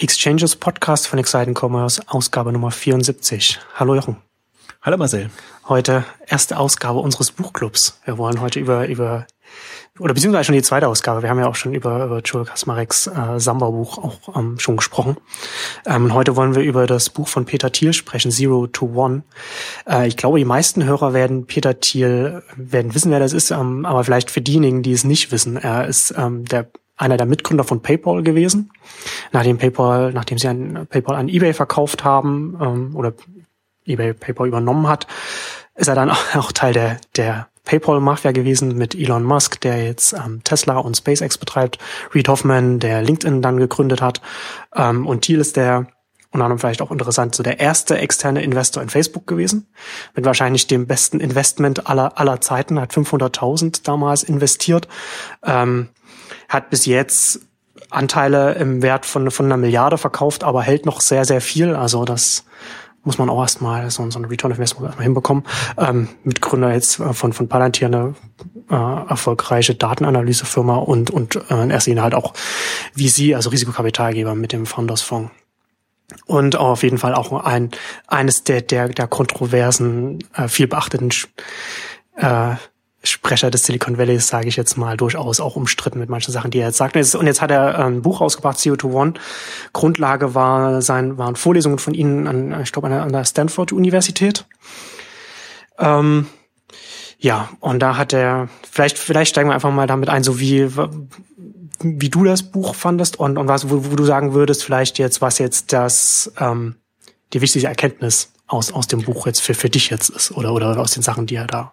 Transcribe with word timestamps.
Exchanges 0.00 0.56
Podcast 0.56 1.06
von 1.06 1.18
Exciting 1.18 1.54
Commerce, 1.54 2.00
Ausgabe 2.06 2.52
Nummer 2.52 2.70
74. 2.70 3.60
Hallo 3.74 3.94
Jochen. 3.94 4.16
Hallo 4.80 4.96
Marcel. 4.96 5.28
Heute 5.68 6.06
erste 6.26 6.58
Ausgabe 6.58 7.00
unseres 7.00 7.32
Buchclubs. 7.32 8.00
Wir 8.06 8.16
wollen 8.16 8.40
heute 8.40 8.60
über, 8.60 8.88
über 8.88 9.26
oder 9.98 10.14
beziehungsweise 10.14 10.44
schon 10.44 10.54
die 10.54 10.62
zweite 10.62 10.88
Ausgabe. 10.88 11.20
Wir 11.22 11.28
haben 11.28 11.38
ja 11.38 11.46
auch 11.46 11.54
schon 11.54 11.74
über, 11.74 12.02
über 12.06 12.20
Joel 12.20 12.46
Kasmareks 12.46 13.08
äh, 13.08 13.38
Samba-Buch 13.38 13.98
auch 13.98 14.36
ähm, 14.38 14.58
schon 14.58 14.78
gesprochen. 14.78 15.18
Ähm, 15.84 16.14
heute 16.14 16.34
wollen 16.34 16.54
wir 16.54 16.62
über 16.62 16.86
das 16.86 17.10
Buch 17.10 17.28
von 17.28 17.44
Peter 17.44 17.70
Thiel 17.70 17.92
sprechen, 17.92 18.30
Zero 18.30 18.68
to 18.68 18.86
One. 18.94 19.24
Äh, 19.86 20.08
ich 20.08 20.16
glaube, 20.16 20.38
die 20.38 20.46
meisten 20.46 20.82
Hörer 20.82 21.12
werden 21.12 21.44
Peter 21.44 21.78
Thiel, 21.78 22.42
werden 22.56 22.94
wissen, 22.94 23.10
wer 23.10 23.20
das 23.20 23.34
ist, 23.34 23.50
ähm, 23.50 23.84
aber 23.84 24.02
vielleicht 24.02 24.30
für 24.30 24.40
diejenigen, 24.40 24.82
die 24.82 24.92
es 24.92 25.04
nicht 25.04 25.30
wissen, 25.30 25.58
er 25.58 25.86
ist 25.86 26.14
ähm, 26.16 26.46
der 26.46 26.70
einer 27.00 27.16
der 27.16 27.26
Mitgründer 27.26 27.64
von 27.64 27.80
PayPal 27.80 28.22
gewesen. 28.22 28.70
Nachdem 29.32 29.58
PayPal, 29.58 30.12
nachdem 30.12 30.38
sie 30.38 30.48
an 30.48 30.86
PayPal 30.88 31.16
an 31.16 31.28
eBay 31.28 31.54
verkauft 31.54 32.04
haben 32.04 32.58
ähm, 32.60 32.96
oder 32.96 33.14
eBay 33.86 34.12
PayPal 34.12 34.48
übernommen 34.48 34.86
hat, 34.86 35.06
ist 35.74 35.88
er 35.88 35.94
dann 35.94 36.10
auch 36.34 36.52
Teil 36.52 36.72
der 36.72 36.98
der 37.16 37.48
PayPal-Mafia 37.64 38.32
gewesen 38.32 38.76
mit 38.76 38.94
Elon 38.94 39.22
Musk, 39.22 39.60
der 39.60 39.84
jetzt 39.84 40.12
ähm, 40.12 40.42
Tesla 40.44 40.78
und 40.78 40.96
SpaceX 40.96 41.38
betreibt, 41.38 41.78
Reed 42.14 42.28
Hoffman, 42.28 42.80
der 42.80 43.02
LinkedIn 43.02 43.42
dann 43.42 43.58
gegründet 43.58 44.02
hat, 44.02 44.20
ähm, 44.74 45.06
und 45.06 45.22
Thiel 45.22 45.40
ist 45.40 45.56
der 45.56 45.86
unter 46.32 46.44
anderem 46.44 46.60
vielleicht 46.60 46.80
auch 46.80 46.92
interessant, 46.92 47.34
so 47.34 47.42
der 47.42 47.58
erste 47.58 47.98
externe 47.98 48.42
Investor 48.42 48.82
in 48.82 48.88
Facebook 48.88 49.26
gewesen, 49.26 49.66
mit 50.14 50.24
wahrscheinlich 50.24 50.68
dem 50.68 50.86
besten 50.86 51.18
Investment 51.18 51.88
aller 51.88 52.18
aller 52.18 52.40
Zeiten, 52.40 52.80
hat 52.80 52.92
500.000 52.92 53.82
damals 53.82 54.22
investiert. 54.22 54.86
Ähm, 55.44 55.88
hat 56.50 56.68
bis 56.68 56.84
jetzt 56.84 57.40
Anteile 57.88 58.54
im 58.54 58.82
Wert 58.82 59.06
von, 59.06 59.30
von 59.30 59.46
einer 59.46 59.56
Milliarde 59.56 59.96
verkauft, 59.96 60.44
aber 60.44 60.62
hält 60.62 60.84
noch 60.84 61.00
sehr, 61.00 61.24
sehr 61.24 61.40
viel. 61.40 61.74
Also 61.74 62.04
das 62.04 62.44
muss 63.02 63.18
man 63.18 63.30
auch 63.30 63.40
erstmal 63.40 63.90
so, 63.90 64.08
so 64.10 64.18
ein 64.18 64.26
Return 64.26 64.52
of 64.52 64.58
Investment 64.58 64.86
erstmal 64.86 65.04
hinbekommen. 65.04 65.44
Ähm, 65.78 66.08
Mitgründer 66.24 66.74
jetzt 66.74 67.00
äh, 67.00 67.14
von, 67.14 67.32
von 67.32 67.48
Palantir 67.48 67.86
eine 67.86 68.14
äh, 68.68 68.74
erfolgreiche 68.74 69.74
Datenanalysefirma 69.74 70.76
und, 70.76 71.10
und 71.10 71.36
äh, 71.50 71.68
erster 71.68 71.90
Linie 71.90 72.02
halt 72.02 72.14
auch 72.14 72.34
VC, 72.94 73.34
also 73.34 73.50
Risikokapitalgeber 73.50 74.34
mit 74.34 74.52
dem 74.52 74.66
Founders 74.66 75.02
Fonds. 75.02 75.30
Und 76.26 76.56
auf 76.56 76.82
jeden 76.82 76.98
Fall 76.98 77.14
auch 77.14 77.32
ein, 77.44 77.70
eines 78.08 78.42
der, 78.42 78.62
der, 78.62 78.88
der 78.88 79.06
kontroversen, 79.06 80.18
äh, 80.34 80.48
viel 80.48 80.66
beachteten 80.66 81.10
äh, 82.16 82.56
Sprecher 83.02 83.50
des 83.50 83.64
Silicon 83.64 83.96
Valleys, 83.96 84.28
sage 84.28 84.48
ich 84.48 84.56
jetzt 84.56 84.76
mal, 84.76 84.96
durchaus 84.96 85.40
auch 85.40 85.56
umstritten 85.56 85.98
mit 85.98 86.10
manchen 86.10 86.32
Sachen, 86.32 86.50
die 86.50 86.58
er 86.58 86.66
jetzt 86.66 86.76
sagt. 86.76 86.96
Und 86.96 87.26
jetzt 87.26 87.40
hat 87.40 87.50
er 87.50 87.78
ein 87.86 88.02
Buch 88.02 88.20
rausgebracht, 88.20 88.58
CO2 88.58 88.92
One. 88.92 89.14
Grundlage 89.72 90.34
war 90.34 90.82
sein, 90.82 91.16
waren 91.16 91.36
Vorlesungen 91.36 91.78
von 91.78 91.94
Ihnen 91.94 92.26
an, 92.26 92.60
ich 92.62 92.72
glaube, 92.72 92.88
an 92.88 93.12
der 93.12 93.24
Stanford-Universität. 93.24 94.44
Ähm, 95.78 96.26
ja, 97.18 97.48
und 97.60 97.80
da 97.80 97.96
hat 97.96 98.12
er, 98.12 98.48
vielleicht, 98.70 98.98
vielleicht 98.98 99.30
steigen 99.30 99.48
wir 99.48 99.54
einfach 99.54 99.72
mal 99.72 99.86
damit 99.86 100.10
ein, 100.10 100.22
so 100.22 100.38
wie, 100.38 100.68
wie 101.82 102.08
du 102.10 102.24
das 102.24 102.42
Buch 102.42 102.74
fandest 102.74 103.18
und, 103.18 103.38
und 103.38 103.48
was, 103.48 103.70
wo, 103.70 103.90
wo 103.90 103.96
du 103.96 104.04
sagen 104.04 104.34
würdest, 104.34 104.62
vielleicht 104.62 104.98
jetzt, 104.98 105.22
was 105.22 105.38
jetzt 105.38 105.72
das, 105.72 106.32
ähm, 106.38 106.76
die 107.32 107.40
wichtigste 107.40 107.68
Erkenntnis 107.68 108.32
aus, 108.46 108.72
aus 108.72 108.88
dem 108.88 109.02
Buch 109.02 109.26
jetzt 109.26 109.40
für, 109.40 109.54
für 109.54 109.70
dich 109.70 109.88
jetzt 109.88 110.10
ist 110.10 110.32
oder, 110.32 110.52
oder 110.52 110.78
aus 110.78 110.92
den 110.92 111.02
Sachen, 111.02 111.26
die 111.26 111.36
er 111.36 111.46
da 111.46 111.72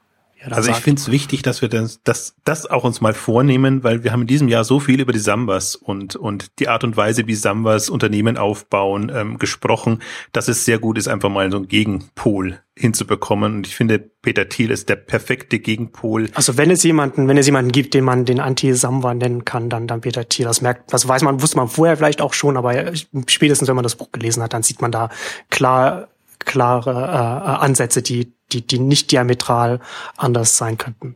also 0.52 0.72
ich 0.72 0.78
finde 0.78 1.02
es 1.02 1.12
wichtig, 1.12 1.42
dass 1.42 1.62
wir 1.62 1.70
das, 1.70 2.02
das, 2.04 2.36
das 2.44 2.66
auch 2.66 2.84
uns 2.84 3.02
mal 3.02 3.14
vornehmen, 3.14 3.84
weil 3.84 4.04
wir 4.04 4.12
haben 4.12 4.22
in 4.22 4.28
diesem 4.28 4.48
Jahr 4.48 4.64
so 4.64 4.80
viel 4.80 5.00
über 5.00 5.14
die 5.14 5.20
Sambas 5.20 5.76
und, 5.76 6.16
und 6.16 6.60
die 6.60 6.68
Art 6.68 6.84
und 6.84 6.98
Weise, 6.98 7.28
wie 7.28 7.36
Sambas 7.36 7.90
Unternehmen 7.90 8.38
aufbauen, 8.38 9.12
ähm, 9.14 9.38
gesprochen, 9.38 10.00
dass 10.32 10.48
es 10.48 10.66
sehr 10.66 10.80
gut 10.80 10.98
ist, 10.98 11.08
einfach 11.08 11.30
mal 11.30 11.52
so 11.52 11.58
einen 11.58 11.68
Gegenpol 11.68 12.60
hinzubekommen. 12.76 13.56
Und 13.56 13.68
ich 13.68 13.76
finde, 13.76 14.00
Peter 14.00 14.48
Thiel 14.48 14.72
ist 14.72 14.90
der 14.90 14.96
perfekte 14.96 15.60
Gegenpol. 15.60 16.30
Also 16.34 16.58
wenn 16.58 16.72
es 16.72 16.84
jemanden, 16.84 17.28
wenn 17.28 17.38
es 17.38 17.46
jemanden 17.46 17.72
gibt, 17.72 17.94
den 17.94 18.04
man 18.04 18.26
den 18.26 18.40
Anti-Samba 18.40 19.14
nennen 19.14 19.46
kann, 19.46 19.70
dann, 19.70 19.88
dann 19.88 20.02
Peter 20.02 20.28
Thiel. 20.28 20.46
Das 20.46 20.62
merkt, 20.62 20.94
das 20.94 21.08
weiß 21.08 21.24
man, 21.24 21.42
wusste 21.42 21.58
man 21.58 21.68
vorher 21.68 21.98
vielleicht 21.98 22.22
auch 22.22 22.34
schon, 22.34 22.58
aber 22.58 22.94
spätestens 23.28 23.68
wenn 23.68 23.76
man 23.76 23.84
das 23.84 23.96
Buch 23.96 24.12
gelesen 24.12 24.44
hat, 24.44 24.54
dann 24.54 24.64
sieht 24.64 24.82
man 24.82 24.92
da 24.92 25.10
klar 25.50 26.08
klare 26.40 26.92
äh, 26.92 27.64
Ansätze, 27.64 28.02
die, 28.02 28.34
die, 28.52 28.66
die 28.66 28.80
nicht 28.80 29.12
diametral 29.12 29.80
anders 30.16 30.58
sein 30.58 30.78
könnten. 30.78 31.16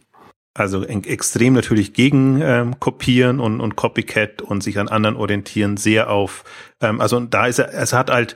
Also 0.53 0.83
extrem 0.83 1.53
natürlich 1.53 1.93
gegen 1.93 2.41
ähm, 2.41 2.79
kopieren 2.79 3.39
und, 3.39 3.61
und 3.61 3.77
Copycat 3.77 4.41
und 4.41 4.61
sich 4.61 4.79
an 4.79 4.89
anderen 4.89 5.15
orientieren, 5.15 5.77
sehr 5.77 6.09
auf, 6.09 6.43
ähm, 6.81 6.99
also 6.99 7.21
da 7.21 7.47
ist 7.47 7.59
er, 7.59 7.73
es 7.73 7.93
hat 7.93 8.09
halt 8.09 8.35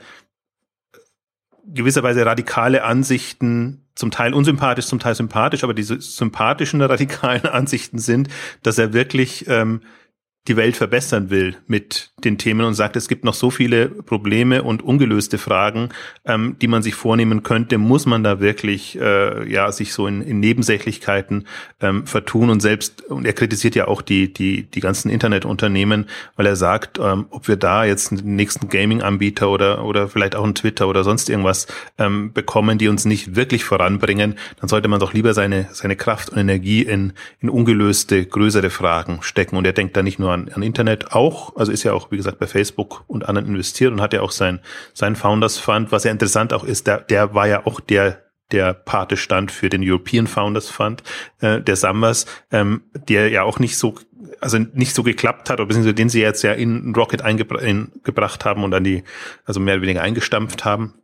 gewisserweise 1.66 2.24
radikale 2.24 2.84
Ansichten, 2.84 3.86
zum 3.94 4.10
Teil 4.10 4.32
unsympathisch, 4.32 4.86
zum 4.86 4.98
Teil 4.98 5.14
sympathisch, 5.14 5.64
aber 5.64 5.74
diese 5.74 6.00
sympathischen 6.00 6.80
radikalen 6.82 7.44
Ansichten 7.44 7.98
sind, 7.98 8.28
dass 8.62 8.78
er 8.78 8.92
wirklich 8.92 9.46
ähm, 9.48 9.80
die 10.48 10.56
Welt 10.56 10.76
verbessern 10.76 11.30
will 11.30 11.56
mit 11.66 12.10
den 12.24 12.38
Themen 12.38 12.64
und 12.64 12.74
sagt, 12.74 12.96
es 12.96 13.08
gibt 13.08 13.24
noch 13.24 13.34
so 13.34 13.50
viele 13.50 13.88
Probleme 13.88 14.62
und 14.62 14.82
ungelöste 14.82 15.38
Fragen, 15.38 15.88
ähm, 16.24 16.56
die 16.60 16.68
man 16.68 16.82
sich 16.82 16.94
vornehmen 16.94 17.42
könnte, 17.42 17.78
muss 17.78 18.06
man 18.06 18.22
da 18.22 18.40
wirklich 18.40 18.98
äh, 19.00 19.50
ja 19.50 19.72
sich 19.72 19.92
so 19.92 20.06
in, 20.06 20.22
in 20.22 20.40
Nebensächlichkeiten 20.40 21.46
ähm, 21.80 22.06
vertun. 22.06 22.50
Und 22.50 22.60
selbst 22.60 23.02
und 23.06 23.26
er 23.26 23.32
kritisiert 23.32 23.74
ja 23.74 23.88
auch 23.88 24.02
die 24.02 24.32
die 24.32 24.62
die 24.64 24.80
ganzen 24.80 25.10
Internetunternehmen, 25.10 26.06
weil 26.36 26.46
er 26.46 26.56
sagt, 26.56 26.98
ähm, 26.98 27.26
ob 27.30 27.48
wir 27.48 27.56
da 27.56 27.84
jetzt 27.84 28.12
einen 28.12 28.36
nächsten 28.36 28.68
Gaming-Anbieter 28.68 29.50
oder 29.50 29.84
oder 29.84 30.08
vielleicht 30.08 30.36
auch 30.36 30.44
einen 30.44 30.54
Twitter 30.54 30.86
oder 30.88 31.02
sonst 31.02 31.28
irgendwas 31.28 31.66
ähm, 31.98 32.32
bekommen, 32.32 32.78
die 32.78 32.88
uns 32.88 33.04
nicht 33.04 33.34
wirklich 33.34 33.64
voranbringen, 33.64 34.36
dann 34.60 34.68
sollte 34.68 34.88
man 34.88 35.00
doch 35.00 35.12
lieber 35.12 35.34
seine 35.34 35.68
seine 35.72 35.96
Kraft 35.96 36.30
und 36.30 36.38
Energie 36.38 36.82
in 36.82 37.14
in 37.40 37.48
ungelöste 37.48 38.24
größere 38.24 38.70
Fragen 38.70 39.18
stecken. 39.22 39.56
Und 39.56 39.66
er 39.66 39.72
denkt 39.72 39.96
da 39.96 40.02
nicht 40.02 40.18
nur 40.18 40.35
an, 40.36 40.50
an 40.54 40.62
Internet 40.62 41.12
auch, 41.12 41.56
also 41.56 41.72
ist 41.72 41.82
ja 41.82 41.92
auch, 41.92 42.10
wie 42.10 42.16
gesagt, 42.16 42.38
bei 42.38 42.46
Facebook 42.46 43.04
und 43.06 43.28
anderen 43.28 43.48
investiert 43.48 43.92
und 43.92 44.00
hat 44.00 44.12
ja 44.12 44.20
auch 44.20 44.30
sein, 44.30 44.60
sein 44.94 45.16
Founders 45.16 45.58
Fund, 45.58 45.92
was 45.92 46.04
ja 46.04 46.10
interessant 46.10 46.52
auch 46.52 46.64
ist, 46.64 46.86
der, 46.86 47.00
der 47.00 47.34
war 47.34 47.48
ja 47.48 47.66
auch 47.66 47.80
der, 47.80 48.22
der 48.52 48.74
Pate 48.74 49.16
stand 49.16 49.50
für 49.50 49.68
den 49.68 49.82
European 49.82 50.26
Founders 50.26 50.70
Fund, 50.70 51.02
äh, 51.40 51.60
der 51.60 51.76
Sambas, 51.76 52.26
ähm, 52.52 52.82
der 53.08 53.30
ja 53.30 53.42
auch 53.42 53.58
nicht 53.58 53.76
so, 53.76 53.94
also 54.40 54.58
nicht 54.58 54.94
so 54.94 55.02
geklappt 55.02 55.50
hat, 55.50 55.58
oder 55.58 55.66
beziehungsweise 55.66 55.94
den 55.94 56.08
sie 56.08 56.20
jetzt 56.20 56.42
ja 56.42 56.52
in 56.52 56.94
Rocket 56.94 57.22
eingebracht 57.22 58.44
haben 58.44 58.62
und 58.62 58.70
dann 58.70 58.84
die, 58.84 59.02
also 59.44 59.58
mehr 59.58 59.74
oder 59.74 59.82
weniger 59.82 60.02
eingestampft 60.02 60.64
haben 60.64 60.94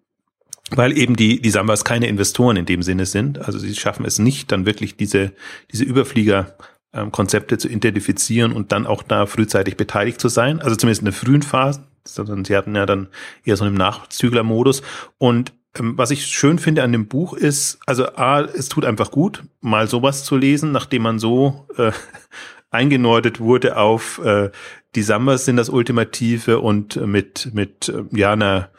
weil 0.76 0.96
eben 0.96 1.16
die, 1.16 1.40
die 1.40 1.50
Sambas 1.50 1.84
keine 1.84 2.06
Investoren 2.06 2.56
in 2.56 2.66
dem 2.66 2.82
Sinne 2.82 3.06
sind. 3.06 3.38
Also 3.38 3.58
sie 3.58 3.74
schaffen 3.74 4.06
es 4.06 4.18
nicht, 4.18 4.52
dann 4.52 4.66
wirklich 4.66 4.96
diese, 4.96 5.32
diese 5.70 5.84
Überflieger 5.84 6.56
ähm, 6.92 7.12
Konzepte 7.12 7.58
zu 7.58 7.68
identifizieren 7.68 8.52
und 8.52 8.72
dann 8.72 8.86
auch 8.86 9.02
da 9.02 9.26
frühzeitig 9.26 9.76
beteiligt 9.76 10.20
zu 10.20 10.28
sein. 10.28 10.60
Also 10.60 10.76
zumindest 10.76 11.02
in 11.02 11.06
der 11.06 11.14
frühen 11.14 11.42
Phase. 11.42 11.82
Sie 12.04 12.56
hatten 12.56 12.74
ja 12.74 12.84
dann 12.84 13.08
eher 13.44 13.56
so 13.56 13.64
einen 13.64 13.76
Nachzüglermodus. 13.76 14.82
Und 15.18 15.52
ähm, 15.78 15.96
was 15.96 16.10
ich 16.10 16.26
schön 16.26 16.58
finde 16.58 16.82
an 16.82 16.92
dem 16.92 17.06
Buch 17.06 17.32
ist, 17.34 17.78
also 17.86 18.06
A, 18.16 18.40
es 18.40 18.68
tut 18.68 18.84
einfach 18.84 19.10
gut, 19.10 19.44
mal 19.60 19.88
sowas 19.88 20.24
zu 20.24 20.36
lesen, 20.36 20.72
nachdem 20.72 21.02
man 21.02 21.18
so 21.18 21.66
äh, 21.76 21.92
eingenordet 22.70 23.40
wurde 23.40 23.76
auf 23.76 24.20
äh, 24.24 24.50
die 24.94 25.02
Sambas 25.02 25.44
sind 25.44 25.56
das 25.56 25.70
Ultimative 25.70 26.60
und 26.60 26.96
mit, 26.96 27.50
mit 27.54 27.88
äh, 27.88 28.04
ja, 28.10 28.32
einer 28.32 28.70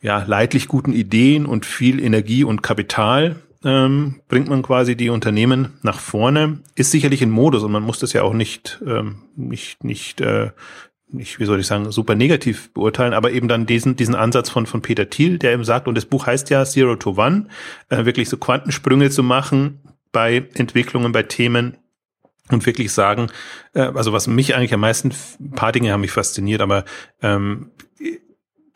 ja, 0.00 0.22
leidlich 0.24 0.68
guten 0.68 0.92
Ideen 0.92 1.44
und 1.44 1.66
viel 1.66 2.00
Energie 2.00 2.44
und 2.44 2.62
Kapital 2.62 3.36
ähm, 3.64 4.20
bringt 4.28 4.48
man 4.48 4.62
quasi 4.62 4.96
die 4.96 5.10
Unternehmen 5.10 5.78
nach 5.82 5.98
vorne. 5.98 6.60
Ist 6.74 6.90
sicherlich 6.90 7.22
ein 7.22 7.30
Modus 7.30 7.62
und 7.62 7.72
man 7.72 7.82
muss 7.82 7.98
das 7.98 8.12
ja 8.12 8.22
auch 8.22 8.34
nicht, 8.34 8.80
ähm, 8.86 9.22
nicht, 9.36 9.84
nicht, 9.84 10.20
äh, 10.20 10.50
nicht, 11.10 11.40
wie 11.40 11.44
soll 11.44 11.60
ich 11.60 11.66
sagen, 11.66 11.90
super 11.90 12.14
negativ 12.14 12.72
beurteilen, 12.72 13.14
aber 13.14 13.32
eben 13.32 13.48
dann 13.48 13.66
diesen, 13.66 13.96
diesen 13.96 14.14
Ansatz 14.14 14.50
von, 14.50 14.66
von 14.66 14.82
Peter 14.82 15.08
Thiel, 15.08 15.38
der 15.38 15.52
eben 15.52 15.64
sagt, 15.64 15.88
und 15.88 15.94
das 15.94 16.04
Buch 16.04 16.26
heißt 16.26 16.50
ja 16.50 16.64
Zero 16.64 16.96
to 16.96 17.16
One, 17.16 17.48
äh, 17.88 18.04
wirklich 18.04 18.28
so 18.28 18.36
Quantensprünge 18.36 19.10
zu 19.10 19.22
machen 19.22 19.80
bei 20.12 20.46
Entwicklungen, 20.54 21.12
bei 21.12 21.22
Themen, 21.22 21.76
und 22.50 22.64
wirklich 22.64 22.92
sagen, 22.92 23.28
äh, 23.74 23.80
also 23.80 24.12
was 24.12 24.26
mich 24.26 24.54
eigentlich 24.54 24.72
am 24.72 24.80
meisten, 24.80 25.12
ein 25.40 25.50
paar 25.50 25.72
Dinge 25.72 25.92
haben 25.92 26.00
mich 26.00 26.12
fasziniert, 26.12 26.60
aber 26.60 26.84
ähm, 27.20 27.72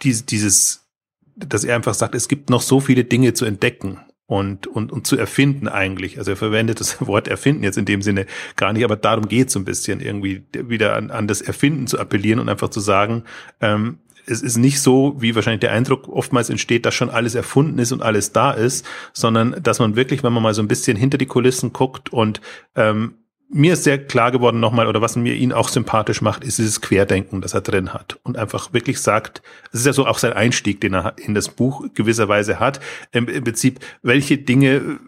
dieses, 0.03 0.27
dieses, 0.27 0.89
dass 1.37 1.65
er 1.65 1.77
einfach 1.77 1.95
sagt, 1.95 2.15
es 2.15 2.29
gibt 2.29 2.51
noch 2.51 2.61
so 2.61 2.81
viele 2.81 3.05
Dinge 3.05 3.33
zu 3.33 3.45
entdecken 3.47 4.01
und, 4.27 4.67
und, 4.67 4.93
und 4.93 5.07
zu 5.07 5.17
erfinden 5.17 5.69
eigentlich. 5.69 6.19
Also 6.19 6.33
er 6.33 6.37
verwendet 6.37 6.81
das 6.81 7.07
Wort 7.07 7.29
erfinden 7.29 7.65
jetzt 7.65 7.79
in 7.79 7.85
dem 7.85 8.03
Sinne 8.03 8.27
gar 8.57 8.73
nicht, 8.73 8.85
aber 8.85 8.97
darum 8.97 9.29
geht 9.29 9.49
es 9.49 9.53
so 9.53 9.59
ein 9.59 9.65
bisschen, 9.65 10.01
irgendwie 10.01 10.43
wieder 10.53 10.97
an, 10.97 11.11
an 11.11 11.27
das 11.27 11.41
Erfinden 11.41 11.87
zu 11.87 11.99
appellieren 11.99 12.41
und 12.41 12.49
einfach 12.49 12.71
zu 12.71 12.81
sagen, 12.81 13.25
ähm, 13.61 13.99
es 14.27 14.41
ist 14.41 14.57
nicht 14.57 14.81
so, 14.81 15.17
wie 15.19 15.35
wahrscheinlich 15.35 15.61
der 15.61 15.73
Eindruck 15.73 16.09
oftmals 16.09 16.49
entsteht, 16.49 16.87
dass 16.87 16.95
schon 16.95 17.11
alles 17.11 17.35
erfunden 17.35 17.79
ist 17.79 17.93
und 17.93 18.03
alles 18.03 18.33
da 18.33 18.53
ist, 18.53 18.87
sondern 19.13 19.57
dass 19.63 19.81
man 19.81 19.97
wirklich, 19.97 20.23
wenn 20.23 20.33
man 20.33 20.43
mal 20.43 20.55
so 20.55 20.63
ein 20.63 20.69
bisschen 20.69 20.97
hinter 20.97 21.19
die 21.19 21.27
Kulissen 21.27 21.73
guckt 21.73 22.13
und 22.13 22.41
ähm, 22.77 23.15
mir 23.53 23.75
ist 23.75 23.85
sehr 23.85 23.99
klar 23.99 24.33
geworden 24.33 24.61
nochmal, 24.61 24.87
oder 24.87 25.03
was 25.03 25.15
mir 25.15 25.35
ihn 25.35 25.53
auch 25.53 25.69
sympathisch 25.69 26.23
macht, 26.23 26.43
ist 26.43 26.59
dieses 26.59 26.81
Querdenken, 26.81 27.41
das 27.43 27.55
er 27.55 27.61
drin 27.61 27.93
hat. 27.93 28.19
Und 28.23 28.39
einfach 28.39 28.73
wirklich 28.73 29.01
sagt, 29.01 29.43
es 29.73 29.81
ist 29.81 29.87
ja 29.87 29.93
so 29.93 30.07
auch 30.07 30.19
sein 30.19 30.33
Einstieg, 30.33 30.81
den 30.81 30.95
er 30.95 31.15
in 31.19 31.35
das 31.35 31.49
Buch 31.49 31.85
gewisserweise 31.95 32.59
hat. 32.59 32.81
Im, 33.13 33.29
im 33.29 33.45
Prinzip, 33.45 33.81
welche 34.03 34.39
Dinge, 34.39 34.99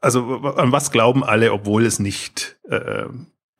also 0.00 0.20
an 0.56 0.70
was 0.70 0.90
glauben 0.90 1.24
alle, 1.24 1.52
obwohl 1.52 1.86
es 1.86 1.98
nicht, 1.98 2.56
äh, 2.68 3.04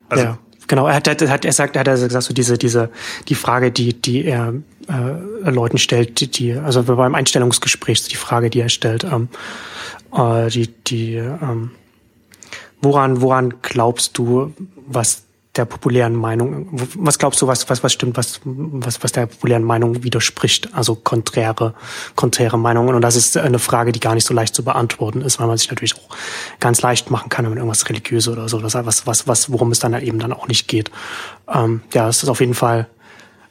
also 0.09 0.23
ja. 0.23 0.37
Genau, 0.67 0.85
er 0.85 0.95
hat, 0.95 1.07
hat 1.07 1.45
er 1.45 1.53
sagt, 1.53 1.77
er 1.77 1.79
hat 1.79 1.87
gesagt, 1.87 2.25
so 2.25 2.33
diese, 2.33 2.57
diese, 2.57 2.89
die 3.29 3.35
Frage, 3.35 3.71
die, 3.71 3.93
die 3.93 4.25
er 4.25 4.53
äh, 4.89 5.49
Leuten 5.49 5.77
stellt, 5.77 6.19
die, 6.19 6.29
die, 6.29 6.53
also 6.53 6.83
beim 6.83 7.15
Einstellungsgespräch, 7.15 8.03
die 8.09 8.17
Frage, 8.17 8.49
die 8.49 8.59
er 8.59 8.67
stellt, 8.67 9.05
ähm, 9.05 9.29
äh, 10.13 10.49
die, 10.49 10.67
die, 10.67 11.15
ähm, 11.15 11.71
woran, 12.81 13.21
woran 13.21 13.55
glaubst 13.61 14.17
du, 14.17 14.53
was 14.87 15.23
der 15.57 15.65
populären 15.65 16.15
Meinung, 16.15 16.67
was 16.95 17.17
glaubst 17.17 17.41
du, 17.41 17.47
was, 17.47 17.69
was, 17.69 17.83
was 17.83 17.91
stimmt, 17.91 18.15
was, 18.15 18.39
was, 18.43 19.03
was 19.03 19.11
der 19.11 19.25
populären 19.25 19.63
Meinung 19.63 20.03
widerspricht? 20.03 20.73
Also 20.73 20.95
konträre, 20.95 21.73
konträre 22.15 22.57
Meinungen. 22.59 22.95
Und 22.95 23.01
das 23.01 23.15
ist 23.15 23.35
eine 23.37 23.59
Frage, 23.59 23.91
die 23.91 23.99
gar 23.99 24.13
nicht 24.13 24.27
so 24.27 24.33
leicht 24.33 24.53
zu 24.53 24.63
beantworten 24.63 25.21
ist, 25.21 25.39
weil 25.39 25.47
man 25.47 25.57
sich 25.57 25.69
natürlich 25.69 25.95
auch 25.95 26.09
ganz 26.59 26.81
leicht 26.81 27.09
machen 27.09 27.29
kann, 27.29 27.45
wenn 27.45 27.51
man 27.51 27.57
irgendwas 27.57 27.89
religiös 27.89 28.27
oder 28.27 28.47
so, 28.47 28.61
was, 28.61 29.07
was, 29.07 29.27
was, 29.27 29.51
worum 29.51 29.71
es 29.71 29.79
dann 29.79 29.93
halt 29.93 30.03
eben 30.03 30.19
dann 30.19 30.33
auch 30.33 30.47
nicht 30.47 30.67
geht. 30.67 30.91
Ähm, 31.51 31.81
ja, 31.93 32.07
es 32.07 32.21
ist 32.21 32.29
auf 32.29 32.39
jeden 32.39 32.53
Fall 32.53 32.87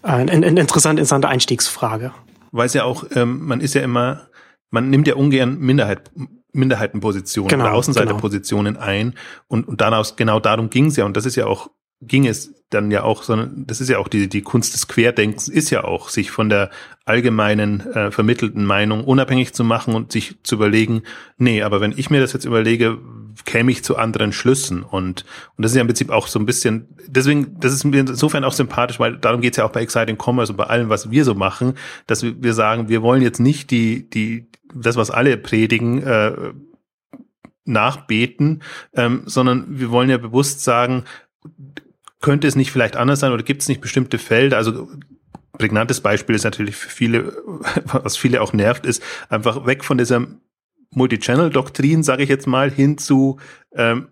eine, 0.02 0.30
eine 0.30 0.60
interessante, 0.60 1.00
interessante 1.00 1.28
Einstiegsfrage. 1.28 2.12
Weil 2.52 2.66
es 2.66 2.74
ja 2.74 2.84
auch, 2.84 3.04
ähm, 3.14 3.44
man 3.46 3.60
ist 3.60 3.74
ja 3.74 3.82
immer, 3.82 4.28
man 4.70 4.90
nimmt 4.90 5.08
ja 5.08 5.14
ungern 5.14 5.58
Minderheit, 5.58 6.10
Minderheitenpositionen 6.56 7.48
genau, 7.48 7.64
oder 7.64 7.74
Außenseiterpositionen 7.74 8.74
genau. 8.74 8.86
ein. 8.86 9.14
Und, 9.48 9.68
und 9.68 9.80
daraus, 9.80 10.16
genau 10.16 10.40
darum 10.40 10.70
ging 10.70 10.86
es 10.86 10.96
ja. 10.96 11.04
Und 11.04 11.16
das 11.16 11.26
ist 11.26 11.36
ja 11.36 11.46
auch 11.46 11.70
ging 12.02 12.26
es 12.26 12.54
dann 12.70 12.90
ja 12.90 13.04
auch, 13.04 13.22
sondern 13.22 13.64
das 13.66 13.80
ist 13.80 13.88
ja 13.88 13.98
auch 13.98 14.08
die, 14.08 14.28
die 14.28 14.42
Kunst 14.42 14.74
des 14.74 14.88
Querdenkens, 14.88 15.48
ist 15.48 15.70
ja 15.70 15.84
auch, 15.84 16.08
sich 16.08 16.30
von 16.30 16.48
der 16.48 16.70
allgemeinen 17.04 17.80
äh, 17.80 18.10
vermittelten 18.10 18.64
Meinung 18.64 19.04
unabhängig 19.04 19.54
zu 19.54 19.64
machen 19.64 19.94
und 19.94 20.12
sich 20.12 20.42
zu 20.42 20.56
überlegen, 20.56 21.02
nee, 21.38 21.62
aber 21.62 21.80
wenn 21.80 21.94
ich 21.96 22.10
mir 22.10 22.20
das 22.20 22.32
jetzt 22.32 22.44
überlege, 22.44 22.98
käme 23.44 23.70
ich 23.70 23.84
zu 23.84 23.96
anderen 23.96 24.32
Schlüssen. 24.32 24.82
Und, 24.82 25.24
und 25.56 25.62
das 25.62 25.72
ist 25.72 25.76
ja 25.76 25.82
im 25.82 25.86
Prinzip 25.86 26.10
auch 26.10 26.26
so 26.26 26.38
ein 26.38 26.46
bisschen, 26.46 26.88
deswegen, 27.06 27.58
das 27.60 27.72
ist 27.72 27.84
mir 27.84 28.00
insofern 28.00 28.44
auch 28.44 28.52
sympathisch, 28.52 28.98
weil 28.98 29.16
darum 29.16 29.40
geht's 29.40 29.56
ja 29.56 29.64
auch 29.64 29.72
bei 29.72 29.82
Exciting 29.82 30.18
Commerce 30.20 30.52
und 30.52 30.56
bei 30.56 30.64
allem, 30.64 30.88
was 30.88 31.10
wir 31.10 31.24
so 31.24 31.34
machen, 31.34 31.74
dass 32.06 32.22
wir, 32.22 32.42
wir 32.42 32.54
sagen, 32.54 32.88
wir 32.88 33.02
wollen 33.02 33.22
jetzt 33.22 33.40
nicht 33.40 33.70
die, 33.70 34.08
die, 34.10 34.50
das, 34.82 34.96
was 34.96 35.10
alle 35.10 35.36
predigen, 35.36 36.02
äh, 36.02 36.52
nachbeten, 37.66 38.62
ähm, 38.94 39.22
sondern 39.26 39.66
wir 39.68 39.90
wollen 39.90 40.08
ja 40.08 40.18
bewusst 40.18 40.62
sagen, 40.62 41.04
könnte 42.20 42.46
es 42.46 42.56
nicht 42.56 42.70
vielleicht 42.70 42.96
anders 42.96 43.20
sein 43.20 43.32
oder 43.32 43.42
gibt 43.42 43.62
es 43.62 43.68
nicht 43.68 43.80
bestimmte 43.80 44.18
Felder? 44.18 44.56
Also 44.56 44.88
prägnantes 45.58 46.00
Beispiel 46.00 46.36
ist 46.36 46.44
natürlich 46.44 46.76
für 46.76 46.88
viele, 46.88 47.36
was 47.84 48.16
viele 48.16 48.40
auch 48.40 48.52
nervt, 48.52 48.86
ist 48.86 49.02
einfach 49.28 49.66
weg 49.66 49.84
von 49.84 49.98
dieser 49.98 50.26
Multi-Channel-Doktrin, 50.90 52.02
sage 52.02 52.22
ich 52.22 52.28
jetzt 52.28 52.46
mal, 52.46 52.70
hin 52.70 52.98
zu 52.98 53.38
ähm, 53.74 54.08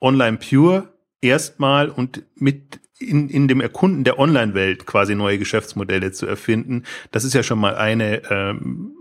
Online 0.00 0.38
Pure 0.38 0.92
erstmal 1.20 1.90
und 1.90 2.24
mit 2.34 2.80
in, 2.98 3.28
in 3.28 3.46
dem 3.46 3.60
Erkunden 3.60 4.04
der 4.04 4.18
Online-Welt 4.18 4.86
quasi 4.86 5.14
neue 5.14 5.38
Geschäftsmodelle 5.38 6.12
zu 6.12 6.26
erfinden. 6.26 6.84
Das 7.10 7.24
ist 7.24 7.34
ja 7.34 7.42
schon 7.42 7.58
mal 7.58 7.76
eine 7.76 8.22
ähm, 8.30 8.95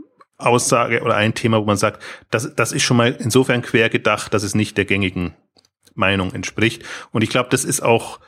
Aussage 0.46 1.02
oder 1.02 1.16
ein 1.16 1.34
Thema, 1.34 1.60
wo 1.60 1.66
man 1.66 1.78
sagt, 1.78 2.02
das, 2.30 2.56
das 2.56 2.72
ist 2.72 2.84
schon 2.84 2.98
mal 2.98 3.16
insofern 3.20 3.62
quer 3.62 3.90
gedacht, 3.90 4.34
dass 4.34 4.44
es 4.44 4.56
nicht 4.56 4.78
der 4.78 4.86
gängigen 4.86 5.34
Meinung 5.94 6.34
entspricht. 6.34 6.84
Und 7.12 7.24
ich 7.24 7.30
glaube, 7.30 7.50
das 7.50 7.66
ist 7.66 7.82
auch, 7.82 8.20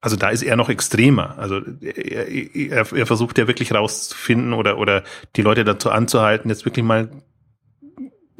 also 0.00 0.16
da 0.16 0.30
ist 0.30 0.42
er 0.42 0.56
noch 0.56 0.68
extremer. 0.68 1.38
Also 1.38 1.60
er, 1.80 2.28
er, 2.28 2.92
er 2.92 3.06
versucht 3.06 3.38
ja 3.38 3.46
wirklich 3.46 3.72
rauszufinden 3.72 4.52
oder, 4.52 4.78
oder 4.78 5.02
die 5.36 5.42
Leute 5.42 5.64
dazu 5.64 5.90
anzuhalten, 5.90 6.50
jetzt 6.50 6.64
wirklich 6.64 6.84
mal 6.84 7.10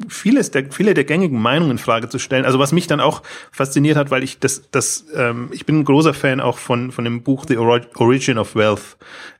vieles 0.07 0.51
der, 0.51 0.71
viele 0.71 0.93
der 0.93 1.05
gängigen 1.05 1.41
Meinungen 1.41 1.71
in 1.71 1.77
Frage 1.77 2.09
zu 2.09 2.19
stellen. 2.19 2.45
Also 2.45 2.59
was 2.59 2.71
mich 2.71 2.87
dann 2.87 2.99
auch 2.99 3.23
fasziniert 3.51 3.97
hat, 3.97 4.11
weil 4.11 4.23
ich 4.23 4.39
das, 4.39 4.69
das, 4.71 5.05
ähm, 5.15 5.49
ich 5.51 5.65
bin 5.65 5.79
ein 5.79 5.85
großer 5.85 6.13
Fan 6.13 6.41
auch 6.41 6.57
von, 6.57 6.91
von 6.91 7.03
dem 7.03 7.23
Buch 7.23 7.45
The 7.47 7.57
Origin 7.57 8.37
of 8.37 8.55
Wealth, 8.55 8.97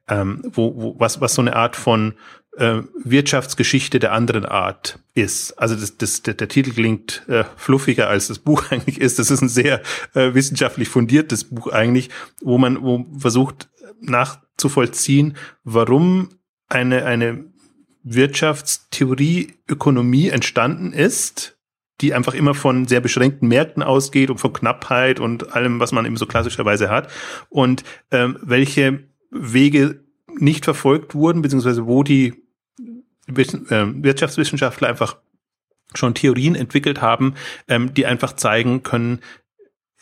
ähm, 0.08 0.42
wo, 0.46 0.76
wo 0.76 0.96
was, 1.00 1.20
was 1.22 1.36
so 1.36 1.42
eine 1.42 1.56
Art 1.56 1.76
von 1.76 2.14
äh, 2.58 2.82
Wirtschaftsgeschichte 3.04 4.00
der 4.00 4.14
anderen 4.14 4.46
Art 4.46 5.00
ist. 5.14 5.54
Also 5.60 5.76
das, 5.76 5.98
das, 5.98 6.22
der, 6.22 6.34
der 6.36 6.48
Titel 6.48 6.72
klingt 6.72 7.24
äh, 7.28 7.44
fluffiger, 7.58 8.08
als 8.08 8.28
das 8.28 8.40
Buch 8.40 8.66
eigentlich 8.72 9.00
ist. 9.00 9.20
Das 9.20 9.32
ist 9.32 9.42
ein 9.42 9.50
sehr 9.50 9.82
äh, 10.14 10.34
wissenschaftlich 10.34 10.90
fundiertes 10.90 11.44
Buch 11.46 11.68
eigentlich, 11.68 12.10
wo 12.42 12.58
man 12.58 12.82
wo 12.82 13.06
versucht 13.18 13.70
nachzuvollziehen, 14.02 15.36
warum 15.64 16.30
eine, 16.68 17.06
eine 17.06 17.46
Wirtschaftstheorie, 18.04 19.54
Ökonomie 19.68 20.30
entstanden 20.30 20.94
ist, 20.94 21.58
die 22.02 22.14
einfach 22.14 22.34
immer 22.34 22.54
von 22.54 22.88
sehr 22.88 23.00
beschränkten 23.00 23.48
Märkten 23.48 23.82
ausgeht 23.82 24.30
und 24.30 24.38
von 24.38 24.54
Knappheit 24.54 25.20
und 25.20 25.54
allem, 25.54 25.80
was 25.80 25.92
man 25.92 26.06
eben 26.06 26.18
so 26.18 26.26
klassischerweise 26.26 26.90
hat 26.90 27.10
und 27.50 27.84
ähm, 28.12 28.38
welche 28.42 29.08
Wege 29.32 30.04
nicht 30.38 30.66
verfolgt 30.66 31.16
wurden, 31.16 31.42
beziehungsweise 31.42 31.88
wo 31.88 32.04
die 32.04 32.45
Wirtschaftswissenschaftler 33.28 34.88
einfach 34.88 35.18
schon 35.94 36.14
Theorien 36.14 36.56
entwickelt 36.56 37.02
haben, 37.02 37.36
ähm, 37.68 37.94
die 37.94 38.06
einfach 38.06 38.34
zeigen 38.34 38.84
können, 38.84 39.22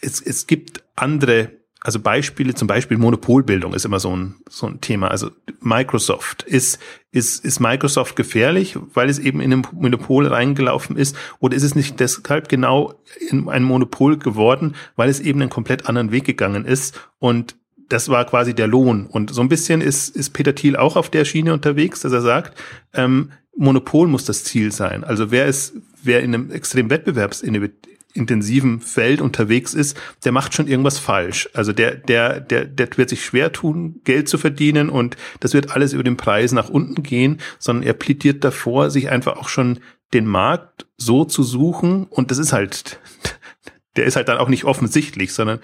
es, 0.03 0.21
es 0.21 0.47
gibt 0.47 0.83
andere, 0.95 1.51
also 1.81 1.99
Beispiele, 1.99 2.53
zum 2.53 2.67
Beispiel 2.67 2.97
Monopolbildung 2.97 3.73
ist 3.73 3.85
immer 3.85 3.99
so 3.99 4.15
ein, 4.15 4.35
so 4.49 4.67
ein 4.67 4.81
Thema. 4.81 5.09
Also 5.09 5.31
Microsoft, 5.61 6.43
ist, 6.43 6.79
ist, 7.11 7.43
ist 7.43 7.59
Microsoft 7.59 8.15
gefährlich, 8.15 8.77
weil 8.93 9.09
es 9.09 9.19
eben 9.19 9.39
in 9.39 9.53
ein 9.53 9.67
Monopol 9.71 10.27
reingelaufen 10.27 10.97
ist? 10.97 11.15
Oder 11.39 11.55
ist 11.55 11.63
es 11.63 11.75
nicht 11.75 11.99
deshalb 11.99 12.49
genau 12.49 12.93
in 13.29 13.47
ein 13.49 13.63
Monopol 13.63 14.17
geworden, 14.17 14.75
weil 14.95 15.09
es 15.09 15.19
eben 15.19 15.41
einen 15.41 15.49
komplett 15.49 15.87
anderen 15.87 16.11
Weg 16.11 16.25
gegangen 16.25 16.65
ist 16.65 16.99
und 17.19 17.55
das 17.93 18.09
war 18.09 18.25
quasi 18.25 18.55
der 18.55 18.67
Lohn. 18.67 19.05
Und 19.05 19.31
so 19.31 19.41
ein 19.41 19.49
bisschen 19.49 19.79
ist, 19.79 20.15
ist 20.15 20.31
Peter 20.31 20.55
Thiel 20.55 20.75
auch 20.75 20.95
auf 20.95 21.11
der 21.11 21.25
Schiene 21.25 21.53
unterwegs, 21.53 22.01
dass 22.01 22.11
er 22.11 22.21
sagt, 22.21 22.59
ähm, 22.93 23.31
Monopol 23.55 24.07
muss 24.07 24.25
das 24.25 24.43
Ziel 24.43 24.71
sein. 24.71 25.03
Also 25.03 25.29
wer 25.29 25.45
ist, 25.45 25.75
wer 26.01 26.21
in 26.21 26.33
einem 26.33 26.51
extrem 26.51 26.89
wettbewerbsintensiven 26.89 28.79
Feld 28.79 29.21
unterwegs 29.21 29.75
ist, 29.75 29.95
der 30.25 30.31
macht 30.31 30.55
schon 30.55 30.67
irgendwas 30.67 30.97
falsch. 30.97 31.47
Also 31.53 31.71
der, 31.71 31.93
der, 31.93 32.39
der, 32.39 32.65
der 32.65 32.89
wird 32.97 33.09
sich 33.09 33.23
schwer 33.23 33.51
tun, 33.51 34.01
Geld 34.05 34.27
zu 34.27 34.39
verdienen 34.39 34.89
und 34.89 35.15
das 35.39 35.53
wird 35.53 35.69
alles 35.69 35.93
über 35.93 36.03
den 36.03 36.17
Preis 36.17 36.51
nach 36.51 36.69
unten 36.69 37.03
gehen, 37.03 37.41
sondern 37.59 37.85
er 37.85 37.93
plädiert 37.93 38.43
davor, 38.43 38.89
sich 38.89 39.11
einfach 39.11 39.37
auch 39.37 39.49
schon 39.49 39.81
den 40.15 40.25
Markt 40.25 40.87
so 40.97 41.25
zu 41.25 41.43
suchen 41.43 42.05
und 42.05 42.31
das 42.31 42.39
ist 42.39 42.53
halt, 42.53 42.99
der 43.97 44.05
ist 44.05 44.15
halt 44.15 44.29
dann 44.29 44.39
auch 44.39 44.49
nicht 44.49 44.63
offensichtlich, 44.63 45.31
sondern 45.31 45.59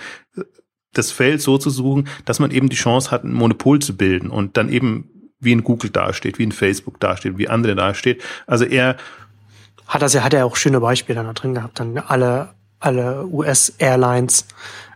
das 0.94 1.12
Feld 1.12 1.42
so 1.42 1.58
zu 1.58 1.70
suchen, 1.70 2.08
dass 2.26 2.40
man 2.40 2.52
eben 2.52 2.70
die 2.70 2.76
Chance 2.76 3.12
hat, 3.12 3.24
ein 3.24 3.34
Monopol 3.34 3.80
zu 3.80 3.96
bilden 3.96 4.30
und 4.30 4.58
dann 4.58 4.70
eben 4.70 5.10
wie 5.40 5.52
in 5.52 5.64
Google 5.64 5.90
dasteht, 5.90 6.40
wie 6.40 6.44
in 6.44 6.52
Facebook 6.52 7.00
dasteht, 7.00 7.38
wie 7.38 7.48
andere 7.48 7.76
dasteht. 7.76 8.22
Also 8.46 8.66
er 8.66 8.98
hat 9.88 10.02
das 10.02 10.14
ja, 10.14 10.24
hat 10.24 10.34
er 10.34 10.46
auch 10.46 10.56
schöne 10.56 10.80
Beispiele 10.80 11.24
da 11.24 11.34
drin 11.34 11.56
gehabt. 11.56 11.80
Dann 11.80 11.98
alle, 11.98 12.50
alle 12.80 13.26
US-Airlines, 13.26 14.46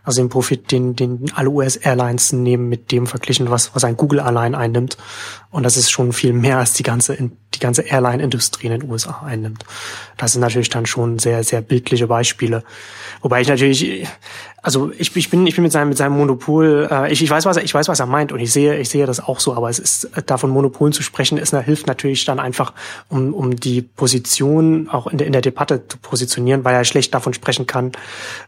also 0.04 0.22
den 0.22 0.28
Profit, 0.28 0.70
den, 0.70 0.94
den 0.94 1.32
alle 1.34 1.50
US-Airlines 1.50 2.32
nehmen 2.32 2.68
mit 2.68 2.92
dem 2.92 3.06
verglichen, 3.06 3.50
was, 3.50 3.74
was 3.74 3.84
ein 3.84 3.96
Google 3.96 4.20
allein 4.20 4.54
einnimmt. 4.54 4.96
Und 5.54 5.62
das 5.62 5.76
ist 5.76 5.92
schon 5.92 6.12
viel 6.12 6.32
mehr 6.32 6.58
als 6.58 6.72
die 6.72 6.82
ganze, 6.82 7.16
die 7.16 7.60
ganze 7.60 7.82
Airline-Industrie 7.82 8.66
in 8.66 8.80
den 8.80 8.90
USA 8.90 9.22
einnimmt. 9.24 9.64
Das 10.16 10.32
sind 10.32 10.40
natürlich 10.40 10.68
dann 10.68 10.84
schon 10.84 11.20
sehr, 11.20 11.44
sehr 11.44 11.60
bildliche 11.60 12.08
Beispiele. 12.08 12.64
Wobei 13.22 13.40
ich 13.40 13.46
natürlich, 13.46 14.04
also 14.64 14.90
ich, 14.96 15.14
ich 15.14 15.28
bin 15.28 15.46
ich 15.46 15.54
bin 15.54 15.62
mit 15.62 15.72
seinem 15.72 15.90
mit 15.90 15.98
seinem 15.98 16.16
Monopol 16.16 16.88
äh, 16.90 17.12
ich, 17.12 17.22
ich 17.22 17.28
weiß 17.28 17.44
was 17.44 17.58
er, 17.58 17.64
ich 17.64 17.74
weiß 17.74 17.86
was 17.88 18.00
er 18.00 18.06
meint 18.06 18.32
und 18.32 18.40
ich 18.40 18.50
sehe 18.50 18.78
ich 18.78 18.88
sehe 18.88 19.04
das 19.04 19.20
auch 19.20 19.38
so 19.38 19.54
aber 19.54 19.68
es 19.68 19.78
ist 19.78 20.10
davon 20.24 20.48
Monopolen 20.48 20.94
zu 20.94 21.02
sprechen 21.02 21.36
ist 21.36 21.54
hilft 21.54 21.86
natürlich 21.86 22.24
dann 22.24 22.40
einfach 22.40 22.72
um 23.10 23.34
um 23.34 23.56
die 23.56 23.82
Position 23.82 24.88
auch 24.88 25.06
in 25.06 25.18
der 25.18 25.26
in 25.26 25.34
der 25.34 25.42
Debatte 25.42 25.86
zu 25.86 25.98
positionieren 25.98 26.64
weil 26.64 26.74
er 26.74 26.84
schlecht 26.84 27.12
davon 27.12 27.34
sprechen 27.34 27.66
kann 27.66 27.92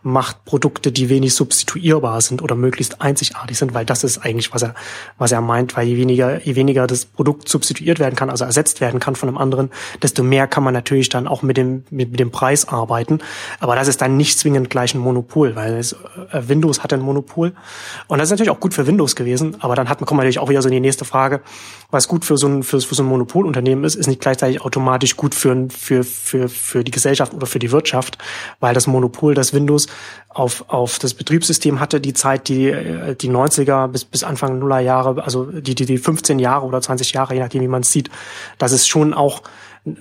macht 0.03 0.47
Produkte 0.47 0.91
die 0.91 1.11
wenig 1.11 1.35
substituierbar 1.35 2.23
sind 2.23 2.41
oder 2.41 2.55
möglichst 2.55 3.03
einzigartig 3.03 3.59
sind 3.59 3.75
weil 3.75 3.85
das 3.85 4.03
ist 4.03 4.17
eigentlich 4.19 4.55
was 4.55 4.63
er 4.63 4.75
was 5.19 5.33
er 5.33 5.43
meint 5.43 5.77
weil 5.77 5.87
je 5.87 5.99
weniger 5.99 6.43
je 6.43 6.57
weniger 6.57 6.87
das 6.87 6.96
Produkt 7.05 7.49
substituiert 7.49 7.99
werden 7.99 8.17
kann 8.17 8.31
also 8.31 8.45
ersetzt 8.45 8.81
werden 8.81 9.01
kann 9.01 9.15
von 9.15 9.29
einem 9.29 9.39
anderen, 9.39 9.71
desto 10.03 10.23
mehr 10.23 10.47
kann 10.47 10.65
man 10.65 10.75
natürlich 10.75 11.09
dann 11.09 11.29
auch 11.29 11.43
mit 11.43 11.57
dem, 11.57 11.85
mit, 11.91 12.11
mit 12.11 12.21
dem 12.21 12.31
Preis 12.31 12.69
arbeiten. 12.69 13.19
Aber 13.61 13.75
das 13.75 13.89
ist 13.89 14.01
dann 14.01 14.17
nicht 14.17 14.39
zwingend 14.39 14.71
gleich 14.71 14.95
ein 14.95 15.01
Monopol, 15.01 15.57
weil 15.57 15.75
es, 15.75 15.93
äh, 15.93 16.49
Windows 16.49 16.83
hat 16.83 16.93
ein 16.93 17.01
Monopol. 17.01 17.53
Und 18.09 18.19
das 18.19 18.29
ist 18.29 18.31
natürlich 18.31 18.51
auch 18.51 18.61
gut 18.61 18.75
für 18.75 18.87
Windows 18.87 19.17
gewesen. 19.17 19.57
Aber 19.61 19.75
dann 19.75 19.89
hat 19.89 20.01
man, 20.01 20.07
kommt 20.07 20.19
natürlich 20.19 20.39
auch 20.39 20.49
wieder 20.49 20.63
so 20.63 20.69
in 20.69 20.75
die 20.75 20.81
nächste 20.81 21.05
Frage, 21.05 21.41
was 21.91 22.09
gut 22.09 22.25
für 22.25 22.37
so 22.37 22.49
ein, 22.49 22.63
für, 22.63 22.81
für 22.81 22.95
so 22.95 23.03
ein 23.03 23.07
Monopolunternehmen 23.07 23.85
ist, 23.85 23.95
ist 23.95 24.07
nicht 24.07 24.21
gleichzeitig 24.21 24.61
automatisch 24.61 25.17
gut 25.17 25.35
für, 25.35 25.69
für, 25.71 26.05
für, 26.05 26.49
für 26.49 26.85
die 26.85 26.91
Gesellschaft 26.91 27.35
oder 27.35 27.47
für 27.47 27.59
die 27.59 27.73
Wirtschaft, 27.73 28.19
weil 28.61 28.75
das 28.75 28.87
Monopol, 28.87 29.35
das 29.35 29.53
Windows 29.53 29.87
auf, 30.39 30.65
auf 30.69 30.99
das 30.99 31.15
Betriebssystem 31.15 31.81
hatte, 31.81 32.01
die 32.01 32.13
Zeit, 32.13 32.49
die, 32.49 32.69
äh, 32.69 33.15
die 33.15 33.31
90er 33.31 33.89
bis, 33.89 34.05
bis 34.05 34.23
Anfang 34.23 34.59
Nuller 34.59 34.81
Jahre, 34.81 35.23
also 35.25 35.45
die, 35.45 35.75
die, 35.75 35.87
die 35.87 35.99
15 35.99 36.39
Jahre 36.39 36.67
oder 36.67 36.81
20 36.81 37.13
Jahre, 37.13 37.35
je 37.35 37.41
nachdem, 37.41 37.63
wie 37.63 37.69
man 37.69 37.83
es 37.83 37.91
sieht, 37.91 38.11
das 38.59 38.73
ist 38.73 38.87
schon 38.87 39.15
auch 39.15 39.43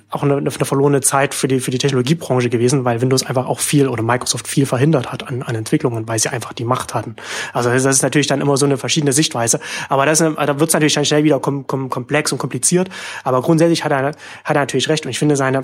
auch 0.09 0.23
eine, 0.23 0.37
eine 0.37 0.49
verlorene 0.49 1.01
Zeit 1.01 1.35
für 1.35 1.47
die, 1.47 1.59
für 1.59 1.69
die 1.69 1.77
Technologiebranche 1.77 2.49
gewesen, 2.49 2.85
weil 2.85 3.01
Windows 3.01 3.23
einfach 3.23 3.45
auch 3.45 3.59
viel 3.59 3.87
oder 3.87 4.01
Microsoft 4.01 4.47
viel 4.47 4.65
verhindert 4.65 5.11
hat 5.11 5.27
an, 5.27 5.43
an 5.43 5.53
Entwicklungen, 5.53 6.07
weil 6.07 6.17
sie 6.17 6.29
einfach 6.29 6.53
die 6.53 6.63
Macht 6.63 6.95
hatten. 6.95 7.15
Also 7.53 7.69
das 7.69 7.85
ist 7.85 8.01
natürlich 8.01 8.25
dann 8.25 8.41
immer 8.41 8.57
so 8.57 8.65
eine 8.65 8.77
verschiedene 8.77 9.13
Sichtweise. 9.13 9.59
Aber 9.87 10.07
das, 10.07 10.17
da 10.17 10.59
wird 10.59 10.69
es 10.69 10.73
natürlich 10.73 10.95
dann 10.95 11.05
schnell 11.05 11.23
wieder 11.23 11.39
kom, 11.39 11.67
kom, 11.67 11.91
komplex 11.91 12.31
und 12.31 12.39
kompliziert. 12.39 12.89
Aber 13.23 13.43
grundsätzlich 13.43 13.83
hat 13.83 13.91
er, 13.91 14.05
hat 14.05 14.17
er 14.43 14.53
natürlich 14.55 14.89
recht. 14.89 15.05
Und 15.05 15.11
ich 15.11 15.19
finde 15.19 15.35
seine, 15.35 15.61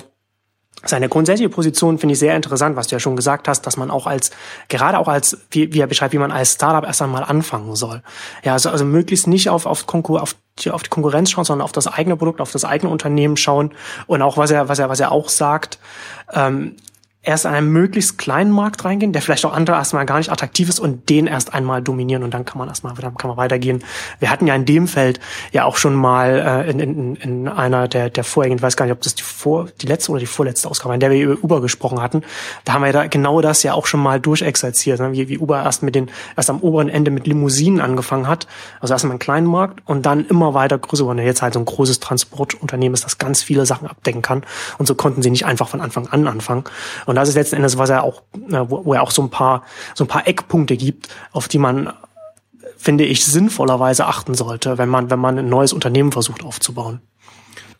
seine 0.84 1.08
grundsätzliche 1.08 1.48
Position 1.48 1.98
finde 1.98 2.14
ich 2.14 2.18
sehr 2.18 2.34
interessant, 2.34 2.76
was 2.76 2.88
du 2.88 2.96
ja 2.96 3.00
schon 3.00 3.14
gesagt 3.14 3.46
hast, 3.46 3.62
dass 3.62 3.76
man 3.76 3.90
auch 3.90 4.06
als, 4.06 4.32
gerade 4.68 4.98
auch 4.98 5.06
als, 5.06 5.38
wie, 5.50 5.72
wie 5.72 5.80
er 5.80 5.86
beschreibt, 5.86 6.12
wie 6.12 6.18
man 6.18 6.32
als 6.32 6.54
Startup 6.54 6.84
erst 6.84 7.02
einmal 7.02 7.22
anfangen 7.22 7.76
soll. 7.76 8.02
Ja, 8.42 8.54
also, 8.54 8.70
also 8.70 8.84
möglichst 8.84 9.28
nicht 9.28 9.48
auf, 9.48 9.66
auf, 9.66 9.86
Konkur 9.86 10.22
auf, 10.22 10.34
die, 10.58 10.70
auf 10.70 10.82
die 10.82 10.90
Konkurrenz 10.90 11.30
schauen, 11.30 11.44
sondern 11.44 11.64
auf 11.64 11.72
das 11.72 11.86
eigene 11.86 12.16
Produkt, 12.16 12.40
auf 12.40 12.50
das 12.50 12.64
eigene 12.64 12.90
Unternehmen 12.90 13.36
schauen 13.36 13.72
und 14.06 14.22
auch 14.22 14.36
was 14.36 14.50
er, 14.50 14.68
was 14.68 14.80
er, 14.80 14.88
was 14.88 14.98
er 14.98 15.12
auch 15.12 15.28
sagt, 15.28 15.78
ähm, 16.32 16.76
erst 17.22 17.44
in 17.44 17.52
einen 17.52 17.68
möglichst 17.68 18.18
kleinen 18.18 18.50
Markt 18.50 18.84
reingehen, 18.84 19.12
der 19.12 19.22
vielleicht 19.22 19.44
auch 19.44 19.52
andere 19.52 19.76
erstmal 19.76 20.04
gar 20.06 20.18
nicht 20.18 20.30
attraktiv 20.30 20.68
ist 20.68 20.80
und 20.80 21.08
den 21.08 21.28
erst 21.28 21.54
einmal 21.54 21.80
dominieren 21.80 22.24
und 22.24 22.34
dann 22.34 22.44
kann 22.44 22.58
man 22.58 22.68
erstmal 22.68 22.94
dann 22.94 23.14
kann 23.16 23.28
man 23.28 23.36
weitergehen. 23.36 23.84
Wir 24.18 24.28
hatten 24.28 24.48
ja 24.48 24.56
in 24.56 24.64
dem 24.64 24.88
Feld 24.88 25.20
ja 25.52 25.64
auch 25.64 25.76
schon 25.76 25.94
mal 25.94 26.64
äh, 26.66 26.70
in, 26.70 26.80
in, 26.80 27.16
in 27.16 27.48
einer 27.48 27.86
der 27.86 28.10
der 28.10 28.24
vorherigen, 28.24 28.56
ich 28.56 28.62
weiß 28.62 28.76
gar 28.76 28.86
nicht, 28.86 28.92
ob 28.92 29.00
das 29.02 29.14
die 29.14 29.22
vor 29.22 29.68
die 29.80 29.86
letzte 29.86 30.10
oder 30.10 30.18
die 30.18 30.26
vorletzte 30.26 30.68
Ausgabe, 30.68 30.94
in 30.94 31.00
der 31.00 31.10
wir 31.12 31.22
über 31.22 31.44
Uber 31.44 31.60
gesprochen 31.60 32.02
hatten, 32.02 32.22
da 32.64 32.72
haben 32.72 32.82
wir 32.82 32.92
da 32.92 33.06
genau 33.06 33.40
das 33.40 33.62
ja 33.62 33.74
auch 33.74 33.86
schon 33.86 34.00
mal 34.00 34.20
durchexerziert, 34.20 34.98
ne? 34.98 35.12
wie, 35.12 35.28
wie 35.28 35.38
Uber 35.38 35.62
erst 35.62 35.84
mit 35.84 35.94
den 35.94 36.10
erst 36.36 36.50
am 36.50 36.60
oberen 36.60 36.88
Ende 36.88 37.12
mit 37.12 37.28
Limousinen 37.28 37.80
angefangen 37.80 38.26
hat, 38.26 38.48
also 38.80 38.94
erstmal 38.94 39.12
einen 39.12 39.20
kleinen 39.20 39.46
Markt 39.46 39.80
und 39.86 40.06
dann 40.06 40.26
immer 40.26 40.54
weiter 40.54 40.76
größer 40.76 41.06
wurde. 41.06 41.22
Jetzt 41.22 41.42
halt 41.42 41.54
so 41.54 41.60
ein 41.60 41.66
großes 41.66 42.00
Transportunternehmen 42.00 42.94
ist, 42.94 43.04
das 43.04 43.18
ganz 43.18 43.44
viele 43.44 43.64
Sachen 43.64 43.86
abdecken 43.86 44.22
kann 44.22 44.42
und 44.78 44.86
so 44.86 44.96
konnten 44.96 45.22
sie 45.22 45.30
nicht 45.30 45.46
einfach 45.46 45.68
von 45.68 45.80
Anfang 45.80 46.08
an 46.08 46.26
anfangen. 46.26 46.64
Und 47.11 47.11
das 47.16 47.28
ist 47.28 47.34
letzten 47.34 47.56
Endes, 47.56 47.78
was 47.78 47.90
er 47.90 48.04
auch, 48.04 48.22
äh, 48.50 48.64
wo 48.68 48.94
er 48.94 49.02
auch 49.02 49.10
so 49.10 49.22
ein 49.22 49.30
paar, 49.30 49.64
so 49.94 50.04
ein 50.04 50.08
paar 50.08 50.26
Eckpunkte 50.26 50.76
gibt, 50.76 51.08
auf 51.32 51.48
die 51.48 51.58
man, 51.58 51.92
finde 52.76 53.04
ich, 53.04 53.24
sinnvollerweise 53.24 54.06
achten 54.06 54.34
sollte, 54.34 54.78
wenn 54.78 54.88
man, 54.88 55.10
wenn 55.10 55.18
man 55.18 55.38
ein 55.38 55.48
neues 55.48 55.72
Unternehmen 55.72 56.12
versucht 56.12 56.44
aufzubauen. 56.44 57.00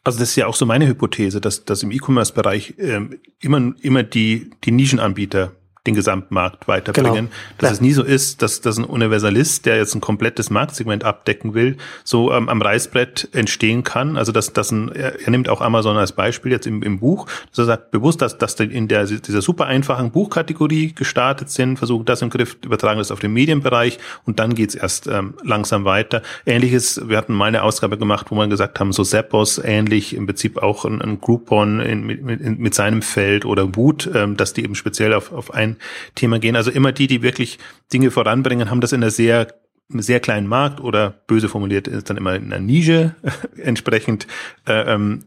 Also 0.05 0.19
das 0.19 0.31
ist 0.31 0.37
ja 0.37 0.49
auch 0.49 0.57
so 0.57 0.67
meine 0.67 0.87
Hypothese, 0.87 1.41
dass, 1.41 1.65
dass 1.65 1.83
im 1.83 1.93
E-Commerce-Bereich 1.93 2.75
ähm, 2.79 3.21
immer, 3.41 3.73
immer 3.81 4.03
die, 4.03 4.51
die 4.65 4.73
Nischenanbieter 4.73 5.53
den 5.87 5.95
Gesamtmarkt 5.95 6.69
weiterbringen. 6.69 7.13
Genau. 7.13 7.29
Dass 7.59 7.71
ja. 7.71 7.75
es 7.75 7.81
nie 7.81 7.93
so 7.93 8.05
ist, 8.05 8.41
dass, 8.41 8.61
dass 8.61 8.79
ein 8.79 8.85
Universalist, 8.85 9.67
der 9.67 9.77
jetzt 9.79 9.95
ein 9.95 10.01
komplettes 10.01 10.49
Marktsegment 10.49 11.03
abdecken 11.03 11.55
will, 11.55 11.77
so 12.05 12.33
ähm, 12.33 12.49
am 12.49 12.63
Reißbrett 12.63 13.29
entstehen 13.33 13.83
kann. 13.83 14.17
Also 14.17 14.31
dass, 14.31 14.53
dass 14.53 14.71
ein, 14.71 14.93
er, 14.93 15.31
nimmt 15.31 15.49
auch 15.49 15.61
Amazon 15.61 15.97
als 15.97 16.13
Beispiel 16.13 16.53
jetzt 16.53 16.69
im, 16.69 16.83
im 16.85 17.01
Buch, 17.01 17.27
dass 17.51 17.59
er 17.59 17.65
sagt 17.65 17.91
bewusst, 17.91 18.23
dass, 18.23 18.39
dass 18.39 18.55
in 18.61 18.87
der, 18.87 19.07
dieser 19.07 19.43
super 19.43 19.67
einfachen 19.67 20.13
Buchkategorie 20.13 20.93
gestartet 20.93 21.51
sind, 21.51 21.79
versuchen 21.79 22.05
das 22.05 22.23
im 22.23 22.31
Griff, 22.31 22.57
übertragen 22.65 22.99
das 22.99 23.11
auf 23.11 23.19
den 23.19 23.33
Medienbereich 23.33 23.99
und 24.25 24.39
dann 24.39 24.55
geht's 24.55 24.77
erst 24.77 25.09
ähm, 25.09 25.35
langsam 25.43 25.85
weiter. 25.85 26.23
Ähnliches, 26.47 27.09
wir 27.09 27.17
hatten 27.17 27.35
mal 27.35 27.47
eine 27.47 27.65
Ausgabe 27.65 27.99
gemacht, 27.99 28.27
wo 28.31 28.37
man 28.37 28.51
gesagt 28.51 28.79
haben, 28.79 28.93
so 28.93 29.03
Zappos 29.03 29.59
ähnlich, 29.59 30.15
im 30.15 30.27
Prinzip 30.27 30.63
auch 30.63 30.85
ein, 30.85 31.03
ein 31.03 31.21
Groupon 31.21 31.81
in, 31.81 32.07
mit, 32.07 32.23
mit, 32.23 32.59
mit 32.59 32.75
seinem 32.75 33.03
Feld 33.03 33.45
oder 33.45 33.75
Wut, 33.75 34.09
ähm, 34.15 34.37
dass 34.37 34.53
die 34.53 34.63
eben 34.63 34.77
speziell 34.77 35.13
auf, 35.13 35.33
auf 35.33 35.53
ein 35.53 35.72
Thema 36.15 36.39
gehen. 36.39 36.57
Also 36.57 36.71
immer 36.71 36.93
die, 36.93 37.07
die 37.07 37.23
wirklich 37.23 37.59
Dinge 37.93 38.11
voranbringen, 38.11 38.71
haben 38.71 38.81
das 38.81 38.93
in 38.93 39.03
einer 39.03 39.11
sehr 39.11 39.49
sehr 39.95 40.21
kleinen 40.21 40.47
Markt 40.47 40.81
oder 40.81 41.11
böse 41.27 41.51
formuliert 41.51 41.87
ist 41.87 42.09
dann 42.09 42.17
immer 42.17 42.35
in 42.35 42.53
einer 42.53 42.61
Nische 42.61 43.15
entsprechend 43.59 44.27
äh, 44.67 44.95
ähm, 44.95 45.25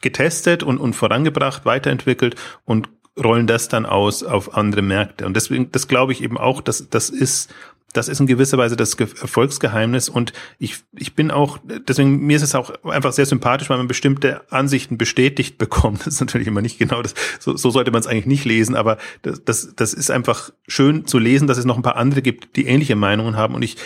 getestet 0.00 0.62
und, 0.62 0.78
und 0.78 0.94
vorangebracht, 0.94 1.64
weiterentwickelt 1.64 2.34
und 2.64 2.88
rollen 3.22 3.46
das 3.46 3.68
dann 3.68 3.86
aus 3.86 4.22
auf 4.22 4.56
andere 4.56 4.82
Märkte. 4.82 5.26
Und 5.26 5.34
deswegen, 5.34 5.70
das 5.72 5.88
glaube 5.88 6.12
ich 6.12 6.22
eben 6.22 6.38
auch, 6.38 6.60
dass 6.60 6.88
das 6.88 7.10
ist 7.10 7.52
das 7.92 8.08
ist 8.08 8.20
in 8.20 8.26
gewisser 8.26 8.58
Weise 8.58 8.76
das 8.76 8.94
Erfolgsgeheimnis 8.94 10.08
und 10.08 10.32
ich, 10.58 10.76
ich 10.96 11.14
bin 11.14 11.30
auch, 11.30 11.58
deswegen, 11.88 12.20
mir 12.20 12.36
ist 12.36 12.42
es 12.42 12.54
auch 12.54 12.72
einfach 12.84 13.12
sehr 13.12 13.26
sympathisch, 13.26 13.68
weil 13.70 13.78
man 13.78 13.88
bestimmte 13.88 14.42
Ansichten 14.50 14.98
bestätigt 14.98 15.58
bekommt. 15.58 16.00
Das 16.00 16.14
ist 16.14 16.20
natürlich 16.20 16.46
immer 16.46 16.62
nicht 16.62 16.78
genau 16.78 17.02
das, 17.02 17.14
so, 17.38 17.56
so 17.56 17.70
sollte 17.70 17.90
man 17.90 18.00
es 18.00 18.06
eigentlich 18.06 18.26
nicht 18.26 18.44
lesen, 18.44 18.76
aber 18.76 18.98
das, 19.22 19.44
das, 19.44 19.74
das 19.74 19.94
ist 19.94 20.10
einfach 20.10 20.50
schön 20.66 21.06
zu 21.06 21.18
lesen, 21.18 21.48
dass 21.48 21.58
es 21.58 21.64
noch 21.64 21.76
ein 21.76 21.82
paar 21.82 21.96
andere 21.96 22.22
gibt, 22.22 22.56
die 22.56 22.66
ähnliche 22.66 22.96
Meinungen 22.96 23.36
haben 23.36 23.54
und 23.54 23.62
ich, 23.62 23.76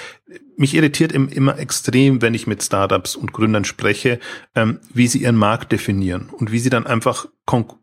mich 0.56 0.75
irritiert 0.75 1.12
immer 1.12 1.58
extrem, 1.58 2.23
wenn 2.23 2.34
ich 2.34 2.46
mit 2.46 2.62
Startups 2.62 3.16
und 3.16 3.32
Gründern 3.32 3.64
spreche, 3.64 4.20
ähm, 4.54 4.80
wie 4.92 5.06
sie 5.06 5.23
ihren 5.23 5.37
Markt 5.37 5.73
definieren 5.73 6.28
und 6.30 6.52
wie 6.52 6.58
sie 6.58 6.70
dann 6.70 6.87
einfach 6.87 7.26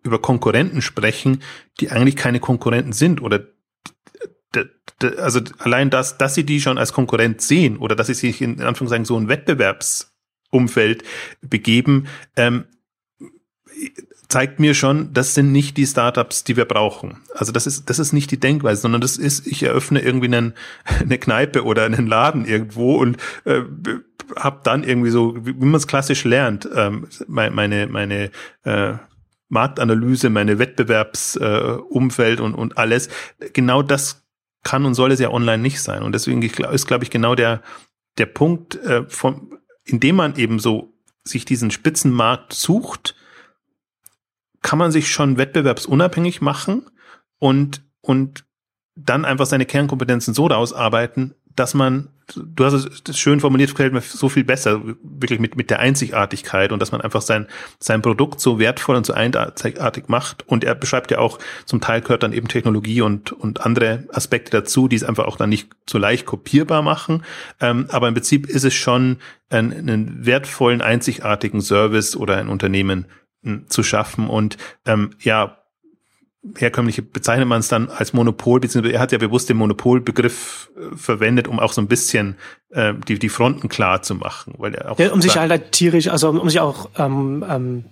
über 0.03 0.19
Konkurrenten 0.19 0.81
sprechen, 0.81 1.41
die 1.79 1.91
eigentlich 1.91 2.15
keine 2.15 2.39
Konkurrenten 2.39 2.93
sind 2.93 3.21
oder 3.21 3.41
also 5.03 5.41
allein 5.59 5.89
das, 5.89 6.17
dass 6.17 6.35
sie 6.35 6.45
die 6.45 6.61
schon 6.61 6.77
als 6.77 6.93
Konkurrent 6.93 7.41
sehen 7.41 7.77
oder 7.77 7.95
dass 7.95 8.07
sie 8.07 8.13
sich 8.13 8.41
in 8.41 8.61
Anführungszeichen 8.61 9.05
so 9.05 9.17
ein 9.17 9.27
Wettbewerbsumfeld 9.27 11.03
begeben, 11.41 12.07
ähm, 12.35 12.65
zeigt 14.31 14.59
mir 14.59 14.73
schon, 14.73 15.13
das 15.13 15.33
sind 15.33 15.51
nicht 15.51 15.75
die 15.75 15.85
Startups, 15.85 16.45
die 16.45 16.55
wir 16.55 16.65
brauchen. 16.65 17.17
Also 17.35 17.51
das 17.51 17.67
ist, 17.67 17.89
das 17.89 17.99
ist 17.99 18.13
nicht 18.13 18.31
die 18.31 18.39
Denkweise, 18.39 18.81
sondern 18.81 19.01
das 19.01 19.17
ist, 19.17 19.45
ich 19.45 19.63
eröffne 19.63 20.01
irgendwie 20.01 20.27
einen, 20.27 20.53
eine 20.99 21.17
Kneipe 21.17 21.65
oder 21.65 21.85
einen 21.85 22.07
Laden 22.07 22.45
irgendwo 22.45 22.95
und 22.95 23.17
äh, 23.43 23.61
habe 24.37 24.61
dann 24.63 24.83
irgendwie 24.83 25.09
so, 25.09 25.35
wie 25.45 25.53
man 25.53 25.75
es 25.75 25.87
klassisch 25.87 26.23
lernt, 26.23 26.67
ähm, 26.73 27.07
meine, 27.27 27.87
meine 27.87 28.31
äh, 28.63 28.93
Marktanalyse, 29.49 30.29
meine 30.29 30.59
Wettbewerbsumfeld 30.59 32.39
äh, 32.39 32.41
und, 32.41 32.55
und 32.55 32.77
alles. 32.77 33.09
Genau 33.51 33.83
das 33.83 34.23
kann 34.63 34.85
und 34.85 34.93
soll 34.93 35.11
es 35.11 35.19
ja 35.19 35.29
online 35.29 35.61
nicht 35.61 35.81
sein. 35.81 36.03
Und 36.03 36.13
deswegen 36.13 36.41
ist, 36.41 36.87
glaube 36.87 37.03
ich, 37.03 37.09
genau 37.09 37.35
der, 37.35 37.61
der 38.17 38.25
Punkt, 38.27 38.75
äh, 38.75 39.07
von, 39.07 39.59
in 39.85 39.99
dem 39.99 40.15
man 40.15 40.35
eben 40.35 40.59
so 40.59 40.93
sich 41.23 41.45
diesen 41.45 41.71
Spitzenmarkt 41.71 42.53
sucht, 42.53 43.15
kann 44.61 44.79
man 44.79 44.91
sich 44.91 45.11
schon 45.11 45.37
wettbewerbsunabhängig 45.37 46.41
machen 46.41 46.89
und, 47.39 47.83
und 48.01 48.45
dann 48.95 49.25
einfach 49.25 49.45
seine 49.45 49.65
Kernkompetenzen 49.65 50.33
so 50.33 50.47
ausarbeiten, 50.47 51.33
dass 51.55 51.73
man, 51.73 52.09
du 52.35 52.65
hast 52.65 53.09
es 53.09 53.19
schön 53.19 53.39
formuliert, 53.39 53.71
gefällt 53.71 53.93
mir 53.93 54.01
so 54.01 54.29
viel 54.29 54.43
besser, 54.43 54.81
wirklich 55.03 55.39
mit, 55.39 55.55
mit 55.55 55.69
der 55.69 55.79
Einzigartigkeit 55.79 56.71
und 56.71 56.79
dass 56.79 56.91
man 56.91 57.01
einfach 57.01 57.21
sein, 57.21 57.47
sein 57.79 58.01
Produkt 58.01 58.39
so 58.39 58.59
wertvoll 58.59 58.95
und 58.95 59.05
so 59.05 59.13
einzigartig 59.13 60.07
macht. 60.07 60.47
Und 60.47 60.63
er 60.63 60.75
beschreibt 60.75 61.11
ja 61.11 61.19
auch, 61.19 61.39
zum 61.65 61.81
Teil 61.81 62.01
gehört 62.01 62.23
dann 62.23 62.33
eben 62.33 62.47
Technologie 62.47 63.01
und, 63.01 63.31
und 63.31 63.61
andere 63.61 64.05
Aspekte 64.11 64.51
dazu, 64.51 64.87
die 64.87 64.95
es 64.95 65.03
einfach 65.03 65.25
auch 65.25 65.37
dann 65.37 65.49
nicht 65.49 65.69
so 65.89 65.97
leicht 65.97 66.25
kopierbar 66.25 66.81
machen. 66.81 67.23
Ähm, 67.59 67.87
aber 67.89 68.07
im 68.07 68.13
Prinzip 68.13 68.47
ist 68.47 68.63
es 68.63 68.73
schon 68.73 69.17
ein, 69.49 69.73
einen 69.73 70.25
wertvollen, 70.25 70.81
einzigartigen 70.81 71.61
Service 71.61 72.15
oder 72.15 72.37
ein 72.37 72.49
Unternehmen 72.49 73.07
hm, 73.43 73.67
zu 73.67 73.83
schaffen. 73.83 74.29
Und 74.29 74.57
ähm, 74.85 75.11
ja, 75.19 75.60
herkömmliche 76.55 77.03
bezeichnet 77.03 77.47
man 77.47 77.59
es 77.59 77.67
dann 77.67 77.89
als 77.89 78.13
Monopol, 78.13 78.59
beziehungsweise 78.59 78.95
er 78.95 78.99
hat 78.99 79.11
ja 79.11 79.17
bewusst 79.17 79.49
den 79.49 79.57
Monopolbegriff 79.57 80.71
äh, 80.75 80.95
verwendet, 80.95 81.47
um 81.47 81.59
auch 81.59 81.73
so 81.73 81.81
ein 81.81 81.87
bisschen 81.87 82.35
äh, 82.71 82.93
die, 83.07 83.19
die 83.19 83.29
Fronten 83.29 83.69
klar 83.69 84.01
zu 84.01 84.15
machen. 84.15 84.55
Weil 84.57 84.73
er 84.73 84.91
auch 84.91 84.99
ja, 84.99 85.11
um 85.11 85.21
sich 85.21 85.37
halt 85.37 85.71
tierisch, 85.71 86.07
also 86.07 86.29
um 86.29 86.49
sich 86.49 86.59
auch 86.59 86.89
ähm, 86.97 87.45
ähm, 87.47 87.85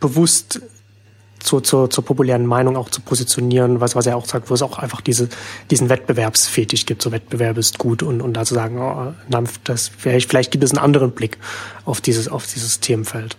bewusst 0.00 0.60
zur, 1.38 1.62
zur, 1.62 1.88
zur 1.88 2.04
populären 2.04 2.46
Meinung 2.46 2.76
auch 2.76 2.90
zu 2.90 3.00
positionieren, 3.00 3.80
was, 3.80 3.94
was 3.94 4.06
er 4.06 4.16
auch 4.16 4.26
sagt, 4.26 4.50
wo 4.50 4.54
es 4.54 4.62
auch 4.62 4.78
einfach 4.78 5.00
diese, 5.00 5.28
diesen 5.70 5.88
Wettbewerbsfetisch 5.88 6.86
gibt, 6.86 7.02
so 7.02 7.12
Wettbewerb 7.12 7.56
ist 7.58 7.78
gut 7.78 8.02
und, 8.02 8.20
und 8.20 8.34
da 8.34 8.44
zu 8.44 8.54
sagen, 8.54 8.78
oh, 8.80 9.14
das, 9.62 9.88
vielleicht, 9.88 10.28
vielleicht 10.28 10.50
gibt 10.50 10.64
es 10.64 10.72
einen 10.72 10.82
anderen 10.82 11.12
Blick 11.12 11.38
auf 11.84 12.00
dieses, 12.00 12.26
auf 12.26 12.46
dieses 12.46 12.80
Themenfeld. 12.80 13.36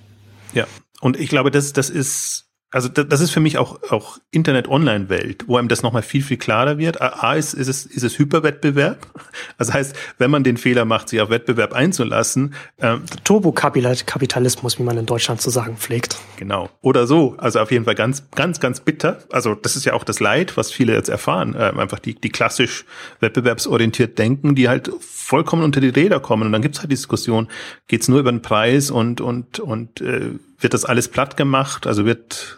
Ja, 0.53 0.65
und 1.01 1.19
ich 1.19 1.27
glaube, 1.27 1.51
das, 1.51 1.73
das 1.73 1.89
ist 1.89 2.46
also 2.69 2.89
das 2.89 3.21
ist 3.21 3.31
für 3.31 3.39
mich 3.39 3.57
auch, 3.57 3.79
auch 3.91 4.17
Internet-Online-Welt, 4.31 5.45
wo 5.47 5.55
einem 5.55 5.69
das 5.69 5.83
nochmal 5.83 6.01
viel, 6.01 6.21
viel 6.21 6.35
klarer 6.35 6.77
wird. 6.77 7.01
A, 7.01 7.33
ist, 7.33 7.53
ist, 7.53 7.69
es, 7.69 7.85
ist 7.85 8.03
es 8.03 8.19
Hyperwettbewerb. 8.19 9.07
Das 9.57 9.73
heißt, 9.73 9.95
wenn 10.17 10.29
man 10.31 10.43
den 10.43 10.57
Fehler 10.57 10.85
macht, 10.85 11.09
sich 11.09 11.21
auf 11.21 11.29
Wettbewerb 11.29 11.73
einzulassen. 11.73 12.53
Ähm, 12.79 13.03
Turbokapitalismus, 13.23 14.79
wie 14.79 14.83
man 14.83 14.97
in 14.97 15.05
Deutschland 15.05 15.41
zu 15.41 15.49
sagen 15.49 15.77
pflegt. 15.77 16.17
Genau. 16.37 16.69
Oder 16.81 17.07
so. 17.07 17.35
Also 17.37 17.59
auf 17.59 17.71
jeden 17.71 17.85
Fall 17.85 17.95
ganz, 17.95 18.29
ganz, 18.31 18.59
ganz 18.59 18.79
bitter. 18.79 19.19
Also 19.31 19.55
das 19.55 19.75
ist 19.75 19.85
ja 19.85 19.93
auch 19.93 20.03
das 20.03 20.19
Leid, 20.19 20.57
was 20.57 20.71
viele 20.71 20.93
jetzt 20.93 21.09
erfahren. 21.09 21.55
Ähm, 21.57 21.79
einfach 21.79 21.99
die, 21.99 22.15
die 22.15 22.29
klassisch 22.29 22.85
wettbewerbsorientiert 23.19 24.17
denken, 24.17 24.55
die 24.55 24.69
halt 24.69 24.91
vollkommen 24.99 25.63
unter 25.63 25.81
die 25.81 25.89
Räder 25.89 26.19
kommen. 26.19 26.43
Und 26.43 26.51
dann 26.51 26.61
gibt's 26.61 26.79
halt 26.79 26.91
Diskussion, 26.91 27.47
geht's 27.87 28.07
nur 28.07 28.19
über 28.19 28.31
den 28.31 28.41
Preis 28.41 28.91
und, 28.91 29.21
und, 29.21 29.59
und 29.59 30.01
äh, 30.01 30.31
wird 30.59 30.73
das 30.73 30.85
alles 30.85 31.07
platt 31.07 31.37
gemacht? 31.37 31.87
Also 31.87 32.05
wird 32.05 32.57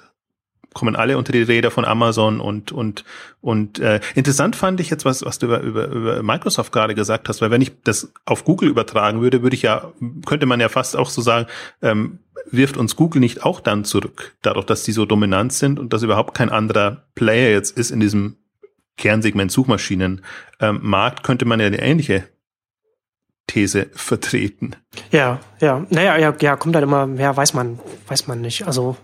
kommen 0.74 0.96
alle 0.96 1.18
unter 1.18 1.32
die 1.32 1.41
Räder 1.41 1.72
von 1.72 1.84
Amazon 1.84 2.39
und 2.39 2.72
und 2.72 3.03
und 3.41 3.79
äh, 3.79 4.00
interessant 4.13 4.56
fand 4.56 4.79
ich 4.79 4.89
jetzt 4.89 5.03
was 5.03 5.25
was 5.25 5.39
du 5.39 5.48
über, 5.48 5.62
über, 5.62 5.88
über 5.88 6.24
Microsoft 6.24 6.72
gerade 6.72 6.94
gesagt 6.94 7.27
hast, 7.27 7.41
weil 7.41 7.51
wenn 7.51 7.62
ich 7.62 7.72
das 7.84 8.13
auf 8.25 8.46
Google 8.46 8.70
übertragen 8.70 9.22
würde, 9.22 9.41
würde 9.41 9.56
ich 9.56 9.63
ja 9.63 9.91
könnte 10.25 10.46
man 10.46 10.60
ja 10.60 10.70
fast 10.70 10.96
auch 10.96 11.10
so 11.10 11.22
sagen, 11.22 11.48
ähm, 11.82 12.20
wirft 12.51 12.77
uns 12.77 12.96
Google 12.96 13.20
nicht 13.20 13.44
auch 13.44 13.60
dann 13.60 13.84
zurück, 13.84 14.36
dadurch, 14.41 14.65
dass 14.65 14.84
die 14.84 14.91
so 14.91 15.06
dominant 15.06 15.53
sind 15.53 15.79
und 15.79 15.91
dass 15.91 16.03
überhaupt 16.03 16.36
kein 16.36 16.50
anderer 16.50 17.03
Player 17.15 17.50
jetzt 17.51 17.75
ist 17.77 17.91
in 17.91 18.00
diesem 18.00 18.38
Kernsegment 18.98 19.51
Suchmaschinen 19.51 20.22
ähm, 20.60 20.79
Markt, 20.84 21.24
könnte 21.24 21.46
man 21.46 21.60
ja 21.60 21.68
eine 21.68 21.82
ähnliche 21.82 22.25
These 23.50 23.88
vertreten. 23.94 24.75
Ja, 25.12 25.39
ja, 25.60 25.84
naja, 25.89 26.18
ja, 26.18 26.36
ja, 26.39 26.56
kommt 26.56 26.75
dann 26.75 26.84
immer 26.84 27.08
mehr, 27.08 27.36
weiß 27.36 27.56
man, 27.56 27.79
weiß 28.08 28.27
man 28.27 28.41
nicht. 28.41 28.68
Also 28.68 28.96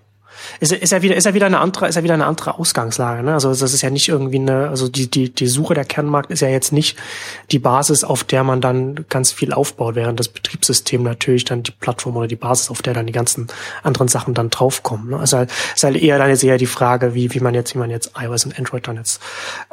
ist, 0.59 0.71
ist 0.71 0.91
ja 0.91 1.01
wieder, 1.01 1.15
ist 1.15 1.25
ja 1.25 1.33
wieder 1.33 1.47
eine 1.47 1.59
andere, 1.59 1.87
ist 1.87 1.95
ja 1.95 2.03
wieder 2.03 2.13
eine 2.13 2.27
andere 2.27 2.59
Ausgangslage. 2.59 3.23
Ne? 3.23 3.33
Also 3.33 3.49
das 3.49 3.73
ist 3.73 3.81
ja 3.81 3.89
nicht 3.89 4.07
irgendwie 4.07 4.37
eine, 4.37 4.69
also 4.69 4.87
die 4.87 5.09
die 5.09 5.33
die 5.33 5.47
Suche 5.47 5.73
der 5.73 5.85
Kernmarkt 5.85 6.29
ist 6.29 6.41
ja 6.41 6.47
jetzt 6.47 6.73
nicht 6.73 6.97
die 7.49 7.57
Basis, 7.57 8.03
auf 8.03 8.23
der 8.23 8.43
man 8.43 8.61
dann 8.61 9.05
ganz 9.09 9.31
viel 9.31 9.51
aufbaut, 9.51 9.95
während 9.95 10.19
das 10.19 10.27
Betriebssystem 10.27 11.01
natürlich 11.01 11.45
dann 11.45 11.63
die 11.63 11.71
Plattform 11.71 12.17
oder 12.17 12.27
die 12.27 12.35
Basis, 12.35 12.69
auf 12.69 12.83
der 12.83 12.93
dann 12.93 13.07
die 13.07 13.13
ganzen 13.13 13.47
anderen 13.81 14.09
Sachen 14.09 14.35
dann 14.35 14.51
draufkommen. 14.51 15.09
Ne? 15.09 15.19
Also 15.19 15.39
ist 15.75 15.83
halt 15.83 15.95
eher 15.95 16.19
dann 16.19 16.29
jetzt 16.29 16.43
eher 16.43 16.57
die 16.57 16.67
Frage, 16.67 17.15
wie 17.15 17.33
wie 17.33 17.39
man 17.39 17.55
jetzt 17.55 17.73
wie 17.73 17.79
man 17.79 17.89
jetzt 17.89 18.11
iOS 18.19 18.45
und 18.45 18.59
Android 18.59 18.87
dann 18.87 18.97
jetzt 18.97 19.21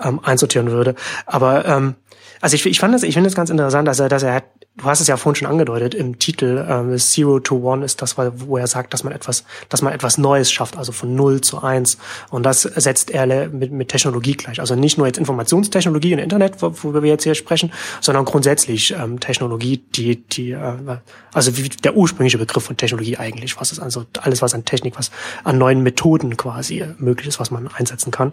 ähm, 0.03 0.21
einsortieren 0.23 0.71
würde. 0.71 0.95
Aber 1.27 1.67
ähm, 1.67 1.97
also 2.43 2.57
ich, 2.57 2.67
ich 2.67 2.81
fand 2.81 2.93
das, 2.93 3.05
ich 3.05 3.15
finde 3.15 3.29
das 3.29 3.37
ganz 3.37 3.51
interessant, 3.51 3.87
dass 3.87 4.01
er, 4.01 4.09
dass 4.09 4.25
er, 4.25 4.43
du 4.77 4.85
hast 4.85 5.01
es 5.01 5.07
ja 5.07 5.17
vorhin 5.17 5.37
schon 5.37 5.49
angedeutet, 5.49 5.95
im 5.95 6.19
Titel 6.19 6.65
ähm, 6.69 6.97
Zero 6.99 7.41
to 7.41 7.57
One 7.57 7.85
ist 7.85 8.01
das, 8.01 8.17
wo 8.17 8.57
er 8.57 8.67
sagt, 8.67 8.95
dass 8.95 9.05
man 9.05 9.13
etwas, 9.13 9.45
dass 9.69 9.83
man 9.83 9.93
etwas 9.93 10.17
Neues 10.17 10.51
schafft, 10.51 10.77
also 10.77 10.93
von 10.93 11.15
null 11.15 11.43
zu 11.43 11.63
eins. 11.63 11.99
Und 12.31 12.45
das 12.45 12.63
setzt 12.63 13.11
er 13.11 13.49
mit, 13.49 13.71
mit 13.71 13.89
Technologie 13.89 14.33
gleich. 14.33 14.61
Also 14.61 14.75
nicht 14.75 14.97
nur 14.97 15.07
jetzt 15.07 15.19
Informationstechnologie 15.19 16.15
und 16.15 16.21
Internet, 16.21 16.63
worüber 16.63 17.03
wir 17.03 17.11
jetzt 17.11 17.25
hier 17.25 17.35
sprechen, 17.35 17.73
sondern 18.01 18.25
grundsätzlich 18.25 18.93
ähm, 18.93 19.21
Technologie, 19.21 19.77
die, 19.77 20.27
die, 20.27 20.53
äh, 20.53 20.99
also 21.35 21.57
wie 21.59 21.69
der 21.69 21.95
ursprüngliche 21.95 22.39
Begriff 22.39 22.65
von 22.65 22.77
Technologie 22.77 23.19
eigentlich, 23.19 23.61
was 23.61 23.73
ist 23.73 23.79
also 23.79 24.07
alles, 24.23 24.41
was 24.41 24.55
an 24.55 24.65
Technik, 24.65 24.97
was 24.97 25.11
an 25.45 25.59
neuen 25.59 25.83
Methoden 25.83 26.37
quasi 26.39 26.85
möglich 26.99 27.29
ist, 27.29 27.41
was 27.41 27.51
man 27.51 27.69
einsetzen 27.69 28.11
kann. 28.11 28.33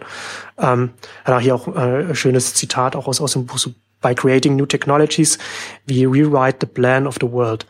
Ähm, 0.58 0.90
hat 1.24 1.34
auch 1.34 1.40
hier 1.40 1.54
auch 1.54 1.76
äh, 1.76 2.14
schönes 2.14 2.54
Zitat 2.54 2.96
auch 2.96 3.06
aus, 3.06 3.20
aus 3.20 3.34
dem 3.34 3.44
Buch 3.44 3.58
By 4.02 4.14
creating 4.14 4.56
new 4.56 4.66
technologies, 4.66 5.36
we 5.86 6.06
rewrite 6.06 6.60
the 6.60 6.66
plan 6.66 7.06
of 7.06 7.18
the 7.18 7.26
world. 7.26 7.64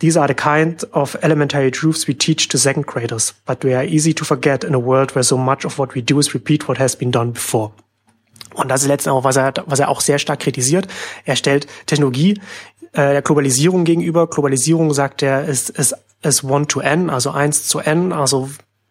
These 0.00 0.16
are 0.16 0.26
the 0.26 0.34
kind 0.34 0.82
of 0.92 1.16
elementary 1.22 1.70
truths 1.70 2.08
we 2.08 2.14
teach 2.14 2.48
to 2.48 2.58
second 2.58 2.86
graders, 2.86 3.32
but 3.46 3.60
they 3.60 3.74
are 3.74 3.84
easy 3.84 4.12
to 4.14 4.24
forget 4.24 4.64
in 4.64 4.74
a 4.74 4.80
world 4.80 5.14
where 5.14 5.22
so 5.22 5.36
much 5.36 5.64
of 5.64 5.78
what 5.78 5.94
we 5.94 6.02
do 6.02 6.18
is 6.18 6.34
repeat 6.34 6.66
what 6.66 6.78
has 6.78 6.96
been 6.96 7.12
done 7.12 7.32
before. 7.32 7.70
Und 8.54 8.68
das 8.68 8.82
ist 8.82 8.88
letztendlich 8.88 9.20
auch, 9.20 9.24
was 9.24 9.36
er, 9.36 9.52
was 9.66 9.78
er 9.78 9.88
auch 9.88 10.00
sehr 10.00 10.18
stark 10.18 10.40
kritisiert. 10.40 10.88
Er 11.24 11.36
stellt 11.36 11.68
Technologie 11.86 12.40
äh, 12.92 13.12
der 13.12 13.22
Globalisierung 13.22 13.84
gegenüber. 13.84 14.26
Globalisierung, 14.26 14.92
sagt 14.92 15.22
er, 15.22 15.44
ist, 15.44 15.70
ist, 15.70 15.94
ist 16.22 16.42
one 16.42 16.66
to 16.66 16.80
n, 16.80 17.08
also 17.10 17.30
eins 17.30 17.68
zu 17.68 17.78
n. 17.78 18.12
Also 18.12 18.50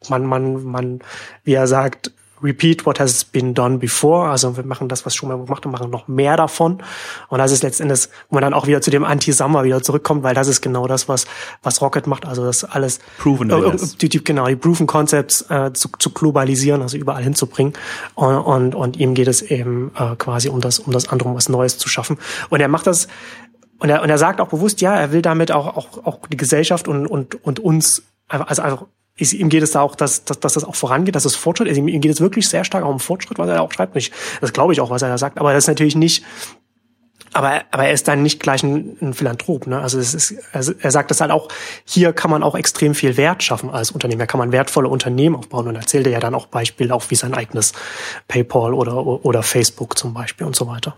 man, 0.10 0.26
man, 0.26 0.64
man, 0.64 1.00
wie 1.44 1.54
er 1.54 1.68
sagt, 1.68 2.12
repeat 2.42 2.86
what 2.86 3.00
has 3.00 3.24
been 3.24 3.54
done 3.54 3.78
before. 3.78 4.30
Also 4.30 4.58
wir 4.58 4.64
machen 4.64 4.88
das, 4.88 5.06
was 5.06 5.16
schon 5.16 5.30
mal 5.30 5.38
gemacht 5.38 5.66
und 5.66 5.72
machen 5.72 5.90
noch 5.90 6.08
mehr 6.08 6.38
davon. 6.38 6.84
Und 7.30 7.40
das 7.40 7.52
ist 7.52 7.64
letztendlich, 7.64 8.08
wo 8.30 8.36
man 8.36 8.42
dann 8.42 8.54
auch 8.54 8.68
wieder 8.68 8.82
zu 8.82 8.92
dem 8.92 9.04
Anti-Summer 9.04 9.64
wieder 9.64 9.82
zurückkommt, 9.82 10.24
weil 10.24 10.36
das 10.36 10.48
ist 10.48 10.62
genau 10.62 10.88
das, 10.88 11.08
was, 11.08 11.26
was 11.64 11.82
Rocket 11.82 12.08
macht. 12.08 12.26
Also 12.26 12.46
das 12.46 12.64
alles, 12.64 13.00
proven 13.18 13.50
äh, 13.50 13.78
die, 14.02 14.10
die, 14.10 14.24
genau, 14.24 14.48
die 14.48 14.56
proven 14.56 14.88
Concepts 14.88 15.50
äh, 15.50 15.74
zu, 15.74 15.90
zu 15.98 16.12
globalisieren, 16.12 16.82
also 16.82 16.98
überall 16.98 17.24
hinzubringen. 17.24 17.74
Und, 18.16 18.36
und, 18.36 18.76
und 18.76 18.98
ihm 18.98 19.14
geht 19.14 19.28
es 19.28 19.42
eben 19.42 19.92
äh, 19.98 20.16
quasi 20.16 20.50
um 20.50 20.62
das, 20.62 20.80
um 20.80 20.94
das 20.94 21.10
andere, 21.10 21.30
um 21.30 21.36
was 21.36 21.50
Neues 21.50 21.78
zu 21.78 21.90
schaffen. 21.90 22.18
Und 22.50 22.60
er 22.60 22.68
macht 22.68 22.88
das, 22.88 23.08
und 23.80 23.90
er, 23.90 24.02
und 24.02 24.10
er 24.10 24.18
sagt 24.18 24.42
auch 24.42 24.48
bewusst, 24.48 24.82
ja, 24.82 24.96
er 24.96 25.12
will 25.12 25.22
damit 25.22 25.52
auch, 25.52 25.78
auch, 25.78 26.06
auch 26.06 26.20
die 26.28 26.38
Gesellschaft 26.38 26.88
und, 26.88 27.06
und, 27.08 27.44
und 27.44 27.60
uns 27.60 28.04
also 28.28 28.62
einfach 28.62 28.86
ist, 29.18 29.34
ihm 29.34 29.50
geht 29.50 29.64
es 29.64 29.72
da 29.72 29.82
auch, 29.82 29.96
dass, 29.96 30.24
dass, 30.26 30.40
dass 30.40 30.54
das 30.54 30.64
auch 30.64 30.76
vorangeht, 30.76 31.16
dass 31.16 31.26
es 31.26 31.36
Fortschritt 31.36 31.68
ist. 31.68 31.78
Ihm, 31.78 31.88
ihm 31.88 32.02
geht 32.02 32.12
es 32.12 32.22
wirklich 32.22 32.48
sehr 32.48 32.64
stark 32.64 32.84
auch 32.84 32.90
um 32.90 33.00
Fortschritt, 33.00 33.40
was 33.40 33.50
er 33.50 33.62
auch 33.62 33.72
schreibt. 33.72 33.96
Nicht. 33.96 34.14
Das 34.42 34.54
glaube 34.54 34.74
ich 34.74 34.82
auch, 34.82 34.90
was 34.90 35.02
er 35.02 35.10
da 35.10 35.18
sagt. 35.18 35.40
Aber 35.40 35.54
das 35.54 35.64
ist 35.64 35.68
natürlich 35.68 35.96
nicht, 35.96 36.24
aber, 37.34 37.64
aber 37.72 37.86
er 37.86 37.94
ist 37.94 38.08
dann 38.08 38.24
nicht 38.24 38.40
gleich 38.40 38.64
ein, 38.64 38.98
ein 39.02 39.14
Philanthrop. 39.14 39.68
Ne? 39.68 39.80
Also 39.80 40.00
es 40.00 40.14
ist, 40.14 40.36
also 40.54 40.74
er 40.80 40.92
sagt 40.92 41.12
das 41.12 41.22
halt 41.22 41.32
auch, 41.32 41.50
hier 41.86 42.14
kann 42.14 42.32
man 42.32 42.44
auch 42.44 42.56
extrem 42.56 42.96
viel 42.96 43.18
Wert 43.18 43.44
schaffen 43.44 43.70
als 43.70 43.92
Unternehmen. 43.92 44.20
Da 44.20 44.26
kann 44.26 44.40
man 44.40 44.52
wertvolle 44.52 44.88
Unternehmen 44.88 45.36
aufbauen 45.36 45.68
und 45.68 45.76
erzählt 45.76 46.06
er 46.08 46.14
ja 46.14 46.20
dann 46.20 46.36
auch 46.36 46.48
Beispiele, 46.48 46.94
auch 46.94 47.10
wie 47.10 47.16
sein 47.16 47.34
eigenes 47.34 47.74
PayPal 48.28 48.74
oder, 48.74 49.06
oder 49.06 49.44
Facebook 49.44 49.98
zum 49.98 50.14
Beispiel 50.14 50.48
und 50.48 50.56
so 50.56 50.68
weiter. 50.68 50.96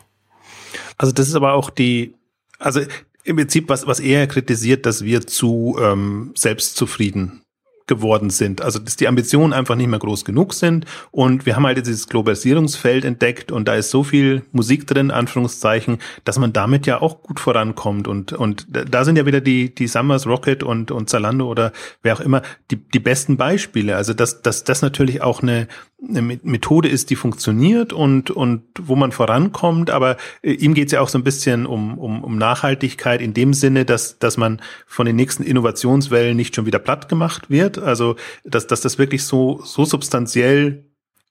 Also 0.97 1.13
das 1.13 1.27
ist 1.27 1.35
aber 1.35 1.53
auch 1.53 1.69
die, 1.69 2.15
also 2.59 2.81
im 3.23 3.35
Prinzip, 3.35 3.69
was, 3.69 3.87
was 3.87 3.99
er 3.99 4.27
kritisiert, 4.27 4.85
dass 4.85 5.03
wir 5.03 5.25
zu 5.25 5.77
ähm, 5.81 6.31
selbstzufrieden 6.35 7.41
geworden 7.89 8.29
sind. 8.29 8.61
Also 8.61 8.79
dass 8.79 8.95
die 8.95 9.09
Ambitionen 9.09 9.51
einfach 9.51 9.75
nicht 9.75 9.89
mehr 9.89 9.99
groß 9.99 10.23
genug 10.23 10.53
sind 10.53 10.85
und 11.11 11.45
wir 11.45 11.57
haben 11.57 11.65
halt 11.65 11.77
dieses 11.77 12.07
Globalisierungsfeld 12.07 13.03
entdeckt 13.03 13.51
und 13.51 13.67
da 13.67 13.75
ist 13.75 13.89
so 13.89 14.05
viel 14.05 14.43
Musik 14.53 14.87
drin, 14.87 15.11
Anführungszeichen, 15.11 15.97
dass 16.23 16.39
man 16.39 16.53
damit 16.53 16.85
ja 16.85 17.01
auch 17.01 17.21
gut 17.21 17.41
vorankommt 17.41 18.07
und 18.07 18.31
und 18.31 18.67
da 18.69 19.03
sind 19.03 19.17
ja 19.17 19.25
wieder 19.25 19.41
die 19.41 19.75
die 19.75 19.87
Summers 19.87 20.25
Rocket 20.25 20.63
und 20.63 20.91
und 20.91 21.09
Zalando 21.09 21.47
oder 21.47 21.73
wer 22.01 22.13
auch 22.13 22.21
immer 22.21 22.43
die 22.71 22.77
die 22.77 22.99
besten 22.99 23.35
Beispiele. 23.35 23.97
Also 23.97 24.13
dass 24.13 24.41
dass 24.41 24.63
das 24.63 24.81
natürlich 24.81 25.21
auch 25.21 25.41
eine 25.41 25.67
eine 26.07 26.21
Methode 26.21 26.87
ist, 26.87 27.09
die 27.09 27.15
funktioniert 27.15 27.91
und, 27.91 28.31
und 28.31 28.63
wo 28.79 28.95
man 28.95 29.11
vorankommt, 29.11 29.89
aber 29.89 30.17
äh, 30.41 30.51
ihm 30.51 30.73
geht 30.73 30.87
es 30.87 30.91
ja 30.93 31.01
auch 31.01 31.09
so 31.09 31.17
ein 31.17 31.23
bisschen 31.23 31.65
um, 31.65 31.97
um, 31.97 32.23
um 32.23 32.37
Nachhaltigkeit 32.37 33.21
in 33.21 33.33
dem 33.33 33.53
Sinne, 33.53 33.85
dass, 33.85 34.17
dass 34.17 34.37
man 34.37 34.61
von 34.87 35.05
den 35.05 35.15
nächsten 35.15 35.43
Innovationswellen 35.43 36.37
nicht 36.37 36.55
schon 36.55 36.65
wieder 36.65 36.79
platt 36.79 37.09
gemacht 37.09 37.49
wird. 37.49 37.79
Also 37.79 38.15
dass, 38.45 38.67
dass 38.67 38.81
das 38.81 38.97
wirklich 38.97 39.23
so, 39.23 39.61
so 39.63 39.85
substanziell 39.85 40.83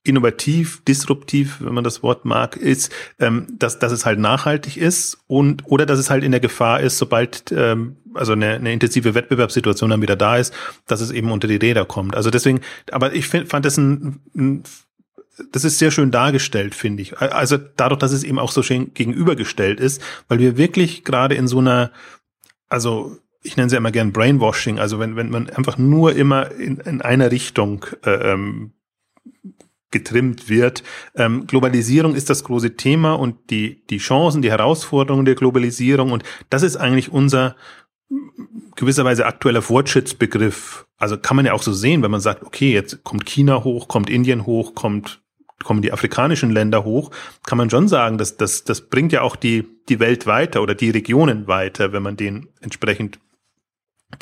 innovativ, 0.04 0.82
disruptiv, 0.84 1.58
wenn 1.61 1.74
man 1.74 1.84
das 1.84 2.02
Wort 2.02 2.24
mag, 2.24 2.56
ist, 2.56 2.92
ähm, 3.18 3.46
dass, 3.58 3.78
dass 3.78 3.92
es 3.92 4.06
halt 4.06 4.18
nachhaltig 4.18 4.76
ist 4.76 5.18
und 5.26 5.64
oder 5.66 5.87
dass 5.87 5.98
es 5.98 6.08
halt 6.08 6.24
in 6.24 6.30
der 6.30 6.40
Gefahr 6.40 6.80
ist, 6.80 6.98
sobald 6.98 7.52
ähm, 7.52 7.96
also 8.14 8.32
eine, 8.32 8.54
eine 8.54 8.72
intensive 8.72 9.14
Wettbewerbssituation 9.14 9.90
dann 9.90 10.02
wieder 10.02 10.16
da 10.16 10.37
ist, 10.37 10.54
dass 10.87 11.00
es 11.00 11.11
eben 11.11 11.30
unter 11.30 11.48
die 11.48 11.56
Räder 11.56 11.84
kommt. 11.84 12.16
Also 12.16 12.30
deswegen, 12.30 12.61
aber 12.90 13.12
ich 13.12 13.28
find, 13.28 13.48
fand 13.48 13.64
das 13.64 13.76
ein, 13.76 14.20
ein 14.34 14.62
das 15.52 15.64
ist 15.64 15.78
sehr 15.78 15.90
schön 15.90 16.11
dargestellt, 16.11 16.74
finde 16.74 17.02
ich. 17.02 17.18
Also 17.18 17.58
dadurch, 17.58 18.00
dass 18.00 18.12
es 18.12 18.24
eben 18.24 18.38
auch 18.38 18.50
so 18.50 18.62
schön 18.62 18.92
gegenübergestellt 18.94 19.78
ist, 19.78 20.02
weil 20.26 20.40
wir 20.40 20.56
wirklich 20.56 21.04
gerade 21.04 21.37
in 21.37 21.46
so 21.46 21.58
einer, 21.58 21.92
also 22.68 23.16
ich 23.42 23.56
nenne 23.56 23.70
sie 23.70 23.76
immer 23.76 23.92
gern 23.92 24.12
Brainwashing, 24.12 24.78
also 24.78 24.98
wenn, 24.98 25.16
wenn 25.16 25.30
man 25.30 25.48
einfach 25.50 25.78
nur 25.78 26.14
immer 26.16 26.50
in, 26.50 26.78
in 26.78 27.02
einer 27.02 27.30
Richtung 27.30 27.87
äh, 28.04 28.32
ähm, 28.32 28.72
getrimmt 29.90 30.48
wird. 30.48 30.83
Ähm, 31.14 31.46
Globalisierung 31.46 32.14
ist 32.14 32.31
das 32.31 32.44
große 32.44 32.77
Thema 32.77 33.14
und 33.14 33.51
die, 33.51 33.87
die 33.88 33.98
Chancen, 33.98 34.42
die 34.42 34.51
Herausforderungen 34.51 35.24
der 35.24 35.35
Globalisierung 35.35 36.12
und 36.12 36.24
das 36.51 36.62
ist 36.62 36.77
eigentlich 36.77 37.11
unser 37.11 37.57
gewisserweise 38.77 39.27
aktueller 39.27 39.62
Fortschrittsbegriff. 39.62 40.87
Also 40.96 41.18
kann 41.18 41.37
man 41.37 41.46
ja 41.46 41.53
auch 41.53 41.62
so 41.62 41.72
sehen, 41.72 42.03
wenn 42.03 42.11
man 42.11 42.20
sagt, 42.20 42.42
okay, 42.42 42.72
jetzt 42.72 43.05
kommt 43.05 43.27
China 43.27 43.64
hoch, 43.64 43.88
kommt 43.88 44.11
Indien 44.11 44.46
hoch, 44.46 44.74
kommt 44.74 45.20
kommen 45.64 45.83
die 45.83 45.92
afrikanischen 45.92 46.51
Länder 46.51 46.85
hoch, 46.85 47.11
kann 47.44 47.59
man 47.59 47.70
schon 47.70 47.88
sagen, 47.88 48.18
dass 48.18 48.37
das, 48.37 48.64
das 48.64 48.88
bringt 48.88 49.12
ja 49.12 49.22
auch 49.22 49.37
die, 49.37 49.66
die 49.88 49.98
Welt 49.98 50.27
weiter 50.27 50.62
oder 50.62 50.74
die 50.74 50.90
Regionen 50.90 51.48
weiter, 51.48 51.92
wenn 51.92 52.03
man 52.03 52.16
denen 52.16 52.48
entsprechend 52.61 53.18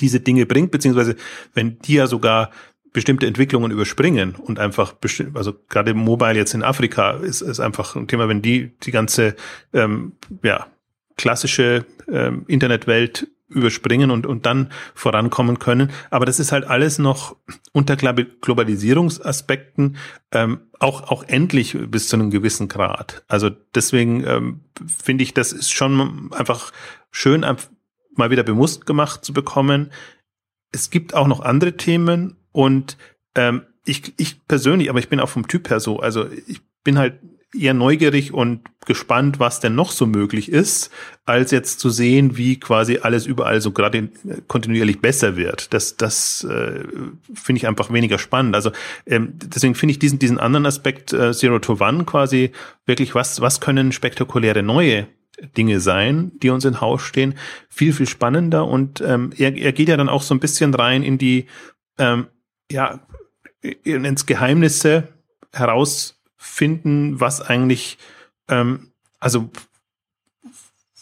diese 0.01 0.21
Dinge 0.21 0.47
bringt, 0.47 0.71
beziehungsweise 0.71 1.17
wenn 1.55 1.79
die 1.81 1.95
ja 1.95 2.07
sogar 2.07 2.51
bestimmte 2.97 3.27
Entwicklungen 3.27 3.71
überspringen 3.73 4.37
und 4.37 4.59
einfach 4.59 4.95
also 5.35 5.53
gerade 5.69 5.93
Mobile 5.93 6.33
jetzt 6.33 6.55
in 6.55 6.63
Afrika 6.63 7.11
ist, 7.11 7.43
ist 7.43 7.61
einfach 7.61 7.95
ein 7.95 8.09
Thema, 8.09 8.27
wenn 8.27 8.41
die 8.41 8.73
die 8.85 8.91
ganze 8.91 9.37
ähm, 9.75 10.13
ja 10.43 10.67
klassische 11.19 11.85
ähm, 12.11 12.47
Internetwelt 12.49 13.29
überspringen 13.49 14.11
und, 14.11 14.27
und 14.27 14.47
dann 14.47 14.73
vorankommen 14.95 15.59
können. 15.59 15.91
Aber 16.09 16.25
das 16.25 16.41
ist 16.41 16.53
halt 16.53 16.65
alles 16.65 16.99
noch 16.99 17.37
unter 17.73 17.97
Globalisierungsaspekten 17.97 19.99
ähm, 20.33 20.61
auch, 20.81 21.11
auch 21.11 21.23
endlich 21.25 21.77
bis 21.91 22.09
zu 22.09 22.17
einem 22.17 22.31
gewissen 22.31 22.69
Grad. 22.69 23.25
Also 23.29 23.51
deswegen 23.75 24.25
ähm, 24.25 24.61
finde 24.87 25.23
ich, 25.23 25.35
das 25.35 25.53
ist 25.53 25.71
schon 25.71 26.31
einfach 26.33 26.73
schön, 27.11 27.45
mal 28.15 28.31
wieder 28.31 28.43
bewusst 28.43 28.87
gemacht 28.87 29.23
zu 29.23 29.35
bekommen. 29.35 29.91
Es 30.73 30.89
gibt 30.89 31.13
auch 31.13 31.27
noch 31.27 31.41
andere 31.41 31.77
Themen 31.77 32.39
und 32.57 32.97
ähm, 33.35 33.67
ich, 33.85 34.15
ich 34.17 34.47
persönlich, 34.49 34.89
aber 34.89 34.99
ich 34.99 35.11
bin 35.11 35.21
auch 35.21 35.29
vom 35.29 35.47
Typ 35.47 35.69
her 35.69 35.79
so, 35.79 36.01
also 36.01 36.27
ich 36.47 36.63
bin 36.85 36.97
halt 36.99 37.21
eher 37.55 37.75
neugierig 37.75 38.33
und 38.33 38.63
gespannt, 38.87 39.39
was 39.39 39.61
denn 39.61 39.75
noch 39.75 39.91
so 39.91 40.07
möglich 40.07 40.51
ist, 40.51 40.91
als 41.27 41.51
jetzt 41.51 41.81
zu 41.81 41.91
sehen, 41.91 42.39
wie 42.39 42.59
quasi 42.59 43.01
alles 43.03 43.27
überall 43.27 43.61
so 43.61 43.73
gerade 43.73 44.09
kontinuierlich 44.49 45.03
besser 45.03 45.37
wird. 45.37 45.75
Das, 45.75 45.99
das 45.99 46.45
äh, 46.45 46.85
finde 47.35 47.59
ich 47.59 47.67
einfach 47.67 47.93
weniger 47.93 48.19
spannend. 48.19 48.55
Also 48.55 48.73
ähm, 49.05 49.35
deswegen 49.35 49.75
finde 49.75 49.93
ich 49.93 49.99
diesen, 49.99 50.19
diesen 50.19 50.39
anderen 50.39 50.65
Aspekt 50.65 51.13
äh, 51.13 51.35
Zero 51.35 51.59
to 51.59 51.77
One 51.79 52.05
quasi 52.05 52.53
wirklich, 52.87 53.15
was, 53.15 53.43
was 53.43 53.61
können 53.61 53.93
spektakuläre 53.93 54.63
neue 54.63 55.09
Dinge 55.59 55.81
sein, 55.81 56.33
die 56.43 56.49
uns 56.49 56.65
in 56.65 56.81
Haus 56.81 57.03
stehen, 57.03 57.35
viel, 57.69 57.93
viel 57.93 58.07
spannender. 58.07 58.67
Und 58.67 59.03
ähm, 59.03 59.31
er, 59.37 59.55
er 59.55 59.73
geht 59.73 59.91
ja 59.91 59.99
dann 59.99 60.09
auch 60.09 60.23
so 60.23 60.35
ein 60.35 60.41
bisschen 60.41 60.73
rein 60.75 61.03
in 61.03 61.19
die, 61.19 61.47
ähm, 61.99 62.29
ja, 62.71 63.01
ins 63.85 64.27
Geheimnisse 64.27 65.09
heraus 65.53 66.21
finden, 66.37 67.21
was 67.21 67.41
eigentlich, 67.41 67.99
ähm, 68.49 68.93
also 69.19 69.51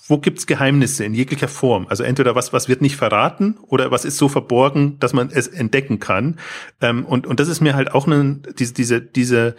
wo 0.07 0.19
gibt's 0.19 0.47
Geheimnisse 0.47 1.05
in 1.05 1.15
jeglicher 1.15 1.49
Form? 1.49 1.87
Also 1.89 2.03
entweder 2.03 2.35
was, 2.35 2.53
was 2.53 2.69
wird 2.69 2.83
nicht 2.83 2.97
verraten 2.97 3.57
oder 3.63 3.91
was 3.91 4.05
ist 4.05 4.19
so 4.19 4.29
verborgen, 4.29 4.99
dass 4.99 5.15
man 5.15 5.31
es 5.31 5.49
entdecken 5.49 5.99
kann. 5.99 6.39
Ähm, 6.81 7.07
und, 7.07 7.27
und 7.27 7.41
das 7.41 7.49
ist 7.49 7.61
mir 7.61 7.75
halt 7.75 7.93
auch 7.93 8.07
eine, 8.07 8.41
diese, 8.59 8.75
diese, 8.75 9.01
diese 9.01 9.57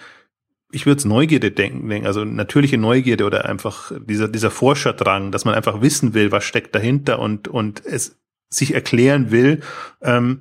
ich 0.72 0.86
würde 0.86 1.00
es 1.00 1.06
Neugierde 1.06 1.52
denken, 1.52 2.06
also 2.06 2.26
natürliche 2.26 2.78
Neugierde 2.78 3.26
oder 3.26 3.46
einfach 3.46 3.92
dieser, 3.98 4.28
dieser 4.28 4.52
Forscherdrang, 4.52 5.32
dass 5.32 5.46
man 5.46 5.56
einfach 5.56 5.82
wissen 5.82 6.14
will, 6.14 6.32
was 6.32 6.44
steckt 6.44 6.76
dahinter 6.76 7.20
und, 7.20 7.48
und 7.48 7.86
es 7.86 8.18
sich 8.50 8.74
erklären 8.74 9.32
will, 9.32 9.62
ähm, 10.02 10.40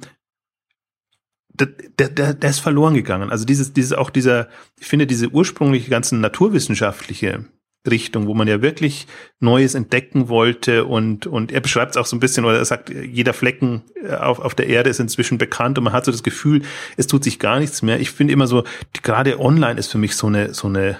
der, 1.55 2.09
der, 2.09 2.35
der 2.35 2.51
ist 2.51 2.59
verloren 2.59 2.95
gegangen. 2.95 3.31
Also 3.31 3.45
dieses, 3.45 3.73
dieses 3.73 3.93
auch 3.93 4.11
dieser, 4.11 4.49
ich 4.79 4.87
finde 4.87 5.07
diese 5.07 5.29
ursprüngliche 5.29 5.89
ganzen 5.89 6.21
naturwissenschaftliche 6.21 7.45
Richtung, 7.89 8.27
wo 8.27 8.35
man 8.35 8.49
ja 8.49 8.63
wirklich 8.63 9.07
Neues 9.41 9.75
entdecken 9.75 10.29
wollte 10.29 10.87
und, 10.87 11.27
und 11.27 11.53
er 11.53 11.61
beschreibt 11.61 11.93
es 11.93 11.97
auch 11.97 12.07
so 12.07 12.17
ein 12.17 12.21
bisschen, 12.21 12.45
oder 12.45 12.59
er 12.59 12.65
sagt, 12.65 12.91
jeder 12.91 13.35
Flecken 13.35 13.83
äh, 14.03 14.15
auf, 14.15 14.39
auf 14.39 14.55
der 14.55 14.69
Erde 14.69 14.91
ist 14.91 15.01
inzwischen 15.01 15.39
bekannt 15.39 15.79
und 15.79 15.85
man 15.85 15.93
hat 15.93 16.05
so 16.05 16.13
das 16.13 16.23
Gefühl, 16.23 16.63
es 16.97 17.07
tut 17.07 17.23
sich 17.25 17.39
gar 17.39 17.61
nichts 17.61 17.83
mehr. 17.83 18.01
Ich 18.01 18.11
finde 18.11 18.33
immer 18.33 18.47
so, 18.47 18.65
gerade 19.03 19.39
online 19.39 19.79
ist 19.79 19.93
für 19.93 19.99
mich 19.99 20.17
so 20.17 20.29
eine, 20.29 20.55
so 20.55 20.69
eine 20.69 20.97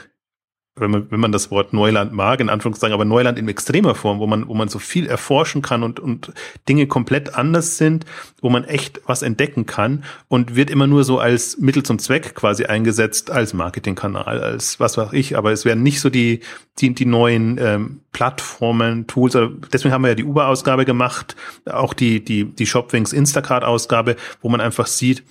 wenn 0.77 0.91
man, 0.91 1.11
wenn 1.11 1.21
man 1.21 1.31
das 1.31 1.53
Wort 1.53 1.73
Neuland 1.73 2.13
mag, 2.13 2.41
in 2.41 2.49
Anführungszeichen, 2.49 2.95
aber 2.95 3.05
Neuland 3.05 3.39
in 3.39 3.49
extremer 3.49 3.95
Form, 3.95 4.19
wo 4.19 4.27
man, 4.27 4.49
wo 4.49 4.55
man 4.55 4.69
so 4.69 4.81
viel 4.81 5.07
erforschen 5.07 5.63
kann 5.63 5.85
und, 5.85 6.01
und 6.01 6.33
Dinge 6.69 6.89
komplett 6.89 7.35
anders 7.35 7.77
sind, 7.77 8.05
wo 8.41 8.51
man 8.51 8.65
echt 8.65 9.01
was 9.07 9.23
entdecken 9.23 9.67
kann 9.67 10.03
und 10.27 10.57
wird 10.57 10.71
immer 10.71 10.89
nur 10.89 11.05
so 11.05 11.21
als 11.21 11.59
Mittel 11.59 11.85
zum 11.85 12.01
Zweck 12.01 12.35
quasi 12.35 12.65
eingesetzt, 12.65 13.31
als 13.31 13.55
Marketingkanal, 13.55 14.41
als 14.41 14.81
was 14.81 14.97
weiß 14.97 15.13
ich, 15.13 15.37
aber 15.37 15.53
es 15.53 15.65
werden 15.65 15.85
nicht 15.85 16.01
so 16.01 16.11
die, 16.11 16.41
die, 16.81 16.93
die 16.93 17.07
neuen 17.07 17.57
ähm, 17.61 18.01
Plattformen, 18.13 19.07
Tools, 19.07 19.39
deswegen 19.73 19.95
haben 19.95 20.03
wir 20.03 20.09
ja 20.09 20.15
die 20.17 20.25
Uber-Ausgabe 20.25 20.85
gemacht, 20.85 21.37
auch 21.67 21.95
die, 21.95 22.25
die, 22.25 22.45
die 22.45 22.67
Shopwings 22.67 23.13
Instacart-Ausgabe, 23.13 24.17
wo 24.41 24.49
man 24.49 24.61
einfach 24.61 24.89
sieht, 24.89 25.23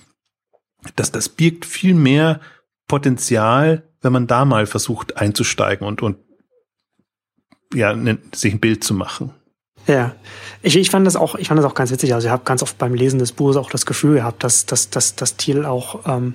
dass 0.96 1.12
das 1.12 1.28
birgt 1.28 1.66
viel 1.66 1.94
mehr 1.94 2.40
Potenzial 2.88 3.82
wenn 4.04 4.12
man 4.12 4.26
da 4.26 4.44
mal 4.44 4.66
versucht 4.66 5.16
einzusteigen 5.16 5.86
und, 5.86 6.02
und 6.02 6.18
ja, 7.72 7.94
ne, 7.94 8.18
sich 8.32 8.52
ein 8.52 8.60
Bild 8.60 8.84
zu 8.84 8.94
machen. 8.94 9.32
Ja, 9.86 10.14
ich, 10.62 10.76
ich 10.76 10.90
fand 10.90 11.06
das 11.06 11.16
auch, 11.16 11.34
ich 11.34 11.48
fand 11.48 11.58
das 11.58 11.66
auch 11.66 11.74
ganz 11.74 11.90
witzig. 11.90 12.14
Also 12.14 12.28
ich 12.28 12.32
habe 12.32 12.44
ganz 12.44 12.62
oft 12.62 12.78
beim 12.78 12.94
Lesen 12.94 13.18
des 13.18 13.32
Buches 13.32 13.56
auch 13.56 13.70
das 13.70 13.84
Gefühl 13.86 14.16
gehabt, 14.16 14.44
dass, 14.44 14.66
dass, 14.66 14.90
dass, 14.90 15.16
dass 15.16 15.36
Thiel 15.36 15.64
auch, 15.64 16.06
ähm, 16.06 16.34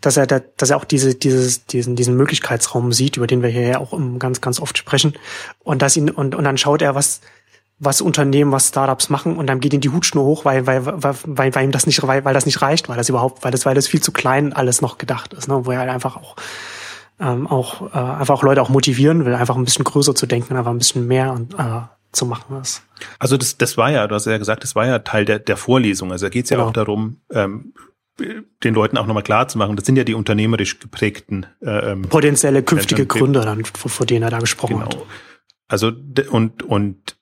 dass 0.00 0.16
er, 0.16 0.26
dass 0.26 0.70
er 0.70 0.76
auch 0.76 0.84
diese, 0.84 1.14
dieses, 1.14 1.66
diesen, 1.66 1.96
diesen 1.96 2.16
Möglichkeitsraum 2.16 2.92
sieht, 2.92 3.16
über 3.16 3.26
den 3.26 3.42
wir 3.42 3.48
hier 3.48 3.66
ja 3.68 3.78
auch 3.78 3.98
ganz, 4.18 4.40
ganz 4.40 4.60
oft 4.60 4.78
sprechen. 4.78 5.14
Und 5.62 5.82
dass 5.82 5.96
ihn, 5.96 6.10
und, 6.10 6.34
und 6.34 6.44
dann 6.44 6.58
schaut 6.58 6.82
er, 6.82 6.94
was, 6.94 7.20
was 7.78 8.00
Unternehmen, 8.00 8.52
was 8.52 8.68
Startups 8.68 9.10
machen 9.10 9.36
und 9.36 9.46
dann 9.46 9.60
geht 9.60 9.74
ihm 9.74 9.80
die 9.80 9.90
Hutschnur 9.90 10.24
hoch, 10.24 10.44
weil, 10.44 10.66
weil, 10.66 10.86
weil, 10.86 11.54
weil 11.54 11.64
ihm 11.64 11.72
das 11.72 11.86
nicht, 11.86 12.02
weil, 12.06 12.24
weil 12.24 12.32
das 12.32 12.46
nicht 12.46 12.62
reicht, 12.62 12.88
weil 12.88 12.96
das 12.96 13.08
überhaupt, 13.08 13.44
weil 13.44 13.50
das, 13.50 13.66
weil 13.66 13.74
das 13.74 13.86
viel 13.86 14.00
zu 14.00 14.12
klein 14.12 14.52
alles 14.52 14.80
noch 14.80 14.96
gedacht 14.96 15.34
ist, 15.34 15.48
ne? 15.48 15.66
wo 15.66 15.70
er 15.70 15.80
halt 15.80 15.90
einfach 15.90 16.16
auch, 16.16 16.36
ähm, 17.20 17.46
auch, 17.46 17.94
äh, 17.94 17.98
einfach 17.98 18.34
auch 18.34 18.42
Leute 18.42 18.62
auch 18.62 18.70
motivieren 18.70 19.26
will, 19.26 19.34
einfach 19.34 19.56
ein 19.56 19.64
bisschen 19.64 19.84
größer 19.84 20.14
zu 20.14 20.26
denken, 20.26 20.56
einfach 20.56 20.70
ein 20.70 20.78
bisschen 20.78 21.06
mehr 21.06 21.32
und, 21.32 21.54
äh, 21.54 21.82
zu 22.12 22.24
machen 22.24 22.58
ist. 22.60 22.82
Also 23.18 23.36
das, 23.36 23.58
das 23.58 23.76
war 23.76 23.90
ja, 23.90 24.06
du 24.06 24.14
hast 24.14 24.24
ja 24.24 24.38
gesagt, 24.38 24.62
das 24.62 24.74
war 24.74 24.86
ja 24.86 25.00
Teil 25.00 25.26
der, 25.26 25.38
der 25.38 25.58
Vorlesung. 25.58 26.12
Also 26.12 26.26
da 26.26 26.30
geht 26.30 26.44
es 26.44 26.50
ja 26.50 26.56
genau. 26.56 26.68
auch 26.68 26.72
darum, 26.72 27.20
ähm, 27.30 27.74
den 28.64 28.74
Leuten 28.74 28.96
auch 28.96 29.06
nochmal 29.06 29.22
klar 29.22 29.48
zu 29.48 29.58
machen, 29.58 29.76
das 29.76 29.84
sind 29.84 29.96
ja 29.96 30.04
die 30.04 30.14
unternehmerisch 30.14 30.78
geprägten 30.78 31.44
äh, 31.60 31.92
ähm, 31.92 32.02
potenzielle 32.02 32.62
künftige 32.62 33.04
Gründer, 33.04 33.44
dann, 33.44 33.66
vor 33.66 34.06
denen 34.06 34.22
er 34.22 34.30
da 34.30 34.38
gesprochen 34.38 34.78
genau. 34.78 34.86
hat. 34.86 34.96
Also 35.68 35.92
und 36.30 36.62
und 36.62 37.15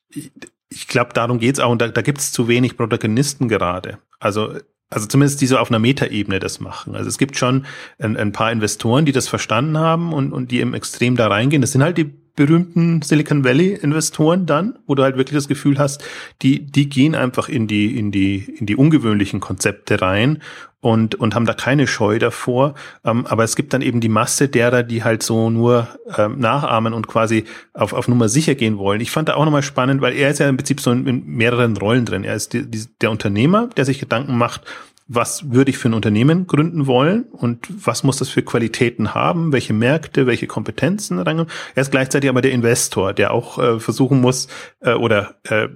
ich 0.75 0.89
glaube, 0.89 1.13
darum 1.15 1.39
geht's 1.39 1.61
auch. 1.61 1.71
Und 1.71 1.81
da, 1.81 1.89
da 1.89 2.03
gibt 2.03 2.19
es 2.19 2.33
zu 2.33 2.49
wenig 2.49 2.77
Protagonisten 2.77 3.49
gerade. 3.49 3.99
Also, 4.19 4.55
also 4.91 5.07
zumindest 5.07 5.41
die 5.41 5.47
so 5.47 5.59
auf 5.59 5.71
einer 5.71 5.79
Metaebene 5.79 6.39
das 6.39 6.61
machen. 6.61 6.95
Also 6.95 7.09
es 7.09 7.19
gibt 7.19 7.37
schon 7.37 7.67
ein, 7.99 8.17
ein 8.17 8.33
paar 8.33 8.53
Investoren, 8.53 9.05
die 9.05 9.13
das 9.13 9.29
verstanden 9.29 9.79
haben 9.79 10.13
und, 10.13 10.33
und 10.33 10.51
die 10.51 10.61
im 10.61 10.75
Extrem 10.75 11.17
da 11.17 11.29
reingehen. 11.29 11.63
Das 11.63 11.73
sind 11.73 11.83
halt 11.83 11.99
die 11.99 12.13
berühmten 12.37 13.01
Silicon 13.03 13.45
Valley 13.45 13.75
Investoren 13.75 14.47
dann, 14.47 14.79
wo 14.87 14.95
du 14.95 15.03
halt 15.03 15.17
wirklich 15.17 15.37
das 15.37 15.49
Gefühl 15.49 15.79
hast, 15.79 16.03
die, 16.43 16.67
die 16.67 16.89
gehen 16.89 17.15
einfach 17.15 17.49
in 17.49 17.67
die, 17.69 17.97
in 17.97 18.11
die, 18.11 18.57
in 18.59 18.67
die 18.67 18.77
ungewöhnlichen 18.77 19.41
Konzepte 19.41 20.03
rein 20.03 20.43
und, 20.85 21.15
und 21.15 21.35
haben 21.35 21.47
da 21.47 21.55
keine 21.55 21.87
Scheu 21.87 22.19
davor. 22.19 22.75
Ähm, 23.07 23.25
aber 23.25 23.43
es 23.43 23.57
gibt 23.57 23.73
dann 23.73 23.81
eben 23.81 24.03
die 24.03 24.11
Masse 24.11 24.49
derer, 24.49 24.83
die 24.83 25.03
halt 25.03 25.23
so 25.23 25.49
nur 25.49 25.89
ähm, 26.19 26.39
nachahmen 26.39 26.93
und 26.93 27.07
quasi 27.07 27.45
auf, 27.73 27.95
auf 27.95 28.07
Nummer 28.07 28.29
sicher 28.29 28.55
gehen 28.55 28.77
wollen. 28.77 29.01
Ich 29.01 29.11
fand 29.11 29.31
da 29.31 29.35
auch 29.37 29.47
nochmal 29.47 29.63
spannend, 29.63 30.03
weil 30.03 30.13
er 30.15 30.29
ist 30.29 30.41
ja 30.41 30.49
im 30.49 30.59
Prinzip 30.59 30.83
so 30.83 30.93
in, 30.93 31.07
in 31.07 31.25
mehreren 31.25 31.75
Rollen 31.79 32.05
drin. 32.05 32.23
Er 32.23 32.35
ist 32.35 32.53
die, 32.53 32.71
die, 32.71 32.85
der 33.01 33.11
Unternehmer, 33.11 33.71
der 33.79 33.87
sich 33.87 33.99
Gedanken 33.99 34.37
macht, 34.37 34.67
was 35.09 35.51
würde 35.51 35.71
ich 35.71 35.79
für 35.79 35.89
ein 35.89 35.95
Unternehmen 35.95 36.47
gründen 36.47 36.87
wollen 36.87 37.25
und 37.33 37.67
was 37.71 38.05
muss 38.05 38.19
das 38.19 38.29
für 38.29 38.43
Qualitäten 38.43 39.15
haben, 39.15 39.55
welche 39.55 39.73
Märkte, 39.73 40.27
welche 40.27 40.47
Kompetenzen 40.47 41.19
Er 41.19 41.47
ist 41.77 41.93
gleichzeitig 41.93 42.29
aber 42.29 42.43
der 42.43 42.53
Investor, 42.53 43.15
der 43.15 43.33
auch 43.33 43.59
äh, 43.59 43.81
versuchen 43.81 44.21
muss 44.21 44.49
äh, 44.81 44.93
oder 44.93 45.37
äh, 45.45 45.69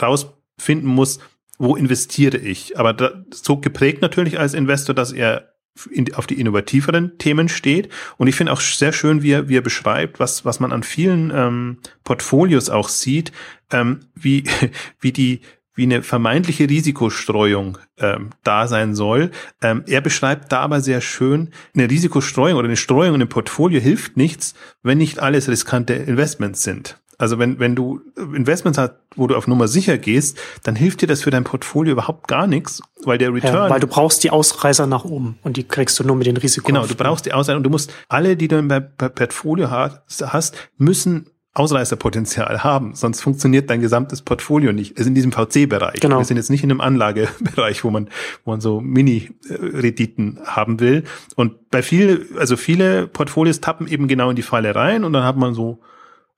rausfinden 0.00 0.88
muss, 0.88 1.18
wo 1.58 1.76
investiere 1.76 2.38
ich. 2.38 2.78
Aber 2.78 2.92
da, 2.92 3.24
so 3.32 3.58
geprägt 3.58 4.02
natürlich 4.02 4.38
als 4.38 4.54
Investor, 4.54 4.94
dass 4.94 5.12
er 5.12 5.54
in, 5.90 6.14
auf 6.14 6.26
die 6.26 6.40
innovativeren 6.40 7.18
Themen 7.18 7.48
steht. 7.48 7.88
Und 8.16 8.28
ich 8.28 8.36
finde 8.36 8.52
auch 8.52 8.60
sehr 8.60 8.92
schön, 8.92 9.22
wie 9.22 9.32
er, 9.32 9.48
wie 9.48 9.56
er 9.56 9.62
beschreibt, 9.62 10.20
was, 10.20 10.44
was 10.44 10.60
man 10.60 10.72
an 10.72 10.82
vielen 10.82 11.32
ähm, 11.34 11.78
Portfolios 12.04 12.70
auch 12.70 12.88
sieht, 12.88 13.32
ähm, 13.72 14.00
wie, 14.14 14.44
wie 15.00 15.12
die 15.12 15.40
wie 15.76 15.82
eine 15.82 16.02
vermeintliche 16.02 16.68
Risikostreuung 16.68 17.78
ähm, 17.98 18.30
da 18.42 18.68
sein 18.68 18.94
soll. 18.94 19.30
Ähm, 19.60 19.82
er 19.86 20.00
beschreibt 20.00 20.52
da 20.52 20.60
aber 20.60 20.80
sehr 20.80 21.00
schön, 21.00 21.50
eine 21.74 21.90
Risikostreuung 21.90 22.58
oder 22.58 22.68
eine 22.68 22.76
Streuung 22.76 23.16
in 23.16 23.22
einem 23.22 23.28
Portfolio 23.28 23.80
hilft 23.80 24.16
nichts, 24.16 24.54
wenn 24.82 24.98
nicht 24.98 25.18
alles 25.18 25.48
riskante 25.48 25.94
Investments 25.94 26.62
sind. 26.62 27.00
Also 27.18 27.38
wenn, 27.38 27.58
wenn 27.58 27.74
du 27.74 28.00
Investments 28.16 28.78
hast, 28.78 28.94
wo 29.16 29.26
du 29.26 29.36
auf 29.36 29.46
Nummer 29.46 29.68
sicher 29.68 29.98
gehst, 29.98 30.38
dann 30.62 30.76
hilft 30.76 31.02
dir 31.02 31.06
das 31.06 31.22
für 31.22 31.30
dein 31.30 31.44
Portfolio 31.44 31.92
überhaupt 31.92 32.28
gar 32.28 32.46
nichts, 32.46 32.82
weil 33.04 33.18
der 33.18 33.32
Return. 33.32 33.54
Ja, 33.54 33.70
weil 33.70 33.80
du 33.80 33.86
brauchst 33.86 34.24
die 34.24 34.30
Ausreißer 34.30 34.86
nach 34.86 35.04
oben 35.04 35.38
und 35.42 35.56
die 35.56 35.64
kriegst 35.64 35.98
du 35.98 36.04
nur 36.04 36.16
mit 36.16 36.26
den 36.26 36.36
Risiko. 36.36 36.66
Genau, 36.66 36.86
du 36.86 36.94
brauchst 36.94 37.26
die 37.26 37.32
Ausreißer 37.32 37.56
und 37.56 37.62
du 37.62 37.70
musst 37.70 37.92
alle, 38.08 38.36
die 38.36 38.48
du 38.48 38.58
im 38.58 38.68
Portfolio 38.96 39.70
hast, 39.70 40.54
müssen 40.78 41.26
Ausreißerpotenzial 41.56 42.64
haben, 42.64 42.96
sonst 42.96 43.20
funktioniert 43.20 43.70
dein 43.70 43.80
gesamtes 43.80 44.22
Portfolio 44.22 44.72
nicht. 44.72 44.98
Also 44.98 45.08
in 45.08 45.14
diesem 45.14 45.30
VC-Bereich. 45.30 46.00
Genau. 46.00 46.18
Wir 46.18 46.24
sind 46.24 46.36
jetzt 46.36 46.50
nicht 46.50 46.64
in 46.64 46.70
einem 46.72 46.80
Anlagebereich, 46.80 47.84
wo 47.84 47.90
man, 47.90 48.08
wo 48.44 48.50
man 48.50 48.60
so 48.60 48.80
Mini-Renditen 48.80 50.40
haben 50.44 50.80
will. 50.80 51.04
Und 51.36 51.70
bei 51.70 51.82
viel, 51.82 52.26
also 52.36 52.56
viele 52.56 53.06
Portfolios 53.06 53.60
tappen 53.60 53.86
eben 53.86 54.08
genau 54.08 54.30
in 54.30 54.36
die 54.36 54.42
Falle 54.42 54.74
rein 54.74 55.04
und 55.04 55.12
dann 55.12 55.22
hat 55.22 55.36
man 55.36 55.54
so, 55.54 55.78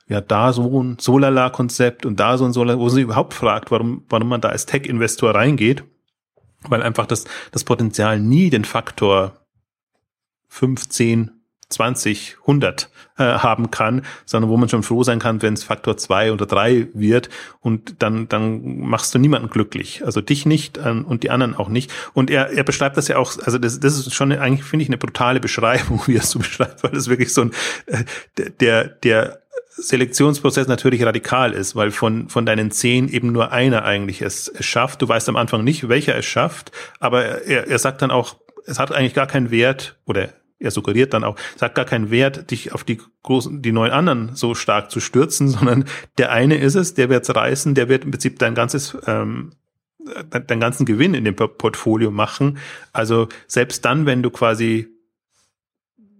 ja, 0.08 0.20
da 0.20 0.52
so 0.52 0.82
ein 0.82 0.98
Solala-Konzept 0.98 2.06
und 2.06 2.20
da 2.20 2.38
so 2.38 2.44
ein 2.44 2.52
Solala, 2.52 2.78
wo 2.78 2.88
sie 2.88 3.02
überhaupt 3.02 3.34
fragt, 3.34 3.70
warum, 3.70 4.04
warum 4.08 4.28
man 4.28 4.40
da 4.40 4.48
als 4.48 4.66
Tech-Investor 4.66 5.34
reingeht. 5.34 5.84
Weil 6.62 6.82
einfach 6.82 7.06
das, 7.06 7.24
das 7.52 7.64
Potenzial 7.64 8.18
nie 8.18 8.50
den 8.50 8.64
Faktor 8.64 9.40
15 10.48 11.36
20, 11.68 12.36
100 12.42 12.90
äh, 13.18 13.24
haben 13.24 13.72
kann, 13.72 14.02
sondern 14.24 14.50
wo 14.50 14.56
man 14.56 14.68
schon 14.68 14.84
froh 14.84 15.02
sein 15.02 15.18
kann, 15.18 15.42
wenn 15.42 15.54
es 15.54 15.64
Faktor 15.64 15.96
zwei 15.96 16.32
oder 16.32 16.46
drei 16.46 16.86
wird 16.94 17.28
und 17.60 18.02
dann, 18.02 18.28
dann 18.28 18.78
machst 18.78 19.14
du 19.14 19.18
niemanden 19.18 19.50
glücklich. 19.50 20.04
Also 20.04 20.20
dich 20.20 20.46
nicht 20.46 20.78
äh, 20.78 20.90
und 20.90 21.24
die 21.24 21.30
anderen 21.30 21.56
auch 21.56 21.68
nicht. 21.68 21.90
Und 22.12 22.30
er, 22.30 22.50
er 22.50 22.62
beschreibt 22.62 22.96
das 22.96 23.08
ja 23.08 23.16
auch, 23.16 23.36
also 23.44 23.58
das, 23.58 23.80
das 23.80 23.98
ist 23.98 24.14
schon 24.14 24.30
eigentlich, 24.30 24.64
finde 24.64 24.84
ich, 24.84 24.88
eine 24.88 24.98
brutale 24.98 25.40
Beschreibung, 25.40 26.02
wie 26.06 26.14
er 26.14 26.22
es 26.22 26.30
so 26.30 26.38
beschreibt, 26.38 26.84
weil 26.84 26.92
das 26.92 27.08
wirklich 27.08 27.34
so 27.34 27.42
ein, 27.42 27.52
äh, 27.86 28.04
der, 28.60 28.84
der 28.84 29.42
Selektionsprozess 29.76 30.68
natürlich 30.68 31.04
radikal 31.04 31.52
ist, 31.52 31.76
weil 31.76 31.90
von, 31.90 32.28
von 32.28 32.46
deinen 32.46 32.70
zehn 32.70 33.08
eben 33.08 33.32
nur 33.32 33.52
einer 33.52 33.84
eigentlich 33.84 34.22
es, 34.22 34.48
es 34.48 34.64
schafft. 34.64 35.02
Du 35.02 35.08
weißt 35.08 35.28
am 35.28 35.36
Anfang 35.36 35.64
nicht, 35.64 35.88
welcher 35.88 36.16
es 36.16 36.24
schafft, 36.24 36.72
aber 36.98 37.42
er, 37.42 37.68
er 37.68 37.78
sagt 37.78 38.00
dann 38.02 38.10
auch, 38.10 38.36
es 38.64 38.78
hat 38.78 38.92
eigentlich 38.92 39.14
gar 39.14 39.26
keinen 39.26 39.50
Wert 39.50 39.96
oder 40.06 40.30
er 40.58 40.70
suggeriert 40.70 41.12
dann 41.12 41.24
auch, 41.24 41.36
es 41.54 41.60
hat 41.60 41.74
gar 41.74 41.84
keinen 41.84 42.10
Wert, 42.10 42.50
dich 42.50 42.72
auf 42.72 42.84
die 42.84 42.98
großen, 43.22 43.60
die 43.60 43.72
neun 43.72 43.90
anderen 43.90 44.34
so 44.34 44.54
stark 44.54 44.90
zu 44.90 45.00
stürzen, 45.00 45.48
sondern 45.50 45.84
der 46.16 46.32
eine 46.32 46.56
ist 46.56 46.74
es, 46.74 46.94
der 46.94 47.10
wird's 47.10 47.34
reißen, 47.34 47.74
der 47.74 47.88
wird 47.88 48.04
im 48.04 48.12
Prinzip 48.12 48.38
dein 48.38 48.54
ganzes, 48.54 48.96
ähm, 49.06 49.52
deinen 50.30 50.60
ganzen 50.60 50.86
Gewinn 50.86 51.14
in 51.14 51.24
dem 51.24 51.34
Portfolio 51.34 52.10
machen. 52.10 52.58
Also 52.92 53.28
selbst 53.46 53.84
dann, 53.84 54.06
wenn 54.06 54.22
du 54.22 54.30
quasi 54.30 54.95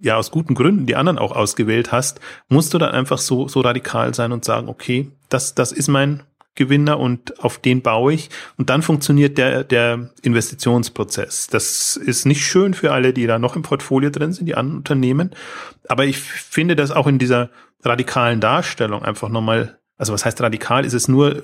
ja 0.00 0.16
aus 0.16 0.30
guten 0.30 0.54
Gründen 0.54 0.87
die 0.87 0.96
anderen 0.96 1.18
auch 1.18 1.32
ausgewählt 1.32 1.92
hast, 1.92 2.20
musst 2.48 2.74
du 2.74 2.78
dann 2.78 2.92
einfach 2.92 3.18
so, 3.18 3.48
so 3.48 3.61
radikal 3.61 4.14
sein 4.14 4.32
und 4.32 4.44
sagen, 4.44 4.68
okay, 4.68 5.11
das, 5.28 5.54
das 5.54 5.72
ist 5.72 5.88
mein 5.88 6.22
Gewinner 6.56 6.98
und 6.98 7.44
auf 7.44 7.59
den 7.59 7.82
baue 7.82 8.14
ich. 8.14 8.30
Und 8.56 8.70
dann 8.70 8.82
funktioniert 8.82 9.38
der, 9.38 9.62
der 9.62 10.11
Investitionsprozess. 10.22 11.46
Das 11.48 11.96
ist 11.96 12.26
nicht 12.26 12.44
schön 12.44 12.74
für 12.74 12.92
alle, 12.92 13.12
die 13.12 13.26
da 13.26 13.38
noch 13.38 13.56
im 13.56 13.62
Portfolio 13.62 14.11
drin 14.11 14.32
sind, 14.32 14.46
die 14.46 14.54
anderen 14.54 14.78
Unternehmen. 14.78 15.30
Aber 15.87 16.04
ich 16.06 16.18
finde 16.18 16.74
das 16.74 16.90
auch 16.90 17.06
in 17.06 17.18
dieser 17.18 17.50
radikalen 17.82 18.40
Darstellung 18.40 19.02
einfach 19.02 19.28
nochmal, 19.28 19.78
also 19.96 20.12
was 20.12 20.24
heißt 20.24 20.40
radikal, 20.40 20.85
ist 20.85 20.94
es 20.94 21.09
nur, 21.09 21.42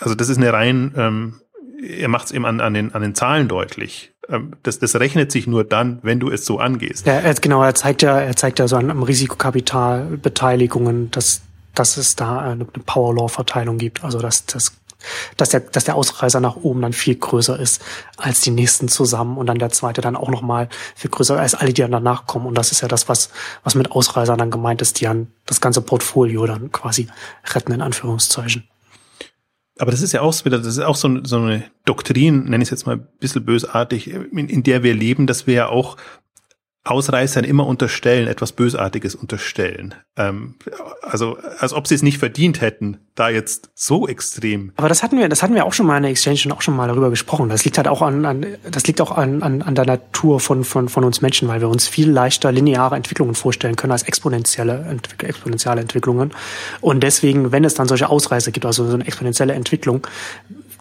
also 0.00 0.14
das 0.14 0.28
ist 0.28 0.38
eine 0.38 0.52
rein, 0.52 0.92
ähm, 0.96 1.40
er 1.82 2.08
macht 2.08 2.26
es 2.26 2.32
eben 2.32 2.46
an, 2.46 2.60
an, 2.60 2.74
den, 2.74 2.94
an 2.94 3.02
den 3.02 3.14
Zahlen 3.14 3.48
deutlich. 3.48 4.11
Ähm, 4.28 4.52
das, 4.62 4.78
das 4.78 4.96
rechnet 4.96 5.32
sich 5.32 5.46
nur 5.46 5.64
dann, 5.64 5.98
wenn 6.02 6.20
du 6.20 6.30
es 6.30 6.44
so 6.44 6.58
angehst. 6.58 7.06
Ja, 7.06 7.20
genau, 7.34 7.62
er 7.62 7.74
zeigt 7.74 8.02
ja, 8.02 8.20
er 8.20 8.36
zeigt 8.36 8.58
ja 8.58 8.68
so 8.68 8.76
an, 8.76 8.90
am 8.90 9.02
Risikokapital 9.02 10.18
Beteiligungen, 10.22 11.10
dass, 11.10 11.42
dass 11.74 11.96
es 11.96 12.16
da 12.16 12.38
eine, 12.38 12.50
eine 12.52 12.84
Power 12.86 13.14
Law 13.14 13.28
Verteilung 13.28 13.78
gibt. 13.78 14.04
Also 14.04 14.20
dass, 14.20 14.46
dass, 14.46 14.72
dass 15.36 15.48
der, 15.50 15.60
dass 15.60 15.84
der 15.84 15.96
Ausreißer 15.96 16.40
nach 16.40 16.56
oben 16.56 16.82
dann 16.82 16.92
viel 16.92 17.16
größer 17.16 17.58
ist 17.58 17.82
als 18.16 18.40
die 18.40 18.50
nächsten 18.50 18.88
zusammen 18.88 19.36
und 19.38 19.46
dann 19.46 19.58
der 19.58 19.70
zweite 19.70 20.00
dann 20.00 20.16
auch 20.16 20.28
nochmal 20.28 20.68
viel 20.94 21.10
größer 21.10 21.38
als 21.38 21.54
alle, 21.54 21.72
die 21.72 21.82
dann 21.82 21.90
danach 21.90 22.26
kommen. 22.26 22.46
Und 22.46 22.56
das 22.56 22.70
ist 22.70 22.80
ja 22.80 22.88
das, 22.88 23.08
was, 23.08 23.30
was 23.64 23.74
mit 23.74 23.90
Ausreißern 23.90 24.38
dann 24.38 24.50
gemeint 24.52 24.82
ist, 24.82 25.00
die 25.00 25.04
dann 25.04 25.28
das 25.46 25.60
ganze 25.60 25.82
Portfolio 25.82 26.46
dann 26.46 26.70
quasi 26.70 27.08
retten, 27.52 27.72
in 27.72 27.82
Anführungszeichen 27.82 28.68
aber 29.78 29.90
das 29.90 30.02
ist 30.02 30.12
ja 30.12 30.20
auch 30.20 30.44
wieder, 30.44 30.58
das 30.58 30.66
ist 30.66 30.80
auch 30.80 30.96
so, 30.96 31.24
so 31.24 31.38
eine 31.38 31.64
Doktrin, 31.84 32.44
nenne 32.44 32.58
ich 32.62 32.68
es 32.68 32.70
jetzt 32.70 32.86
mal 32.86 32.96
ein 32.96 33.08
bisschen 33.18 33.44
bösartig, 33.44 34.10
in, 34.10 34.48
in 34.48 34.62
der 34.62 34.82
wir 34.82 34.94
leben, 34.94 35.26
dass 35.26 35.46
wir 35.46 35.54
ja 35.54 35.68
auch 35.68 35.96
Ausreißern 36.84 37.44
immer 37.44 37.64
unterstellen, 37.66 38.26
etwas 38.26 38.50
Bösartiges 38.52 39.14
unterstellen. 39.14 39.94
Ähm, 40.16 40.56
also 41.02 41.38
als 41.58 41.72
ob 41.72 41.86
sie 41.86 41.94
es 41.94 42.02
nicht 42.02 42.18
verdient 42.18 42.60
hätten, 42.60 42.98
da 43.14 43.28
jetzt 43.28 43.70
so 43.76 44.08
extrem. 44.08 44.72
Aber 44.76 44.88
das 44.88 45.04
hatten 45.04 45.16
wir, 45.16 45.28
das 45.28 45.44
hatten 45.44 45.54
wir 45.54 45.64
auch 45.64 45.72
schon 45.72 45.86
mal 45.86 45.96
in 45.98 46.02
der 46.02 46.10
Exchange 46.10 46.40
und 46.46 46.52
auch 46.52 46.62
schon 46.62 46.74
mal 46.74 46.88
darüber 46.88 47.10
gesprochen. 47.10 47.48
Das 47.48 47.64
liegt 47.64 47.76
halt 47.76 47.86
auch 47.86 48.02
an, 48.02 48.24
an 48.24 48.46
das 48.68 48.84
liegt 48.88 49.00
auch 49.00 49.12
an, 49.12 49.44
an, 49.44 49.62
an 49.62 49.76
der 49.76 49.86
Natur 49.86 50.40
von, 50.40 50.64
von, 50.64 50.88
von 50.88 51.04
uns 51.04 51.20
Menschen, 51.20 51.46
weil 51.46 51.60
wir 51.60 51.68
uns 51.68 51.86
viel 51.86 52.10
leichter 52.10 52.50
lineare 52.50 52.96
Entwicklungen 52.96 53.36
vorstellen 53.36 53.76
können 53.76 53.92
als 53.92 54.02
exponentielle, 54.02 54.84
Entwick 54.88 55.22
exponentielle 55.22 55.80
Entwicklungen. 55.80 56.32
Und 56.80 57.04
deswegen, 57.04 57.52
wenn 57.52 57.64
es 57.64 57.74
dann 57.74 57.86
solche 57.86 58.08
Ausreißer 58.08 58.50
gibt, 58.50 58.66
also 58.66 58.84
so 58.88 58.94
eine 58.94 59.06
exponentielle 59.06 59.52
Entwicklung, 59.52 60.04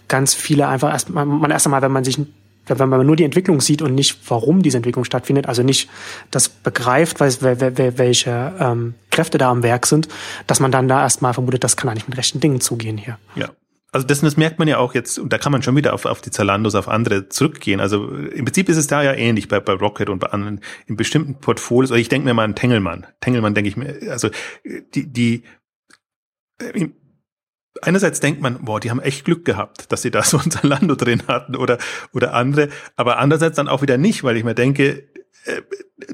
ganz 0.07 0.33
viele 0.33 0.67
einfach 0.67 0.91
erst, 0.91 1.11
man, 1.11 1.27
man 1.27 1.51
erst 1.51 1.67
einmal, 1.67 1.83
wenn 1.83 1.91
man 1.91 2.03
sich 2.03 2.17
wenn 2.67 2.89
man 2.89 3.05
nur 3.05 3.15
die 3.15 3.23
Entwicklung 3.23 3.61
sieht 3.61 3.81
und 3.81 3.95
nicht, 3.95 4.17
warum 4.29 4.61
diese 4.61 4.77
Entwicklung 4.77 5.03
stattfindet, 5.03 5.47
also 5.47 5.63
nicht 5.63 5.89
das 6.29 6.49
begreift, 6.49 7.19
welche 7.19 8.53
ähm, 8.59 8.93
Kräfte 9.09 9.37
da 9.37 9.49
am 9.49 9.63
Werk 9.63 9.85
sind, 9.85 10.07
dass 10.47 10.59
man 10.59 10.71
dann 10.71 10.87
da 10.87 11.01
erstmal 11.01 11.33
vermutet, 11.33 11.63
das 11.63 11.75
kann 11.75 11.89
eigentlich 11.89 12.07
mit 12.07 12.17
rechten 12.17 12.39
Dingen 12.39 12.61
zugehen 12.61 12.97
hier. 12.97 13.17
Ja. 13.35 13.49
Also 13.93 14.07
das, 14.07 14.21
das 14.21 14.37
merkt 14.37 14.57
man 14.57 14.69
ja 14.69 14.77
auch 14.77 14.93
jetzt, 14.93 15.19
und 15.19 15.33
da 15.33 15.37
kann 15.37 15.51
man 15.51 15.63
schon 15.63 15.75
wieder 15.75 15.93
auf, 15.93 16.05
auf 16.05 16.21
die 16.21 16.31
Zalandos, 16.31 16.75
auf 16.75 16.87
andere 16.87 17.27
zurückgehen. 17.27 17.81
Also 17.81 18.07
im 18.07 18.45
Prinzip 18.45 18.69
ist 18.69 18.77
es 18.77 18.87
da 18.87 19.03
ja 19.03 19.13
ähnlich 19.13 19.49
bei, 19.49 19.59
bei 19.59 19.73
Rocket 19.73 20.09
und 20.09 20.19
bei 20.19 20.27
anderen, 20.27 20.61
in 20.87 20.95
bestimmten 20.95 21.35
Portfolios, 21.35 21.91
oder 21.91 21.99
ich 21.99 22.07
denke 22.07 22.25
mir 22.25 22.33
mal 22.33 22.45
an 22.45 22.55
Tengelmann. 22.55 23.05
Tengelmann 23.19 23.53
denke 23.53 23.67
ich 23.67 23.75
mir, 23.75 23.99
also 24.09 24.29
die, 24.95 25.11
die 25.11 25.43
einerseits 27.81 28.19
denkt 28.19 28.41
man, 28.41 28.63
boah, 28.63 28.79
die 28.79 28.89
haben 28.89 28.99
echt 28.99 29.25
Glück 29.25 29.45
gehabt, 29.45 29.91
dass 29.91 30.01
sie 30.01 30.11
da 30.11 30.23
so 30.23 30.37
ein 30.37 30.51
Zalando 30.51 30.95
drin 30.95 31.23
hatten 31.27 31.55
oder, 31.55 31.77
oder 32.13 32.33
andere, 32.33 32.69
aber 32.95 33.19
andererseits 33.19 33.55
dann 33.55 33.67
auch 33.67 33.81
wieder 33.81 33.97
nicht, 33.97 34.23
weil 34.23 34.37
ich 34.37 34.43
mir 34.43 34.55
denke, 34.55 35.07
äh, 35.45 35.61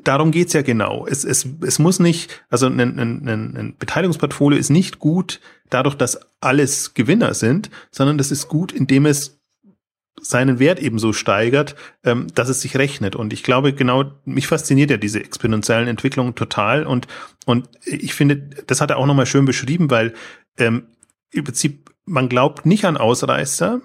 darum 0.03 0.32
geht's 0.32 0.53
ja 0.53 0.62
genau. 0.62 1.06
Es, 1.08 1.23
es, 1.23 1.47
es 1.65 1.80
muss 1.80 1.99
nicht, 1.99 2.43
also 2.49 2.67
ein, 2.67 2.80
ein, 2.80 2.99
ein, 2.99 3.58
ein 3.58 3.75
Beteiligungsportfolio 3.77 4.58
ist 4.58 4.69
nicht 4.69 4.99
gut 4.99 5.39
dadurch, 5.69 5.95
dass 5.95 6.19
alles 6.39 6.93
Gewinner 6.93 7.34
sind, 7.34 7.69
sondern 7.91 8.17
das 8.17 8.32
ist 8.32 8.47
gut, 8.47 8.71
indem 8.71 9.06
es 9.06 9.38
seinen 10.21 10.60
Wert 10.60 10.80
eben 10.80 10.97
so 10.97 11.13
steigert, 11.13 11.75
ähm, 12.03 12.27
dass 12.34 12.49
es 12.49 12.62
sich 12.62 12.77
rechnet. 12.77 13.15
Und 13.15 13.34
ich 13.34 13.43
glaube, 13.43 13.73
genau, 13.73 14.12
mich 14.25 14.47
fasziniert 14.47 14.89
ja 14.89 14.97
diese 14.97 15.19
exponentiellen 15.19 15.88
Entwicklungen 15.88 16.36
total. 16.36 16.86
Und, 16.86 17.08
und 17.45 17.69
ich 17.86 18.13
finde, 18.13 18.38
das 18.38 18.82
hat 18.82 18.89
er 18.89 18.97
auch 18.97 19.06
nochmal 19.06 19.25
schön 19.25 19.45
beschrieben, 19.45 19.91
weil 19.91 20.13
ähm, 20.58 20.88
im 21.31 21.43
Prinzip, 21.43 21.91
man 22.05 22.29
glaubt 22.29 22.65
nicht 22.65 22.85
an 22.85 22.97
Ausreißer 22.97 23.81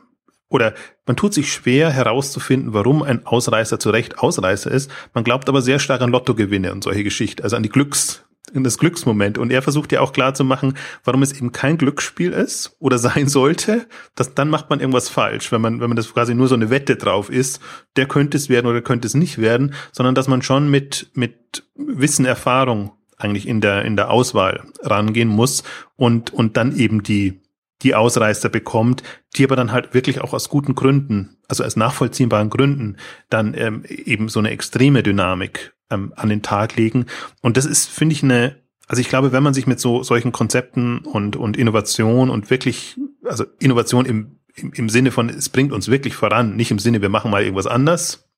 oder 0.48 0.74
man 1.06 1.16
tut 1.16 1.34
sich 1.34 1.52
schwer 1.52 1.90
herauszufinden, 1.90 2.74
warum 2.74 3.02
ein 3.02 3.26
Ausreißer 3.26 3.78
zu 3.78 3.90
Recht 3.90 4.18
Ausreißer 4.18 4.70
ist. 4.70 4.90
Man 5.14 5.24
glaubt 5.24 5.48
aber 5.48 5.62
sehr 5.62 5.78
stark 5.78 6.02
an 6.02 6.10
Lottogewinne 6.10 6.72
und 6.72 6.84
solche 6.84 7.04
Geschichten, 7.04 7.42
also 7.42 7.56
an 7.56 7.62
die 7.62 7.70
Glücks, 7.70 8.24
in 8.52 8.64
das 8.64 8.78
Glücksmoment. 8.78 9.38
Und 9.38 9.50
er 9.50 9.62
versucht 9.62 9.92
ja 9.92 10.00
auch 10.00 10.12
klar 10.12 10.34
zu 10.34 10.44
machen, 10.44 10.74
warum 11.04 11.22
es 11.22 11.32
eben 11.32 11.52
kein 11.52 11.78
Glücksspiel 11.78 12.32
ist 12.32 12.76
oder 12.78 12.98
sein 12.98 13.28
sollte. 13.28 13.86
dass 14.14 14.34
dann 14.34 14.50
macht 14.50 14.68
man 14.70 14.80
irgendwas 14.80 15.08
falsch, 15.08 15.52
wenn 15.52 15.62
man, 15.62 15.80
wenn 15.80 15.88
man 15.88 15.96
das 15.96 16.12
quasi 16.12 16.34
nur 16.34 16.48
so 16.48 16.54
eine 16.54 16.70
Wette 16.70 16.96
drauf 16.96 17.30
ist, 17.30 17.60
der 17.96 18.06
könnte 18.06 18.36
es 18.36 18.48
werden 18.48 18.66
oder 18.66 18.82
könnte 18.82 19.06
es 19.06 19.14
nicht 19.14 19.38
werden, 19.38 19.74
sondern 19.90 20.14
dass 20.14 20.28
man 20.28 20.42
schon 20.42 20.70
mit, 20.70 21.10
mit 21.14 21.64
Wissen, 21.74 22.26
Erfahrung 22.26 22.92
eigentlich 23.16 23.46
in 23.46 23.60
der, 23.60 23.84
in 23.84 23.96
der 23.96 24.10
Auswahl 24.10 24.64
rangehen 24.82 25.28
muss 25.28 25.62
und, 26.02 26.32
und 26.32 26.56
dann 26.56 26.76
eben 26.76 27.04
die, 27.04 27.40
die 27.82 27.94
Ausreißer 27.94 28.48
bekommt, 28.48 29.04
die 29.36 29.44
aber 29.44 29.54
dann 29.54 29.70
halt 29.70 29.94
wirklich 29.94 30.20
auch 30.20 30.32
aus 30.32 30.48
guten 30.48 30.74
Gründen, 30.74 31.36
also 31.46 31.62
aus 31.62 31.76
nachvollziehbaren 31.76 32.50
Gründen, 32.50 32.96
dann 33.30 33.54
ähm, 33.56 33.84
eben 33.86 34.28
so 34.28 34.40
eine 34.40 34.50
extreme 34.50 35.04
Dynamik 35.04 35.74
ähm, 35.90 36.12
an 36.16 36.28
den 36.28 36.42
Tag 36.42 36.74
legen. 36.74 37.06
Und 37.40 37.56
das 37.56 37.66
ist, 37.66 37.88
finde 37.88 38.14
ich, 38.14 38.24
eine, 38.24 38.56
also 38.88 39.00
ich 39.00 39.08
glaube, 39.08 39.30
wenn 39.30 39.44
man 39.44 39.54
sich 39.54 39.68
mit 39.68 39.78
so 39.78 40.02
solchen 40.02 40.32
Konzepten 40.32 40.98
und, 40.98 41.36
und 41.36 41.56
Innovation 41.56 42.30
und 42.30 42.50
wirklich, 42.50 42.98
also 43.24 43.44
Innovation 43.60 44.04
im, 44.04 44.40
im, 44.56 44.72
im 44.72 44.88
Sinne 44.88 45.12
von, 45.12 45.28
es 45.28 45.50
bringt 45.50 45.70
uns 45.70 45.86
wirklich 45.86 46.16
voran, 46.16 46.56
nicht 46.56 46.72
im 46.72 46.80
Sinne, 46.80 47.00
wir 47.00 47.10
machen 47.10 47.30
mal 47.30 47.44
irgendwas 47.44 47.68
anders, 47.68 48.28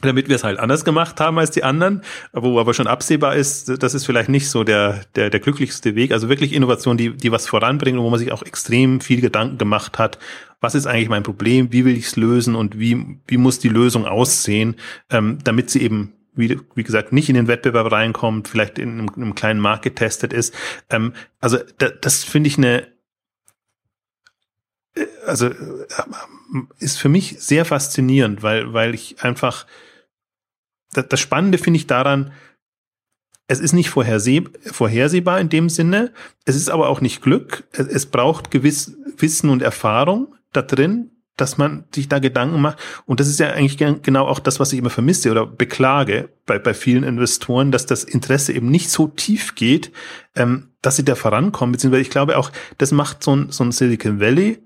damit 0.00 0.28
wir 0.28 0.36
es 0.36 0.44
halt 0.44 0.58
anders 0.58 0.84
gemacht 0.84 1.20
haben 1.20 1.38
als 1.38 1.50
die 1.50 1.64
anderen, 1.64 2.02
wo 2.32 2.58
aber 2.58 2.74
schon 2.74 2.86
absehbar 2.86 3.36
ist, 3.36 3.82
das 3.82 3.94
ist 3.94 4.06
vielleicht 4.06 4.28
nicht 4.28 4.48
so 4.48 4.64
der, 4.64 5.02
der, 5.14 5.30
der 5.30 5.40
glücklichste 5.40 5.94
Weg. 5.94 6.12
Also 6.12 6.28
wirklich 6.28 6.52
Innovation, 6.52 6.96
die, 6.96 7.16
die 7.16 7.32
was 7.32 7.46
voranbringen, 7.46 8.00
wo 8.00 8.10
man 8.10 8.18
sich 8.18 8.32
auch 8.32 8.42
extrem 8.42 9.00
viel 9.00 9.20
Gedanken 9.20 9.58
gemacht 9.58 9.98
hat. 9.98 10.18
Was 10.60 10.74
ist 10.74 10.86
eigentlich 10.86 11.08
mein 11.08 11.22
Problem? 11.22 11.72
Wie 11.72 11.84
will 11.84 11.96
ich 11.96 12.06
es 12.06 12.16
lösen? 12.16 12.54
Und 12.54 12.78
wie, 12.78 13.18
wie 13.26 13.36
muss 13.36 13.58
die 13.58 13.68
Lösung 13.68 14.06
aussehen, 14.06 14.76
ähm, 15.10 15.38
damit 15.44 15.70
sie 15.70 15.82
eben 15.82 16.14
wie, 16.34 16.58
wie 16.74 16.82
gesagt, 16.82 17.12
nicht 17.12 17.28
in 17.28 17.34
den 17.34 17.48
Wettbewerb 17.48 17.90
reinkommt, 17.90 18.48
vielleicht 18.48 18.78
in 18.78 18.92
einem, 18.92 19.10
in 19.16 19.22
einem 19.22 19.34
kleinen 19.34 19.60
Markt 19.60 19.82
getestet 19.82 20.32
ist. 20.32 20.54
Ähm, 20.88 21.12
also 21.40 21.58
da, 21.78 21.88
das 21.88 22.24
finde 22.24 22.48
ich 22.48 22.58
eine, 22.58 22.86
äh, 24.94 25.06
also 25.26 25.46
äh, 25.46 25.54
ist 26.78 26.98
für 26.98 27.08
mich 27.08 27.36
sehr 27.40 27.64
faszinierend, 27.64 28.42
weil, 28.42 28.72
weil 28.72 28.94
ich 28.94 29.22
einfach 29.22 29.66
das 30.92 31.20
Spannende 31.20 31.58
finde 31.58 31.78
ich 31.78 31.86
daran, 31.86 32.32
es 33.46 33.58
ist 33.58 33.72
nicht 33.72 33.90
vorherseh 33.90 34.44
vorhersehbar 34.64 35.40
in 35.40 35.48
dem 35.48 35.68
Sinne, 35.68 36.12
es 36.44 36.56
ist 36.56 36.70
aber 36.70 36.88
auch 36.88 37.00
nicht 37.00 37.20
Glück, 37.20 37.64
es, 37.72 37.86
es 37.86 38.06
braucht 38.06 38.50
gewiss 38.50 38.96
Wissen 39.16 39.50
und 39.50 39.62
Erfahrung 39.62 40.34
da 40.52 40.62
drin, 40.62 41.10
dass 41.36 41.58
man 41.58 41.84
sich 41.94 42.08
da 42.08 42.18
Gedanken 42.18 42.60
macht. 42.60 42.78
Und 43.06 43.20
das 43.20 43.28
ist 43.28 43.40
ja 43.40 43.50
eigentlich 43.50 43.78
genau 44.02 44.26
auch 44.26 44.38
das, 44.38 44.60
was 44.60 44.72
ich 44.72 44.78
immer 44.78 44.90
vermisse 44.90 45.30
oder 45.30 45.46
beklage 45.46 46.28
bei, 46.46 46.58
bei 46.58 46.74
vielen 46.74 47.02
Investoren, 47.02 47.72
dass 47.72 47.86
das 47.86 48.04
Interesse 48.04 48.52
eben 48.52 48.70
nicht 48.70 48.90
so 48.90 49.08
tief 49.08 49.54
geht, 49.54 49.90
ähm, 50.36 50.68
dass 50.82 50.96
sie 50.96 51.04
da 51.04 51.14
vorankommen. 51.14 51.72
Beziehungsweise 51.72 52.02
ich 52.02 52.10
glaube 52.10 52.36
auch, 52.36 52.52
das 52.78 52.92
macht 52.92 53.22
so 53.22 53.34
ein, 53.34 53.50
so 53.50 53.64
ein 53.64 53.72
Silicon 53.72 54.20
Valley 54.20 54.58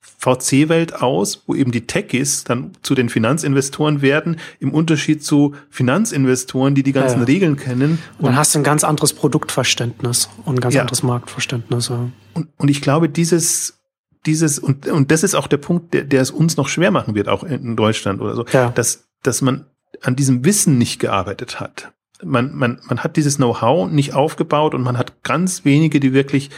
VC-Welt 0.00 1.00
aus, 1.00 1.44
wo 1.46 1.54
eben 1.54 1.70
die 1.70 1.86
Techies 1.86 2.44
dann 2.44 2.72
zu 2.82 2.94
den 2.94 3.08
Finanzinvestoren 3.08 4.02
werden, 4.02 4.38
im 4.58 4.72
Unterschied 4.72 5.24
zu 5.24 5.54
Finanzinvestoren, 5.70 6.74
die 6.74 6.82
die 6.82 6.92
ganzen 6.92 7.20
ja, 7.20 7.20
ja. 7.20 7.26
Regeln 7.26 7.56
kennen. 7.56 7.98
Und 8.18 8.26
dann 8.26 8.36
hast 8.36 8.54
du 8.54 8.58
ein 8.58 8.64
ganz 8.64 8.84
anderes 8.84 9.12
Produktverständnis 9.12 10.28
und 10.44 10.56
ein 10.56 10.60
ganz 10.60 10.74
ja. 10.74 10.80
anderes 10.80 11.02
Marktverständnis. 11.02 11.90
Und, 11.90 12.48
und 12.56 12.68
ich 12.68 12.80
glaube, 12.80 13.08
dieses, 13.08 13.78
dieses, 14.26 14.58
und, 14.58 14.88
und 14.88 15.10
das 15.10 15.22
ist 15.22 15.34
auch 15.34 15.46
der 15.46 15.58
Punkt, 15.58 15.94
der, 15.94 16.02
der 16.04 16.22
es 16.22 16.30
uns 16.30 16.56
noch 16.56 16.68
schwer 16.68 16.90
machen 16.90 17.14
wird, 17.14 17.28
auch 17.28 17.44
in 17.44 17.76
Deutschland 17.76 18.20
oder 18.20 18.34
so, 18.34 18.44
ja. 18.52 18.70
dass, 18.70 19.08
dass 19.22 19.40
man 19.40 19.66
an 20.02 20.16
diesem 20.16 20.44
Wissen 20.44 20.78
nicht 20.78 20.98
gearbeitet 20.98 21.60
hat. 21.60 21.92
Man, 22.24 22.54
man, 22.54 22.80
man 22.88 23.04
hat 23.04 23.16
dieses 23.16 23.36
Know-how 23.36 23.88
nicht 23.88 24.14
aufgebaut 24.14 24.74
und 24.74 24.82
man 24.82 24.98
hat 24.98 25.22
ganz 25.22 25.64
wenige, 25.64 26.00
die 26.00 26.12
wirklich 26.12 26.50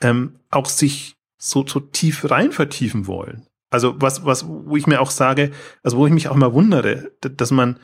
ähm, 0.00 0.36
auch 0.50 0.66
sich 0.66 1.17
so, 1.38 1.64
so 1.66 1.80
tief 1.80 2.30
rein 2.30 2.52
vertiefen 2.52 3.06
wollen. 3.06 3.46
Also 3.70 3.94
was, 4.00 4.24
was, 4.24 4.46
wo 4.46 4.76
ich 4.76 4.86
mir 4.86 5.00
auch 5.00 5.10
sage, 5.10 5.50
also 5.82 5.98
wo 5.98 6.06
ich 6.06 6.12
mich 6.12 6.28
auch 6.28 6.36
immer 6.36 6.52
wundere, 6.52 7.12
dass 7.20 7.50
man, 7.50 7.78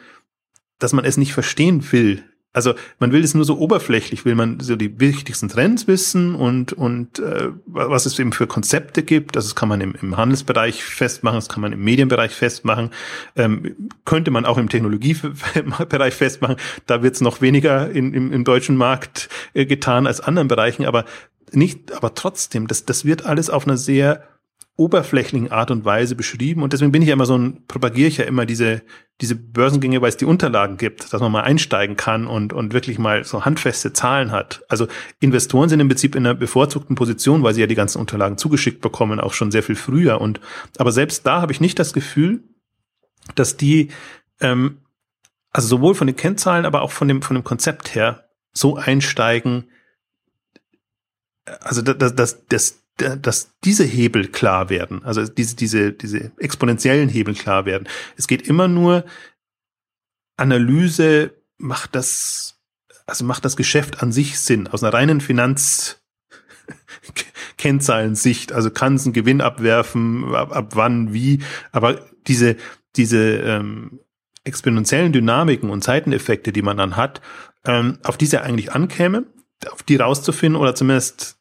dass 0.78 0.92
man 0.92 1.04
es 1.04 1.16
nicht 1.16 1.32
verstehen 1.32 1.92
will. 1.92 2.24
Also 2.54 2.74
man 3.00 3.10
will 3.10 3.24
es 3.24 3.34
nur 3.34 3.44
so 3.44 3.58
oberflächlich, 3.58 4.24
will 4.24 4.36
man 4.36 4.60
so 4.60 4.76
die 4.76 5.00
wichtigsten 5.00 5.48
Trends 5.48 5.88
wissen 5.88 6.36
und, 6.36 6.72
und 6.72 7.18
äh, 7.18 7.48
was 7.66 8.06
es 8.06 8.16
eben 8.20 8.32
für 8.32 8.46
Konzepte 8.46 9.02
gibt. 9.02 9.36
Also 9.36 9.48
das 9.48 9.56
kann 9.56 9.68
man 9.68 9.80
im, 9.80 9.96
im 10.00 10.16
Handelsbereich 10.16 10.84
festmachen, 10.84 11.36
das 11.36 11.48
kann 11.48 11.60
man 11.60 11.72
im 11.72 11.82
Medienbereich 11.82 12.32
festmachen, 12.32 12.90
ähm, 13.34 13.74
könnte 14.04 14.30
man 14.30 14.46
auch 14.46 14.56
im 14.56 14.68
Technologiebereich 14.68 16.14
festmachen. 16.14 16.56
Da 16.86 17.02
wird 17.02 17.16
es 17.16 17.20
noch 17.20 17.40
weniger 17.40 17.90
in, 17.90 18.14
im, 18.14 18.32
im 18.32 18.44
deutschen 18.44 18.76
Markt 18.76 19.28
äh, 19.52 19.66
getan 19.66 20.06
als 20.06 20.20
anderen 20.20 20.46
Bereichen, 20.46 20.86
aber 20.86 21.06
nicht, 21.56 21.92
aber 21.92 22.14
trotzdem, 22.14 22.66
das, 22.66 22.84
das 22.84 23.04
wird 23.04 23.24
alles 23.24 23.50
auf 23.50 23.66
einer 23.66 23.76
sehr 23.76 24.24
oberflächlichen 24.76 25.52
Art 25.52 25.70
und 25.70 25.84
Weise 25.84 26.16
beschrieben 26.16 26.62
und 26.64 26.72
deswegen 26.72 26.90
bin 26.90 27.00
ich 27.00 27.08
ja 27.08 27.14
immer 27.14 27.26
so 27.26 27.38
ein, 27.38 27.64
propagiere 27.68 28.08
ich 28.08 28.16
ja 28.16 28.24
immer 28.24 28.44
diese, 28.44 28.82
diese 29.20 29.36
Börsengänge, 29.36 30.02
weil 30.02 30.08
es 30.08 30.16
die 30.16 30.24
Unterlagen 30.24 30.78
gibt, 30.78 31.12
dass 31.12 31.20
man 31.20 31.30
mal 31.30 31.42
einsteigen 31.42 31.96
kann 31.96 32.26
und, 32.26 32.52
und 32.52 32.72
wirklich 32.72 32.98
mal 32.98 33.22
so 33.22 33.44
handfeste 33.44 33.92
Zahlen 33.92 34.32
hat. 34.32 34.64
Also 34.68 34.88
Investoren 35.20 35.68
sind 35.68 35.78
im 35.78 35.86
Prinzip 35.86 36.16
in 36.16 36.26
einer 36.26 36.34
bevorzugten 36.34 36.96
Position, 36.96 37.44
weil 37.44 37.54
sie 37.54 37.60
ja 37.60 37.68
die 37.68 37.76
ganzen 37.76 37.98
Unterlagen 37.98 38.36
zugeschickt 38.36 38.80
bekommen, 38.80 39.20
auch 39.20 39.32
schon 39.32 39.52
sehr 39.52 39.62
viel 39.62 39.76
früher 39.76 40.20
und, 40.20 40.40
aber 40.78 40.90
selbst 40.90 41.24
da 41.24 41.40
habe 41.40 41.52
ich 41.52 41.60
nicht 41.60 41.78
das 41.78 41.92
Gefühl, 41.92 42.42
dass 43.36 43.56
die, 43.56 43.90
ähm, 44.40 44.78
also 45.52 45.68
sowohl 45.68 45.94
von 45.94 46.08
den 46.08 46.16
Kennzahlen, 46.16 46.66
aber 46.66 46.82
auch 46.82 46.90
von 46.90 47.06
dem, 47.06 47.22
von 47.22 47.36
dem 47.36 47.44
Konzept 47.44 47.94
her 47.94 48.24
so 48.52 48.76
einsteigen, 48.76 49.68
also 51.60 51.82
dass, 51.82 52.14
dass, 52.14 52.46
dass, 52.46 52.82
dass 52.96 53.54
diese 53.64 53.84
Hebel 53.84 54.28
klar 54.28 54.70
werden, 54.70 55.04
also 55.04 55.24
diese, 55.24 55.56
diese, 55.56 55.92
diese 55.92 56.32
exponentiellen 56.38 57.08
Hebel 57.08 57.34
klar 57.34 57.66
werden. 57.66 57.88
Es 58.16 58.26
geht 58.26 58.46
immer 58.46 58.68
nur, 58.68 59.04
Analyse 60.36 61.32
macht 61.58 61.94
das, 61.94 62.60
also 63.06 63.24
macht 63.24 63.44
das 63.44 63.56
Geschäft 63.56 64.02
an 64.02 64.12
sich 64.12 64.38
Sinn, 64.38 64.68
aus 64.68 64.82
einer 64.82 64.92
reinen 64.92 65.20
Finanz, 65.20 66.00
Kennzahlensicht, 67.58 68.52
also 68.52 68.70
kann 68.70 68.94
es 68.94 69.04
einen 69.04 69.12
Gewinn 69.12 69.40
abwerfen, 69.40 70.34
ab, 70.34 70.54
ab 70.54 70.76
wann, 70.76 71.12
wie, 71.12 71.40
aber 71.72 72.00
diese, 72.26 72.56
diese 72.96 73.18
ähm, 73.18 74.00
exponentiellen 74.44 75.12
Dynamiken 75.12 75.70
und 75.70 75.84
Seiteneffekte, 75.84 76.52
die 76.52 76.62
man 76.62 76.76
dann 76.76 76.96
hat, 76.96 77.20
ähm, 77.66 77.98
auf 78.02 78.16
diese 78.16 78.42
eigentlich 78.42 78.72
ankäme, 78.72 79.24
auf 79.70 79.82
die 79.82 79.96
rauszufinden 79.96 80.60
oder 80.60 80.74
zumindest 80.74 81.38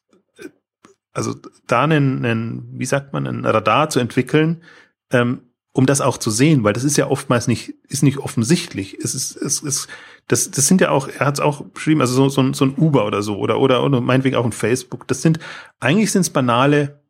also 1.14 1.34
da 1.66 1.84
einen, 1.84 2.24
einen, 2.24 2.68
wie 2.78 2.84
sagt 2.84 3.12
man, 3.12 3.26
ein 3.26 3.44
Radar 3.44 3.88
zu 3.88 4.00
entwickeln, 4.00 4.62
ähm, 5.10 5.42
um 5.72 5.86
das 5.86 6.00
auch 6.00 6.18
zu 6.18 6.30
sehen, 6.30 6.62
weil 6.62 6.72
das 6.72 6.84
ist 6.84 6.96
ja 6.96 7.08
oftmals 7.08 7.48
nicht, 7.48 7.74
ist 7.88 8.02
nicht 8.02 8.18
offensichtlich. 8.18 8.98
Es 9.02 9.14
ist, 9.14 9.36
es 9.36 9.60
ist, 9.60 9.88
das, 10.28 10.50
das 10.50 10.66
sind 10.66 10.80
ja 10.80 10.90
auch, 10.90 11.08
er 11.08 11.26
hat 11.26 11.34
es 11.34 11.40
auch 11.40 11.64
beschrieben, 11.64 12.00
also 12.00 12.14
so, 12.14 12.28
so, 12.28 12.42
ein, 12.42 12.54
so 12.54 12.64
ein 12.64 12.74
Uber 12.76 13.06
oder 13.06 13.22
so, 13.22 13.38
oder, 13.38 13.58
oder, 13.58 13.82
oder 13.82 14.00
meinetwegen 14.00 14.36
auch 14.36 14.44
ein 14.44 14.52
Facebook. 14.52 15.08
Das 15.08 15.22
sind, 15.22 15.38
eigentlich 15.80 16.12
sind 16.12 16.22
es 16.22 16.30
banale 16.30 17.00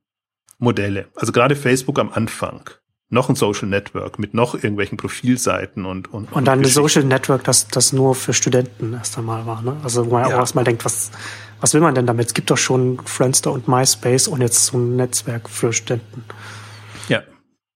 Modelle. 0.58 1.08
Also 1.14 1.32
gerade 1.32 1.56
Facebook 1.56 1.98
am 1.98 2.12
Anfang. 2.12 2.70
Noch 3.14 3.28
ein 3.28 3.36
Social 3.36 3.68
Network 3.68 4.18
mit 4.18 4.34
noch 4.34 4.54
irgendwelchen 4.54 4.98
Profilseiten 4.98 5.86
und, 5.86 6.12
und, 6.12 6.32
und 6.32 6.44
dann 6.44 6.60
ein 6.60 6.64
Social 6.64 7.04
Network, 7.04 7.44
das, 7.44 7.68
das 7.68 7.92
nur 7.92 8.16
für 8.16 8.32
Studenten 8.32 8.92
erst 8.92 9.16
einmal 9.16 9.46
war, 9.46 9.62
ne? 9.62 9.76
Also, 9.84 10.06
wo 10.06 10.14
man 10.14 10.28
ja. 10.28 10.34
auch 10.34 10.40
erstmal 10.40 10.64
denkt, 10.64 10.84
was, 10.84 11.12
was 11.60 11.72
will 11.74 11.80
man 11.80 11.94
denn 11.94 12.06
damit? 12.06 12.26
Es 12.26 12.34
gibt 12.34 12.50
doch 12.50 12.58
schon 12.58 12.98
Friendster 13.06 13.52
und 13.52 13.68
MySpace 13.68 14.26
und 14.26 14.40
jetzt 14.40 14.66
so 14.66 14.78
ein 14.78 14.96
Netzwerk 14.96 15.48
für 15.48 15.72
Studenten. 15.72 16.24
Ja. 17.08 17.22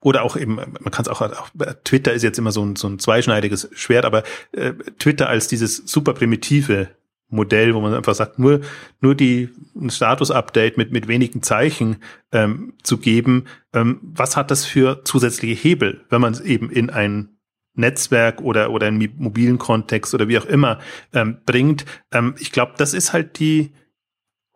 Oder 0.01 0.25
auch 0.25 0.37
eben, 0.37 0.57
man 0.57 0.91
kann 0.91 1.05
es 1.05 1.09
auch, 1.09 1.23
auch, 1.23 1.51
Twitter 1.85 2.13
ist 2.13 2.25
jetzt 2.25 2.39
immer 2.39 2.53
so 2.53 2.65
ein, 2.65 2.75
so 2.75 2.89
ein 2.89 2.99
zweischneidiges 2.99 3.71
Schwert, 3.73 4.05
aber 4.05 4.25
äh, 4.53 4.73
Twitter 4.99 5.29
als 5.29 5.47
dieses 5.47 5.77
super 5.87 6.15
primitive 6.15 6.89
Modell, 7.29 7.75
wo 7.75 7.81
man 7.81 7.95
einfach 7.95 8.15
sagt, 8.15 8.39
nur, 8.39 8.61
nur 9.01 9.15
die 9.15 9.51
ein 9.77 9.91
Status-Update 9.91 10.79
mit, 10.79 10.93
mit 10.93 11.09
wenigen 11.09 11.43
Zeichen 11.43 11.97
ähm, 12.33 12.75
zu 12.83 12.99
geben, 12.99 13.45
ähm, 13.75 14.01
was 14.03 14.37
hat 14.37 14.51
das 14.51 14.65
für 14.65 15.05
zusätzliche 15.05 15.55
Hebel, 15.55 16.05
wenn 16.09 16.21
man 16.21 16.33
es 16.33 16.41
eben 16.41 16.71
in 16.71 16.91
ein 16.91 17.39
Netzwerk 17.75 18.41
oder, 18.41 18.71
oder 18.71 18.89
in 18.89 19.13
mobilen 19.17 19.59
Kontext 19.59 20.15
oder 20.15 20.29
wie 20.29 20.39
auch 20.39 20.47
immer 20.47 20.79
ähm, 21.13 21.39
bringt. 21.47 21.85
Ähm, 22.13 22.35
ich 22.39 22.51
glaube, 22.51 22.73
das 22.77 22.95
ist 22.95 23.13
halt 23.13 23.39
die, 23.39 23.73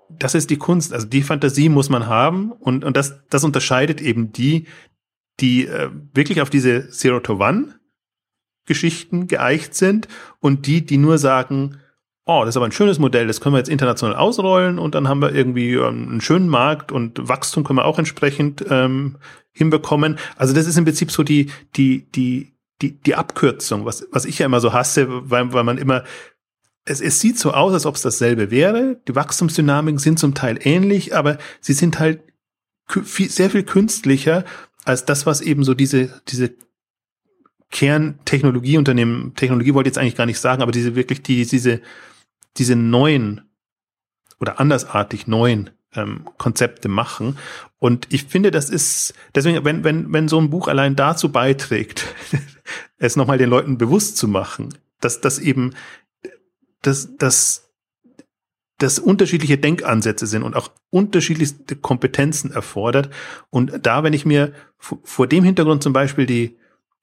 das 0.08 0.34
ist 0.34 0.50
die 0.50 0.58
Kunst. 0.58 0.92
Also 0.92 1.06
die 1.06 1.22
Fantasie 1.22 1.68
muss 1.68 1.88
man 1.88 2.06
haben 2.06 2.52
und, 2.52 2.84
und 2.84 2.96
das, 2.96 3.20
das 3.28 3.44
unterscheidet 3.44 4.00
eben 4.00 4.32
die, 4.32 4.66
die 5.40 5.66
äh, 5.66 5.90
wirklich 6.14 6.40
auf 6.40 6.50
diese 6.50 6.88
Zero 6.90 7.20
to 7.20 7.34
One 7.34 7.78
Geschichten 8.64 9.26
geeicht 9.26 9.74
sind 9.74 10.08
und 10.40 10.66
die, 10.66 10.86
die 10.86 10.96
nur 10.96 11.18
sagen, 11.18 11.78
oh, 12.24 12.40
das 12.40 12.50
ist 12.50 12.56
aber 12.56 12.66
ein 12.66 12.72
schönes 12.72 12.98
Modell, 12.98 13.26
das 13.26 13.40
können 13.40 13.54
wir 13.54 13.58
jetzt 13.58 13.68
international 13.68 14.16
ausrollen 14.16 14.78
und 14.78 14.94
dann 14.94 15.08
haben 15.08 15.20
wir 15.20 15.34
irgendwie 15.34 15.74
ähm, 15.74 16.08
einen 16.10 16.20
schönen 16.20 16.48
Markt 16.48 16.92
und 16.92 17.28
Wachstum 17.28 17.64
können 17.64 17.78
wir 17.78 17.84
auch 17.84 17.98
entsprechend 17.98 18.64
ähm, 18.70 19.16
hinbekommen. 19.52 20.18
Also 20.36 20.54
das 20.54 20.66
ist 20.66 20.78
im 20.78 20.84
Prinzip 20.84 21.10
so 21.10 21.22
die, 21.22 21.50
die, 21.76 22.10
die, 22.12 22.52
die, 22.80 22.98
die 23.00 23.14
Abkürzung, 23.14 23.84
was, 23.84 24.06
was 24.12 24.24
ich 24.24 24.38
ja 24.38 24.46
immer 24.46 24.60
so 24.60 24.72
hasse, 24.72 25.06
weil, 25.08 25.52
weil 25.52 25.64
man 25.64 25.78
immer, 25.78 26.04
es, 26.84 27.00
es 27.00 27.20
sieht 27.20 27.38
so 27.38 27.52
aus, 27.52 27.72
als 27.72 27.86
ob 27.86 27.96
es 27.96 28.02
dasselbe 28.02 28.50
wäre. 28.50 29.00
Die 29.08 29.14
Wachstumsdynamiken 29.14 29.98
sind 29.98 30.18
zum 30.18 30.34
Teil 30.34 30.58
ähnlich, 30.62 31.14
aber 31.14 31.38
sie 31.60 31.72
sind 31.72 31.98
halt 31.98 32.22
viel, 33.04 33.30
sehr 33.30 33.50
viel 33.50 33.62
künstlicher 33.62 34.44
als 34.84 35.04
das, 35.04 35.26
was 35.26 35.40
eben 35.40 35.64
so 35.64 35.74
diese, 35.74 36.20
diese 36.28 36.54
Kerntechnologieunternehmen, 37.70 39.34
Technologie 39.34 39.74
wollte 39.74 39.88
ich 39.88 39.92
jetzt 39.92 39.98
eigentlich 39.98 40.16
gar 40.16 40.26
nicht 40.26 40.40
sagen, 40.40 40.62
aber 40.62 40.72
diese 40.72 40.94
wirklich 40.94 41.22
die, 41.22 41.46
diese, 41.46 41.80
diese 42.56 42.76
neuen 42.76 43.42
oder 44.40 44.60
andersartig 44.60 45.26
neuen 45.26 45.70
ähm, 45.94 46.28
Konzepte 46.38 46.88
machen. 46.88 47.38
Und 47.78 48.06
ich 48.12 48.24
finde, 48.24 48.50
das 48.50 48.70
ist, 48.70 49.14
deswegen, 49.34 49.64
wenn, 49.64 49.84
wenn, 49.84 50.12
wenn 50.12 50.28
so 50.28 50.40
ein 50.40 50.50
Buch 50.50 50.68
allein 50.68 50.96
dazu 50.96 51.30
beiträgt, 51.30 52.06
es 52.98 53.16
nochmal 53.16 53.38
den 53.38 53.50
Leuten 53.50 53.78
bewusst 53.78 54.16
zu 54.16 54.28
machen, 54.28 54.74
dass 55.00 55.20
das 55.20 55.38
eben, 55.38 55.74
dass, 56.82 57.16
dass 57.16 57.72
dass 58.82 58.98
unterschiedliche 58.98 59.58
Denkansätze 59.58 60.26
sind 60.26 60.42
und 60.42 60.56
auch 60.56 60.70
unterschiedlichste 60.90 61.76
Kompetenzen 61.76 62.50
erfordert. 62.50 63.10
Und 63.48 63.86
da, 63.86 64.02
wenn 64.02 64.12
ich 64.12 64.26
mir 64.26 64.52
vor 64.76 65.28
dem 65.28 65.44
Hintergrund 65.44 65.84
zum 65.84 65.92
Beispiel 65.92 66.26
die, 66.26 66.56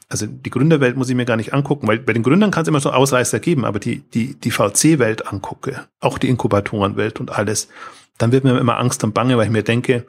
also 0.10 0.26
die 0.26 0.50
Gründerwelt 0.50 0.98
muss 0.98 1.10
ich 1.10 1.16
mir 1.16 1.26
gar 1.26 1.38
nicht 1.38 1.54
angucken, 1.54 1.88
weil 1.88 2.00
bei 2.00 2.14
den 2.14 2.24
Gründern 2.24 2.50
kann 2.50 2.64
es 2.64 2.68
immer 2.68 2.80
so 2.80 2.92
Ausreißer 2.92 3.40
geben, 3.40 3.64
aber 3.64 3.80
die, 3.80 4.00
die, 4.00 4.34
die 4.34 4.52
VC-Welt 4.52 5.28
angucke, 5.28 5.88
auch 6.00 6.18
die 6.18 6.30
Inkubatorenwelt 6.30 7.20
und 7.20 7.32
alles, 7.32 7.70
dann 8.18 8.32
wird 8.32 8.44
mir 8.44 8.58
immer 8.60 8.80
Angst 8.80 9.04
und 9.04 9.14
Bange, 9.14 9.38
weil 9.38 9.46
ich 9.46 9.52
mir 9.52 9.64
denke, 9.64 10.06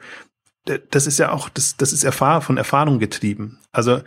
das 0.89 1.07
ist 1.07 1.19
ja 1.19 1.31
auch, 1.31 1.49
das, 1.49 1.77
das 1.77 1.93
ist 1.93 2.03
Erfahr 2.03 2.41
von 2.41 2.57
Erfahrung 2.57 2.99
getrieben. 2.99 3.59
Also 3.71 4.01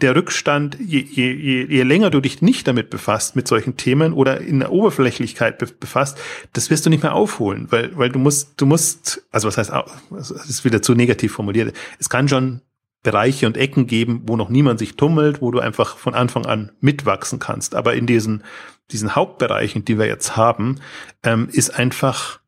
der 0.00 0.14
Rückstand, 0.14 0.78
je, 0.80 1.00
je, 1.00 1.32
je, 1.32 1.64
je 1.64 1.82
länger 1.82 2.10
du 2.10 2.20
dich 2.20 2.42
nicht 2.42 2.66
damit 2.68 2.90
befasst, 2.90 3.36
mit 3.36 3.48
solchen 3.48 3.76
Themen 3.76 4.12
oder 4.12 4.40
in 4.40 4.60
der 4.60 4.72
Oberflächlichkeit 4.72 5.58
befasst, 5.80 6.18
das 6.52 6.70
wirst 6.70 6.86
du 6.86 6.90
nicht 6.90 7.02
mehr 7.02 7.14
aufholen, 7.14 7.66
weil, 7.70 7.96
weil 7.96 8.10
du 8.10 8.18
musst, 8.18 8.60
du 8.60 8.66
musst, 8.66 9.24
also 9.30 9.48
was 9.48 9.58
heißt, 9.58 9.72
das 10.10 10.30
ist 10.30 10.64
wieder 10.64 10.82
zu 10.82 10.94
negativ 10.94 11.32
formuliert, 11.32 11.74
es 11.98 12.08
kann 12.08 12.28
schon 12.28 12.62
Bereiche 13.02 13.46
und 13.46 13.56
Ecken 13.56 13.86
geben, 13.86 14.22
wo 14.26 14.36
noch 14.36 14.48
niemand 14.48 14.78
sich 14.78 14.96
tummelt, 14.96 15.40
wo 15.42 15.50
du 15.50 15.58
einfach 15.58 15.96
von 15.96 16.14
Anfang 16.14 16.46
an 16.46 16.72
mitwachsen 16.80 17.38
kannst. 17.38 17.74
Aber 17.74 17.94
in 17.94 18.06
diesen, 18.06 18.44
diesen 18.90 19.16
Hauptbereichen, 19.16 19.84
die 19.84 19.98
wir 19.98 20.06
jetzt 20.06 20.36
haben, 20.36 20.80
ähm, 21.24 21.48
ist 21.50 21.70
einfach 21.70 22.40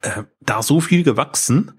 äh, 0.00 0.24
da 0.40 0.62
so 0.62 0.80
viel 0.80 1.04
gewachsen. 1.04 1.72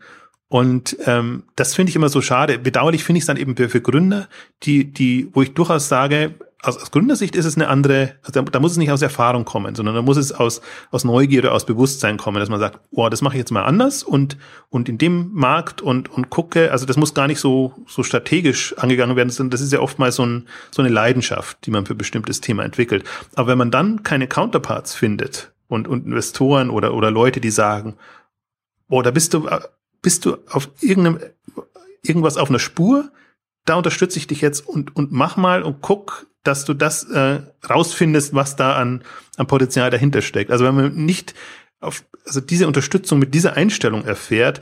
Und 0.48 0.96
ähm, 1.06 1.44
das 1.56 1.76
finde 1.76 1.90
ich 1.90 1.98
immer 1.98 2.10
so 2.10 2.22
schade. 2.22 2.58
Bedauerlich 2.58 3.04
finde 3.04 3.18
ich 3.18 3.24
es 3.24 3.28
dann 3.28 3.38
eben 3.38 3.58
für, 3.58 3.68
für 3.68 3.82
Gründer, 3.82 4.30
die, 4.64 4.86
die, 4.86 5.30
wo 5.34 5.42
ich 5.42 5.54
durchaus 5.54 5.90
sage, 5.90 6.36
aus, 6.68 6.78
aus 6.78 6.92
Gründersicht 6.92 7.36
ist 7.36 7.46
es 7.46 7.56
eine 7.56 7.70
andere, 7.70 8.16
also 8.22 8.32
da, 8.34 8.42
da, 8.42 8.60
muss 8.60 8.72
es 8.72 8.78
nicht 8.78 8.92
aus 8.92 9.02
Erfahrung 9.02 9.46
kommen, 9.46 9.76
sondern 9.76 9.96
da 9.96 10.02
muss 10.02 10.18
es 10.18 10.32
aus, 10.32 10.62
aus 10.92 11.04
Neugierde, 11.04 11.52
aus 11.52 11.66
Bewusstsein 11.66 12.18
kommen, 12.18 12.40
dass 12.40 12.50
man 12.50 12.60
sagt, 12.60 12.80
boah, 12.92 13.10
das 13.10 13.22
mache 13.22 13.36
ich 13.36 13.40
jetzt 13.40 13.52
mal 13.52 13.64
anders 13.64 14.04
und, 14.04 14.38
und 14.70 14.90
in 14.90 14.98
dem 14.98 15.32
Markt 15.34 15.82
und, 15.82 16.10
und 16.12 16.30
gucke, 16.30 16.72
also 16.72 16.86
das 16.86 16.98
muss 16.98 17.14
gar 17.14 17.28
nicht 17.28 17.40
so, 17.40 17.74
so 17.88 18.04
strategisch 18.04 18.78
angegangen 18.78 19.16
werden, 19.16 19.30
sondern 19.30 19.52
das 19.52 19.62
ist 19.62 19.72
ja 19.72 19.80
oftmals 19.80 20.16
so, 20.16 20.26
ein, 20.26 20.48
so 20.72 20.82
eine 20.82 20.90
Leidenschaft, 20.90 21.66
die 21.66 21.72
man 21.72 21.86
für 21.86 21.96
bestimmtes 21.96 22.42
Thema 22.42 22.64
entwickelt. 22.64 23.04
Aber 23.36 23.48
wenn 23.48 23.58
man 23.58 23.72
dann 23.72 24.04
keine 24.04 24.28
Counterparts 24.28 24.94
findet 24.94 25.54
und, 25.68 25.88
und 25.88 26.06
Investoren 26.06 26.70
oder, 26.70 26.94
oder 26.94 27.12
Leute, 27.12 27.40
die 27.40 27.52
sagen, 27.52 27.96
boah, 28.88 29.04
da 29.04 29.12
bist 29.12 29.34
du, 29.34 29.50
bist 30.02 30.26
du 30.26 30.38
auf 30.50 30.70
irgendeinem, 30.82 31.20
irgendwas 32.04 32.38
auf 32.38 32.50
einer 32.50 32.60
Spur, 32.60 33.10
da 33.70 33.76
unterstütze 33.76 34.18
ich 34.18 34.28
dich 34.28 34.42
jetzt 34.42 34.68
und, 34.68 34.96
und 34.96 35.12
mach 35.12 35.38
mal 35.38 35.64
und 35.64 35.82
guck, 35.82 36.28
dass 36.44 36.66
du 36.66 36.74
das 36.74 37.04
äh, 37.04 37.40
rausfindest, 37.70 38.34
was 38.34 38.56
da 38.56 38.76
an, 38.76 39.04
an 39.36 39.48
Potenzial 39.48 39.90
dahinter 39.90 40.22
steckt. 40.22 40.52
Also 40.52 40.66
wenn 40.66 40.76
man 40.76 40.96
nicht 40.96 41.34
auf, 41.80 42.04
also 42.26 42.40
diese 42.40 42.68
Unterstützung 42.68 43.20
mit 43.20 43.34
dieser 43.34 43.54
Einstellung 43.54 44.06
erfährt, 44.06 44.62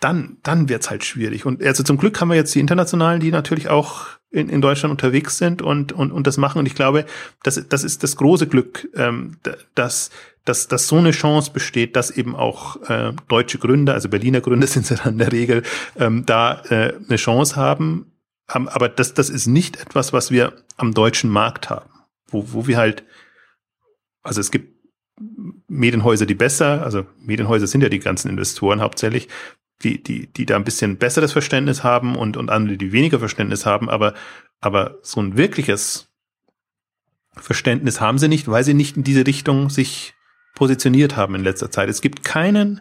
dann, 0.00 0.38
dann 0.42 0.68
wird's 0.68 0.90
halt 0.90 1.04
schwierig. 1.04 1.46
Und 1.46 1.62
also 1.62 1.82
zum 1.82 1.96
Glück 1.96 2.20
haben 2.20 2.28
wir 2.28 2.34
jetzt 2.34 2.54
die 2.54 2.60
Internationalen, 2.60 3.20
die 3.20 3.30
natürlich 3.30 3.68
auch 3.68 4.06
in, 4.30 4.48
in 4.48 4.60
Deutschland 4.60 4.90
unterwegs 4.90 5.38
sind 5.38 5.62
und, 5.62 5.92
und, 5.92 6.10
und 6.10 6.26
das 6.26 6.38
machen. 6.38 6.58
Und 6.58 6.66
ich 6.66 6.74
glaube, 6.74 7.06
das, 7.42 7.62
das 7.68 7.84
ist 7.84 8.02
das 8.02 8.16
große 8.16 8.48
Glück, 8.48 8.88
ähm, 8.94 9.36
dass, 9.74 10.10
dass, 10.44 10.66
dass 10.66 10.88
so 10.88 10.96
eine 10.96 11.12
Chance 11.12 11.52
besteht, 11.52 11.94
dass 11.94 12.10
eben 12.10 12.34
auch 12.34 12.76
äh, 12.88 13.12
deutsche 13.28 13.58
Gründer, 13.58 13.94
also 13.94 14.08
Berliner 14.08 14.40
Gründer 14.40 14.66
sind 14.68 14.86
sie 14.86 14.96
dann 14.96 15.14
in 15.14 15.18
der 15.18 15.32
Regel, 15.32 15.62
ähm, 15.96 16.26
da 16.26 16.62
äh, 16.68 16.94
eine 17.08 17.16
Chance 17.16 17.56
haben, 17.56 18.11
aber 18.46 18.88
das, 18.88 19.14
das 19.14 19.30
ist 19.30 19.46
nicht 19.46 19.76
etwas, 19.76 20.12
was 20.12 20.30
wir 20.30 20.64
am 20.76 20.92
deutschen 20.94 21.30
Markt 21.30 21.70
haben, 21.70 21.90
wo, 22.28 22.52
wo 22.52 22.66
wir 22.66 22.76
halt, 22.76 23.04
also 24.22 24.40
es 24.40 24.50
gibt 24.50 24.72
Medienhäuser, 25.68 26.26
die 26.26 26.34
besser, 26.34 26.82
also 26.82 27.06
Medienhäuser 27.18 27.66
sind 27.66 27.82
ja 27.82 27.88
die 27.88 27.98
ganzen 27.98 28.28
Investoren 28.28 28.80
hauptsächlich, 28.80 29.28
die, 29.82 30.02
die, 30.02 30.32
die 30.32 30.46
da 30.46 30.56
ein 30.56 30.64
bisschen 30.64 30.96
besseres 30.96 31.32
Verständnis 31.32 31.82
haben 31.82 32.16
und, 32.16 32.36
und 32.36 32.50
andere, 32.50 32.76
die 32.76 32.92
weniger 32.92 33.18
Verständnis 33.18 33.66
haben, 33.66 33.88
aber, 33.88 34.14
aber 34.60 34.98
so 35.02 35.20
ein 35.20 35.36
wirkliches 35.36 36.08
Verständnis 37.34 38.00
haben 38.00 38.18
sie 38.18 38.28
nicht, 38.28 38.48
weil 38.48 38.64
sie 38.64 38.74
nicht 38.74 38.96
in 38.96 39.04
diese 39.04 39.26
Richtung 39.26 39.70
sich 39.70 40.14
positioniert 40.54 41.16
haben 41.16 41.34
in 41.34 41.42
letzter 41.42 41.70
Zeit. 41.70 41.88
Es 41.88 42.02
gibt 42.02 42.24
keinen 42.24 42.80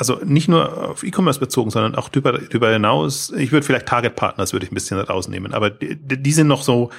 also 0.00 0.18
nicht 0.24 0.48
nur 0.48 0.90
auf 0.90 1.02
E-Commerce 1.02 1.38
bezogen, 1.38 1.70
sondern 1.70 1.94
auch 1.94 2.08
darüber, 2.08 2.32
darüber 2.32 2.72
hinaus, 2.72 3.30
ich 3.36 3.52
würde 3.52 3.66
vielleicht 3.66 3.84
Target 3.84 4.16
Partners 4.16 4.54
würde 4.54 4.64
ich 4.64 4.72
ein 4.72 4.74
bisschen 4.74 4.98
rausnehmen, 4.98 5.52
aber 5.52 5.68
die, 5.68 5.96
die 5.96 6.32
sind 6.32 6.46
noch 6.46 6.62
so, 6.62 6.90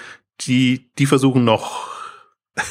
die, 0.42 0.92
die 1.00 1.08
versuchen 1.08 1.44
noch 1.44 1.90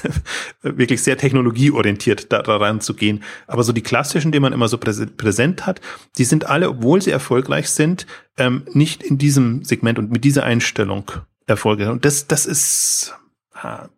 wirklich 0.63 1.03
sehr 1.03 1.19
technologieorientiert 1.19 2.31
daran 2.31 2.81
zu 2.81 2.95
gehen. 2.95 3.25
Aber 3.49 3.65
so 3.65 3.73
die 3.73 3.83
klassischen, 3.83 4.31
die 4.31 4.39
man 4.39 4.53
immer 4.53 4.69
so 4.69 4.79
präsent 4.79 5.67
hat, 5.67 5.81
die 6.17 6.25
sind 6.25 6.47
alle, 6.47 6.69
obwohl 6.69 7.03
sie 7.03 7.11
erfolgreich 7.11 7.69
sind, 7.71 8.07
ähm, 8.37 8.63
nicht 8.73 9.03
in 9.03 9.19
diesem 9.19 9.65
Segment 9.65 9.99
und 9.99 10.13
mit 10.13 10.23
dieser 10.23 10.45
Einstellung 10.45 11.11
erfolgreich. 11.47 11.89
Und 11.89 12.05
das, 12.05 12.29
das 12.29 12.47
ist 12.47 13.17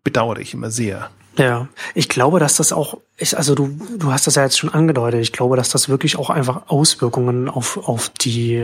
bedauere 0.03 0.39
ich 0.39 0.55
immer 0.55 0.71
sehr. 0.71 1.11
Ja, 1.37 1.69
ich 1.95 2.09
glaube, 2.09 2.41
dass 2.41 2.57
das 2.57 2.73
auch, 2.73 2.99
ich, 3.17 3.37
also 3.37 3.55
du, 3.55 3.79
du 3.97 4.13
hast 4.13 4.27
das 4.27 4.35
ja 4.35 4.43
jetzt 4.43 4.59
schon 4.59 4.73
angedeutet, 4.73 5.21
ich 5.21 5.33
glaube, 5.33 5.57
dass 5.57 5.71
das 5.71 5.89
wirklich 5.89 6.17
auch 6.17 6.31
einfach 6.31 6.69
Auswirkungen 6.69 7.49
auf, 7.49 7.77
auf 7.89 8.11
die, 8.11 8.57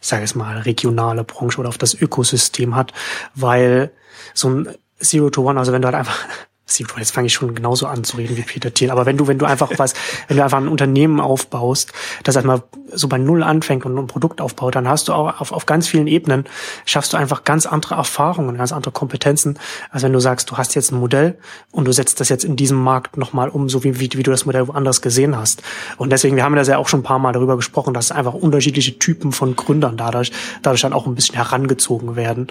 ich 0.00 0.06
sage 0.06 0.24
es 0.24 0.34
mal, 0.34 0.58
regionale 0.58 1.22
Branche 1.22 1.60
oder 1.60 1.68
auf 1.68 1.78
das 1.78 1.94
Ökosystem 1.94 2.74
hat, 2.74 2.92
weil 3.34 3.90
so 4.34 4.48
ein 4.48 4.68
Zero 5.00 5.30
to 5.30 5.48
One, 5.48 5.58
also 5.58 5.72
wenn 5.72 5.82
du 5.82 5.86
halt 5.86 5.96
einfach 5.96 6.18
Jetzt 6.66 7.10
fange 7.10 7.26
ich 7.26 7.34
schon 7.34 7.54
genauso 7.54 7.86
an 7.86 8.04
zu 8.04 8.16
reden 8.16 8.38
wie 8.38 8.42
Peter 8.42 8.72
Thiel. 8.72 8.90
Aber 8.90 9.04
wenn 9.04 9.18
du, 9.18 9.26
wenn 9.26 9.38
du 9.38 9.44
einfach 9.44 9.70
was, 9.78 9.92
wenn 10.28 10.38
du 10.38 10.42
einfach 10.42 10.58
ein 10.58 10.68
Unternehmen 10.68 11.20
aufbaust, 11.20 11.92
das 12.22 12.36
erstmal 12.36 12.62
so 12.90 13.06
bei 13.06 13.18
Null 13.18 13.42
anfängt 13.42 13.84
und 13.84 13.98
ein 13.98 14.06
Produkt 14.06 14.40
aufbaut, 14.40 14.74
dann 14.74 14.88
hast 14.88 15.08
du 15.08 15.12
auch 15.12 15.40
auf, 15.40 15.52
auf 15.52 15.66
ganz 15.66 15.86
vielen 15.86 16.06
Ebenen, 16.06 16.44
schaffst 16.86 17.12
du 17.12 17.18
einfach 17.18 17.44
ganz 17.44 17.66
andere 17.66 17.96
Erfahrungen, 17.96 18.56
ganz 18.56 18.72
andere 18.72 18.92
Kompetenzen, 18.92 19.58
als 19.90 20.02
wenn 20.04 20.12
du 20.12 20.20
sagst, 20.20 20.50
du 20.50 20.56
hast 20.56 20.74
jetzt 20.74 20.90
ein 20.90 20.98
Modell 20.98 21.38
und 21.70 21.86
du 21.86 21.92
setzt 21.92 22.20
das 22.20 22.30
jetzt 22.30 22.44
in 22.44 22.56
diesem 22.56 22.78
Markt 22.82 23.18
nochmal 23.18 23.50
um, 23.50 23.68
so 23.68 23.84
wie, 23.84 24.00
wie, 24.00 24.10
wie 24.14 24.22
du 24.22 24.30
das 24.30 24.46
Modell 24.46 24.66
woanders 24.66 25.02
gesehen 25.02 25.36
hast. 25.36 25.62
Und 25.98 26.10
deswegen, 26.10 26.36
wir 26.36 26.44
haben 26.44 26.56
das 26.56 26.68
ja 26.68 26.78
auch 26.78 26.88
schon 26.88 27.00
ein 27.00 27.04
paar 27.04 27.18
Mal 27.18 27.32
darüber 27.32 27.56
gesprochen, 27.56 27.92
dass 27.92 28.10
einfach 28.10 28.34
unterschiedliche 28.34 28.98
Typen 28.98 29.32
von 29.32 29.54
Gründern 29.54 29.98
dadurch, 29.98 30.32
dadurch 30.62 30.80
dann 30.80 30.94
auch 30.94 31.06
ein 31.06 31.14
bisschen 31.14 31.34
herangezogen 31.34 32.16
werden. 32.16 32.48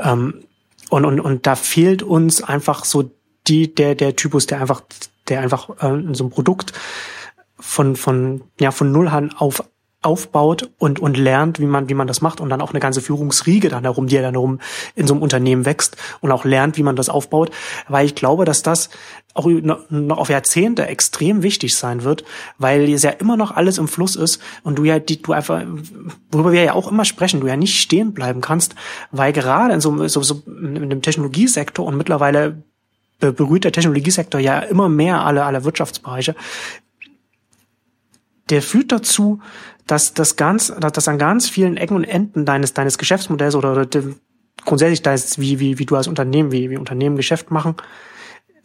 Ähm, 0.00 0.42
und, 0.88 1.04
und, 1.04 1.18
und 1.18 1.46
da 1.46 1.56
fehlt 1.56 2.04
uns 2.04 2.44
einfach 2.44 2.84
so 2.84 3.10
die, 3.48 3.74
der, 3.74 3.94
der 3.94 4.16
Typus, 4.16 4.46
der 4.46 4.60
einfach, 4.60 4.82
der 5.28 5.40
einfach 5.40 5.70
äh, 5.82 6.02
so 6.12 6.24
ein 6.24 6.30
Produkt 6.30 6.72
von, 7.58 7.96
von, 7.96 8.42
ja, 8.60 8.70
von 8.70 8.92
Null 8.92 9.08
an 9.08 9.32
auf 9.32 9.62
aufbaut 10.06 10.70
und, 10.78 11.00
und 11.00 11.16
lernt, 11.16 11.58
wie 11.58 11.66
man, 11.66 11.88
wie 11.88 11.94
man 11.94 12.06
das 12.06 12.20
macht 12.20 12.40
und 12.40 12.48
dann 12.48 12.60
auch 12.60 12.70
eine 12.70 12.78
ganze 12.78 13.00
Führungsriege 13.00 13.68
dann 13.68 13.82
herum, 13.82 14.06
die 14.06 14.14
ja 14.14 14.22
dann 14.22 14.34
herum 14.34 14.60
in 14.94 15.06
so 15.06 15.14
einem 15.14 15.22
Unternehmen 15.22 15.66
wächst 15.66 15.96
und 16.20 16.30
auch 16.30 16.44
lernt, 16.44 16.76
wie 16.76 16.84
man 16.84 16.94
das 16.94 17.08
aufbaut, 17.08 17.50
weil 17.88 18.06
ich 18.06 18.14
glaube, 18.14 18.44
dass 18.44 18.62
das 18.62 18.88
auch 19.34 19.48
noch 19.48 20.18
auf 20.18 20.28
Jahrzehnte 20.28 20.86
extrem 20.86 21.42
wichtig 21.42 21.74
sein 21.74 22.04
wird, 22.04 22.24
weil 22.56 22.88
es 22.88 23.02
ja 23.02 23.10
immer 23.10 23.36
noch 23.36 23.50
alles 23.50 23.78
im 23.78 23.88
Fluss 23.88 24.14
ist 24.14 24.40
und 24.62 24.78
du 24.78 24.84
ja, 24.84 25.00
die, 25.00 25.20
du 25.20 25.32
einfach, 25.32 25.64
worüber 26.30 26.52
wir 26.52 26.62
ja 26.62 26.74
auch 26.74 26.90
immer 26.90 27.04
sprechen, 27.04 27.40
du 27.40 27.48
ja 27.48 27.56
nicht 27.56 27.80
stehen 27.80 28.14
bleiben 28.14 28.40
kannst, 28.40 28.76
weil 29.10 29.32
gerade 29.32 29.74
in 29.74 29.80
so, 29.80 30.06
so, 30.06 30.22
so 30.22 30.42
in 30.46 30.76
einem 30.76 31.02
Technologiesektor 31.02 31.84
und 31.84 31.96
mittlerweile 31.96 32.62
berührt 33.18 33.64
der 33.64 33.72
Technologiesektor 33.72 34.40
ja 34.40 34.60
immer 34.60 34.88
mehr 34.88 35.24
alle, 35.24 35.44
alle 35.44 35.64
Wirtschaftsbereiche. 35.64 36.34
Der 38.50 38.62
führt 38.62 38.92
dazu, 38.92 39.40
dass 39.86 40.14
das 40.14 40.36
ganz, 40.36 40.72
dass 40.78 41.08
an 41.08 41.18
ganz 41.18 41.48
vielen 41.48 41.76
Ecken 41.76 41.96
und 41.96 42.04
Enden 42.04 42.44
deines, 42.44 42.74
deines 42.74 42.98
Geschäftsmodells 42.98 43.54
oder, 43.54 43.72
oder 43.72 43.86
grundsätzlich 44.64 45.02
deines, 45.02 45.38
wie, 45.38 45.60
wie, 45.60 45.78
wie 45.78 45.86
du 45.86 45.96
als 45.96 46.08
Unternehmen, 46.08 46.52
wie, 46.52 46.70
wie 46.70 46.76
Unternehmen 46.76 47.16
Geschäft 47.16 47.50
machen, 47.50 47.76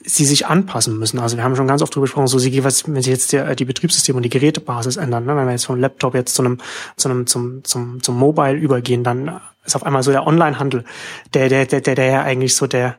sie 0.04 0.26
sich 0.26 0.48
anpassen 0.48 0.98
müssen. 0.98 1.20
Also 1.20 1.38
wir 1.38 1.44
haben 1.44 1.56
schon 1.56 1.68
ganz 1.68 1.82
oft 1.82 1.94
darüber 1.94 2.06
gesprochen, 2.06 2.28
so 2.28 2.40
sie, 2.40 2.64
was, 2.64 2.88
wenn 2.88 3.02
sich 3.02 3.08
jetzt 3.08 3.32
die, 3.32 3.56
die 3.56 3.66
Betriebssysteme 3.66 4.18
und 4.18 4.24
die 4.24 4.30
Gerätebasis 4.30 4.98
ändern, 4.98 5.26
ne? 5.26 5.36
wenn 5.36 5.46
wir 5.46 5.52
jetzt 5.52 5.66
vom 5.66 5.80
Laptop 5.80 6.16
jetzt 6.16 6.34
zu 6.34 6.42
einem, 6.42 6.58
zu 6.98 7.10
einem, 7.10 7.28
zum, 7.28 7.64
zum, 7.64 8.02
zum 8.02 8.18
Mobile 8.18 8.58
übergehen, 8.58 9.04
dann 9.04 9.40
ist 9.64 9.76
auf 9.76 9.84
einmal 9.84 10.02
so 10.02 10.12
der 10.12 10.26
Onlinehandel, 10.26 10.86
der, 11.34 11.50
der, 11.50 11.66
der, 11.68 11.82
der, 11.82 11.96
der 11.96 12.06
ja 12.06 12.22
eigentlich 12.24 12.56
so 12.56 12.66
der, 12.66 12.98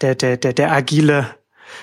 der, 0.00 0.14
der, 0.14 0.36
der, 0.36 0.52
der 0.52 0.72
agile 0.72 1.34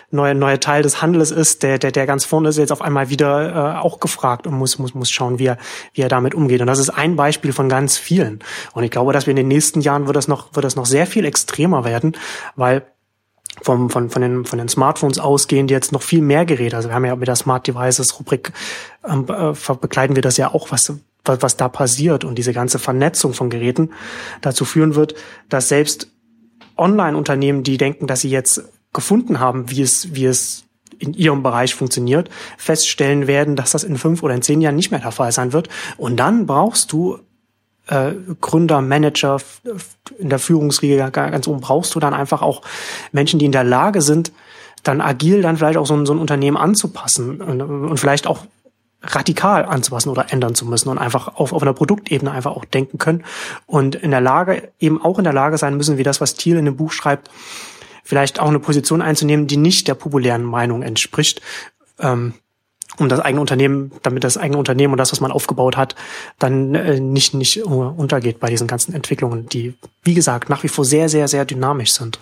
neue, 0.09 0.35
neue 0.35 0.59
Teil 0.59 0.83
des 0.83 1.01
Handels 1.01 1.31
ist, 1.31 1.63
der, 1.63 1.77
der, 1.77 1.91
der 1.91 2.05
ganz 2.05 2.25
vorne 2.25 2.49
ist, 2.49 2.57
jetzt 2.57 2.71
auf 2.71 2.81
einmal 2.81 3.09
wieder 3.09 3.75
äh, 3.75 3.79
auch 3.79 3.99
gefragt 3.99 4.47
und 4.47 4.53
muss, 4.53 4.79
muss, 4.79 4.93
muss 4.93 5.09
schauen, 5.09 5.39
wie 5.39 5.47
er, 5.47 5.57
wie 5.93 6.01
er 6.01 6.09
damit 6.09 6.33
umgeht. 6.33 6.61
Und 6.61 6.67
das 6.67 6.79
ist 6.79 6.89
ein 6.89 7.15
Beispiel 7.15 7.53
von 7.53 7.69
ganz 7.69 7.97
vielen. 7.97 8.39
Und 8.73 8.83
ich 8.83 8.91
glaube, 8.91 9.13
dass 9.13 9.25
wir 9.25 9.31
in 9.31 9.37
den 9.37 9.47
nächsten 9.47 9.81
Jahren 9.81 10.07
wird 10.07 10.15
das 10.15 10.27
noch, 10.27 10.55
wird 10.55 10.63
das 10.63 10.75
noch 10.75 10.85
sehr 10.85 11.07
viel 11.07 11.25
extremer 11.25 11.83
werden, 11.83 12.17
weil 12.55 12.83
vom, 13.61 13.89
von, 13.89 14.09
von, 14.09 14.21
den, 14.21 14.45
von 14.45 14.59
den 14.59 14.69
Smartphones 14.69 15.19
ausgehend 15.19 15.69
jetzt 15.71 15.91
noch 15.91 16.01
viel 16.01 16.21
mehr 16.21 16.45
Geräte. 16.45 16.75
Also 16.75 16.89
wir 16.89 16.95
haben 16.95 17.05
ja 17.05 17.15
mit 17.15 17.27
der 17.27 17.35
Smart 17.35 17.67
Devices 17.67 18.17
Rubrik 18.17 18.53
ähm, 19.07 19.25
äh, 19.27 19.53
begleiten 19.75 20.15
wir 20.15 20.23
das 20.23 20.37
ja 20.37 20.53
auch, 20.53 20.71
was, 20.71 20.93
was, 21.25 21.41
was 21.41 21.57
da 21.57 21.67
passiert 21.67 22.23
und 22.23 22.35
diese 22.35 22.53
ganze 22.53 22.79
Vernetzung 22.79 23.33
von 23.33 23.49
Geräten 23.49 23.91
dazu 24.41 24.65
führen 24.65 24.95
wird, 24.95 25.15
dass 25.49 25.67
selbst 25.67 26.07
Online-Unternehmen, 26.81 27.63
die 27.63 27.77
denken, 27.77 28.07
dass 28.07 28.21
sie 28.21 28.29
jetzt 28.29 28.63
gefunden 28.93 29.39
haben, 29.39 29.69
wie 29.69 29.81
es, 29.81 30.13
wie 30.13 30.25
es 30.25 30.65
in 30.99 31.13
ihrem 31.13 31.43
Bereich 31.43 31.73
funktioniert, 31.73 32.29
feststellen 32.57 33.27
werden, 33.27 33.55
dass 33.55 33.71
das 33.71 33.83
in 33.83 33.97
fünf 33.97 34.23
oder 34.23 34.35
in 34.35 34.41
zehn 34.41 34.61
Jahren 34.61 34.75
nicht 34.75 34.91
mehr 34.91 34.99
der 34.99 35.11
Fall 35.11 35.31
sein 35.31 35.53
wird. 35.53 35.69
Und 35.97 36.17
dann 36.17 36.45
brauchst 36.45 36.91
du 36.91 37.19
äh, 37.87 38.11
Gründer, 38.39 38.81
Manager 38.81 39.37
in 40.19 40.29
der 40.29 40.39
Führungsriege 40.39 41.09
ganz 41.11 41.47
oben, 41.47 41.61
brauchst 41.61 41.95
du 41.95 41.99
dann 41.99 42.13
einfach 42.13 42.41
auch 42.41 42.61
Menschen, 43.11 43.39
die 43.39 43.45
in 43.45 43.51
der 43.51 43.63
Lage 43.63 44.01
sind, 44.01 44.31
dann 44.83 45.01
agil 45.01 45.41
dann 45.41 45.57
vielleicht 45.57 45.77
auch 45.77 45.85
so 45.85 45.95
ein, 45.95 46.05
so 46.05 46.13
ein 46.13 46.19
Unternehmen 46.19 46.57
anzupassen 46.57 47.41
und, 47.41 47.61
und 47.61 47.97
vielleicht 47.99 48.27
auch 48.27 48.45
radikal 49.03 49.65
anzupassen 49.65 50.09
oder 50.09 50.31
ändern 50.31 50.55
zu 50.55 50.65
müssen 50.65 50.89
und 50.89 50.97
einfach 50.97 51.35
auf, 51.35 51.53
auf 51.53 51.61
einer 51.61 51.73
Produktebene 51.73 52.31
einfach 52.31 52.51
auch 52.51 52.65
denken 52.65 52.97
können 52.97 53.23
und 53.65 53.95
in 53.95 54.11
der 54.11 54.21
Lage, 54.21 54.71
eben 54.79 55.01
auch 55.01 55.17
in 55.17 55.23
der 55.23 55.33
Lage 55.33 55.57
sein 55.57 55.75
müssen, 55.75 55.97
wie 55.97 56.03
das, 56.03 56.21
was 56.21 56.35
Thiel 56.35 56.57
in 56.57 56.65
dem 56.65 56.75
Buch 56.75 56.91
schreibt, 56.91 57.29
vielleicht 58.03 58.39
auch 58.39 58.49
eine 58.49 58.59
Position 58.59 59.01
einzunehmen, 59.01 59.47
die 59.47 59.57
nicht 59.57 59.87
der 59.87 59.95
populären 59.95 60.43
Meinung 60.43 60.83
entspricht, 60.83 61.41
ähm, 61.99 62.33
um 62.97 63.09
das 63.09 63.19
eigene 63.19 63.41
Unternehmen, 63.41 63.91
damit 64.03 64.23
das 64.23 64.37
eigene 64.37 64.57
Unternehmen 64.57 64.93
und 64.93 64.97
das, 64.97 65.11
was 65.11 65.21
man 65.21 65.31
aufgebaut 65.31 65.77
hat, 65.77 65.95
dann 66.39 66.75
äh, 66.75 66.99
nicht, 66.99 67.33
nicht 67.33 67.63
untergeht 67.63 68.39
bei 68.39 68.49
diesen 68.49 68.67
ganzen 68.67 68.93
Entwicklungen, 68.93 69.47
die, 69.47 69.73
wie 70.03 70.13
gesagt, 70.13 70.49
nach 70.49 70.63
wie 70.63 70.67
vor 70.67 70.85
sehr, 70.85 71.09
sehr, 71.09 71.27
sehr 71.27 71.45
dynamisch 71.45 71.93
sind. 71.93 72.19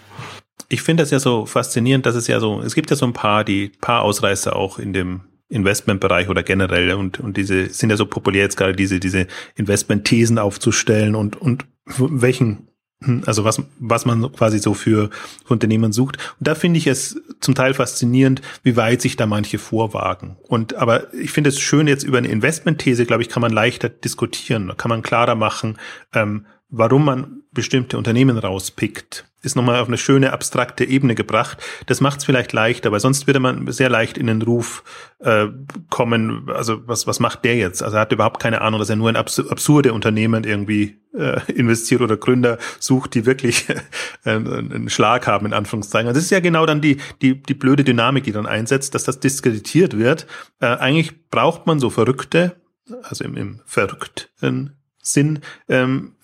Ich 0.70 0.84
finde 0.84 1.04
das 1.04 1.12
ja 1.12 1.20
so 1.20 1.46
faszinierend, 1.46 2.06
dass 2.06 2.16
es 2.16 2.28
ja 2.28 2.40
so, 2.40 2.62
es 2.62 2.76
gibt 2.76 2.92
ja 2.92 2.96
so 2.96 3.06
ein 3.06 3.14
paar, 3.14 3.44
die 3.44 3.72
paar 3.82 4.04
Ausreißer 4.04 4.56
auch 4.56 4.78
in 4.78 4.94
dem 4.94 5.22
Investmentbereich 5.50 6.30
oder 6.30 6.44
generell 6.44 6.94
und, 6.94 7.20
und 7.20 7.38
diese 7.38 7.70
sind 7.70 7.90
ja 7.90 7.98
so 7.98 8.06
populär 8.06 8.44
jetzt 8.44 8.58
gerade 8.58 8.74
diese, 8.74 9.00
diese 9.00 9.28
Investmentthesen 9.56 10.38
aufzustellen 10.38 11.16
und, 11.16 11.42
und 11.42 11.66
welchen 11.98 12.70
Hm, 13.04 13.24
also 13.26 13.46
was, 13.46 13.62
was 13.80 14.06
man 14.06 14.32
quasi 14.34 14.60
so 14.60 14.74
für 14.74 15.10
Unternehmen 15.48 15.94
sucht. 15.94 16.18
Und 16.40 16.48
da 16.48 16.56
finde 16.56 16.80
ich 16.80 16.88
es 16.88 17.22
zum 17.40 17.56
Teil 17.56 17.74
faszinierend, 17.74 18.42
wie 18.64 18.76
weit 18.76 19.02
sich 19.02 19.16
da 19.16 19.26
manche 19.26 19.58
vorwagen. 19.58 20.38
Und 20.48 20.76
aber 20.76 21.14
ich 21.14 21.32
finde 21.32 21.50
es 21.50 21.60
schön, 21.60 21.88
jetzt 21.88 22.04
über 22.04 22.18
eine 22.18 22.28
Investmentthese, 22.28 23.06
glaube 23.06 23.24
ich, 23.24 23.30
kann 23.30 23.42
man 23.42 23.54
leichter 23.54 23.90
diskutieren. 23.90 24.74
Kann 24.76 24.90
man 24.90 25.02
klarer 25.02 25.36
machen, 25.36 25.78
ähm, 26.14 26.46
warum 26.70 27.06
man 27.06 27.42
bestimmte 27.52 27.98
Unternehmen 27.98 28.38
rauspickt, 28.38 29.26
ist 29.42 29.56
nochmal 29.56 29.80
auf 29.80 29.88
eine 29.88 29.98
schöne 29.98 30.34
abstrakte 30.34 30.84
Ebene 30.84 31.16
gebracht. 31.16 31.58
Das 31.86 32.02
macht 32.02 32.20
es 32.20 32.26
vielleicht 32.26 32.52
leichter, 32.52 32.92
weil 32.92 33.00
sonst 33.00 33.26
würde 33.26 33.40
man 33.40 33.72
sehr 33.72 33.90
leicht 33.90 34.18
in 34.18 34.28
den 34.28 34.42
Ruf 34.42 34.84
äh, 35.20 35.48
kommen, 35.90 36.50
also 36.50 36.86
was, 36.88 37.08
was 37.08 37.20
macht 37.20 37.46
der 37.46 37.56
jetzt? 37.56 37.82
Also 37.82 37.98
er 37.98 38.02
hat 38.02 38.12
überhaupt 38.12 38.42
keine 38.42 38.62
Ahnung, 38.62 38.80
dass 38.80 38.90
er 38.90 38.98
nur 38.98 39.10
in 39.10 39.16
abs 39.16 39.40
absurde 39.40 39.94
Unternehmen 39.94 40.44
irgendwie 40.44 40.98
äh, 41.14 41.40
investiert 41.52 42.02
oder 42.02 42.18
Gründer 42.18 42.58
sucht, 42.80 43.16
die 43.16 43.26
wirklich 43.26 43.68
äh, 44.26 44.32
einen 44.32 44.90
Schlag 44.90 45.26
haben, 45.26 45.46
in 45.46 45.54
Anführungszeichen. 45.54 46.10
Und 46.10 46.18
das 46.18 46.24
ist 46.24 46.32
ja 46.32 46.42
genau 46.42 46.66
dann 46.66 46.82
die, 46.82 46.98
die, 47.22 47.42
die 47.42 47.54
blöde 47.54 47.84
Dynamik, 47.86 48.26
die 48.26 48.34
dann 48.34 48.46
einsetzt, 48.46 48.94
dass 48.94 49.06
das 49.06 49.22
diskreditiert 49.22 49.98
wird. 49.98 50.28
Äh, 50.60 50.68
eigentlich 50.68 51.30
braucht 51.30 51.66
man 51.66 51.80
so 51.80 51.90
Verrückte, 51.90 52.58
also 53.04 53.24
im, 53.24 53.38
im 53.38 53.62
verrückten 53.66 54.76
Sinn, 55.02 55.40
ähm, 55.68 56.16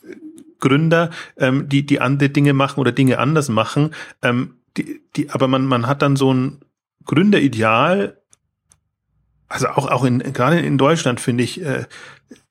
Gründer, 0.59 1.09
ähm, 1.37 1.69
die, 1.69 1.85
die 1.85 2.01
andere 2.01 2.29
Dinge 2.29 2.53
machen 2.53 2.79
oder 2.79 2.91
Dinge 2.91 3.19
anders 3.19 3.49
machen. 3.49 3.91
Ähm, 4.21 4.55
die, 4.77 5.01
die, 5.15 5.29
aber 5.29 5.47
man, 5.47 5.65
man 5.65 5.87
hat 5.87 6.01
dann 6.01 6.15
so 6.15 6.33
ein 6.33 6.61
Gründerideal, 7.05 8.21
also 9.47 9.67
auch, 9.67 9.89
auch 9.89 10.03
in, 10.03 10.19
gerade 10.19 10.59
in 10.59 10.77
Deutschland 10.77 11.19
finde 11.19 11.43
ich, 11.43 11.63
äh, 11.63 11.85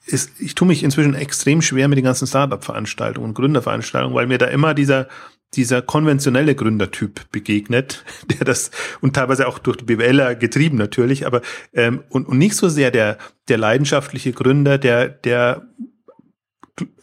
ist, 0.07 0.41
ich 0.41 0.55
tue 0.55 0.69
mich 0.69 0.83
inzwischen 0.83 1.15
extrem 1.15 1.63
schwer 1.63 1.89
mit 1.89 1.97
den 1.97 2.05
ganzen 2.05 2.27
Startup-Veranstaltungen 2.27 3.29
und 3.29 3.35
Gründerveranstaltungen, 3.35 4.15
weil 4.15 4.27
mir 4.27 4.39
da 4.39 4.47
immer 4.47 4.75
dieser, 4.75 5.09
dieser 5.55 5.83
konventionelle 5.83 6.55
Gründertyp 6.55 7.31
begegnet, 7.31 8.05
der 8.39 8.45
das 8.45 8.71
und 9.01 9.15
teilweise 9.15 9.49
auch 9.49 9.59
durch 9.59 9.79
die 9.79 9.85
BWLer 9.85 10.35
getrieben 10.35 10.77
natürlich, 10.77 11.27
aber 11.27 11.41
ähm, 11.73 12.05
und, 12.09 12.29
und 12.29 12.39
nicht 12.39 12.57
so 12.57 12.69
sehr 12.69 12.91
der 12.91 13.19
der 13.49 13.59
leidenschaftliche 13.59 14.33
Gründer, 14.33 14.79
der 14.79 15.09
der 15.09 15.67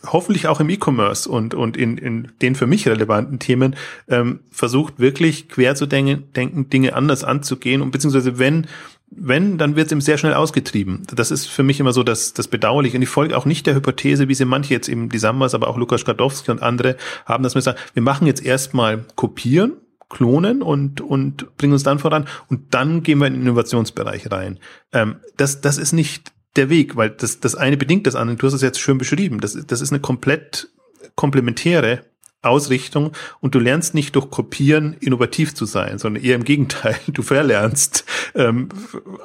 hoffentlich 0.05 0.47
auch 0.47 0.59
im 0.59 0.69
E-Commerce 0.69 1.30
und, 1.30 1.53
und 1.53 1.78
in, 1.78 1.97
in 1.97 2.32
den 2.41 2.55
für 2.55 2.67
mich 2.67 2.88
relevanten 2.88 3.39
Themen 3.39 3.76
ähm, 4.09 4.41
versucht 4.51 4.99
wirklich 4.99 5.47
quer 5.49 5.76
zu 5.76 5.86
denken, 5.86 6.32
denken, 6.36 6.69
Dinge 6.69 6.93
anders 6.93 7.24
anzugehen 7.24 7.82
und 7.82 7.91
beziehungsweise 7.91 8.38
wenn 8.38 8.67
wenn, 9.13 9.57
dann 9.57 9.76
wird 9.76 9.88
es 9.88 9.91
ihm 9.91 9.99
sehr 9.99 10.17
schnell 10.17 10.34
ausgetrieben. 10.34 11.03
Das 11.13 11.32
ist 11.32 11.45
für 11.45 11.63
mich 11.63 11.82
immer 11.82 11.91
so 11.91 12.01
das, 12.01 12.34
das 12.34 12.47
Bedauerliche. 12.47 12.95
Und 12.95 13.03
ich 13.03 13.09
folge 13.09 13.36
auch 13.36 13.43
nicht 13.45 13.67
der 13.67 13.76
Hypothese, 13.76 14.30
wie 14.30 14.34
sie 14.34 14.45
manche 14.45 14.74
jetzt 14.74 14.88
eben, 14.88 15.09
die 15.09 15.17
Sambas, 15.17 15.53
aber 15.53 15.67
auch 15.67 15.78
Lukas 15.78 16.01
Skadowski 16.01 16.49
und 16.49 16.61
andere 16.61 16.95
haben, 17.26 17.43
dass 17.43 17.53
wir 17.53 17.61
sagen, 17.61 17.78
wir 17.93 18.03
machen 18.03 18.26
jetzt 18.26 18.43
erstmal 18.43 19.03
kopieren, 19.15 19.74
klonen 20.09 20.61
und, 20.61 21.01
und 21.01 21.57
bringen 21.57 21.74
uns 21.74 21.84
dann 21.84 21.99
voran 21.99 22.26
und 22.47 22.74
dann 22.74 23.03
gehen 23.03 23.19
wir 23.19 23.28
in 23.28 23.34
den 23.34 23.41
Innovationsbereich 23.41 24.32
rein. 24.32 24.59
Ähm, 24.93 25.17
das, 25.36 25.59
das 25.59 25.78
ist 25.78 25.91
nicht 25.91 26.32
der 26.56 26.70
Weg, 26.70 26.95
weil 26.95 27.10
das, 27.10 27.39
das 27.39 27.56
eine 27.56 27.78
bedingt 27.78 28.08
das 28.08 28.16
andere. 28.16 28.38
Du 28.38 28.47
hast 28.47 28.54
es 28.54 28.62
jetzt 28.62 28.80
schön 28.80 28.97
beschrieben. 28.97 29.39
Das, 29.39 29.58
das 29.66 29.82
ist 29.82 29.91
eine 29.91 30.02
komplett 30.02 30.70
komplementäre 31.16 32.06
Ausrichtung 32.43 33.12
und 33.39 33.54
du 33.54 33.60
lernst 33.60 33.93
nicht 33.93 34.16
durch 34.16 34.32
Kopieren 34.32 34.93
innovativ 34.99 35.54
zu 35.54 35.66
sein, 35.66 35.99
sondern 35.99 36.24
eher 36.24 36.36
im 36.36 36.43
Gegenteil. 36.43 36.95
Du 37.08 37.22
verlernst 37.22 38.06
ähm, 38.34 38.70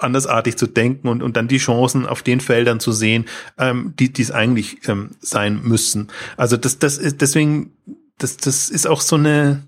andersartig 0.01 0.57
zu 0.57 0.67
denken 0.67 1.09
und, 1.09 1.23
und 1.23 1.37
dann 1.37 1.49
die 1.49 1.59
Chancen 1.59 2.05
auf 2.05 2.23
den 2.23 2.41
Feldern 2.41 2.81
zu 2.81 2.93
sehen, 2.93 3.27
ähm, 3.59 3.95
die 3.99 4.13
es 4.21 4.31
eigentlich 4.31 4.87
ähm, 4.89 5.11
sein 5.21 5.63
müssen. 5.63 6.09
Also 6.37 6.57
das, 6.57 6.79
das 6.79 6.99
ist 6.99 7.21
deswegen, 7.23 7.73
das, 8.19 8.37
das 8.37 8.69
ist 8.69 8.87
auch 8.87 9.01
so 9.01 9.17
eine 9.17 9.63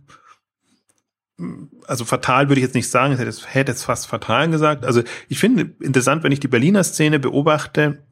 also 1.89 2.05
fatal 2.05 2.49
würde 2.49 2.61
ich 2.61 2.65
jetzt 2.65 2.75
nicht 2.75 2.91
sagen, 2.91 3.15
ich 3.15 3.19
hätte 3.19 3.31
es, 3.31 3.55
hätte 3.55 3.73
es 3.73 3.83
fast 3.83 4.07
fatal 4.07 4.49
gesagt. 4.51 4.85
Also 4.85 5.03
ich 5.29 5.39
finde 5.39 5.75
interessant, 5.81 6.23
wenn 6.23 6.33
ich 6.33 6.41
die 6.41 6.49
Berliner 6.49 6.85
Szene 6.85 7.19
beobachte, 7.19 8.03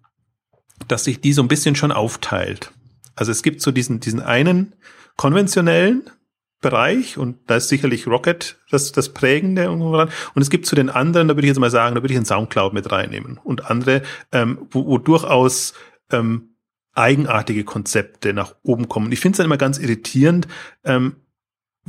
dass 0.88 1.04
sich 1.04 1.20
die 1.20 1.32
so 1.32 1.42
ein 1.42 1.48
bisschen 1.48 1.76
schon 1.76 1.92
aufteilt. 1.92 2.72
Also 3.14 3.32
es 3.32 3.42
gibt 3.42 3.60
so 3.60 3.70
diesen, 3.70 4.00
diesen 4.00 4.20
einen 4.20 4.74
konventionellen 5.16 6.10
Bereich 6.60 7.18
und 7.18 7.38
da 7.46 7.56
ist 7.56 7.68
sicherlich 7.68 8.06
Rocket 8.06 8.58
das, 8.70 8.92
das 8.92 9.10
Prägende 9.10 9.70
und 9.70 9.82
und 9.82 10.10
es 10.42 10.50
gibt 10.50 10.66
zu 10.66 10.74
den 10.74 10.88
anderen, 10.88 11.28
da 11.28 11.36
würde 11.36 11.46
ich 11.46 11.50
jetzt 11.50 11.60
mal 11.60 11.70
sagen, 11.70 11.94
da 11.94 12.02
würde 12.02 12.12
ich 12.12 12.18
einen 12.18 12.26
Soundcloud 12.26 12.72
mit 12.72 12.90
reinnehmen 12.90 13.38
und 13.44 13.70
andere, 13.70 14.02
ähm, 14.32 14.66
wo, 14.70 14.86
wo 14.86 14.98
durchaus 14.98 15.74
ähm, 16.10 16.56
eigenartige 16.94 17.64
Konzepte 17.64 18.32
nach 18.32 18.54
oben 18.62 18.88
kommen. 18.88 19.12
Ich 19.12 19.20
finde 19.20 19.34
es 19.34 19.36
dann 19.36 19.46
immer 19.46 19.58
ganz 19.58 19.78
irritierend, 19.78 20.48
ähm, 20.82 21.16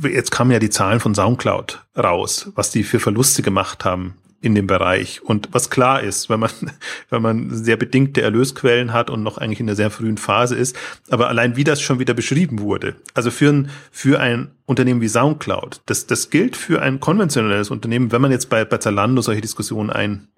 jetzt 0.02 0.30
kamen 0.30 0.50
ja 0.50 0.58
die 0.58 0.70
Zahlen 0.70 1.00
von 1.00 1.14
SoundCloud 1.14 1.84
raus, 1.96 2.50
was 2.54 2.70
die 2.70 2.84
für 2.84 3.00
Verluste 3.00 3.42
gemacht 3.42 3.84
haben 3.84 4.14
in 4.40 4.54
dem 4.54 4.66
Bereich. 4.66 5.20
Und 5.22 5.48
was 5.52 5.68
klar 5.68 6.02
ist, 6.02 6.30
wenn 6.30 6.40
man, 6.40 6.50
wenn 7.10 7.22
man 7.22 7.50
sehr 7.50 7.76
bedingte 7.76 8.22
Erlösquellen 8.22 8.92
hat 8.92 9.10
und 9.10 9.22
noch 9.22 9.38
eigentlich 9.38 9.60
in 9.60 9.66
der 9.66 9.76
sehr 9.76 9.90
frühen 9.90 10.16
Phase 10.16 10.54
ist, 10.54 10.76
aber 11.10 11.28
allein 11.28 11.56
wie 11.56 11.64
das 11.64 11.80
schon 11.80 11.98
wieder 11.98 12.14
beschrieben 12.14 12.60
wurde. 12.60 12.96
Also 13.14 13.30
für 13.30 13.50
ein, 13.50 13.70
für 13.90 14.20
ein 14.20 14.50
Unternehmen 14.66 15.00
wie 15.00 15.08
SoundCloud, 15.08 15.82
das, 15.86 16.06
das 16.06 16.30
gilt 16.30 16.56
für 16.56 16.80
ein 16.80 17.00
konventionelles 17.00 17.70
Unternehmen, 17.70 18.12
wenn 18.12 18.22
man 18.22 18.30
jetzt 18.30 18.48
bei, 18.48 18.64
bei 18.64 18.78
Zalando 18.78 19.22
solche 19.22 19.40
Diskussionen 19.40 19.90
ein, 19.90 20.28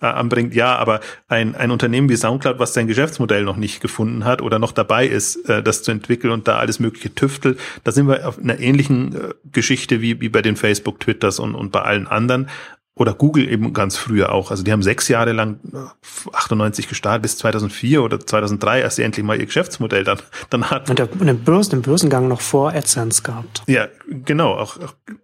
anbringt, 0.00 0.54
ja, 0.54 0.76
aber 0.76 1.00
ein, 1.28 1.54
ein 1.54 1.70
Unternehmen 1.70 2.08
wie 2.08 2.16
SoundCloud, 2.16 2.58
was 2.58 2.74
sein 2.74 2.86
Geschäftsmodell 2.86 3.44
noch 3.44 3.56
nicht 3.56 3.80
gefunden 3.80 4.24
hat 4.24 4.42
oder 4.42 4.58
noch 4.58 4.72
dabei 4.72 5.06
ist, 5.06 5.48
äh, 5.48 5.62
das 5.62 5.82
zu 5.82 5.90
entwickeln 5.90 6.32
und 6.32 6.48
da 6.48 6.56
alles 6.58 6.80
mögliche 6.80 7.14
tüftelt, 7.14 7.58
da 7.84 7.92
sind 7.92 8.08
wir 8.08 8.26
auf 8.26 8.38
einer 8.38 8.58
ähnlichen 8.58 9.14
äh, 9.14 9.34
Geschichte 9.50 10.00
wie, 10.00 10.20
wie 10.20 10.28
bei 10.28 10.42
den 10.42 10.56
Facebook, 10.56 11.00
Twitters 11.00 11.38
und, 11.38 11.54
und 11.54 11.72
bei 11.72 11.82
allen 11.82 12.06
anderen 12.06 12.48
oder 12.94 13.14
Google 13.14 13.48
eben 13.48 13.72
ganz 13.72 13.96
früher 13.96 14.32
auch. 14.32 14.50
Also 14.50 14.62
die 14.62 14.72
haben 14.72 14.82
sechs 14.82 15.08
Jahre 15.08 15.32
lang 15.32 15.60
98 16.32 16.88
gestartet 16.88 17.22
bis 17.22 17.38
2004 17.38 18.02
oder 18.02 18.20
2003, 18.20 18.84
als 18.84 18.96
sie 18.96 19.02
endlich 19.02 19.24
mal 19.24 19.38
ihr 19.38 19.46
Geschäftsmodell 19.46 20.04
dann, 20.04 20.18
dann 20.50 20.70
hatten. 20.70 20.90
Und, 20.90 20.98
der, 20.98 21.10
und 21.10 21.26
den, 21.26 21.42
Börsen, 21.42 21.70
den 21.70 21.82
Börsengang 21.82 22.28
noch 22.28 22.42
vor 22.42 22.72
AdSense 22.72 23.22
gehabt. 23.22 23.62
Ja, 23.66 23.88
genau. 24.08 24.54
Auch, 24.54 24.76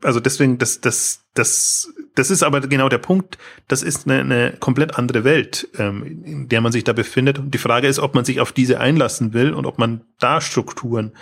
also 0.02 0.18
deswegen, 0.18 0.56
das, 0.56 0.80
das, 0.80 1.20
das, 1.34 1.92
das 2.18 2.30
ist 2.30 2.42
aber 2.42 2.60
genau 2.60 2.88
der 2.88 2.98
Punkt. 2.98 3.38
Das 3.68 3.82
ist 3.82 4.06
eine, 4.06 4.20
eine 4.20 4.56
komplett 4.58 4.98
andere 4.98 5.24
Welt, 5.24 5.68
ähm, 5.78 6.22
in 6.24 6.48
der 6.48 6.60
man 6.60 6.72
sich 6.72 6.84
da 6.84 6.92
befindet. 6.92 7.38
Und 7.38 7.52
die 7.52 7.58
Frage 7.58 7.86
ist, 7.86 7.98
ob 7.98 8.14
man 8.14 8.24
sich 8.24 8.40
auf 8.40 8.52
diese 8.52 8.80
einlassen 8.80 9.32
will 9.32 9.52
und 9.52 9.66
ob 9.66 9.78
man 9.78 10.02
da 10.18 10.40
Strukturen 10.40 11.12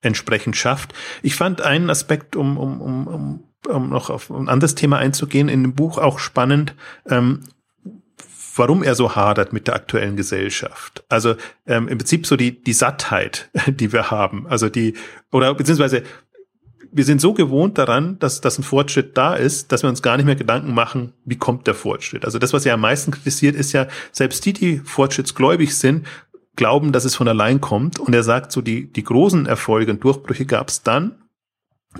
entsprechend 0.00 0.56
schafft. 0.56 0.94
Ich 1.22 1.34
fand 1.34 1.60
einen 1.60 1.90
Aspekt, 1.90 2.36
um, 2.36 2.56
um, 2.56 2.80
um, 2.80 3.06
um 3.06 3.44
um 3.68 3.88
noch 3.90 4.10
auf 4.10 4.30
ein 4.30 4.48
anderes 4.48 4.76
Thema 4.76 4.98
einzugehen, 4.98 5.48
in 5.48 5.62
dem 5.62 5.74
Buch 5.74 5.98
auch 5.98 6.20
spannend, 6.20 6.76
ähm, 7.08 7.40
warum 8.54 8.82
er 8.82 8.94
so 8.94 9.14
hadert 9.14 9.52
mit 9.52 9.66
der 9.66 9.74
aktuellen 9.74 10.16
Gesellschaft. 10.16 11.04
Also 11.08 11.34
ähm, 11.66 11.88
im 11.88 11.98
Prinzip 11.98 12.26
so 12.26 12.36
die, 12.36 12.62
die 12.62 12.72
Sattheit, 12.72 13.50
die 13.66 13.92
wir 13.92 14.10
haben. 14.10 14.46
Also 14.46 14.68
die, 14.68 14.94
oder 15.30 15.54
beziehungsweise 15.54 16.02
wir 16.96 17.04
sind 17.04 17.20
so 17.20 17.34
gewohnt 17.34 17.76
daran, 17.76 18.18
dass, 18.20 18.40
dass 18.40 18.58
ein 18.58 18.62
Fortschritt 18.62 19.18
da 19.18 19.34
ist, 19.34 19.70
dass 19.70 19.82
wir 19.82 19.90
uns 19.90 20.00
gar 20.00 20.16
nicht 20.16 20.24
mehr 20.24 20.34
Gedanken 20.34 20.72
machen, 20.72 21.12
wie 21.26 21.36
kommt 21.36 21.66
der 21.66 21.74
Fortschritt. 21.74 22.24
Also 22.24 22.38
das, 22.38 22.54
was 22.54 22.64
er 22.64 22.72
am 22.72 22.80
meisten 22.80 23.10
kritisiert, 23.10 23.54
ist 23.54 23.72
ja, 23.72 23.86
selbst 24.12 24.46
die, 24.46 24.54
die 24.54 24.78
fortschrittsgläubig 24.78 25.76
sind, 25.76 26.06
glauben, 26.56 26.92
dass 26.92 27.04
es 27.04 27.14
von 27.14 27.28
allein 27.28 27.60
kommt. 27.60 27.98
Und 27.98 28.14
er 28.14 28.22
sagt 28.22 28.50
so, 28.50 28.62
die, 28.62 28.90
die 28.90 29.04
großen 29.04 29.44
Erfolge 29.44 29.92
und 29.92 30.02
Durchbrüche 30.02 30.46
gab 30.46 30.70
es 30.70 30.82
dann, 30.82 31.16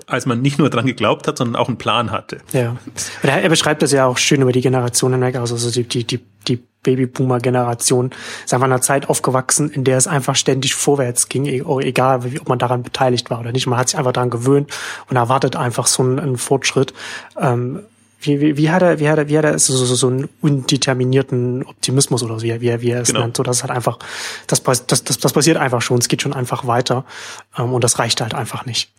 als 0.05 0.25
man 0.25 0.41
nicht 0.41 0.59
nur 0.59 0.69
dran 0.69 0.85
geglaubt 0.85 1.27
hat, 1.27 1.37
sondern 1.37 1.55
auch 1.55 1.67
einen 1.67 1.77
Plan 1.77 2.11
hatte. 2.11 2.39
Ja. 2.53 2.75
Er 3.23 3.49
beschreibt 3.49 3.81
das 3.81 3.91
ja 3.91 4.05
auch 4.05 4.17
schön 4.17 4.41
über 4.41 4.51
die 4.51 4.61
Generationen 4.61 5.15
hinweg, 5.15 5.35
also 5.37 5.71
die, 5.71 5.83
die, 5.83 6.03
die, 6.05 6.19
die 6.47 6.63
Babyboomer-Generation 6.83 8.11
ist 8.45 8.53
einfach 8.53 8.67
in 8.67 8.71
einer 8.71 8.81
Zeit 8.81 9.09
aufgewachsen, 9.09 9.69
in 9.69 9.83
der 9.83 9.97
es 9.97 10.07
einfach 10.07 10.35
ständig 10.35 10.73
vorwärts 10.73 11.27
ging, 11.27 11.45
e-, 11.45 11.63
egal 11.81 12.21
ob 12.39 12.47
man 12.47 12.59
daran 12.59 12.83
beteiligt 12.83 13.29
war 13.29 13.39
oder 13.39 13.51
nicht. 13.51 13.67
Man 13.67 13.77
hat 13.77 13.89
sich 13.89 13.97
einfach 13.97 14.13
daran 14.13 14.29
gewöhnt 14.29 14.71
und 15.09 15.17
erwartet 15.17 15.55
einfach 15.55 15.87
so 15.87 16.03
einen, 16.03 16.19
einen 16.19 16.37
Fortschritt. 16.37 16.93
Ähm, 17.39 17.81
wie, 18.19 18.41
wie, 18.41 18.57
wie 18.57 18.71
hat 18.71 18.81
er, 18.81 18.99
wie 18.99 19.09
hat 19.09 19.17
er, 19.17 19.29
wie 19.29 19.37
hat 19.37 19.45
er 19.45 19.59
so, 19.59 19.73
so, 19.75 19.93
so 19.93 20.07
einen 20.07 20.29
undeterminierten 20.41 21.63
Optimismus 21.63 22.23
oder 22.23 22.39
so, 22.39 22.45
wie, 22.45 22.61
wie, 22.61 22.81
wie 22.81 22.89
er 22.89 23.01
es 23.01 23.09
genau. 23.09 23.21
nennt, 23.21 23.37
so 23.37 23.43
dass 23.43 23.57
es 23.57 23.63
halt 23.63 23.71
einfach, 23.71 23.99
das, 24.47 24.63
das, 24.63 24.87
das, 24.87 25.03
das 25.03 25.33
passiert 25.33 25.57
einfach 25.57 25.81
schon, 25.81 25.99
es 25.99 26.07
geht 26.07 26.21
schon 26.21 26.33
einfach 26.33 26.65
weiter 26.65 27.05
ähm, 27.57 27.73
und 27.73 27.83
das 27.83 27.99
reicht 27.99 28.21
halt 28.21 28.33
einfach 28.33 28.65
nicht. 28.65 28.89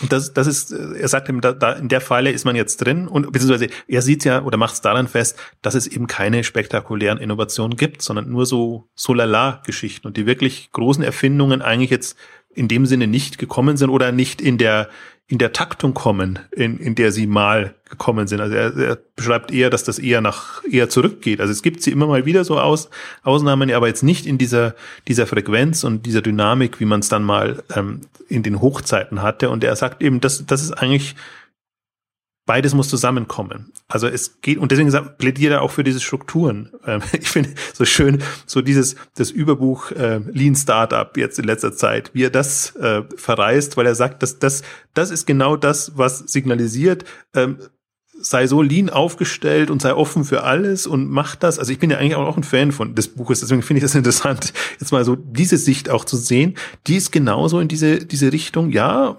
Und 0.00 0.12
das, 0.12 0.32
das 0.34 0.46
ist, 0.46 0.72
er 0.72 1.08
sagt 1.08 1.28
ihm, 1.28 1.40
da, 1.40 1.52
da 1.52 1.72
in 1.72 1.88
der 1.88 2.00
Falle 2.00 2.30
ist 2.30 2.44
man 2.44 2.56
jetzt 2.56 2.78
drin 2.78 3.08
und 3.08 3.32
beziehungsweise 3.32 3.68
er 3.88 4.02
sieht 4.02 4.24
ja 4.24 4.42
oder 4.42 4.58
macht 4.58 4.74
es 4.74 4.80
daran 4.80 5.08
fest, 5.08 5.38
dass 5.62 5.74
es 5.74 5.86
eben 5.86 6.06
keine 6.06 6.44
spektakulären 6.44 7.18
Innovationen 7.18 7.76
gibt, 7.76 8.02
sondern 8.02 8.28
nur 8.28 8.46
so 8.46 8.88
so 8.94 9.14
lala 9.14 9.62
Geschichten 9.64 10.06
und 10.06 10.16
die 10.16 10.26
wirklich 10.26 10.70
großen 10.72 11.02
Erfindungen 11.02 11.62
eigentlich 11.62 11.90
jetzt 11.90 12.16
in 12.54 12.68
dem 12.68 12.86
Sinne 12.86 13.06
nicht 13.06 13.38
gekommen 13.38 13.76
sind 13.76 13.90
oder 13.90 14.12
nicht 14.12 14.40
in 14.40 14.58
der 14.58 14.88
in 15.28 15.38
der 15.38 15.52
Taktung 15.52 15.92
kommen, 15.92 16.38
in, 16.52 16.78
in 16.78 16.94
der 16.94 17.10
sie 17.10 17.26
mal 17.26 17.74
gekommen 17.90 18.28
sind. 18.28 18.40
Also 18.40 18.54
er, 18.54 18.76
er 18.76 18.98
beschreibt 19.16 19.50
eher, 19.50 19.70
dass 19.70 19.82
das 19.82 19.98
eher 19.98 20.20
nach 20.20 20.62
eher 20.64 20.88
zurückgeht. 20.88 21.40
Also 21.40 21.52
es 21.52 21.62
gibt 21.62 21.82
sie 21.82 21.90
immer 21.90 22.06
mal 22.06 22.26
wieder 22.26 22.44
so 22.44 22.60
aus, 22.60 22.90
Ausnahmen, 23.24 23.72
aber 23.72 23.88
jetzt 23.88 24.04
nicht 24.04 24.26
in 24.26 24.38
dieser 24.38 24.76
dieser 25.08 25.26
Frequenz 25.26 25.82
und 25.82 26.06
dieser 26.06 26.22
Dynamik, 26.22 26.78
wie 26.78 26.84
man 26.84 27.00
es 27.00 27.08
dann 27.08 27.24
mal 27.24 27.62
ähm, 27.74 28.02
in 28.28 28.44
den 28.44 28.60
Hochzeiten 28.60 29.22
hatte. 29.22 29.50
Und 29.50 29.64
er 29.64 29.74
sagt 29.74 30.00
eben, 30.00 30.20
das 30.20 30.46
das 30.46 30.62
ist 30.62 30.72
eigentlich 30.72 31.16
beides 32.46 32.74
muss 32.74 32.88
zusammenkommen. 32.88 33.72
Also 33.88 34.06
es 34.06 34.40
geht, 34.40 34.58
und 34.58 34.70
deswegen 34.70 34.90
plädiert 35.18 35.52
er 35.52 35.62
auch 35.62 35.72
für 35.72 35.84
diese 35.84 36.00
Strukturen. 36.00 36.70
Ähm, 36.86 37.02
ich 37.12 37.28
finde 37.28 37.50
so 37.74 37.84
schön, 37.84 38.22
so 38.46 38.62
dieses, 38.62 38.96
das 39.16 39.30
Überbuch 39.30 39.90
äh, 39.90 40.20
Lean 40.32 40.54
Startup 40.54 41.14
jetzt 41.16 41.38
in 41.38 41.44
letzter 41.44 41.74
Zeit, 41.74 42.10
wie 42.14 42.24
er 42.24 42.30
das 42.30 42.74
äh, 42.76 43.02
verreist, 43.16 43.76
weil 43.76 43.86
er 43.86 43.94
sagt, 43.94 44.22
dass 44.22 44.38
das, 44.38 44.62
das 44.94 45.10
ist 45.10 45.26
genau 45.26 45.56
das, 45.56 45.92
was 45.96 46.20
signalisiert, 46.20 47.04
ähm, 47.34 47.58
sei 48.18 48.46
so 48.46 48.62
lean 48.62 48.88
aufgestellt 48.88 49.70
und 49.70 49.82
sei 49.82 49.92
offen 49.94 50.24
für 50.24 50.42
alles 50.42 50.86
und 50.86 51.10
mach 51.10 51.36
das. 51.36 51.58
Also 51.58 51.72
ich 51.72 51.78
bin 51.78 51.90
ja 51.90 51.98
eigentlich 51.98 52.14
auch 52.14 52.36
ein 52.36 52.44
Fan 52.44 52.72
von 52.72 52.94
des 52.94 53.08
Buches, 53.08 53.40
deswegen 53.40 53.62
finde 53.62 53.78
ich 53.78 53.84
das 53.84 53.94
interessant, 53.96 54.52
jetzt 54.80 54.92
mal 54.92 55.04
so 55.04 55.16
diese 55.16 55.58
Sicht 55.58 55.90
auch 55.90 56.04
zu 56.04 56.16
sehen. 56.16 56.54
Die 56.86 56.96
ist 56.96 57.12
genauso 57.12 57.60
in 57.60 57.68
diese, 57.68 57.98
diese 57.98 58.32
Richtung, 58.32 58.70
ja, 58.70 59.18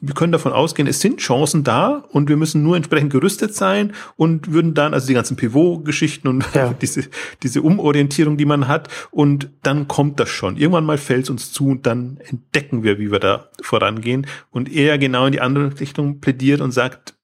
wir 0.00 0.14
können 0.14 0.32
davon 0.32 0.52
ausgehen, 0.52 0.88
es 0.88 1.00
sind 1.00 1.20
Chancen 1.20 1.62
da 1.62 2.04
und 2.10 2.28
wir 2.28 2.36
müssen 2.36 2.62
nur 2.62 2.76
entsprechend 2.76 3.12
gerüstet 3.12 3.54
sein 3.54 3.92
und 4.16 4.52
würden 4.52 4.74
dann, 4.74 4.94
also 4.94 5.06
die 5.06 5.14
ganzen 5.14 5.36
Pivot-Geschichten 5.36 6.28
und 6.28 6.44
ja. 6.54 6.72
diese, 6.80 7.04
diese 7.42 7.62
Umorientierung, 7.62 8.36
die 8.36 8.46
man 8.46 8.66
hat, 8.66 8.88
und 9.10 9.50
dann 9.62 9.88
kommt 9.88 10.18
das 10.18 10.30
schon. 10.30 10.56
Irgendwann 10.56 10.84
mal 10.84 10.98
fällt 10.98 11.24
es 11.24 11.30
uns 11.30 11.52
zu 11.52 11.68
und 11.68 11.86
dann 11.86 12.18
entdecken 12.24 12.82
wir, 12.82 12.98
wie 12.98 13.12
wir 13.12 13.18
da 13.18 13.48
vorangehen. 13.60 14.26
Und 14.50 14.72
er 14.72 14.96
genau 14.98 15.26
in 15.26 15.32
die 15.32 15.40
andere 15.40 15.78
Richtung 15.78 16.20
plädiert 16.20 16.60
und 16.60 16.72
sagt, 16.72 17.14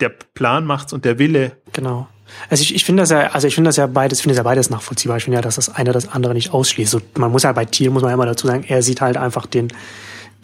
der 0.00 0.08
Plan 0.08 0.64
macht's 0.64 0.92
und 0.92 1.04
der 1.04 1.18
Wille. 1.18 1.58
Genau. 1.72 2.08
Also 2.48 2.62
ich, 2.62 2.74
ich 2.74 2.84
finde 2.84 3.02
das 3.02 3.10
ja, 3.10 3.28
also 3.28 3.46
ich 3.46 3.54
finde 3.54 3.68
das 3.68 3.76
ja 3.76 3.86
beides, 3.86 4.20
finde 4.20 4.32
das 4.32 4.38
ja 4.38 4.42
beides 4.42 4.70
nachvollziehbar. 4.70 5.18
Ich 5.18 5.24
finde 5.24 5.36
ja, 5.36 5.42
dass 5.42 5.56
das 5.56 5.68
eine 5.68 5.92
das 5.92 6.08
andere 6.08 6.34
nicht 6.34 6.52
ausschließt. 6.52 6.90
So, 6.90 7.00
man 7.16 7.30
muss 7.30 7.44
ja 7.44 7.52
bei 7.52 7.64
Thiel, 7.64 7.90
muss 7.90 8.02
man 8.02 8.10
ja 8.10 8.14
immer 8.14 8.26
dazu 8.26 8.46
sagen, 8.46 8.64
er 8.66 8.82
sieht 8.82 9.00
halt 9.00 9.16
einfach 9.16 9.46
den, 9.46 9.68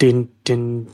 den, 0.01 0.29
den, 0.47 0.89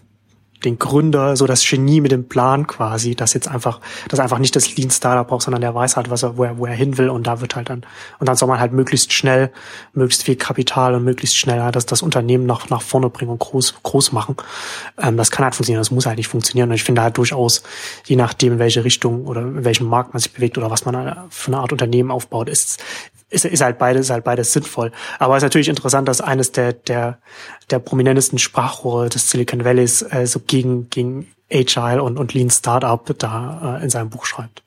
den 0.65 0.79
Gründer, 0.79 1.37
so 1.37 1.47
das 1.47 1.69
Genie 1.69 2.01
mit 2.01 2.13
dem 2.13 2.29
Plan 2.29 2.67
quasi, 2.67 3.15
dass 3.15 3.35
jetzt 3.35 3.49
einfach, 3.49 3.81
dass 4.09 4.19
einfach 4.19 4.39
nicht 4.39 4.57
das 4.57 4.77
Lean 4.77 4.91
Startup 4.91 5.27
braucht, 5.27 5.43
sondern 5.43 5.61
der 5.61 5.75
weiß 5.75 5.97
halt, 5.97 6.11
was 6.11 6.23
er, 6.23 6.37
wo 6.37 6.45
er, 6.45 6.59
wo 6.59 6.67
er 6.67 6.75
hin 6.75 6.99
will 6.99 7.09
und 7.11 7.27
da 7.27 7.41
wird 7.41 7.55
halt 7.57 7.71
dann, 7.71 7.85
und 8.19 8.29
dann 8.29 8.37
soll 8.37 8.49
man 8.49 8.59
halt 8.59 8.73
möglichst 8.73 9.13
schnell, 9.13 9.51
möglichst 9.93 10.25
viel 10.25 10.37
Kapital 10.37 10.95
und 10.95 11.05
möglichst 11.05 11.37
schnell 11.37 11.71
das, 11.73 11.87
das 11.87 12.03
Unternehmen 12.03 12.47
nach, 12.47 12.69
nach 12.71 12.83
vorne 12.83 13.09
bringen 13.11 13.31
und 13.31 13.39
groß, 13.39 13.75
groß 13.83 14.13
machen. 14.13 14.37
Ähm, 14.99 15.17
das 15.17 15.31
kann 15.31 15.45
halt 15.45 15.55
funktionieren, 15.55 15.81
das 15.81 15.91
muss 15.91 16.07
halt 16.07 16.19
nicht 16.19 16.29
funktionieren 16.29 16.69
und 16.71 16.75
ich 16.75 16.85
finde 16.85 17.03
halt 17.03 17.17
durchaus, 17.17 17.63
je 18.07 18.17
nachdem, 18.17 18.55
in 18.55 18.59
welche 18.59 18.85
Richtung 18.85 19.27
oder 19.27 19.43
in 19.43 19.65
welchem 19.65 19.87
Markt 19.87 20.13
man 20.15 20.21
sich 20.21 20.33
bewegt 20.33 20.59
oder 20.59 20.71
was 20.71 20.85
man 20.85 21.29
für 21.31 21.49
eine 21.49 21.59
Art 21.59 21.73
Unternehmen 21.73 22.11
aufbaut, 22.11 22.49
ist, 22.49 22.83
ist, 23.31 23.45
ist 23.45 23.61
halt 23.61 23.79
beides, 23.79 24.07
ist 24.07 24.11
halt 24.11 24.25
beides 24.25 24.53
sinnvoll. 24.53 24.93
Aber 25.19 25.37
es 25.37 25.43
ist 25.43 25.47
natürlich 25.47 25.69
interessant, 25.69 26.09
dass 26.09 26.21
eines 26.21 26.53
der, 26.53 26.73
der, 26.73 27.19
der 27.71 27.79
prominentesten 27.79 28.39
Sprachrohre 28.39 29.09
des 29.09 29.31
Silicon 29.31 29.65
Valleys 29.65 30.03
äh, 30.03 30.27
so 30.27 30.41
gegen, 30.41 30.89
gegen 30.91 31.29
Agile 31.53 32.03
und, 32.03 32.19
und 32.19 32.35
Lean 32.35 32.51
Startup 32.51 33.05
da 33.19 33.79
äh, 33.79 33.85
in 33.85 33.91
seinem 33.91 34.11
Buch 34.11 34.25
schreibt. 34.25 34.63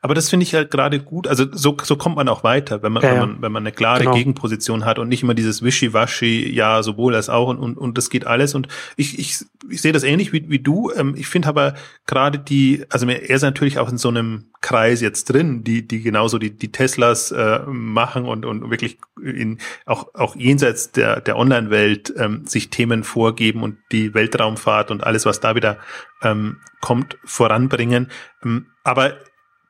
Aber 0.00 0.14
das 0.14 0.30
finde 0.30 0.44
ich 0.44 0.54
halt 0.54 0.70
gerade 0.70 1.00
gut. 1.00 1.26
Also 1.26 1.46
so, 1.52 1.76
so 1.82 1.96
kommt 1.96 2.16
man 2.16 2.28
auch 2.28 2.44
weiter, 2.44 2.82
wenn 2.82 2.92
man, 2.92 3.02
ja, 3.02 3.12
wenn 3.12 3.18
man, 3.18 3.42
wenn 3.42 3.52
man 3.52 3.62
eine 3.62 3.72
klare 3.72 4.00
genau. 4.00 4.14
Gegenposition 4.14 4.84
hat 4.84 4.98
und 4.98 5.08
nicht 5.08 5.22
immer 5.22 5.34
dieses 5.34 5.62
Wischiwaschi, 5.62 6.52
ja, 6.52 6.82
sowohl 6.82 7.14
als 7.14 7.28
auch 7.28 7.48
und, 7.48 7.58
und, 7.58 7.76
und 7.76 7.98
das 7.98 8.10
geht 8.10 8.26
alles. 8.26 8.54
Und 8.54 8.68
ich, 8.96 9.18
ich, 9.18 9.44
ich 9.68 9.82
sehe 9.82 9.92
das 9.92 10.02
ähnlich 10.02 10.32
wie, 10.32 10.48
wie 10.48 10.58
du. 10.58 10.90
Ähm, 10.94 11.14
ich 11.16 11.26
finde 11.26 11.48
aber 11.48 11.74
gerade 12.06 12.38
die, 12.38 12.84
also 12.90 13.06
er 13.06 13.30
ist 13.30 13.42
natürlich 13.42 13.78
auch 13.78 13.90
in 13.90 13.98
so 13.98 14.08
einem 14.08 14.46
Kreis 14.60 15.00
jetzt 15.00 15.24
drin, 15.26 15.62
die, 15.62 15.86
die 15.86 16.00
genauso 16.00 16.38
die, 16.38 16.50
die 16.50 16.72
Teslas 16.72 17.30
äh, 17.32 17.60
machen 17.66 18.24
und, 18.24 18.46
und 18.46 18.70
wirklich 18.70 18.98
in, 19.22 19.58
auch, 19.86 20.14
auch 20.14 20.36
jenseits 20.36 20.92
der, 20.92 21.20
der 21.20 21.36
Online-Welt 21.36 22.14
ähm, 22.16 22.46
sich 22.46 22.70
Themen 22.70 23.04
vorgeben 23.04 23.62
und 23.62 23.76
die 23.92 24.14
Weltraumfahrt 24.14 24.90
und 24.90 25.04
alles, 25.04 25.26
was 25.26 25.40
da 25.40 25.54
wieder 25.54 25.78
ähm, 26.22 26.60
kommt, 26.80 27.18
voranbringen. 27.24 28.10
Ähm, 28.42 28.66
aber 28.84 29.18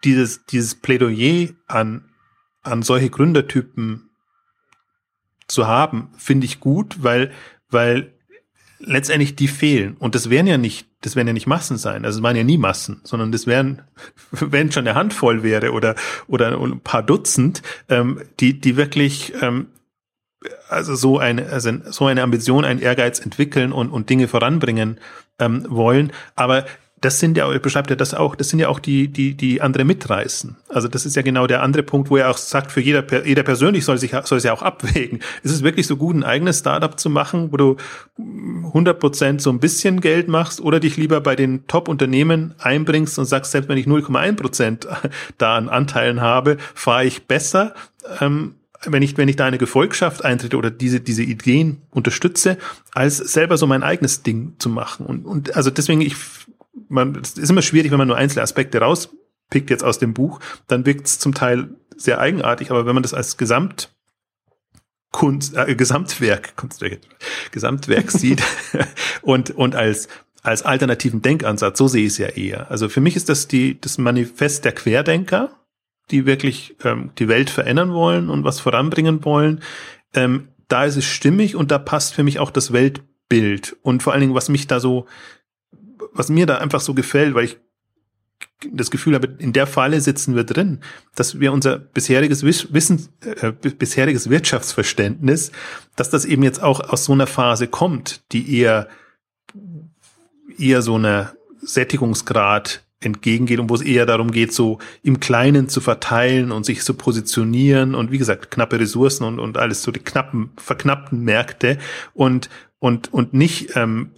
dieses, 0.05 0.45
dieses 0.47 0.75
Plädoyer 0.75 1.51
an, 1.67 2.11
an 2.63 2.83
solche 2.83 3.11
Gründertypen 3.11 4.11
zu 5.47 5.67
haben, 5.67 6.11
finde 6.17 6.47
ich 6.47 6.61
gut, 6.61 7.03
weil, 7.03 7.33
weil 7.71 8.15
letztendlich 8.79 9.37
die 9.37 9.49
fehlen. 9.49 9.97
Und 9.99 10.15
das 10.15 10.31
wären 10.31 10.47
ja 10.47 10.59
nicht, 10.59 10.89
das 11.01 11.17
wären 11.17 11.27
ja 11.27 11.33
nicht 11.33 11.47
Massen 11.47 11.77
sein. 11.77 12.05
Also 12.05 12.19
es 12.19 12.23
waren 12.23 12.37
ja 12.37 12.45
nie 12.45 12.59
Massen, 12.59 13.01
sondern 13.05 13.33
das 13.33 13.47
wären, 13.47 13.83
wenn 14.31 14.73
schon 14.73 14.87
eine 14.87 14.97
Handvoll 14.97 15.43
wäre 15.43 15.73
oder, 15.73 15.95
oder 16.27 16.59
ein 16.59 16.81
paar 16.81 17.03
Dutzend, 17.03 17.63
ähm, 17.89 18.23
die, 18.41 18.61
die 18.61 18.77
wirklich, 18.77 19.33
ähm, 19.41 19.69
also 20.69 20.95
so 20.95 21.19
eine, 21.19 21.47
also 21.47 21.71
so 21.91 22.07
eine 22.07 22.23
Ambition, 22.23 22.65
einen 22.65 22.81
Ehrgeiz 22.81 23.19
entwickeln 23.21 23.73
und, 23.73 23.91
und 23.91 24.11
Dinge 24.11 24.29
voranbringen 24.29 25.01
ähm, 25.39 25.65
wollen. 25.69 26.13
Aber 26.35 26.67
das 27.05 27.21
sind 27.21 27.37
ja, 27.37 27.47
beschreibt 27.59 27.91
er 27.91 27.97
das 27.97 28.15
auch, 28.15 28.35
das 28.35 28.49
sind 28.49 28.61
ja 28.61 28.69
auch 28.69 28.79
die, 28.79 29.09
die, 29.09 29.35
die 29.35 29.61
andere 29.61 29.85
mitreißen. 29.85 30.57
Also 30.69 30.89
das 30.89 31.05
ist 31.05 31.17
ja 31.17 31.23
genau 31.23 31.47
der 31.47 31.63
andere 31.63 31.83
Punkt, 31.83 32.09
wo 32.09 32.17
er 32.17 32.31
auch 32.31 32.39
sagt, 32.39 32.73
für 32.73 32.81
jeder, 32.81 33.05
jeder 33.27 33.43
persönlich 33.43 33.85
soll 33.85 33.99
sich, 33.99 34.13
soll 34.25 34.39
es 34.39 34.45
ja 34.45 34.55
auch 34.55 34.63
abwägen. 34.63 35.21
Ist 35.43 35.53
es 35.53 35.63
wirklich 35.63 35.87
so 35.87 35.97
gut, 35.97 36.17
ein 36.17 36.25
eigenes 36.25 36.61
Startup 36.61 36.99
zu 36.99 37.11
machen, 37.11 37.53
wo 37.53 37.59
du 37.59 37.77
100 38.19 38.99
Prozent 38.99 39.43
so 39.43 39.51
ein 39.51 39.61
bisschen 39.61 40.01
Geld 40.01 40.29
machst 40.29 40.63
oder 40.63 40.81
dich 40.81 40.97
lieber 40.97 41.21
bei 41.21 41.37
den 41.37 41.67
Top-Unternehmen 41.67 42.55
einbringst 42.59 43.19
und 43.19 43.27
sagst, 43.27 43.53
selbst 43.53 43.69
wenn 43.69 43.79
ich 43.79 43.87
0,1 43.87 44.37
Prozent 44.37 44.89
da 45.39 45.57
an 45.57 45.69
Anteilen 45.69 46.23
habe, 46.23 46.57
fahre 46.75 47.05
ich 47.05 47.27
besser, 47.27 47.75
ähm, 48.21 48.55
wenn 48.87 49.03
ich, 49.03 49.17
wenn 49.17 49.29
ich 49.29 49.37
da 49.37 49.47
eine 49.47 49.59
Gefolgschaft 49.59 50.25
eintrete 50.25 50.57
oder 50.57 50.71
diese, 50.71 51.01
diese 51.01 51.23
Ideen 51.23 51.83
unterstütze, 51.91 52.57
als 52.93 53.19
selber 53.19 53.57
so 53.57 53.67
mein 53.67 53.83
eigenes 53.83 54.23
Ding 54.23 54.55
zu 54.59 54.69
machen. 54.69 55.07
Und, 55.07 55.25
und 55.25 55.57
also 55.57 55.71
deswegen, 55.71 56.01
ich 56.01 56.17
man, 56.89 57.17
es 57.17 57.33
ist 57.33 57.51
immer 57.51 57.63
schwierig, 57.63 57.91
wenn 57.91 57.99
man 57.99 58.09
nur 58.09 58.17
einzelne 58.17 58.43
Aspekte 58.43 58.79
rauspickt 58.79 59.71
jetzt 59.71 59.85
aus 59.85 59.99
dem 59.99 60.15
Buch, 60.15 60.41
dann 60.67 60.87
wirkt 60.87 61.07
es 61.07 61.19
zum 61.19 61.35
Teil 61.35 61.71
sehr 61.97 62.21
eigenartig, 62.21 62.71
aber 62.71 62.87
wenn 62.87 62.95
man 62.95 63.03
das 63.03 63.15
als 63.15 63.37
Gesamt 63.37 63.95
Kunst, 65.15 65.57
äh, 65.57 65.77
Gesamtwerk, 65.77 66.57
Kunstwerk, 66.57 66.99
Gesamtwerk 67.53 68.11
sieht 68.11 68.43
und, 69.23 69.53
und 69.53 69.77
als, 69.77 70.09
als 70.43 70.63
alternativen 70.63 71.23
Denkansatz, 71.23 71.79
so 71.79 71.87
sehe 71.87 72.05
ich 72.05 72.15
es 72.15 72.19
ja 72.19 72.29
eher. 72.29 72.69
Also 72.69 72.89
für 72.89 73.01
mich 73.01 73.15
ist 73.15 73.29
das 73.29 73.47
die, 73.47 73.81
das 73.81 73.97
Manifest 73.97 74.65
der 74.65 74.73
Querdenker, 74.73 75.51
die 76.11 76.27
wirklich 76.27 76.75
ähm, 76.83 77.13
die 77.17 77.29
Welt 77.29 77.49
verändern 77.49 77.93
wollen 77.93 78.29
und 78.29 78.43
was 78.43 78.59
voranbringen 78.59 79.25
wollen. 79.25 79.61
Ähm, 80.15 80.49
da 80.67 80.85
ist 80.85 80.97
es 80.97 81.05
stimmig 81.05 81.55
und 81.55 81.71
da 81.71 81.79
passt 81.79 82.15
für 82.15 82.25
mich 82.25 82.41
auch 82.41 82.51
das 82.51 82.73
Weltbild. 82.73 83.77
Und 83.83 84.03
vor 84.03 84.13
allen 84.13 84.21
Dingen, 84.21 84.35
was 84.35 84.49
mich 84.49 84.67
da 84.67 84.81
so 84.81 85.07
was 86.15 86.29
mir 86.29 86.47
da 86.47 86.59
einfach 86.59 86.81
so 86.81 86.95
gefällt, 86.95 87.35
weil 87.35 87.45
ich 87.45 87.59
das 88.73 88.91
Gefühl 88.91 89.15
habe, 89.15 89.35
in 89.39 89.53
der 89.53 89.67
Falle 89.67 90.01
sitzen 90.01 90.35
wir 90.35 90.45
drin, 90.45 90.81
dass 91.15 91.41
wir 91.41 91.53
unser 91.53 91.79
bisheriges 91.79 92.43
Wissen, 92.45 93.09
äh, 93.21 93.53
bisheriges 93.53 94.31
Wirtschaftsverständnis, 94.31 95.53
dass 95.97 96.11
das 96.11 96.25
eben 96.25 96.43
jetzt 96.43 96.63
auch 96.63 96.81
aus 96.81 97.05
so 97.05 97.13
einer 97.13 97.27
Phase 97.27 97.69
kommt, 97.69 98.23
die 98.33 98.59
eher, 98.59 98.89
eher 100.59 100.83
so 100.83 100.95
einer 100.95 101.35
Sättigungsgrad 101.61 102.83
entgegengeht 103.01 103.61
und 103.61 103.69
wo 103.69 103.75
es 103.75 103.83
eher 103.83 104.07
darum 104.07 104.31
geht, 104.31 104.53
so 104.53 104.79
im 105.03 105.21
Kleinen 105.21 105.69
zu 105.69 105.81
verteilen 105.81 106.53
und 106.53 106.65
sich 106.65 106.83
zu 106.83 106.95
positionieren 106.95 107.95
und 107.95 108.11
wie 108.11 108.19
gesagt, 108.19 108.51
knappe 108.51 108.81
Ressourcen 108.81 109.25
und, 109.25 109.39
und 109.39 109.59
alles 109.59 109.83
so 109.83 109.91
die 109.91 110.01
knappen, 110.01 110.51
verknappten 110.57 111.21
Märkte 111.21 111.79
und, 112.15 112.49
und, 112.79 113.13
und 113.13 113.35
nicht 113.35 113.77
ähm, 113.77 114.11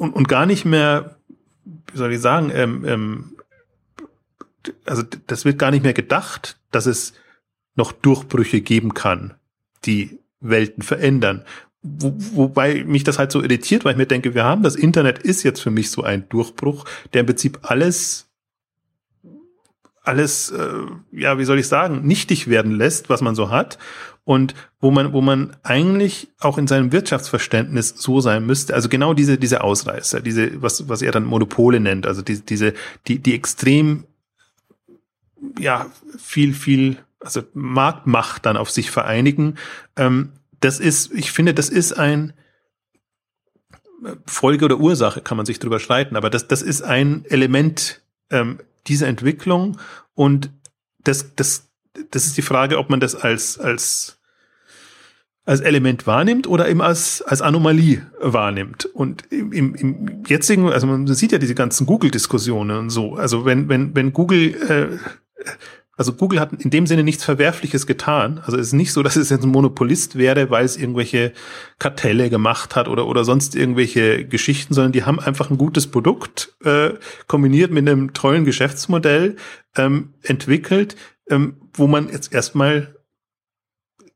und, 0.00 0.14
und 0.14 0.28
gar 0.28 0.46
nicht 0.46 0.64
mehr, 0.64 1.16
wie 1.92 1.98
soll 1.98 2.12
ich 2.12 2.20
sagen, 2.20 2.50
ähm, 2.54 2.84
ähm, 2.86 3.36
also 4.86 5.02
das 5.26 5.44
wird 5.44 5.58
gar 5.58 5.70
nicht 5.70 5.82
mehr 5.82 5.92
gedacht, 5.92 6.58
dass 6.70 6.86
es 6.86 7.12
noch 7.74 7.92
Durchbrüche 7.92 8.62
geben 8.62 8.94
kann, 8.94 9.34
die 9.84 10.18
Welten 10.40 10.82
verändern. 10.82 11.44
Wo, 11.82 12.14
wobei 12.16 12.84
mich 12.84 13.04
das 13.04 13.18
halt 13.18 13.30
so 13.30 13.42
irritiert, 13.42 13.84
weil 13.84 13.92
ich 13.92 13.98
mir 13.98 14.06
denke, 14.06 14.34
wir 14.34 14.44
haben 14.44 14.62
das 14.62 14.74
Internet 14.74 15.18
ist 15.18 15.42
jetzt 15.42 15.60
für 15.60 15.70
mich 15.70 15.90
so 15.90 16.02
ein 16.02 16.28
Durchbruch, 16.30 16.86
der 17.12 17.20
im 17.20 17.26
Prinzip 17.26 17.58
alles 17.62 18.26
alles, 20.02 20.50
äh, 20.50 20.86
ja, 21.12 21.38
wie 21.38 21.44
soll 21.44 21.58
ich 21.58 21.68
sagen, 21.68 22.06
nichtig 22.06 22.48
werden 22.48 22.72
lässt, 22.72 23.10
was 23.10 23.20
man 23.20 23.34
so 23.34 23.50
hat 23.50 23.78
und 24.24 24.54
wo 24.80 24.90
man, 24.90 25.12
wo 25.12 25.20
man 25.20 25.56
eigentlich 25.62 26.28
auch 26.38 26.58
in 26.58 26.66
seinem 26.66 26.92
Wirtschaftsverständnis 26.92 27.94
so 27.96 28.20
sein 28.20 28.46
müsste. 28.46 28.74
Also 28.74 28.88
genau 28.88 29.14
diese, 29.14 29.38
diese 29.38 29.62
Ausreißer, 29.62 30.20
diese, 30.20 30.62
was, 30.62 30.88
was 30.88 31.02
er 31.02 31.12
dann 31.12 31.24
Monopole 31.24 31.80
nennt, 31.80 32.06
also 32.06 32.22
die, 32.22 32.40
diese, 32.40 32.74
die, 33.06 33.18
die 33.18 33.34
extrem, 33.34 34.04
ja, 35.58 35.90
viel, 36.18 36.54
viel, 36.54 36.98
also 37.20 37.42
Marktmacht 37.54 38.46
dann 38.46 38.56
auf 38.56 38.70
sich 38.70 38.90
vereinigen. 38.90 39.56
Ähm, 39.96 40.32
das 40.60 40.80
ist, 40.80 41.12
ich 41.14 41.32
finde, 41.32 41.54
das 41.54 41.68
ist 41.68 41.92
ein, 41.98 42.34
Folge 44.26 44.64
oder 44.64 44.78
Ursache 44.78 45.20
kann 45.20 45.36
man 45.36 45.46
sich 45.46 45.58
drüber 45.58 45.78
streiten, 45.78 46.16
aber 46.16 46.30
das, 46.30 46.48
das 46.48 46.62
ist 46.62 46.82
ein 46.82 47.24
Element 47.28 48.02
ähm, 48.30 48.60
dieser 48.86 49.08
Entwicklung 49.08 49.78
und 50.14 50.50
das, 51.04 51.34
das, 51.34 51.69
das 52.10 52.26
ist 52.26 52.36
die 52.36 52.42
Frage, 52.42 52.78
ob 52.78 52.90
man 52.90 53.00
das 53.00 53.14
als, 53.14 53.58
als, 53.58 54.18
als 55.44 55.60
Element 55.60 56.06
wahrnimmt 56.06 56.46
oder 56.46 56.68
eben 56.68 56.82
als, 56.82 57.22
als 57.22 57.42
Anomalie 57.42 58.06
wahrnimmt. 58.20 58.86
Und 58.86 59.30
im, 59.30 59.74
im, 59.74 60.24
jetzigen, 60.26 60.68
also 60.70 60.86
man 60.86 61.06
sieht 61.06 61.32
ja 61.32 61.38
diese 61.38 61.54
ganzen 61.54 61.86
Google-Diskussionen 61.86 62.78
und 62.78 62.90
so. 62.90 63.14
Also 63.14 63.44
wenn, 63.44 63.68
wenn, 63.68 63.94
wenn 63.94 64.12
Google 64.12 64.54
äh, 64.68 64.98
also 66.00 66.14
Google 66.14 66.40
hat 66.40 66.54
in 66.54 66.70
dem 66.70 66.86
Sinne 66.86 67.04
nichts 67.04 67.24
Verwerfliches 67.24 67.86
getan. 67.86 68.40
Also 68.46 68.56
es 68.56 68.68
ist 68.68 68.72
nicht 68.72 68.90
so, 68.90 69.02
dass 69.02 69.16
es 69.16 69.28
jetzt 69.28 69.44
ein 69.44 69.50
Monopolist 69.50 70.16
wäre, 70.16 70.48
weil 70.48 70.64
es 70.64 70.78
irgendwelche 70.78 71.34
Kartelle 71.78 72.30
gemacht 72.30 72.74
hat 72.74 72.88
oder, 72.88 73.06
oder 73.06 73.22
sonst 73.22 73.54
irgendwelche 73.54 74.24
Geschichten, 74.24 74.72
sondern 74.72 74.92
die 74.92 75.04
haben 75.04 75.20
einfach 75.20 75.50
ein 75.50 75.58
gutes 75.58 75.88
Produkt 75.88 76.54
äh, 76.64 76.92
kombiniert 77.26 77.70
mit 77.70 77.86
einem 77.86 78.14
tollen 78.14 78.46
Geschäftsmodell 78.46 79.36
ähm, 79.76 80.14
entwickelt, 80.22 80.96
ähm, 81.30 81.56
wo 81.72 81.86
man 81.86 82.08
jetzt 82.08 82.32
erstmal 82.32 82.94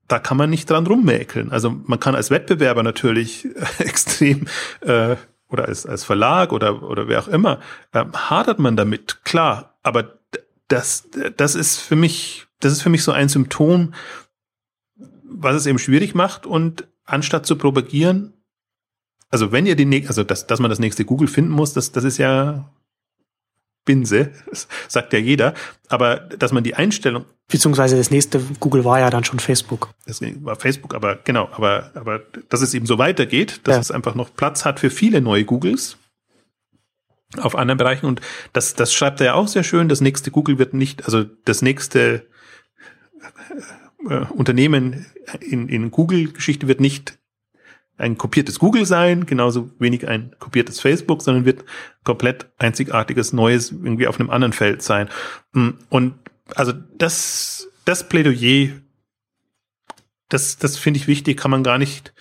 da 0.08 0.18
kann 0.18 0.36
man 0.36 0.50
nicht 0.50 0.68
dran 0.68 0.86
rummäkeln. 0.86 1.50
Also 1.50 1.70
man 1.70 1.98
kann 1.98 2.14
als 2.14 2.30
Wettbewerber 2.30 2.82
natürlich 2.82 3.46
äh, 3.46 3.50
extrem 3.84 4.46
äh, 4.80 5.16
oder 5.48 5.66
als, 5.66 5.86
als 5.86 6.04
Verlag 6.04 6.52
oder, 6.52 6.82
oder 6.82 7.08
wer 7.08 7.20
auch 7.20 7.28
immer, 7.28 7.60
äh, 7.92 8.04
hadert 8.12 8.58
man 8.58 8.76
damit, 8.76 9.24
klar. 9.24 9.78
Aber 9.82 10.18
das, 10.68 11.08
das 11.36 11.54
ist 11.54 11.78
für 11.78 11.96
mich, 11.96 12.46
das 12.60 12.72
ist 12.72 12.82
für 12.82 12.90
mich 12.90 13.02
so 13.02 13.12
ein 13.12 13.28
Symptom, 13.28 13.94
was 15.24 15.56
es 15.56 15.66
eben 15.66 15.78
schwierig 15.78 16.14
macht 16.14 16.46
und 16.46 16.86
anstatt 17.04 17.46
zu 17.46 17.56
propagieren, 17.56 18.32
also 19.30 19.52
wenn 19.52 19.66
ihr 19.66 19.74
die, 19.74 20.06
also 20.06 20.22
dass, 20.22 20.46
dass 20.46 20.60
man 20.60 20.70
das 20.70 20.78
nächste 20.78 21.04
Google 21.04 21.28
finden 21.28 21.50
muss, 21.50 21.72
das, 21.72 21.92
das 21.92 22.04
ist 22.04 22.18
ja 22.18 22.70
Binse, 23.85 24.30
sagt 24.89 25.12
ja 25.12 25.18
jeder, 25.18 25.55
aber 25.89 26.16
dass 26.16 26.53
man 26.53 26.64
die 26.64 26.74
Einstellung. 26.74 27.24
Beziehungsweise 27.49 27.97
das 27.97 28.11
nächste 28.11 28.41
Google 28.61 28.85
war 28.85 29.01
ja 29.01 29.11
dann 29.11 29.24
schon 29.24 29.39
Facebook. 29.39 29.91
Das 30.07 30.20
war 30.22 30.57
Facebook, 30.57 30.95
aber 30.95 31.16
genau, 31.16 31.49
aber, 31.53 31.91
aber 31.95 32.20
dass 32.49 32.62
es 32.62 32.72
eben 32.72 32.87
so 32.87 32.99
weitergeht, 32.99 33.61
dass 33.64 33.74
ja. 33.74 33.80
es 33.80 33.91
einfach 33.91 34.14
noch 34.14 34.35
Platz 34.35 34.64
hat 34.64 34.80
für 34.80 34.91
viele 34.91 35.20
neue 35.20 35.45
Googles 35.45 35.99
auf 37.37 37.57
anderen 37.57 37.78
Bereichen. 37.78 38.07
Und 38.07 38.20
das, 38.53 38.74
das 38.74 38.95
schreibt 38.95 39.20
er 39.20 39.26
ja 39.26 39.35
auch 39.35 39.49
sehr 39.49 39.64
schön. 39.64 39.89
Das 39.89 40.01
nächste 40.01 40.30
Google 40.30 40.59
wird 40.59 40.74
nicht, 40.74 41.05
also 41.05 41.24
das 41.45 41.62
nächste 41.62 42.26
äh, 44.09 44.24
Unternehmen 44.30 45.07
in, 45.41 45.68
in 45.68 45.91
Google-Geschichte 45.91 46.68
wird 46.68 46.80
nicht 46.80 47.18
ein 47.97 48.18
kopiertes 48.18 48.59
Google 48.59 48.86
sein, 48.86 49.26
genauso 49.26 49.70
wenig 49.78 50.09
ein 50.09 50.34
kopiertes 50.38 50.80
Facebook, 50.80 51.22
sondern 51.22 51.45
wird 51.45 51.64
komplett 52.03 52.47
einzigartiges 52.59 53.32
Neues 53.32 53.70
irgendwie 53.70 54.07
auf 54.07 54.18
einem 54.18 54.30
anderen 54.30 54.53
Feld 54.53 54.82
sein. 54.82 55.09
Mm, 55.53 55.70
und 55.90 56.14
also 56.55 56.72
das, 56.72 57.68
das 57.84 58.09
Plädoyer, 58.09 58.72
das, 60.28 60.59
das 60.59 60.76
finde 60.76 60.99
ich 60.99 61.07
wichtig, 61.07 61.38
kann 61.38 61.51
man 61.51 61.62
gar 61.62 61.78
nicht 61.78 62.12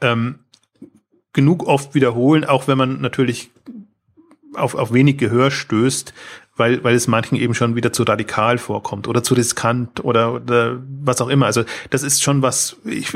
ähm, 0.00 0.40
genug 1.32 1.66
oft 1.66 1.94
wiederholen, 1.94 2.44
auch 2.44 2.66
wenn 2.66 2.78
man 2.78 3.00
natürlich 3.00 3.50
auf, 4.54 4.74
auf 4.74 4.92
wenig 4.92 5.18
Gehör 5.18 5.50
stößt, 5.50 6.14
weil, 6.60 6.84
weil 6.84 6.94
es 6.94 7.08
manchen 7.08 7.36
eben 7.36 7.54
schon 7.54 7.74
wieder 7.74 7.92
zu 7.92 8.04
radikal 8.04 8.58
vorkommt 8.58 9.08
oder 9.08 9.22
zu 9.24 9.34
riskant 9.34 10.04
oder, 10.04 10.34
oder 10.34 10.80
was 11.02 11.20
auch 11.20 11.28
immer. 11.28 11.46
Also 11.46 11.64
das 11.88 12.02
ist 12.02 12.22
schon 12.22 12.42
was, 12.42 12.76
ich, 12.84 13.12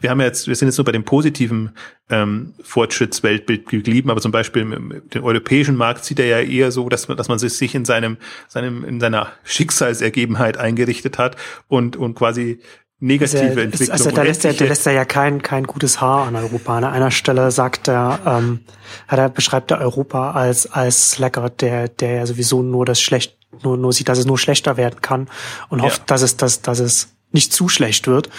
wir 0.00 0.10
haben 0.10 0.20
ja 0.20 0.26
jetzt, 0.26 0.48
wir 0.48 0.54
sind 0.54 0.68
jetzt 0.68 0.78
nur 0.78 0.84
bei 0.84 0.92
dem 0.92 1.04
positiven 1.04 1.72
ähm, 2.08 2.54
Fortschrittsweltbild 2.62 3.68
geblieben, 3.68 4.10
aber 4.10 4.20
zum 4.20 4.30
Beispiel 4.32 4.64
den 5.12 5.22
europäischen 5.22 5.76
Markt 5.76 6.04
sieht 6.04 6.20
er 6.20 6.26
ja 6.26 6.38
eher 6.40 6.70
so, 6.70 6.88
dass 6.88 7.08
man, 7.08 7.16
dass 7.16 7.28
man 7.28 7.38
sich 7.38 7.74
in 7.74 7.84
seinem, 7.84 8.16
seinem, 8.48 8.84
in 8.84 9.00
seiner 9.00 9.32
Schicksalsergebenheit 9.44 10.56
eingerichtet 10.56 11.18
hat 11.18 11.36
und, 11.68 11.96
und 11.96 12.14
quasi 12.14 12.60
negative 13.04 13.42
also, 13.42 13.60
Entwicklung. 13.60 13.90
Also 13.90 14.10
da 14.10 14.22
lässt, 14.22 14.44
er, 14.44 14.54
der 14.54 14.68
lässt 14.68 14.86
ja 14.86 15.04
kein, 15.04 15.42
kein 15.42 15.64
gutes 15.64 16.00
Haar 16.00 16.26
an 16.26 16.36
Europa. 16.36 16.76
An 16.76 16.84
einer 16.84 17.10
Stelle 17.10 17.50
sagt 17.50 17.88
er, 17.88 18.20
ähm, 18.26 18.60
hat 19.08 19.18
er 19.18 19.28
beschreibt 19.28 19.70
er 19.70 19.78
Europa 19.78 20.32
als, 20.32 20.70
als 20.70 21.10
Slacker, 21.10 21.50
der, 21.50 21.88
der 21.88 22.16
ja 22.16 22.26
sowieso 22.26 22.62
nur 22.62 22.84
das 22.86 23.00
schlecht, 23.00 23.36
nur, 23.62 23.76
nur 23.76 23.92
sieht, 23.92 24.08
dass 24.08 24.18
es 24.18 24.26
nur 24.26 24.38
schlechter 24.38 24.76
werden 24.76 25.00
kann 25.02 25.28
und 25.68 25.82
hofft, 25.82 26.00
ja. 26.00 26.04
dass 26.06 26.22
es, 26.22 26.36
dass, 26.36 26.62
dass 26.62 26.78
es 26.78 27.08
nicht 27.30 27.52
zu 27.52 27.68
schlecht 27.68 28.06
wird. 28.06 28.30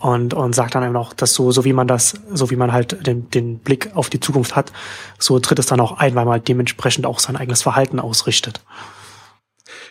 Und, 0.00 0.32
und 0.32 0.54
sagt 0.54 0.76
dann 0.76 0.84
eben 0.84 0.94
auch, 0.94 1.12
dass 1.12 1.34
so, 1.34 1.50
so 1.50 1.64
wie 1.64 1.72
man 1.72 1.88
das, 1.88 2.14
so 2.32 2.50
wie 2.52 2.56
man 2.56 2.72
halt 2.72 3.04
den, 3.04 3.28
den 3.30 3.58
Blick 3.58 3.90
auf 3.96 4.08
die 4.08 4.20
Zukunft 4.20 4.54
hat, 4.54 4.72
so 5.18 5.40
tritt 5.40 5.58
es 5.58 5.66
dann 5.66 5.80
auch 5.80 5.98
ein, 5.98 6.14
weil 6.14 6.24
man 6.24 6.34
halt 6.34 6.46
dementsprechend 6.46 7.04
auch 7.04 7.18
sein 7.18 7.34
eigenes 7.34 7.62
Verhalten 7.62 7.98
ausrichtet. 7.98 8.60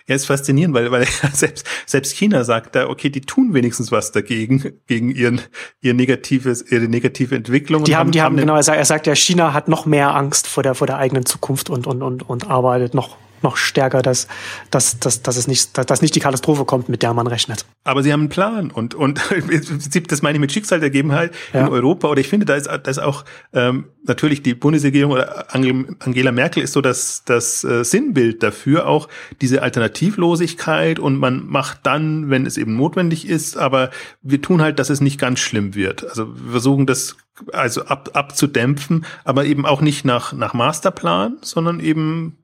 Ja, 0.08 0.16
ist 0.16 0.26
faszinierend, 0.26 0.74
weil, 0.74 0.90
weil 0.92 1.06
selbst, 1.34 1.66
selbst 1.86 2.14
China 2.16 2.44
sagt 2.44 2.76
da, 2.76 2.88
okay, 2.88 3.10
die 3.10 3.22
tun 3.22 3.54
wenigstens 3.54 3.92
was 3.92 4.12
dagegen, 4.12 4.80
gegen 4.88 5.12
ihren, 5.12 5.42
ihr 5.82 5.94
negatives, 5.94 6.64
ihre 6.72 6.88
negative 6.88 7.36
Entwicklung. 7.36 7.84
Die 7.84 7.96
haben, 7.96 8.12
die 8.12 8.22
haben, 8.22 8.34
haben 8.34 8.38
genau, 8.38 8.56
er 8.56 8.64
sagt, 8.64 8.78
er 8.78 8.86
sagt 8.86 9.08
ja, 9.08 9.16
China 9.16 9.54
hat 9.54 9.68
noch 9.68 9.86
mehr 9.86 10.16
Angst 10.16 10.48
vor 10.48 10.64
der, 10.64 10.76
vor 10.76 10.88
der 10.88 10.98
eigenen 10.98 11.26
Zukunft 11.26 11.70
und, 11.70 11.88
und, 11.88 12.02
und, 12.02 12.28
und 12.28 12.50
arbeitet 12.50 12.94
noch 12.94 13.18
noch 13.44 13.58
stärker, 13.58 14.02
dass, 14.02 14.28
dass, 14.72 15.00
dass, 15.00 15.22
dass 15.22 15.38
es 15.38 15.48
nicht, 15.48 15.78
dass 15.78 16.02
nicht 16.02 16.16
die 16.16 16.20
Katastrophe 16.20 16.66
kommt, 16.66 16.90
mit 16.90 17.04
der 17.04 17.14
man 17.14 17.28
rechnet. 17.28 17.66
Aber 17.84 18.04
sie 18.04 18.12
haben 18.12 18.22
einen 18.22 18.30
Plan 18.30 18.72
und, 18.72 18.96
und 18.96 19.22
das 20.08 20.22
meine 20.22 20.38
ich 20.38 20.42
mit 20.42 20.52
Schicksal 20.52 20.82
ergeben 20.82 21.12
halt 21.12 21.34
ja. 21.54 21.62
in 21.62 21.70
Europa. 21.70 22.08
Oder 22.08 22.22
ich 22.22 22.28
finde, 22.28 22.46
da 22.46 22.56
ist, 22.56 22.68
da 22.68 22.76
ist 22.76 23.00
auch 23.00 23.26
ähm, 23.54 23.86
natürlich 24.06 24.44
die 24.44 24.54
Bundesregierung 24.54 25.12
oder 25.12 25.54
Angela 25.54 26.32
Merkel 26.32 26.64
ist 26.64 26.74
so 26.74 26.82
das, 26.82 27.24
das 27.26 27.64
äh, 27.64 27.84
Sinnbild 27.84 28.44
dafür, 28.44 28.88
auch 28.88 29.08
diese 29.42 29.62
Alternativlosigkeit 29.62 31.00
und 31.00 31.18
man 31.18 31.46
macht 31.46 31.80
dann, 31.84 32.30
wenn 32.30 32.46
es 32.46 32.58
eben 32.58 32.76
notwendig 32.76 33.28
ist, 33.28 33.58
aber 33.58 33.90
wir 34.22 34.42
tun 34.42 34.62
halt, 34.62 34.80
dass 34.80 34.90
es 34.90 35.02
nicht 35.02 35.20
ganz 35.20 35.40
schlimm 35.40 35.76
wird. 35.76 36.06
Also 36.06 36.28
wir 36.28 36.52
versuchen 36.52 36.86
das 36.86 37.18
also 37.54 37.86
ab, 37.86 38.10
abzudämpfen, 38.14 39.06
aber 39.24 39.46
eben 39.46 39.66
auch 39.66 39.82
nicht 39.82 40.06
nach, 40.06 40.34
nach 40.34 40.54
Masterplan, 40.54 41.38
sondern 41.42 41.80
eben 41.80 42.38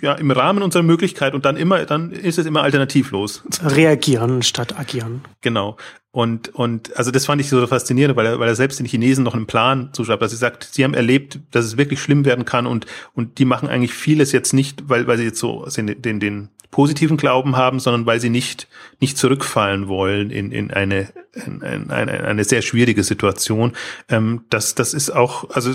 ja 0.00 0.14
im 0.14 0.30
Rahmen 0.30 0.62
unserer 0.62 0.82
Möglichkeit 0.82 1.34
und 1.34 1.44
dann 1.44 1.56
immer, 1.56 1.84
dann 1.84 2.12
ist 2.12 2.38
es 2.38 2.46
immer 2.46 2.62
alternativlos. 2.62 3.42
Reagieren 3.62 4.42
statt 4.42 4.78
agieren. 4.78 5.22
Genau. 5.40 5.76
Und, 6.10 6.54
und 6.54 6.96
also 6.96 7.10
das 7.10 7.26
fand 7.26 7.40
ich 7.40 7.48
so 7.48 7.66
faszinierend, 7.66 8.16
weil 8.16 8.26
er, 8.26 8.40
weil 8.40 8.48
er 8.48 8.56
selbst 8.56 8.78
den 8.78 8.86
Chinesen 8.86 9.24
noch 9.24 9.34
einen 9.34 9.46
Plan 9.46 9.90
zuschreibt, 9.92 10.22
dass 10.22 10.30
sie 10.30 10.36
sagt, 10.36 10.64
sie 10.64 10.82
haben 10.82 10.94
erlebt, 10.94 11.38
dass 11.50 11.64
es 11.64 11.76
wirklich 11.76 12.00
schlimm 12.00 12.24
werden 12.24 12.44
kann 12.44 12.66
und, 12.66 12.86
und 13.14 13.38
die 13.38 13.44
machen 13.44 13.68
eigentlich 13.68 13.92
vieles 13.92 14.32
jetzt 14.32 14.52
nicht, 14.52 14.88
weil, 14.88 15.06
weil 15.06 15.18
sie 15.18 15.24
jetzt 15.24 15.38
so 15.38 15.66
den, 15.76 16.00
den, 16.00 16.18
den 16.18 16.48
positiven 16.70 17.16
Glauben 17.16 17.56
haben, 17.56 17.78
sondern 17.78 18.06
weil 18.06 18.20
sie 18.20 18.30
nicht, 18.30 18.68
nicht 19.00 19.16
zurückfallen 19.16 19.88
wollen 19.88 20.30
in, 20.30 20.50
in 20.50 20.70
eine, 20.70 21.12
in, 21.32 21.60
in 21.60 21.90
eine, 21.90 22.24
eine 22.24 22.44
sehr 22.44 22.62
schwierige 22.62 23.04
Situation. 23.04 23.72
Ähm, 24.08 24.44
das, 24.50 24.74
das 24.74 24.94
ist 24.94 25.10
auch, 25.10 25.50
also 25.50 25.72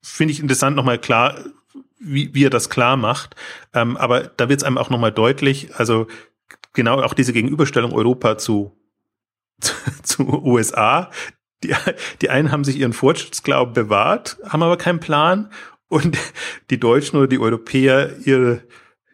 finde 0.00 0.32
ich 0.32 0.40
interessant 0.40 0.76
nochmal 0.76 0.98
klar 0.98 1.36
wie, 1.98 2.34
wie 2.34 2.44
er 2.44 2.50
das 2.50 2.70
klar 2.70 2.96
macht. 2.96 3.36
Ähm, 3.74 3.96
aber 3.96 4.22
da 4.22 4.48
wird 4.48 4.60
es 4.60 4.64
einem 4.64 4.78
auch 4.78 4.90
nochmal 4.90 5.12
deutlich, 5.12 5.74
also 5.76 6.06
genau 6.72 7.00
auch 7.02 7.14
diese 7.14 7.32
Gegenüberstellung 7.32 7.92
Europa 7.92 8.38
zu, 8.38 8.76
zu, 9.60 9.74
zu 10.02 10.44
USA. 10.44 11.10
Die, 11.64 11.74
die 12.20 12.30
einen 12.30 12.52
haben 12.52 12.64
sich 12.64 12.78
ihren 12.78 12.92
Fortschrittsglauben 12.92 13.74
bewahrt, 13.74 14.38
haben 14.46 14.62
aber 14.62 14.76
keinen 14.76 15.00
Plan 15.00 15.50
und 15.88 16.18
die 16.70 16.78
Deutschen 16.78 17.16
oder 17.16 17.26
die 17.26 17.38
Europäer 17.38 18.16
ihre, 18.24 18.62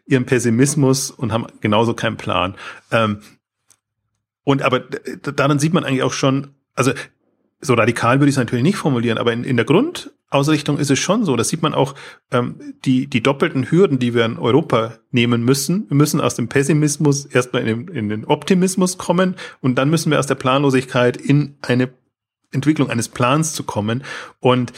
ihren 0.05 0.25
Pessimismus 0.25 1.11
und 1.11 1.31
haben 1.31 1.47
genauso 1.61 1.93
keinen 1.93 2.17
Plan. 2.17 2.55
Ähm, 2.91 3.21
und 4.43 4.61
aber 4.61 4.81
daran 4.81 5.59
sieht 5.59 5.73
man 5.73 5.85
eigentlich 5.85 6.03
auch 6.03 6.13
schon, 6.13 6.55
also 6.75 6.91
so 7.63 7.73
radikal 7.73 8.19
würde 8.19 8.29
ich 8.29 8.35
es 8.35 8.39
natürlich 8.39 8.63
nicht 8.63 8.77
formulieren, 8.77 9.17
aber 9.17 9.33
in, 9.33 9.43
in 9.43 9.55
der 9.55 9.65
Grundausrichtung 9.65 10.77
ist 10.77 10.91
es 10.91 10.99
schon 10.99 11.25
so. 11.25 11.35
Das 11.35 11.49
sieht 11.49 11.61
man 11.61 11.73
auch, 11.73 11.95
ähm, 12.31 12.75
die, 12.85 13.07
die 13.07 13.23
doppelten 13.23 13.71
Hürden, 13.71 13.99
die 13.99 14.13
wir 14.13 14.25
in 14.25 14.37
Europa 14.37 14.93
nehmen 15.11 15.43
müssen. 15.43 15.89
Wir 15.89 15.97
müssen 15.97 16.21
aus 16.21 16.35
dem 16.35 16.49
Pessimismus 16.49 17.25
erstmal 17.25 17.67
in 17.67 17.87
den, 17.87 17.95
in 17.95 18.09
den 18.09 18.25
Optimismus 18.25 18.97
kommen 18.97 19.35
und 19.61 19.75
dann 19.75 19.89
müssen 19.89 20.11
wir 20.11 20.19
aus 20.19 20.27
der 20.27 20.35
Planlosigkeit 20.35 21.17
in 21.17 21.55
eine 21.61 21.89
Entwicklung 22.51 22.89
eines 22.89 23.09
Plans 23.09 23.53
zu 23.53 23.63
kommen. 23.63 24.03
Und 24.39 24.73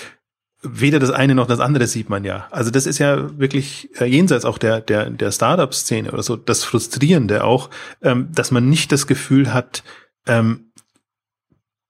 weder 0.61 0.99
das 0.99 1.11
eine 1.11 1.35
noch 1.35 1.47
das 1.47 1.59
andere 1.59 1.87
sieht 1.87 2.09
man 2.09 2.23
ja. 2.23 2.47
Also 2.51 2.71
das 2.71 2.85
ist 2.85 2.99
ja 2.99 3.37
wirklich 3.39 3.89
äh, 3.99 4.05
jenseits 4.05 4.45
auch 4.45 4.57
der, 4.57 4.81
der, 4.81 5.09
der 5.09 5.31
Startup-Szene 5.31 6.11
oder 6.11 6.23
so, 6.23 6.35
das 6.35 6.63
Frustrierende 6.63 7.43
auch, 7.43 7.69
ähm, 8.01 8.29
dass 8.33 8.51
man 8.51 8.69
nicht 8.69 8.91
das 8.91 9.07
Gefühl 9.07 9.53
hat, 9.53 9.83
ähm, 10.27 10.71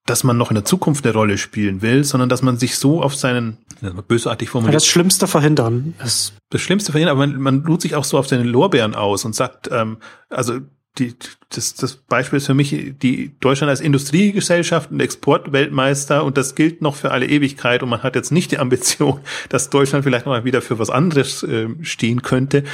dass 0.06 0.24
man 0.24 0.36
noch 0.36 0.50
in 0.50 0.54
der 0.54 0.64
Zukunft 0.64 1.04
eine 1.04 1.12
Rolle 1.12 1.36
spielen 1.36 1.82
will, 1.82 2.04
sondern 2.04 2.28
dass 2.28 2.40
man 2.40 2.58
sich 2.58 2.76
so 2.76 3.02
auf 3.02 3.14
seinen, 3.14 3.58
bösartig 4.08 4.48
formuliert. 4.48 4.76
Das 4.76 4.86
Schlimmste 4.86 5.26
verhindern 5.26 5.94
ist. 6.04 6.34
Das 6.50 6.60
Schlimmste 6.60 6.92
verhindern, 6.92 7.16
aber 7.16 7.26
man, 7.26 7.40
man 7.40 7.66
ruht 7.66 7.82
sich 7.82 7.94
auch 7.96 8.04
so 8.04 8.16
auf 8.16 8.28
seine 8.28 8.44
Lorbeeren 8.44 8.94
aus 8.94 9.24
und 9.24 9.34
sagt, 9.34 9.68
ähm, 9.72 9.98
also 10.30 10.60
die, 10.98 11.14
das, 11.50 11.74
das 11.74 11.96
Beispiel 11.96 12.38
ist 12.38 12.46
für 12.46 12.54
mich 12.54 12.70
die 13.02 13.32
Deutschland 13.40 13.68
als 13.68 13.80
Industriegesellschaft 13.80 14.90
und 14.90 15.00
Exportweltmeister 15.00 16.24
und 16.24 16.36
das 16.36 16.54
gilt 16.54 16.80
noch 16.80 16.94
für 16.94 17.10
alle 17.10 17.26
Ewigkeit 17.26 17.82
und 17.82 17.88
man 17.88 18.02
hat 18.02 18.14
jetzt 18.14 18.32
nicht 18.32 18.52
die 18.52 18.58
Ambition, 18.58 19.20
dass 19.48 19.70
Deutschland 19.70 20.04
vielleicht 20.04 20.26
noch 20.26 20.32
mal 20.32 20.44
wieder 20.44 20.62
für 20.62 20.78
was 20.78 20.90
anderes 20.90 21.42
äh, 21.42 21.68
stehen 21.82 22.22
könnte. 22.22 22.64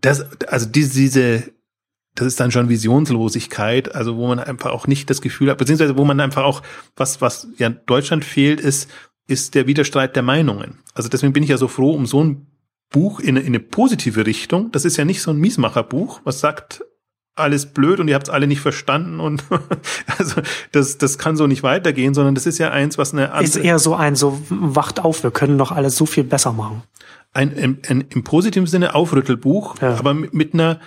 Das, 0.00 0.24
also 0.46 0.66
diese, 0.66 0.94
diese, 0.94 1.52
das 2.14 2.26
ist 2.26 2.40
dann 2.40 2.50
schon 2.50 2.68
Visionslosigkeit, 2.68 3.94
also 3.94 4.16
wo 4.16 4.26
man 4.26 4.38
einfach 4.38 4.70
auch 4.70 4.86
nicht 4.86 5.10
das 5.10 5.20
Gefühl 5.20 5.50
hat, 5.50 5.58
beziehungsweise 5.58 5.96
wo 5.96 6.04
man 6.04 6.20
einfach 6.20 6.42
auch, 6.42 6.62
was, 6.96 7.20
was 7.20 7.48
ja 7.56 7.68
Deutschland 7.68 8.24
fehlt, 8.24 8.60
ist, 8.60 8.90
ist 9.26 9.54
der 9.54 9.66
Widerstreit 9.66 10.16
der 10.16 10.22
Meinungen. 10.22 10.78
Also 10.94 11.08
deswegen 11.08 11.32
bin 11.32 11.42
ich 11.42 11.50
ja 11.50 11.56
so 11.56 11.68
froh 11.68 11.92
um 11.92 12.06
so 12.06 12.22
ein 12.22 12.46
Buch 12.90 13.20
in, 13.20 13.36
in 13.36 13.46
eine 13.46 13.60
positive 13.60 14.26
Richtung. 14.26 14.72
Das 14.72 14.84
ist 14.84 14.96
ja 14.96 15.04
nicht 15.04 15.22
so 15.22 15.30
ein 15.30 15.38
Miesmacherbuch, 15.38 16.20
was 16.24 16.40
sagt, 16.40 16.84
alles 17.36 17.66
blöd 17.66 18.00
und 18.00 18.08
ihr 18.08 18.14
habt 18.14 18.28
es 18.28 18.34
alle 18.34 18.46
nicht 18.46 18.60
verstanden 18.60 19.20
und 19.20 19.44
also 20.18 20.42
das, 20.72 20.98
das 20.98 21.16
kann 21.16 21.36
so 21.36 21.46
nicht 21.46 21.62
weitergehen, 21.62 22.12
sondern 22.12 22.34
das 22.34 22.46
ist 22.46 22.58
ja 22.58 22.70
eins, 22.70 22.98
was 22.98 23.12
eine 23.12 23.30
andere. 23.30 23.44
Ist 23.44 23.56
eher 23.56 23.78
so 23.78 23.94
ein, 23.94 24.16
so 24.16 24.42
wacht 24.48 25.00
auf, 25.00 25.22
wir 25.22 25.30
können 25.30 25.56
doch 25.56 25.72
alles 25.72 25.96
so 25.96 26.06
viel 26.06 26.24
besser 26.24 26.52
machen. 26.52 26.82
Ein, 27.32 27.56
ein, 27.56 27.78
ein 27.88 28.04
im 28.10 28.24
positiven 28.24 28.66
Sinne 28.66 28.94
Aufrüttelbuch, 28.94 29.80
ja. 29.80 29.94
aber 29.94 30.12
mit, 30.12 30.34
mit 30.34 30.54
einer 30.54 30.80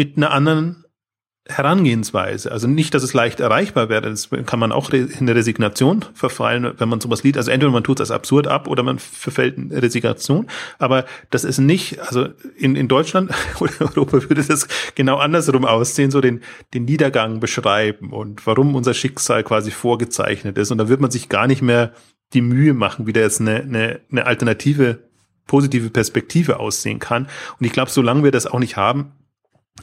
mit 0.00 0.16
einer 0.16 0.30
anderen 0.30 0.86
Herangehensweise. 1.46 2.50
Also 2.50 2.66
nicht, 2.66 2.94
dass 2.94 3.02
es 3.02 3.12
leicht 3.12 3.38
erreichbar 3.38 3.90
wäre, 3.90 4.00
das 4.00 4.30
kann 4.46 4.58
man 4.58 4.72
auch 4.72 4.88
in 4.94 5.10
eine 5.20 5.34
Resignation 5.34 6.06
verfallen, 6.14 6.72
wenn 6.78 6.88
man 6.88 7.02
sowas 7.02 7.22
liest. 7.22 7.36
Also 7.36 7.50
entweder 7.50 7.70
man 7.70 7.84
tut 7.84 8.00
es 8.00 8.10
als 8.10 8.16
absurd 8.16 8.46
ab 8.46 8.66
oder 8.66 8.82
man 8.82 8.98
verfällt 8.98 9.58
in 9.58 9.70
Resignation. 9.70 10.46
Aber 10.78 11.04
das 11.28 11.44
ist 11.44 11.58
nicht, 11.58 12.00
also 12.00 12.28
in, 12.56 12.76
in 12.76 12.88
Deutschland 12.88 13.30
oder 13.60 13.72
Europa 13.80 14.22
würde 14.30 14.42
das 14.42 14.68
genau 14.94 15.18
andersrum 15.18 15.66
aussehen, 15.66 16.10
so 16.10 16.22
den, 16.22 16.40
den 16.72 16.86
Niedergang 16.86 17.38
beschreiben 17.38 18.10
und 18.10 18.46
warum 18.46 18.74
unser 18.74 18.94
Schicksal 18.94 19.44
quasi 19.44 19.70
vorgezeichnet 19.70 20.56
ist. 20.56 20.70
Und 20.70 20.78
da 20.78 20.88
wird 20.88 21.02
man 21.02 21.10
sich 21.10 21.28
gar 21.28 21.46
nicht 21.46 21.60
mehr 21.60 21.92
die 22.32 22.40
Mühe 22.40 22.72
machen, 22.72 23.06
wie 23.06 23.12
da 23.12 23.20
jetzt 23.20 23.42
eine, 23.42 23.56
eine, 23.56 24.00
eine 24.10 24.24
alternative 24.24 25.10
positive 25.46 25.90
Perspektive 25.90 26.58
aussehen 26.58 27.00
kann. 27.00 27.26
Und 27.58 27.66
ich 27.66 27.72
glaube, 27.72 27.90
solange 27.90 28.24
wir 28.24 28.30
das 28.30 28.46
auch 28.46 28.60
nicht 28.60 28.78
haben, 28.78 29.12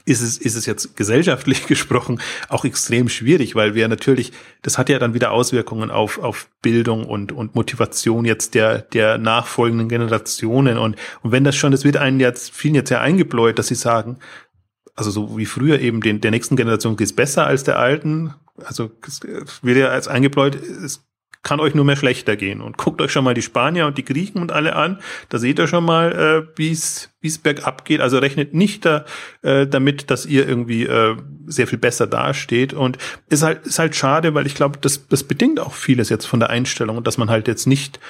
ist 0.05 0.21
es, 0.21 0.37
ist 0.37 0.55
es 0.55 0.65
jetzt 0.65 0.95
gesellschaftlich 0.95 1.65
gesprochen 1.67 2.21
auch 2.49 2.65
extrem 2.65 3.09
schwierig, 3.09 3.55
weil 3.55 3.75
wir 3.75 3.87
natürlich, 3.87 4.31
das 4.61 4.77
hat 4.77 4.89
ja 4.89 4.99
dann 4.99 5.13
wieder 5.13 5.31
Auswirkungen 5.31 5.91
auf, 5.91 6.19
auf 6.19 6.49
Bildung 6.61 7.05
und, 7.05 7.31
und 7.31 7.55
Motivation 7.55 8.25
jetzt 8.25 8.55
der, 8.55 8.79
der 8.79 9.17
nachfolgenden 9.17 9.89
Generationen. 9.89 10.77
Und, 10.77 10.95
und 11.21 11.31
wenn 11.31 11.43
das 11.43 11.55
schon, 11.55 11.71
das 11.71 11.83
wird 11.83 11.97
einen 11.97 12.19
jetzt, 12.19 12.51
vielen 12.51 12.75
jetzt 12.75 12.89
ja 12.89 13.01
eingebläut, 13.01 13.59
dass 13.59 13.67
sie 13.67 13.75
sagen, 13.75 14.17
also 14.95 15.11
so 15.11 15.37
wie 15.37 15.45
früher 15.45 15.79
eben 15.79 16.01
den, 16.01 16.21
der 16.21 16.31
nächsten 16.31 16.55
Generation 16.55 16.97
geht 16.97 17.07
es 17.07 17.15
besser 17.15 17.45
als 17.45 17.63
der 17.63 17.77
alten. 17.77 18.33
Also 18.63 18.89
wird 19.61 19.77
ja 19.77 19.89
als 19.89 20.07
eingebläut, 20.07 20.55
es 20.55 21.06
kann 21.47 21.61
euch 21.61 21.73
nur 21.73 21.85
mehr 21.85 21.95
schlechter 21.95 22.35
gehen. 22.35 22.59
Und 22.59 22.77
guckt 22.77 23.01
euch 23.01 23.09
schon 23.09 23.23
mal 23.23 23.33
die 23.33 23.41
Spanier 23.41 23.87
und 23.87 23.97
die 23.97 24.03
Griechen 24.03 24.41
und 24.41 24.51
alle 24.51 24.75
an. 24.75 24.99
Da 25.29 25.37
seht 25.37 25.59
ihr 25.59 25.67
schon 25.67 25.85
mal, 25.85 26.11
äh, 26.11 26.57
wie 26.57 26.71
es 26.71 27.37
bergab 27.41 27.85
geht. 27.85 28.01
Also 28.01 28.17
rechnet 28.17 28.53
nicht 28.53 28.83
da, 28.83 29.05
äh, 29.43 29.65
damit, 29.65 30.11
dass 30.11 30.25
ihr 30.25 30.45
irgendwie 30.45 30.83
äh, 30.83 31.15
sehr 31.45 31.67
viel 31.67 31.79
besser 31.79 32.05
dasteht. 32.05 32.73
Und 32.73 32.97
ist 33.29 33.43
halt 33.43 33.65
ist 33.65 33.79
halt 33.79 33.95
schade, 33.95 34.33
weil 34.33 34.45
ich 34.45 34.55
glaube, 34.55 34.77
das 34.81 35.07
das 35.07 35.23
bedingt 35.23 35.61
auch 35.61 35.73
vieles 35.73 36.09
jetzt 36.09 36.25
von 36.25 36.41
der 36.41 36.49
Einstellung 36.49 36.97
und 36.97 37.07
dass 37.07 37.17
man 37.17 37.29
halt 37.29 37.47
jetzt 37.47 37.65
nicht 37.65 38.01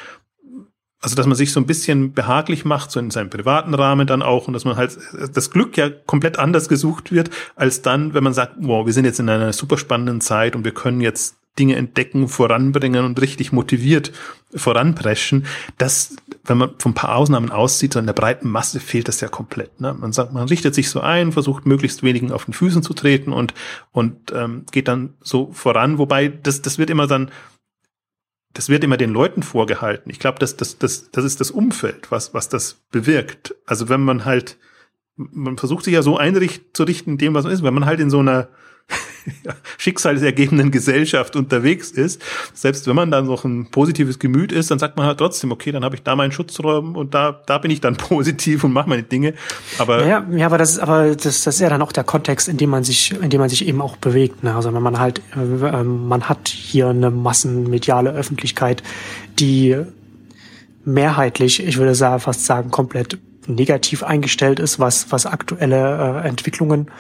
also 1.00 1.16
dass 1.16 1.28
man 1.28 1.36
sich 1.36 1.52
so 1.52 1.60
ein 1.60 1.68
bisschen 1.68 2.14
behaglich 2.14 2.66
macht, 2.66 2.90
so 2.90 3.00
in 3.00 3.12
seinem 3.12 3.30
privaten 3.30 3.76
Rahmen 3.76 4.08
dann 4.08 4.24
auch, 4.24 4.48
und 4.48 4.54
dass 4.54 4.66
man 4.66 4.78
halt 4.78 4.98
das 5.32 5.52
Glück 5.52 5.78
ja 5.78 5.90
komplett 5.90 6.40
anders 6.40 6.70
gesucht 6.70 7.12
wird, 7.12 7.30
als 7.56 7.84
dann, 7.84 8.16
wenn 8.16 8.24
man 8.24 8.34
sagt, 8.34 8.56
wow, 8.62 8.86
wir 8.86 8.94
sind 8.94 9.06
jetzt 9.06 9.20
in 9.20 9.30
einer 9.30 9.54
super 9.54 9.78
spannenden 9.78 10.22
Zeit 10.22 10.56
und 10.56 10.66
wir 10.66 10.74
können 10.74 11.02
jetzt 11.02 11.37
Dinge 11.58 11.76
entdecken, 11.76 12.28
voranbringen 12.28 13.06
und 13.06 13.22
richtig 13.22 13.52
motiviert 13.52 14.12
voranpreschen. 14.56 15.46
Das, 15.78 16.16
wenn 16.46 16.58
man 16.58 16.72
von 16.78 16.92
ein 16.92 16.96
paar 16.96 17.16
Ausnahmen 17.16 17.52
aussieht, 17.52 17.94
so 17.94 18.00
in 18.00 18.06
der 18.06 18.14
breiten 18.14 18.50
Masse 18.50 18.80
fehlt 18.80 19.08
das 19.08 19.22
ja 19.22 19.28
komplett. 19.28 19.82
Ne? 19.82 19.94
Man 19.94 20.14
sagt, 20.14 20.34
man 20.34 20.48
richtet 20.48 20.76
sich 20.76 20.90
so 20.90 21.02
ein, 21.02 21.32
versucht 21.32 21.66
möglichst 21.66 22.04
wenigen 22.04 22.32
auf 22.32 22.46
den 22.46 22.54
Füßen 22.54 22.84
zu 22.84 22.94
treten 22.94 23.34
und, 23.34 23.54
und 23.92 24.32
ähm, 24.34 24.66
geht 24.72 24.88
dann 24.88 25.16
so 25.22 25.52
voran. 25.52 25.98
Wobei 25.98 26.30
das, 26.30 26.62
das 26.62 26.78
wird 26.78 26.90
immer 26.90 27.08
dann, 27.08 27.32
das 28.54 28.70
wird 28.70 28.84
immer 28.84 28.98
den 28.98 29.12
Leuten 29.12 29.44
vorgehalten. 29.44 30.10
Ich 30.10 30.20
glaube, 30.20 30.40
das, 30.40 30.56
das, 30.58 30.78
das, 30.78 31.12
das 31.12 31.26
ist 31.26 31.42
das 31.42 31.52
Umfeld, 31.52 32.12
was, 32.12 32.34
was 32.34 32.50
das 32.50 32.78
bewirkt. 32.92 33.56
Also 33.66 33.90
wenn 33.90 34.02
man 34.02 34.26
halt, 34.26 34.58
man 35.16 35.58
versucht 35.58 35.84
sich 35.84 35.94
ja 35.94 36.04
so 36.04 36.18
einzurichten, 36.18 37.18
dem 37.18 37.34
was 37.34 37.44
man 37.44 37.54
ist, 37.54 37.64
wenn 37.64 37.74
man 37.74 37.86
halt 37.86 38.00
in 38.00 38.10
so 38.10 38.20
einer 38.20 38.48
schicksalsergebenden 39.78 40.72
Gesellschaft 40.72 41.36
unterwegs 41.36 41.92
ist, 41.92 42.22
selbst 42.54 42.88
wenn 42.88 42.96
man 42.96 43.12
dann 43.12 43.26
noch 43.26 43.44
ein 43.44 43.70
positives 43.70 44.20
Gemüt 44.20 44.52
ist, 44.52 44.72
dann 44.72 44.80
sagt 44.80 44.98
man 44.98 45.06
halt 45.06 45.18
trotzdem, 45.18 45.52
okay, 45.52 45.72
dann 45.72 45.84
habe 45.84 45.96
ich 45.96 46.04
da 46.04 46.16
meinen 46.16 46.32
Schutzraum 46.32 46.96
und 46.96 47.14
da, 47.14 47.42
da 47.46 47.58
bin 47.58 47.72
ich 47.72 47.82
dann 47.82 47.96
positiv 47.98 48.64
und 48.64 48.74
mache 48.74 48.90
meine 48.90 49.04
Dinge. 49.04 49.34
Aber 49.78 50.06
ja, 50.06 50.26
ja, 50.32 50.46
aber 50.46 50.58
das 50.58 50.72
ist, 50.72 50.80
aber 50.80 51.16
das, 51.16 51.44
das 51.44 51.48
ist 51.48 51.60
ja 51.60 51.70
dann 51.70 51.82
auch 51.82 51.92
der 51.92 52.04
Kontext, 52.04 52.48
in 52.48 52.58
dem 52.58 52.70
man 52.70 52.84
sich, 52.84 53.12
in 53.12 53.30
dem 53.30 53.40
man 53.40 53.50
sich 53.50 53.68
eben 53.68 53.82
auch 53.82 53.98
bewegt. 53.98 54.44
Ne? 54.44 54.56
Also 54.56 54.74
wenn 54.74 54.84
man 54.84 55.00
halt, 55.00 55.22
äh, 55.36 55.84
man 55.84 56.30
hat 56.30 56.48
hier 56.48 56.88
eine 56.88 57.12
massenmediale 57.12 58.12
Öffentlichkeit, 58.12 58.84
die 59.40 59.76
mehrheitlich, 60.86 61.66
ich 61.66 61.78
würde 61.78 61.96
fast 61.96 62.46
sagen, 62.46 62.72
komplett 62.72 63.18
negativ 63.48 64.04
eingestellt 64.04 64.60
ist, 64.60 64.80
was, 64.80 65.12
was 65.12 65.26
aktuelle 65.26 66.22
äh, 66.24 66.28
Entwicklungen 66.28 66.92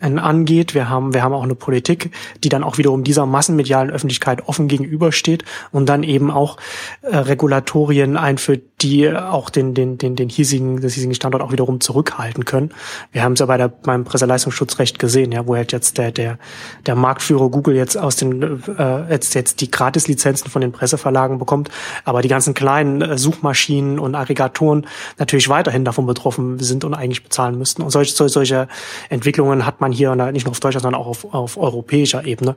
äh, 0.00 0.06
angeht. 0.06 0.74
Wir 0.74 0.88
haben, 0.88 1.14
wir 1.14 1.22
haben 1.22 1.32
auch 1.32 1.42
eine 1.42 1.54
Politik, 1.54 2.10
die 2.44 2.48
dann 2.48 2.64
auch 2.64 2.78
wiederum 2.78 3.04
dieser 3.04 3.26
massenmedialen 3.26 3.90
Öffentlichkeit 3.90 4.46
offen 4.46 4.68
gegenübersteht 4.68 5.44
und 5.72 5.88
dann 5.88 6.02
eben 6.02 6.30
auch 6.30 6.58
äh, 7.02 7.16
Regulatorien 7.16 8.16
einführt, 8.16 8.62
die 8.82 9.10
auch 9.10 9.48
den, 9.48 9.72
den, 9.72 9.96
den, 9.96 10.16
den 10.16 10.28
hiesigen, 10.28 10.82
das 10.82 10.92
hiesigen 10.92 11.14
Standort 11.14 11.42
auch 11.42 11.50
wiederum 11.50 11.80
zurückhalten 11.80 12.44
können. 12.44 12.70
Wir 13.10 13.22
haben 13.22 13.32
es 13.32 13.40
ja 13.40 13.46
bei 13.46 13.56
der, 13.56 13.68
beim 13.68 14.04
Presseleistungsschutzrecht 14.04 14.98
gesehen, 14.98 15.32
ja, 15.32 15.46
wo 15.46 15.56
halt 15.56 15.72
jetzt 15.72 15.96
der, 15.96 16.12
der, 16.12 16.38
der 16.84 16.94
Marktführer 16.94 17.48
Google 17.50 17.74
jetzt 17.74 17.96
aus 17.96 18.16
den, 18.16 18.62
äh, 18.78 19.10
jetzt, 19.10 19.34
jetzt 19.34 19.62
die 19.62 19.70
Gratislizenzen 19.70 20.50
von 20.50 20.60
den 20.60 20.72
Presseverlagen 20.72 21.38
bekommt, 21.38 21.70
aber 22.04 22.20
die 22.20 22.28
ganzen 22.28 22.52
kleinen 22.52 23.00
äh, 23.00 23.18
Suchmaschinen 23.18 23.98
und 23.98 24.14
Aggregatoren 24.14 24.86
natürlich 25.18 25.48
weiterhin 25.48 25.84
davon 25.86 25.95
betroffen 26.04 26.58
sind 26.58 26.84
und 26.84 26.92
eigentlich 26.92 27.22
bezahlen 27.22 27.56
müssten. 27.56 27.80
Und 27.80 27.90
solche, 27.90 28.28
solche 28.28 28.68
Entwicklungen 29.08 29.64
hat 29.64 29.80
man 29.80 29.92
hier 29.92 30.14
nicht 30.32 30.44
nur 30.44 30.50
auf 30.50 30.60
deutscher, 30.60 30.80
sondern 30.80 31.00
auch 31.00 31.06
auf, 31.06 31.32
auf 31.32 31.56
europäischer 31.56 32.26
Ebene. 32.26 32.56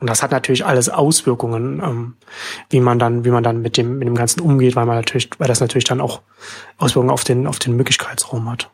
Und 0.00 0.10
das 0.10 0.22
hat 0.22 0.32
natürlich 0.32 0.64
alles 0.64 0.88
Auswirkungen, 0.88 1.80
ähm, 1.84 2.14
wie 2.70 2.80
man 2.80 2.98
dann, 2.98 3.24
wie 3.24 3.30
man 3.30 3.44
dann 3.44 3.62
mit 3.62 3.76
dem, 3.76 3.98
mit 3.98 4.08
dem 4.08 4.16
Ganzen 4.16 4.40
umgeht, 4.40 4.74
weil 4.74 4.86
man 4.86 4.96
natürlich, 4.96 5.30
weil 5.38 5.46
das 5.46 5.60
natürlich 5.60 5.84
dann 5.84 6.00
auch 6.00 6.22
Auswirkungen 6.78 7.10
auf 7.10 7.22
den, 7.22 7.46
auf 7.46 7.60
den 7.60 7.76
Möglichkeitsraum 7.76 8.50
hat. 8.50 8.70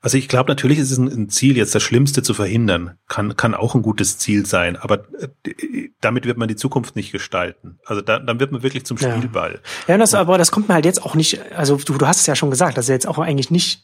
Also 0.00 0.16
ich 0.16 0.28
glaube, 0.28 0.50
natürlich 0.50 0.78
ist 0.78 0.90
es 0.90 0.98
ein 0.98 1.28
Ziel, 1.28 1.56
jetzt 1.56 1.74
das 1.74 1.82
Schlimmste 1.82 2.22
zu 2.22 2.34
verhindern. 2.34 2.98
Kann, 3.08 3.36
kann 3.36 3.54
auch 3.54 3.74
ein 3.74 3.82
gutes 3.82 4.18
Ziel 4.18 4.46
sein, 4.46 4.76
aber 4.76 5.04
äh, 5.18 5.88
damit 6.00 6.26
wird 6.26 6.38
man 6.38 6.48
die 6.48 6.56
Zukunft 6.56 6.96
nicht 6.96 7.12
gestalten. 7.12 7.78
Also 7.84 8.02
da, 8.02 8.18
dann 8.18 8.40
wird 8.40 8.52
man 8.52 8.62
wirklich 8.62 8.84
zum 8.84 8.98
Spielball. 8.98 9.60
Ja, 9.86 9.94
ja 9.94 9.98
das, 9.98 10.14
aber 10.14 10.38
das 10.38 10.50
kommt 10.50 10.68
mir 10.68 10.74
halt 10.74 10.84
jetzt 10.84 11.02
auch 11.02 11.14
nicht, 11.14 11.40
also 11.52 11.76
du, 11.76 11.94
du 11.94 12.06
hast 12.06 12.20
es 12.20 12.26
ja 12.26 12.36
schon 12.36 12.50
gesagt, 12.50 12.78
das 12.78 12.86
ist 12.86 12.90
jetzt 12.90 13.08
auch 13.08 13.18
eigentlich 13.18 13.50
nicht 13.50 13.82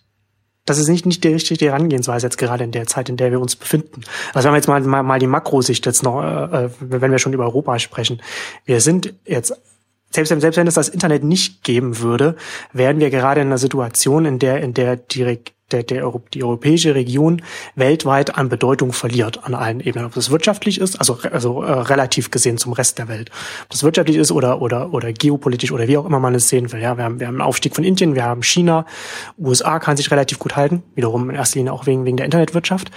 das 0.64 0.78
ist 0.78 0.88
nicht, 0.88 1.06
nicht 1.06 1.24
die 1.24 1.28
richtige 1.28 1.66
Herangehensweise 1.66 2.26
jetzt 2.26 2.38
gerade 2.38 2.62
in 2.62 2.70
der 2.70 2.86
Zeit, 2.86 3.08
in 3.08 3.16
der 3.16 3.32
wir 3.32 3.40
uns 3.40 3.56
befinden. 3.56 4.02
Also 4.32 4.46
wenn 4.46 4.52
wir 4.52 4.58
jetzt 4.58 4.68
mal, 4.68 4.80
mal, 4.80 5.02
mal 5.02 5.18
die 5.18 5.26
Makrosicht 5.26 5.86
jetzt 5.86 6.04
noch, 6.04 6.22
äh, 6.22 6.66
äh 6.66 6.70
wenn 6.78 7.10
wir 7.10 7.18
schon 7.18 7.32
über 7.32 7.44
Europa 7.44 7.80
sprechen. 7.80 8.22
Wir 8.64 8.80
sind 8.80 9.12
jetzt 9.26 9.54
selbst, 10.14 10.28
selbst 10.28 10.56
wenn 10.56 10.66
es 10.66 10.74
das 10.74 10.88
Internet 10.88 11.24
nicht 11.24 11.64
geben 11.64 11.98
würde, 11.98 12.36
wären 12.72 13.00
wir 13.00 13.10
gerade 13.10 13.40
in 13.40 13.48
einer 13.48 13.58
Situation, 13.58 14.24
in 14.24 14.38
der, 14.38 14.60
in 14.60 14.74
der 14.74 14.96
direkt 14.96 15.54
der, 15.72 15.82
der, 15.82 16.12
die 16.34 16.42
europäische 16.42 16.94
Region 16.94 17.42
weltweit 17.74 18.36
an 18.36 18.48
Bedeutung 18.48 18.92
verliert 18.92 19.44
an 19.44 19.54
allen 19.54 19.80
Ebenen. 19.80 20.06
Ob 20.06 20.14
das 20.14 20.30
wirtschaftlich 20.30 20.80
ist, 20.80 20.96
also, 20.96 21.18
also 21.30 21.62
äh, 21.62 21.72
relativ 21.72 22.30
gesehen 22.30 22.58
zum 22.58 22.72
Rest 22.72 22.98
der 22.98 23.08
Welt. 23.08 23.30
Ob 23.64 23.70
das 23.70 23.82
wirtschaftlich 23.82 24.16
ist 24.16 24.32
oder, 24.32 24.62
oder, 24.62 24.92
oder 24.92 25.12
geopolitisch 25.12 25.72
oder 25.72 25.88
wie 25.88 25.96
auch 25.96 26.06
immer 26.06 26.20
man 26.20 26.34
es 26.34 26.48
sehen 26.48 26.72
will. 26.72 26.80
Ja, 26.80 26.96
wir 26.96 27.04
haben, 27.04 27.20
wir 27.20 27.26
haben 27.26 27.34
einen 27.34 27.42
Aufstieg 27.42 27.74
von 27.74 27.84
Indien, 27.84 28.14
wir 28.14 28.24
haben 28.24 28.42
China, 28.42 28.86
USA 29.38 29.78
kann 29.78 29.96
sich 29.96 30.10
relativ 30.10 30.38
gut 30.38 30.56
halten, 30.56 30.82
wiederum 30.94 31.30
in 31.30 31.36
erster 31.36 31.58
Linie 31.58 31.72
auch 31.72 31.86
wegen, 31.86 32.04
wegen 32.04 32.16
der 32.16 32.26
Internetwirtschaft. 32.26 32.90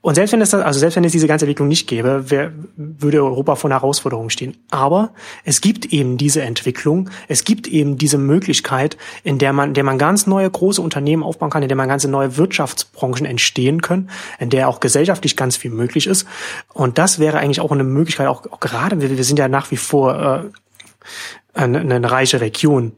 Und 0.00 0.14
selbst 0.14 0.32
wenn 0.32 0.40
es 0.40 0.50
das, 0.50 0.62
also 0.62 0.78
selbst 0.78 0.94
wenn 0.94 1.02
es 1.02 1.10
diese 1.10 1.26
ganze 1.26 1.44
Entwicklung 1.44 1.66
nicht 1.66 1.88
gäbe, 1.88 2.30
wär, 2.30 2.52
würde 2.76 3.22
Europa 3.22 3.56
vor 3.56 3.68
einer 3.68 3.80
Herausforderung 3.80 4.30
stehen. 4.30 4.56
Aber 4.70 5.12
es 5.44 5.60
gibt 5.60 5.86
eben 5.86 6.16
diese 6.16 6.42
Entwicklung, 6.42 7.10
es 7.26 7.44
gibt 7.44 7.66
eben 7.66 7.98
diese 7.98 8.16
Möglichkeit, 8.16 8.96
in 9.24 9.38
der 9.38 9.52
man, 9.52 9.70
in 9.70 9.74
der 9.74 9.82
man 9.82 9.98
ganz 9.98 10.28
neue 10.28 10.48
große 10.48 10.80
Unternehmen 10.80 11.24
aufbauen 11.24 11.50
kann, 11.50 11.62
in 11.62 11.68
der 11.68 11.76
man 11.76 11.88
ganze 11.88 12.08
neue 12.08 12.36
Wirtschaftsbranchen 12.36 13.26
entstehen 13.26 13.82
können, 13.82 14.08
in 14.38 14.50
der 14.50 14.68
auch 14.68 14.78
gesellschaftlich 14.78 15.36
ganz 15.36 15.56
viel 15.56 15.72
möglich 15.72 16.06
ist. 16.06 16.26
Und 16.72 16.96
das 16.96 17.18
wäre 17.18 17.38
eigentlich 17.38 17.60
auch 17.60 17.72
eine 17.72 17.84
Möglichkeit, 17.84 18.28
auch, 18.28 18.46
auch 18.52 18.60
gerade, 18.60 19.00
wir, 19.00 19.10
wir 19.10 19.24
sind 19.24 19.38
ja 19.38 19.48
nach 19.48 19.72
wie 19.72 19.76
vor 19.76 20.14
äh, 20.14 21.58
eine, 21.58 21.80
eine 21.80 22.10
reiche 22.10 22.40
Region 22.40 22.92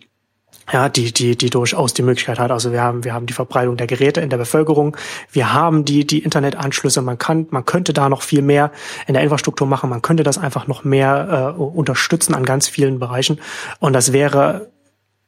ja, 0.73 0.89
die, 0.89 1.13
die, 1.13 1.37
die 1.37 1.51
durchaus 1.51 1.95
die 1.95 2.03
Möglichkeit 2.03 2.39
hat. 2.39 2.51
Also 2.51 2.73
wir 2.73 2.83
haben, 2.83 3.05
wir 3.05 3.13
haben 3.13 3.27
die 3.27 3.33
Verbreitung 3.33 3.77
der 3.77 3.87
Geräte 3.87 4.21
in 4.21 4.31
der 4.31 4.37
Bevölkerung. 4.37 4.97
Wir 5.31 5.53
haben 5.53 5.85
die, 5.85 6.07
die 6.07 6.21
Internetanschlüsse. 6.21 7.03
Man 7.03 7.19
kann, 7.19 7.47
man 7.51 7.65
könnte 7.65 7.93
da 7.93 8.09
noch 8.09 8.23
viel 8.23 8.43
mehr 8.43 8.71
in 9.07 9.15
der 9.15 9.23
Infrastruktur 9.23 9.67
machen. 9.67 9.91
Man 9.91 10.03
könnte 10.03 10.23
das 10.23 10.39
einfach 10.39 10.67
noch 10.67 10.85
mehr 10.85 11.55
äh, 11.59 11.61
unterstützen 11.61 12.35
an 12.35 12.45
ganz 12.45 12.69
vielen 12.69 12.99
Bereichen. 12.99 13.41
Und 13.79 13.93
das 13.93 14.13
wäre 14.13 14.71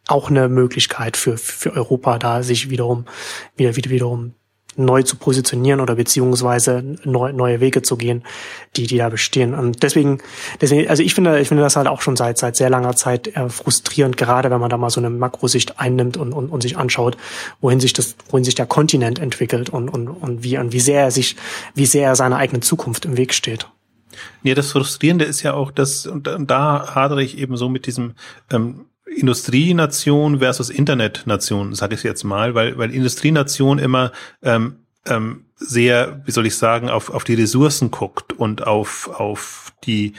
auch 0.08 0.30
eine 0.30 0.48
Möglichkeit 0.48 1.16
für, 1.16 1.38
für 1.38 1.72
Europa, 1.74 2.18
da 2.18 2.42
sich 2.42 2.70
wiederum, 2.70 3.06
wieder, 3.56 3.76
wieder, 3.76 3.90
wiederum 3.90 4.34
neu 4.76 5.02
zu 5.02 5.16
positionieren 5.16 5.80
oder 5.80 5.94
beziehungsweise 5.94 6.82
neu, 7.04 7.32
neue 7.32 7.60
Wege 7.60 7.82
zu 7.82 7.96
gehen, 7.96 8.22
die, 8.76 8.86
die 8.86 8.98
da 8.98 9.08
bestehen. 9.08 9.54
Und 9.54 9.82
deswegen, 9.82 10.18
deswegen, 10.60 10.88
also 10.88 11.02
ich 11.02 11.14
finde, 11.14 11.40
ich 11.40 11.48
finde 11.48 11.62
das 11.62 11.76
halt 11.76 11.88
auch 11.88 12.00
schon 12.00 12.16
seit, 12.16 12.38
seit 12.38 12.56
sehr 12.56 12.70
langer 12.70 12.96
Zeit 12.96 13.28
äh, 13.28 13.48
frustrierend, 13.48 14.16
gerade 14.16 14.50
wenn 14.50 14.60
man 14.60 14.70
da 14.70 14.76
mal 14.76 14.90
so 14.90 15.00
eine 15.00 15.10
Makrosicht 15.10 15.78
einnimmt 15.78 16.16
und, 16.16 16.32
und, 16.32 16.48
und 16.48 16.62
sich 16.62 16.76
anschaut, 16.76 17.16
wohin 17.60 17.80
sich 17.80 17.92
das, 17.92 18.16
wohin 18.30 18.44
sich 18.44 18.54
der 18.54 18.66
Kontinent 18.66 19.18
entwickelt 19.18 19.70
und, 19.70 19.88
und, 19.88 20.08
und 20.08 20.42
wie, 20.42 20.58
und 20.58 20.72
wie 20.72 20.80
sehr 20.80 21.02
er 21.02 21.10
sich, 21.10 21.36
wie 21.74 21.86
sehr 21.86 22.08
er 22.08 22.16
seiner 22.16 22.36
eigenen 22.36 22.62
Zukunft 22.62 23.04
im 23.04 23.16
Weg 23.16 23.34
steht. 23.34 23.66
Ja, 24.42 24.54
das 24.54 24.72
Frustrierende 24.72 25.24
ist 25.24 25.42
ja 25.42 25.54
auch, 25.54 25.70
dass, 25.70 26.06
und 26.06 26.26
da 26.26 26.94
hadere 26.94 27.22
ich 27.22 27.38
eben 27.38 27.56
so 27.56 27.68
mit 27.68 27.86
diesem, 27.86 28.14
ähm, 28.50 28.86
Industrienation 29.16 30.38
versus 30.38 30.70
Internetnation, 30.70 31.74
sage 31.74 31.94
ich 31.94 32.02
jetzt 32.02 32.24
mal, 32.24 32.54
weil, 32.54 32.78
weil 32.78 32.92
Industrienation 32.92 33.78
immer 33.78 34.12
ähm, 34.42 34.76
ähm, 35.06 35.44
sehr, 35.56 36.22
wie 36.24 36.30
soll 36.30 36.46
ich 36.46 36.56
sagen, 36.56 36.88
auf, 36.88 37.10
auf 37.10 37.24
die 37.24 37.34
Ressourcen 37.34 37.90
guckt 37.90 38.32
und 38.32 38.66
auf, 38.66 39.08
auf 39.08 39.72
die, 39.84 40.14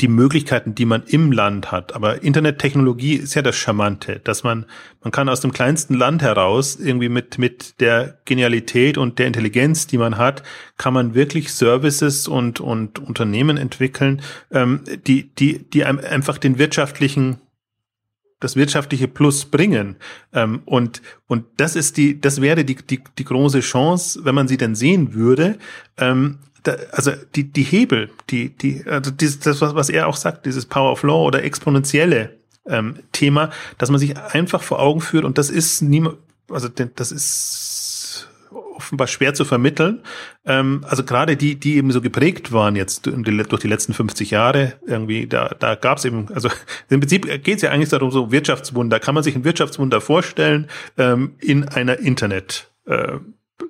die 0.00 0.08
Möglichkeiten, 0.08 0.74
die 0.74 0.84
man 0.84 1.02
im 1.04 1.32
Land 1.32 1.72
hat. 1.72 1.94
Aber 1.94 2.22
Internettechnologie 2.22 3.14
ist 3.14 3.34
ja 3.34 3.42
das 3.42 3.56
Charmante, 3.56 4.20
dass 4.22 4.44
man, 4.44 4.66
man 5.02 5.10
kann 5.10 5.28
aus 5.28 5.40
dem 5.40 5.52
kleinsten 5.52 5.94
Land 5.94 6.22
heraus 6.22 6.76
irgendwie 6.76 7.08
mit, 7.08 7.38
mit 7.38 7.80
der 7.80 8.18
Genialität 8.24 8.96
und 8.96 9.18
der 9.18 9.26
Intelligenz, 9.26 9.86
die 9.88 9.98
man 9.98 10.16
hat, 10.16 10.42
kann 10.76 10.94
man 10.94 11.14
wirklich 11.14 11.52
Services 11.52 12.28
und, 12.28 12.60
und 12.60 13.00
Unternehmen 13.00 13.56
entwickeln, 13.56 14.22
ähm, 14.52 14.82
die, 15.06 15.34
die, 15.34 15.68
die 15.68 15.84
einem 15.84 15.98
einfach 15.98 16.38
den 16.38 16.58
wirtschaftlichen 16.58 17.38
das 18.40 18.56
wirtschaftliche 18.56 19.08
Plus 19.08 19.44
bringen. 19.44 19.96
Ähm, 20.32 20.62
und, 20.64 21.02
und 21.26 21.44
das 21.56 21.76
ist 21.76 21.96
die, 21.96 22.20
das 22.20 22.40
wäre 22.40 22.64
die, 22.64 22.76
die, 22.76 23.00
die 23.18 23.24
große 23.24 23.60
Chance, 23.60 24.20
wenn 24.24 24.34
man 24.34 24.48
sie 24.48 24.56
denn 24.56 24.74
sehen 24.74 25.14
würde. 25.14 25.58
Ähm, 25.96 26.38
da, 26.62 26.76
also 26.92 27.12
die, 27.34 27.44
die 27.52 27.62
Hebel, 27.62 28.10
die, 28.30 28.50
die, 28.50 28.84
also 28.86 29.10
dieses, 29.10 29.40
das, 29.40 29.60
was, 29.60 29.74
was 29.74 29.88
er 29.88 30.06
auch 30.06 30.16
sagt, 30.16 30.46
dieses 30.46 30.66
Power 30.66 30.92
of 30.92 31.02
Law 31.02 31.24
oder 31.24 31.42
exponentielle 31.42 32.38
ähm, 32.66 32.96
Thema, 33.12 33.50
dass 33.78 33.90
man 33.90 33.98
sich 33.98 34.16
einfach 34.16 34.62
vor 34.62 34.80
Augen 34.80 35.00
führt 35.00 35.24
und 35.24 35.38
das 35.38 35.50
ist 35.50 35.82
niemand, 35.82 36.16
also 36.50 36.68
das 36.68 37.12
ist 37.12 37.77
offenbar 38.78 39.06
schwer 39.06 39.34
zu 39.34 39.44
vermitteln. 39.44 40.02
Ähm, 40.44 40.84
also 40.88 41.04
gerade 41.04 41.36
die, 41.36 41.56
die 41.56 41.76
eben 41.76 41.92
so 41.92 42.00
geprägt 42.00 42.52
waren 42.52 42.76
jetzt 42.76 43.06
durch 43.06 43.60
die 43.60 43.68
letzten 43.68 43.92
50 43.92 44.30
Jahre, 44.30 44.74
irgendwie, 44.86 45.26
da, 45.26 45.54
da 45.58 45.74
gab 45.74 45.98
es 45.98 46.04
eben, 46.04 46.28
also 46.32 46.48
im 46.88 47.00
Prinzip 47.00 47.26
geht 47.44 47.56
es 47.56 47.62
ja 47.62 47.70
eigentlich 47.70 47.90
darum, 47.90 48.10
so 48.10 48.32
Wirtschaftswunder. 48.32 49.00
Kann 49.00 49.14
man 49.14 49.22
sich 49.22 49.36
ein 49.36 49.44
Wirtschaftswunder 49.44 50.00
vorstellen 50.00 50.68
ähm, 50.96 51.34
in 51.38 51.68
einer 51.68 51.98
Internet? 51.98 52.70
Äh, 52.86 53.18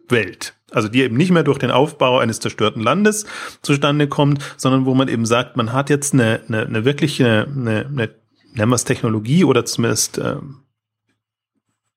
Welt. 0.09 0.55
Also 0.71 0.89
die 0.89 1.03
eben 1.03 1.17
nicht 1.17 1.31
mehr 1.31 1.43
durch 1.43 1.59
den 1.59 1.71
Aufbau 1.71 2.19
eines 2.19 2.41
zerstörten 2.41 2.83
Landes 2.83 3.27
zustande 3.63 4.07
kommt, 4.07 4.43
sondern 4.57 4.85
wo 4.85 4.95
man 4.95 5.09
eben 5.09 5.25
sagt, 5.25 5.57
man 5.57 5.73
hat 5.73 5.91
jetzt 5.91 6.13
eine, 6.13 6.41
eine, 6.47 6.67
eine 6.67 6.85
wirkliche, 6.85 7.49
eine, 7.49 7.87
eine, 7.87 8.11
nennen 8.53 8.71
wir 8.71 8.75
es 8.75 8.85
Technologie 8.85 9.45
oder 9.45 9.65
zumindest 9.65 10.19
ähm, 10.19 10.63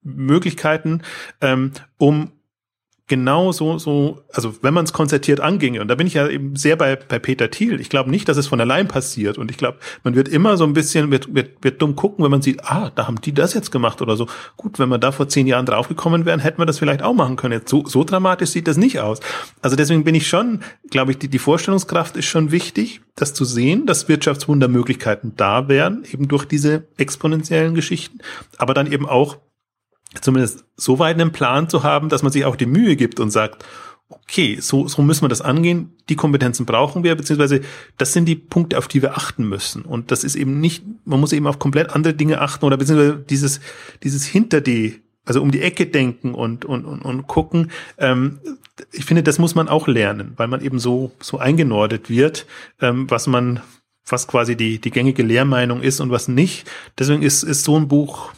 Möglichkeiten, 0.03 1.01
ähm, 1.41 1.71
um 1.97 2.31
genau 3.11 3.51
so, 3.51 3.77
so, 3.77 4.21
also 4.31 4.55
wenn 4.61 4.73
man 4.73 4.85
es 4.85 4.93
konzertiert 4.93 5.41
anginge, 5.41 5.81
und 5.81 5.89
da 5.89 5.95
bin 5.95 6.07
ich 6.07 6.13
ja 6.13 6.29
eben 6.29 6.55
sehr 6.55 6.77
bei, 6.77 6.95
bei 6.95 7.19
Peter 7.19 7.51
Thiel, 7.51 7.81
ich 7.81 7.89
glaube 7.89 8.09
nicht, 8.09 8.29
dass 8.29 8.37
es 8.37 8.47
von 8.47 8.61
allein 8.61 8.87
passiert 8.87 9.37
und 9.37 9.51
ich 9.51 9.57
glaube, 9.57 9.79
man 10.05 10.15
wird 10.15 10.29
immer 10.29 10.55
so 10.55 10.63
ein 10.63 10.71
bisschen, 10.71 11.11
wird, 11.11 11.35
wird, 11.35 11.61
wird 11.61 11.81
dumm 11.81 11.97
gucken, 11.97 12.23
wenn 12.23 12.31
man 12.31 12.41
sieht, 12.41 12.63
ah, 12.63 12.89
da 12.95 13.07
haben 13.07 13.19
die 13.19 13.33
das 13.33 13.53
jetzt 13.53 13.69
gemacht 13.69 14.01
oder 14.01 14.15
so. 14.15 14.27
Gut, 14.55 14.79
wenn 14.79 14.87
wir 14.87 14.97
da 14.97 15.11
vor 15.11 15.27
zehn 15.27 15.45
Jahren 15.45 15.65
draufgekommen 15.65 16.23
wären, 16.23 16.39
hätten 16.39 16.61
wir 16.61 16.65
das 16.65 16.79
vielleicht 16.79 17.03
auch 17.03 17.13
machen 17.13 17.35
können. 17.35 17.51
Jetzt 17.51 17.69
so, 17.69 17.85
so 17.85 18.05
dramatisch 18.05 18.51
sieht 18.51 18.69
das 18.69 18.77
nicht 18.77 19.01
aus. 19.01 19.19
Also 19.61 19.75
deswegen 19.75 20.05
bin 20.05 20.15
ich 20.15 20.29
schon, 20.29 20.61
glaube 20.89 21.11
ich, 21.11 21.17
die, 21.17 21.27
die 21.27 21.37
Vorstellungskraft 21.37 22.15
ist 22.15 22.27
schon 22.27 22.51
wichtig, 22.51 23.01
das 23.17 23.33
zu 23.33 23.43
sehen, 23.43 23.87
dass 23.87 24.07
Wirtschaftswundermöglichkeiten 24.07 25.33
da 25.35 25.67
wären, 25.67 26.05
eben 26.09 26.29
durch 26.29 26.45
diese 26.45 26.87
exponentiellen 26.95 27.75
Geschichten, 27.75 28.19
aber 28.57 28.73
dann 28.73 28.89
eben 28.89 29.05
auch 29.05 29.35
zumindest 30.19 30.65
so 30.75 30.99
weit 30.99 31.19
einen 31.19 31.31
Plan 31.31 31.69
zu 31.69 31.83
haben, 31.83 32.09
dass 32.09 32.23
man 32.23 32.31
sich 32.31 32.45
auch 32.45 32.55
die 32.55 32.65
Mühe 32.65 32.95
gibt 32.95 33.19
und 33.19 33.31
sagt, 33.31 33.63
okay, 34.09 34.57
so, 34.59 34.87
so 34.87 35.01
müssen 35.01 35.23
wir 35.23 35.29
das 35.29 35.41
angehen, 35.41 35.93
die 36.09 36.15
Kompetenzen 36.15 36.65
brauchen 36.65 37.03
wir, 37.03 37.15
beziehungsweise 37.15 37.61
das 37.97 38.13
sind 38.13 38.25
die 38.25 38.35
Punkte, 38.35 38.77
auf 38.77 38.87
die 38.87 39.01
wir 39.01 39.15
achten 39.15 39.47
müssen. 39.47 39.83
Und 39.83 40.11
das 40.11 40.23
ist 40.23 40.35
eben 40.35 40.59
nicht, 40.59 40.83
man 41.05 41.19
muss 41.19 41.33
eben 41.33 41.47
auf 41.47 41.59
komplett 41.59 41.91
andere 41.91 42.13
Dinge 42.13 42.41
achten 42.41 42.65
oder 42.65 42.77
beziehungsweise 42.77 43.17
dieses, 43.17 43.61
dieses 44.03 44.25
hinter 44.25 44.61
die, 44.61 45.01
also 45.25 45.41
um 45.41 45.51
die 45.51 45.61
Ecke 45.61 45.85
denken 45.85 46.33
und, 46.33 46.65
und, 46.65 46.85
und, 46.85 47.01
und 47.01 47.27
gucken. 47.27 47.71
Ähm, 47.97 48.39
ich 48.91 49.05
finde, 49.05 49.23
das 49.23 49.39
muss 49.39 49.55
man 49.55 49.69
auch 49.69 49.87
lernen, 49.87 50.33
weil 50.35 50.47
man 50.47 50.61
eben 50.61 50.79
so, 50.79 51.11
so 51.21 51.37
eingenordet 51.37 52.09
wird, 52.09 52.47
ähm, 52.81 53.09
was 53.09 53.27
man, 53.27 53.61
was 54.05 54.27
quasi 54.27 54.57
die, 54.57 54.79
die 54.79 54.91
gängige 54.91 55.23
Lehrmeinung 55.23 55.81
ist 55.81 55.99
und 56.01 56.11
was 56.11 56.27
nicht. 56.27 56.69
Deswegen 56.97 57.21
ist, 57.21 57.43
ist 57.43 57.63
so 57.63 57.77
ein 57.77 57.87
Buch 57.87 58.33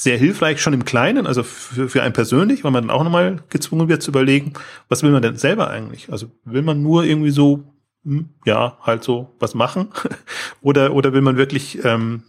sehr 0.00 0.16
hilfreich 0.16 0.62
schon 0.62 0.72
im 0.72 0.86
Kleinen, 0.86 1.26
also 1.26 1.42
für, 1.42 1.90
für 1.90 2.02
einen 2.02 2.14
persönlich, 2.14 2.64
weil 2.64 2.70
man 2.70 2.84
dann 2.86 2.96
auch 2.96 3.04
nochmal 3.04 3.42
gezwungen 3.50 3.88
wird 3.88 4.02
zu 4.02 4.10
überlegen, 4.10 4.54
was 4.88 5.02
will 5.02 5.10
man 5.10 5.20
denn 5.20 5.36
selber 5.36 5.68
eigentlich? 5.68 6.10
Also 6.10 6.30
will 6.44 6.62
man 6.62 6.82
nur 6.82 7.04
irgendwie 7.04 7.30
so, 7.30 7.64
hm, 8.04 8.30
ja, 8.46 8.78
halt 8.80 9.04
so 9.04 9.34
was 9.38 9.54
machen? 9.54 9.88
oder, 10.62 10.94
oder 10.94 11.12
will 11.12 11.20
man 11.20 11.36
wirklich 11.36 11.84
ähm, 11.84 12.22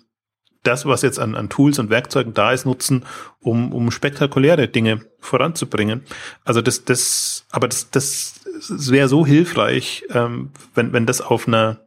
das, 0.64 0.86
was 0.86 1.02
jetzt 1.02 1.18
an, 1.18 1.34
an 1.34 1.48
Tools 1.48 1.80
und 1.80 1.90
Werkzeugen 1.90 2.34
da 2.34 2.52
ist, 2.52 2.66
nutzen, 2.66 3.06
um, 3.40 3.72
um 3.72 3.90
spektakuläre 3.90 4.68
Dinge 4.68 5.06
voranzubringen? 5.20 6.02
Also 6.44 6.62
das, 6.62 6.84
das, 6.84 7.46
aber 7.52 7.70
das, 7.70 7.90
das, 7.90 8.42
wäre 8.70 9.08
so 9.08 9.26
hilfreich, 9.26 10.04
ähm, 10.10 10.52
wenn, 10.76 10.92
wenn 10.92 11.06
das 11.06 11.22
auf 11.22 11.48
einer 11.48 11.80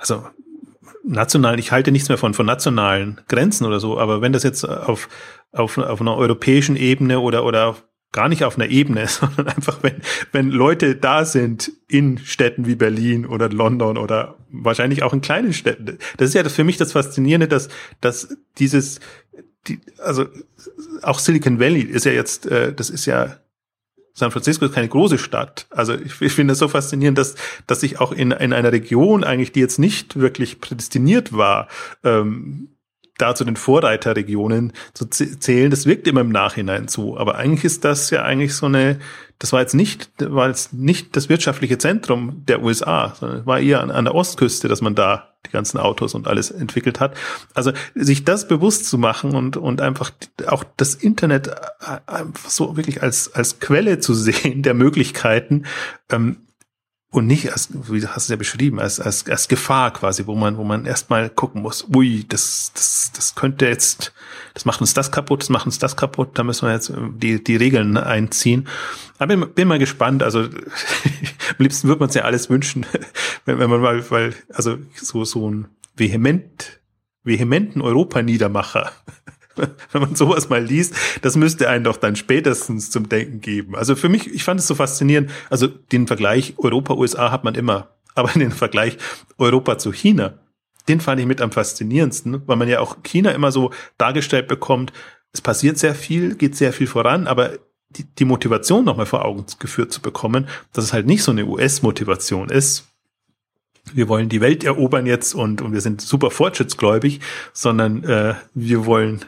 also 0.00 0.26
nationalen, 1.10 1.58
ich 1.58 1.72
halte 1.72 1.92
nichts 1.92 2.08
mehr 2.08 2.18
von, 2.18 2.34
von 2.34 2.46
nationalen 2.46 3.20
Grenzen 3.28 3.66
oder 3.66 3.80
so, 3.80 3.98
aber 3.98 4.22
wenn 4.22 4.32
das 4.32 4.44
jetzt 4.44 4.64
auf, 4.64 5.08
auf, 5.52 5.76
auf 5.76 6.00
einer 6.00 6.16
europäischen 6.16 6.76
Ebene 6.76 7.20
oder, 7.20 7.44
oder 7.44 7.76
gar 8.12 8.28
nicht 8.28 8.44
auf 8.44 8.56
einer 8.56 8.68
Ebene, 8.68 9.06
sondern 9.08 9.48
einfach, 9.48 9.82
wenn, 9.82 10.00
wenn 10.32 10.50
Leute 10.50 10.96
da 10.96 11.24
sind 11.24 11.72
in 11.88 12.18
Städten 12.18 12.66
wie 12.66 12.76
Berlin 12.76 13.26
oder 13.26 13.48
London 13.48 13.98
oder 13.98 14.36
wahrscheinlich 14.50 15.02
auch 15.02 15.12
in 15.12 15.20
kleinen 15.20 15.52
Städten. 15.52 15.98
Das 16.16 16.28
ist 16.28 16.34
ja 16.34 16.48
für 16.48 16.64
mich 16.64 16.76
das 16.76 16.92
Faszinierende, 16.92 17.48
dass, 17.48 17.68
dass 18.00 18.36
dieses, 18.58 19.00
die, 19.66 19.80
also 19.98 20.26
auch 21.02 21.18
Silicon 21.18 21.58
Valley 21.58 21.82
ist 21.82 22.04
ja 22.04 22.12
jetzt, 22.12 22.46
äh, 22.46 22.72
das 22.72 22.88
ist 22.88 23.06
ja 23.06 23.36
San 24.12 24.30
Francisco 24.30 24.64
ist 24.64 24.74
keine 24.74 24.88
große 24.88 25.18
Stadt. 25.18 25.66
Also 25.70 25.94
ich, 25.94 26.20
ich 26.20 26.32
finde 26.32 26.52
es 26.52 26.58
so 26.58 26.68
faszinierend, 26.68 27.18
dass, 27.18 27.34
dass 27.66 27.80
sich 27.80 28.00
auch 28.00 28.12
in, 28.12 28.32
in 28.32 28.52
einer 28.52 28.72
Region 28.72 29.24
eigentlich, 29.24 29.52
die 29.52 29.60
jetzt 29.60 29.78
nicht 29.78 30.16
wirklich 30.16 30.60
prädestiniert 30.60 31.32
war, 31.32 31.68
ähm, 32.04 32.68
da 33.20 33.34
zu 33.34 33.44
den 33.44 33.56
Vorreiterregionen 33.56 34.72
zu 34.94 35.06
zählen, 35.06 35.70
das 35.70 35.86
wirkt 35.86 36.06
immer 36.06 36.22
im 36.22 36.30
Nachhinein 36.30 36.88
zu. 36.88 37.18
Aber 37.18 37.36
eigentlich 37.36 37.64
ist 37.64 37.84
das 37.84 38.10
ja 38.10 38.22
eigentlich 38.22 38.54
so 38.54 38.66
eine, 38.66 38.98
das 39.38 39.52
war 39.52 39.60
jetzt 39.60 39.74
nicht, 39.74 40.10
war 40.18 40.48
jetzt 40.48 40.72
nicht 40.72 41.16
das 41.16 41.28
wirtschaftliche 41.28 41.78
Zentrum 41.78 42.44
der 42.46 42.62
USA, 42.62 43.14
sondern 43.18 43.46
war 43.46 43.60
eher 43.60 43.80
an, 43.80 43.90
an 43.90 44.04
der 44.04 44.14
Ostküste, 44.14 44.68
dass 44.68 44.80
man 44.80 44.94
da 44.94 45.30
die 45.46 45.50
ganzen 45.50 45.78
Autos 45.78 46.14
und 46.14 46.28
alles 46.28 46.50
entwickelt 46.50 47.00
hat. 47.00 47.16
Also 47.54 47.72
sich 47.94 48.24
das 48.24 48.46
bewusst 48.46 48.86
zu 48.86 48.98
machen 48.98 49.34
und, 49.34 49.56
und 49.56 49.80
einfach 49.80 50.10
auch 50.46 50.64
das 50.76 50.94
Internet 50.94 51.48
äh, 51.48 52.24
so 52.46 52.76
wirklich 52.76 53.02
als, 53.02 53.32
als 53.34 53.60
Quelle 53.60 54.00
zu 54.00 54.14
sehen 54.14 54.62
der 54.62 54.74
Möglichkeiten, 54.74 55.64
ähm, 56.10 56.36
und 57.12 57.26
nicht 57.26 57.50
als, 57.50 57.70
wie 57.72 58.06
hast 58.06 58.14
du 58.14 58.18
es 58.18 58.28
ja 58.28 58.36
beschrieben, 58.36 58.78
als, 58.78 59.00
als, 59.00 59.28
als 59.28 59.48
Gefahr 59.48 59.92
quasi, 59.92 60.26
wo 60.26 60.36
man, 60.36 60.56
wo 60.56 60.62
man 60.62 60.86
erstmal 60.86 61.28
gucken 61.28 61.62
muss, 61.62 61.84
ui, 61.92 62.24
das, 62.28 62.70
das, 62.72 63.10
das 63.14 63.34
könnte 63.34 63.66
jetzt, 63.66 64.12
das 64.54 64.64
macht 64.64 64.80
uns 64.80 64.94
das 64.94 65.10
kaputt, 65.10 65.42
das 65.42 65.48
macht 65.48 65.66
uns 65.66 65.80
das 65.80 65.96
kaputt, 65.96 66.38
da 66.38 66.44
müssen 66.44 66.68
wir 66.68 66.72
jetzt 66.72 66.92
die, 67.16 67.42
die 67.42 67.56
Regeln 67.56 67.96
einziehen. 67.96 68.68
Aber 69.18 69.36
bin, 69.36 69.52
bin 69.52 69.66
mal 69.66 69.80
gespannt, 69.80 70.22
also 70.22 70.42
am 70.44 70.50
liebsten 71.58 71.88
würde 71.88 71.98
man 71.98 72.10
es 72.10 72.14
ja 72.14 72.22
alles 72.22 72.48
wünschen, 72.48 72.86
wenn, 73.44 73.58
wenn 73.58 73.70
man 73.70 73.80
mal, 73.80 74.08
weil, 74.10 74.32
also 74.52 74.78
so, 74.94 75.24
so 75.24 75.50
ein 75.50 75.66
vehement, 75.96 76.80
vehementen 77.24 77.82
Europa-Niedermacher 77.82 78.92
wenn 79.92 80.02
man 80.02 80.14
sowas 80.14 80.48
mal 80.48 80.62
liest, 80.62 80.94
das 81.22 81.36
müsste 81.36 81.68
einen 81.68 81.84
doch 81.84 81.96
dann 81.96 82.16
spätestens 82.16 82.90
zum 82.90 83.08
Denken 83.08 83.40
geben. 83.40 83.76
Also 83.76 83.96
für 83.96 84.08
mich, 84.08 84.32
ich 84.32 84.44
fand 84.44 84.60
es 84.60 84.66
so 84.66 84.74
faszinierend. 84.74 85.30
Also 85.48 85.66
den 85.66 86.06
Vergleich 86.06 86.54
Europa-USA 86.58 87.30
hat 87.30 87.44
man 87.44 87.54
immer, 87.54 87.88
aber 88.14 88.30
den 88.30 88.52
Vergleich 88.52 88.98
Europa 89.38 89.78
zu 89.78 89.92
China, 89.92 90.34
den 90.88 91.00
fand 91.00 91.20
ich 91.20 91.26
mit 91.26 91.40
am 91.40 91.52
faszinierendsten, 91.52 92.42
weil 92.46 92.56
man 92.56 92.68
ja 92.68 92.80
auch 92.80 93.02
China 93.02 93.30
immer 93.30 93.52
so 93.52 93.70
dargestellt 93.98 94.48
bekommt, 94.48 94.92
es 95.32 95.40
passiert 95.40 95.78
sehr 95.78 95.94
viel, 95.94 96.34
geht 96.34 96.56
sehr 96.56 96.72
viel 96.72 96.88
voran, 96.88 97.28
aber 97.28 97.52
die, 97.90 98.04
die 98.04 98.24
Motivation 98.24 98.84
nochmal 98.84 99.06
vor 99.06 99.24
Augen 99.24 99.44
geführt 99.58 99.92
zu 99.92 100.00
bekommen, 100.00 100.48
dass 100.72 100.84
es 100.84 100.92
halt 100.92 101.06
nicht 101.06 101.22
so 101.22 101.30
eine 101.30 101.46
US-Motivation 101.46 102.48
ist, 102.48 102.90
wir 103.92 104.08
wollen 104.08 104.28
die 104.28 104.40
Welt 104.40 104.64
erobern 104.64 105.06
jetzt 105.06 105.34
und, 105.34 105.62
und 105.62 105.72
wir 105.72 105.80
sind 105.80 106.00
super 106.00 106.30
fortschrittsgläubig, 106.30 107.20
sondern 107.52 108.04
äh, 108.04 108.34
wir 108.54 108.86
wollen 108.86 109.24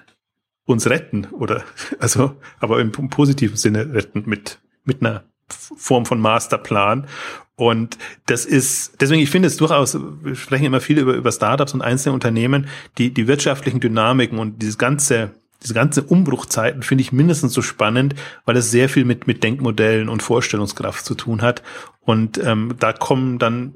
uns 0.72 0.88
retten 0.88 1.26
oder 1.32 1.64
also 1.98 2.36
aber 2.60 2.80
im, 2.80 2.92
positiven 2.92 3.56
Sinne 3.56 3.92
retten 3.94 4.24
mit 4.26 4.60
mit 4.84 5.00
einer 5.00 5.24
Form 5.48 6.06
von 6.06 6.20
Masterplan. 6.20 7.06
Und 7.54 7.98
das 8.26 8.44
ist 8.44 9.00
deswegen 9.00 9.22
ich 9.22 9.30
finde 9.30 9.48
es 9.48 9.56
durchaus 9.56 9.98
wir 10.22 10.34
sprechen 10.34 10.64
immer 10.64 10.80
viel 10.80 10.98
über 10.98 11.14
über 11.14 11.32
Startups 11.32 11.74
und 11.74 11.82
einzelne 11.82 12.14
Unternehmen 12.14 12.68
die 12.98 13.12
die 13.12 13.28
wirtschaftlichen 13.28 13.80
Dynamiken 13.80 14.38
und 14.38 14.62
dieses 14.62 14.78
ganze 14.78 15.32
diese 15.62 15.74
ganze 15.74 16.02
Umbruchzeiten 16.02 16.82
finde 16.82 17.02
ich 17.02 17.12
mindestens 17.12 17.52
so 17.52 17.62
spannend, 17.62 18.16
weil 18.44 18.56
es 18.56 18.70
sehr 18.70 18.88
viel 18.88 19.04
mit 19.04 19.26
mit 19.26 19.44
Denkmodellen 19.44 20.08
und 20.08 20.22
Vorstellungskraft 20.22 21.04
zu 21.04 21.14
tun 21.14 21.40
hat. 21.42 21.62
Und 22.00 22.38
ähm, 22.38 22.74
da 22.80 22.92
kommen 22.92 23.38
dann 23.38 23.74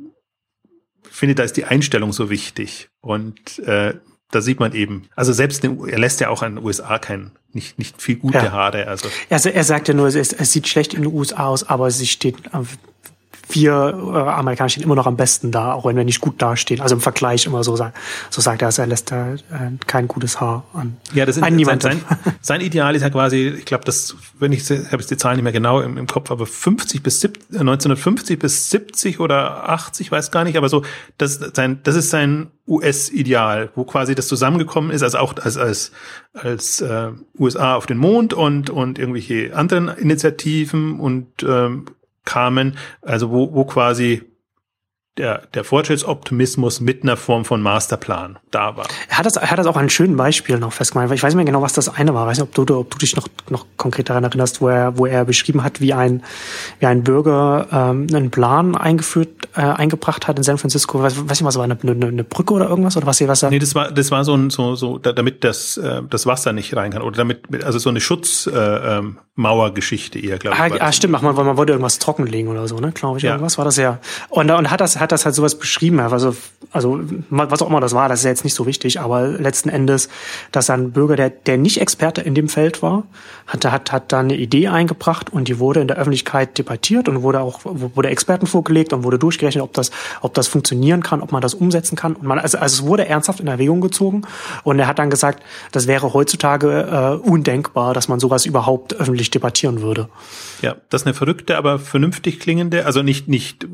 finde 1.17 1.35
da 1.35 1.45
ist 1.45 1.57
die 1.57 1.65
Einstellung 1.65 2.13
so 2.13 2.29
wichtig. 2.31 2.91
Und 3.01 3.59
äh, 3.61 3.95
da 4.31 4.41
sieht 4.41 4.59
man 4.59 4.73
eben, 4.73 5.09
also 5.15 5.33
selbst 5.33 5.65
er 5.65 5.99
lässt 5.99 6.21
ja 6.21 6.29
auch 6.29 6.43
an 6.43 6.57
den 6.57 6.65
USA 6.65 6.99
kein, 6.99 7.31
nicht, 7.53 7.79
nicht 7.79 8.01
viel 8.03 8.17
gute 8.17 8.39
ja. 8.39 8.53
Haare. 8.53 8.89
Also. 8.89 9.09
also 9.31 9.49
er 9.49 9.65
sagt 9.65 9.89
ja 9.89 9.95
nur, 9.95 10.09
es, 10.09 10.33
es 10.33 10.53
sieht 10.53 10.69
schlecht 10.69 10.95
in 10.95 11.03
den 11.03 11.13
USA 11.13 11.47
aus, 11.47 11.69
aber 11.69 11.91
sie 11.91 12.07
steht 12.07 12.37
wir 13.51 13.73
äh, 13.73 14.19
Amerikaner 14.31 14.69
stehen 14.69 14.83
immer 14.83 14.95
noch 14.95 15.07
am 15.07 15.17
besten 15.17 15.53
da, 15.53 15.73
auch 15.73 15.85
wenn 15.85 15.97
wir 15.97 16.05
nicht 16.05 16.21
gut 16.21 16.41
dastehen. 16.43 16.81
Also 16.81 16.95
im 16.95 17.01
Vergleich 17.01 17.47
immer 17.47 17.63
so, 17.65 17.77
so 17.77 18.41
sagt 18.41 18.63
er, 18.63 18.71
er 18.77 18.87
lässt 18.87 19.11
da 19.11 19.35
äh, 19.35 19.39
kein 19.87 20.09
gutes 20.09 20.41
Haar 20.41 20.65
an. 20.73 20.97
Ja, 21.15 21.27
das 21.27 21.37
ist 21.37 21.43
sein, 21.45 21.81
sein, 21.81 22.01
sein 22.41 22.61
Ideal 22.61 22.95
ist 22.97 23.03
ja 23.03 23.11
quasi, 23.11 23.55
ich 23.59 23.65
glaube, 23.65 23.85
das, 23.85 24.17
wenn 24.39 24.53
ich 24.53 24.69
habe 24.71 25.01
ich 25.01 25.07
die 25.07 25.17
Zahlen 25.17 25.37
nicht 25.37 25.45
mehr 25.45 25.53
genau 25.53 25.81
im, 25.81 25.97
im 25.97 26.07
Kopf, 26.07 26.31
aber 26.31 26.47
50 26.47 27.03
bis 27.03 27.21
70, 27.21 27.61
1950 27.61 28.39
bis 28.39 28.71
70 28.71 29.21
oder 29.21 29.69
80, 29.69 30.11
weiß 30.11 30.31
gar 30.31 30.45
nicht, 30.45 30.57
aber 30.57 30.69
so, 30.69 30.83
das, 31.19 31.41
sein, 31.55 31.81
das 31.85 31.97
ist 31.97 32.11
sein 32.11 32.49
US-Ideal, 32.69 33.71
wo 33.77 33.85
quasi 33.85 34.15
das 34.15 34.27
zusammengekommen 34.27 34.91
ist, 34.91 35.03
also 35.03 35.19
auch 35.19 35.37
als 35.37 35.57
als 35.57 35.93
als 36.33 36.81
äh, 36.81 37.11
USA 37.39 37.77
auf 37.77 37.87
den 37.87 37.97
Mond 37.97 38.35
und 38.35 38.71
und 38.71 38.99
irgendwelche 38.99 39.55
anderen 39.55 39.89
Initiativen 39.89 40.99
und 40.99 41.29
ähm, 41.45 41.87
kamen, 42.27 42.77
also 43.01 43.31
wo, 43.31 43.55
wo 43.55 43.65
quasi 43.65 44.23
der, 45.17 45.43
der 45.55 45.65
Fortschrittsoptimismus 45.65 46.81
mit 46.81 47.03
einer 47.03 47.17
Form 47.17 47.47
von 47.47 47.63
Masterplan 47.63 48.39
da 48.51 48.77
war. 48.77 48.87
Er 49.09 49.19
hat 49.19 49.27
das, 49.27 49.37
er 49.37 49.51
hat 49.51 49.59
das 49.59 49.67
auch 49.67 49.77
an 49.77 49.89
schönen 49.89 50.17
Beispielen 50.17 50.61
noch 50.61 50.75
festgemacht, 50.75 51.11
ich 51.13 51.23
weiß 51.23 51.33
nicht 51.33 51.37
mehr 51.37 51.45
genau, 51.47 51.63
was 51.63 51.73
das 51.73 51.89
eine 51.89 52.13
war. 52.13 52.25
Ich 52.25 52.31
weiß 52.31 52.39
nicht, 52.39 52.59
ob 52.59 52.67
du, 52.67 52.77
ob 52.77 52.91
du 52.91 52.99
dich 52.99 53.17
noch, 53.17 53.27
noch 53.49 53.65
konkret 53.79 54.11
daran 54.11 54.25
erinnerst, 54.25 54.61
wo 54.61 54.69
er, 54.69 54.99
wo 54.99 55.07
er 55.07 55.25
beschrieben 55.25 55.63
hat, 55.65 55.81
wie 55.81 55.95
ein, 55.95 56.23
wie 56.81 56.87
ein 56.87 57.03
Bürger 57.03 57.67
ähm, 57.73 58.07
einen 58.13 58.31
Plan 58.31 58.75
eingeführt, 58.75 59.49
äh, 59.55 59.61
eingebracht 59.63 60.29
hat 60.29 60.37
in 60.37 60.43
San 60.43 60.59
Francisco. 60.59 61.03
Weiß, 61.03 61.17
weiß 61.17 61.41
nicht, 61.41 61.47
was 61.47 61.57
war 61.57 61.65
eine, 61.65 61.79
eine, 61.83 62.07
eine 62.07 62.25
Brücke 62.25 62.53
oder 62.53 62.69
irgendwas 62.69 62.97
oder 62.97 63.07
was 63.07 63.17
was 63.27 63.43
er? 63.43 63.51
Nee, 63.51 63.59
das 63.59 63.75
war, 63.75 63.91
das 63.91 64.11
war 64.11 64.25
so 64.25 64.35
ein, 64.35 64.51
so, 64.51 64.75
so, 64.75 64.99
damit 64.99 65.45
das, 65.45 65.79
äh, 65.79 66.03
das 66.11 66.27
Wasser 66.27 66.53
nicht 66.53 66.77
rein 66.77 66.93
kann 66.93 67.01
oder 67.01 67.17
damit, 67.17 67.65
also 67.65 67.79
so 67.79 67.89
eine 67.89 68.01
Schutzmauergeschichte 68.01 68.51
äh, 68.53 68.99
ähm, 68.99 69.19
eher, 70.25 70.39
glaube 70.39 70.57
ich. 70.57 70.81
Ah, 70.81 70.87
ah 70.87 70.93
stimmt, 70.93 71.13
man, 71.13 71.35
man 71.35 71.57
wollte 71.59 71.73
irgendwas 71.73 71.99
trockenlegen 71.99 72.51
oder 72.51 72.67
so, 72.69 72.79
ne? 72.79 72.91
Glaube 72.93 73.19
ich, 73.19 73.25
ja. 73.25 73.33
irgendwas 73.33 73.59
war 73.59 73.67
das 73.67 73.77
ja. 73.77 73.99
Und, 74.31 74.51
und 74.51 74.71
hat 74.71 74.81
das, 74.81 74.99
hat 74.99 75.13
das 75.13 75.27
halt 75.27 75.35
sowas 75.35 75.59
beschrieben, 75.59 76.01
also, 76.01 76.35
also 76.73 77.01
was 77.29 77.61
auch 77.61 77.69
immer 77.69 77.81
das 77.81 77.95
war, 77.95 78.09
das 78.09 78.21
ist 78.21 78.25
ja 78.25 78.31
jetzt 78.31 78.45
nicht 78.45 78.55
so 78.55 78.67
wichtig, 78.67 78.99
aber 78.99 79.29
letzten 79.29 79.69
Endes, 79.69 80.09
dass 80.53 80.71
ein 80.71 80.93
Bürger, 80.93 81.17
der, 81.17 81.31
der 81.31 81.59
nicht 81.59 81.81
Experte 81.81 82.23
in 82.23 82.35
dem 82.35 82.49
Feld 82.49 82.83
war, 82.83 83.05
hat, 83.47 83.65
hat, 83.67 83.93
hat 83.93 84.13
da 84.13 84.21
eine 84.21 84.37
Idee 84.37 84.69
eingebracht 84.69 85.31
und 85.31 85.49
die 85.49 85.59
wurde 85.59 85.81
in 85.81 85.89
der 85.89 85.99
Öffentlichkeit 85.99 86.57
debattiert 86.57 87.09
und 87.09 87.23
wurde 87.23 87.41
auch, 87.41 87.61
wurde 87.65 88.09
Experten 88.09 88.47
vorgelegt 88.47 88.93
und 88.93 89.05
wurde 89.05 89.19
durchgerechnet, 89.19 89.63
ob 89.63 89.75
das, 89.75 89.91
ob 90.23 90.33
das 90.35 90.49
funktionieren 90.49 91.03
kann, 91.03 91.21
ob 91.21 91.33
man 91.33 91.43
das 91.43 91.55
umsetzen 91.55 91.95
kann. 91.95 92.15
Und 92.15 92.25
man, 92.25 92.39
also, 92.39 92.59
also 92.59 92.83
es 92.83 92.89
wurde 92.89 93.07
ernsthaft 93.07 93.41
in 93.41 93.47
Erwägung 93.47 93.83
gezogen 93.83 94.23
und 94.65 94.79
er 94.79 94.87
hat 94.87 94.99
dann 94.99 95.11
gesagt, 95.11 95.43
das 95.73 95.87
wäre 95.87 96.15
heutzutage 96.15 97.21
äh, 97.23 97.29
undenkbar, 97.29 97.93
dass 97.93 98.09
man 98.09 98.19
sowas 98.19 98.47
überhaupt 98.47 98.95
öffentlich 98.95 99.26
debattieren 99.31 99.83
würde. 99.83 100.09
Ja, 100.63 100.77
das 100.91 101.03
ist 101.03 101.07
eine 101.07 101.15
verrückte, 101.15 101.57
aber 101.57 101.79
vernünftig 101.79 102.41
klingende, 102.41 102.87
also 102.87 103.03
nicht, 103.03 103.29
nicht 103.29 103.67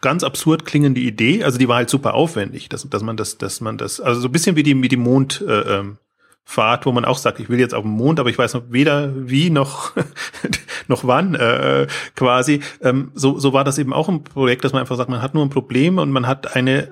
ganz 0.00 0.22
absurd 0.22 0.66
klingende 0.66 1.00
Idee. 1.00 1.44
Also 1.44 1.58
die 1.58 1.68
war 1.68 1.76
halt 1.76 1.90
super 1.90 2.14
aufwendig, 2.14 2.68
dass, 2.68 2.88
dass 2.88 3.02
man 3.02 3.16
das, 3.16 3.38
dass 3.38 3.60
man 3.60 3.78
das, 3.78 4.00
also 4.00 4.20
so 4.20 4.28
ein 4.28 4.32
bisschen 4.32 4.54
wie 4.56 4.62
die, 4.62 4.80
wie 4.82 4.88
die 4.88 4.96
Mond, 4.96 5.42
äh, 5.46 5.78
ähm, 5.78 5.98
Fahrt, 6.46 6.84
wo 6.84 6.92
man 6.92 7.06
auch 7.06 7.16
sagt, 7.16 7.40
ich 7.40 7.48
will 7.48 7.58
jetzt 7.58 7.74
auf 7.74 7.84
den 7.84 7.92
Mond, 7.92 8.20
aber 8.20 8.28
ich 8.28 8.36
weiß 8.36 8.52
noch 8.52 8.64
weder 8.68 9.12
wie 9.16 9.48
noch 9.48 9.92
noch 10.88 11.04
wann 11.04 11.34
äh, 11.34 11.86
quasi. 12.16 12.60
Ähm, 12.82 13.12
so, 13.14 13.38
so 13.38 13.54
war 13.54 13.64
das 13.64 13.78
eben 13.78 13.94
auch 13.94 14.10
ein 14.10 14.24
Projekt, 14.24 14.62
dass 14.62 14.74
man 14.74 14.80
einfach 14.80 14.96
sagt, 14.96 15.08
man 15.08 15.22
hat 15.22 15.32
nur 15.32 15.42
ein 15.44 15.48
Problem 15.48 15.96
und 15.96 16.10
man 16.10 16.26
hat 16.26 16.54
eine, 16.54 16.88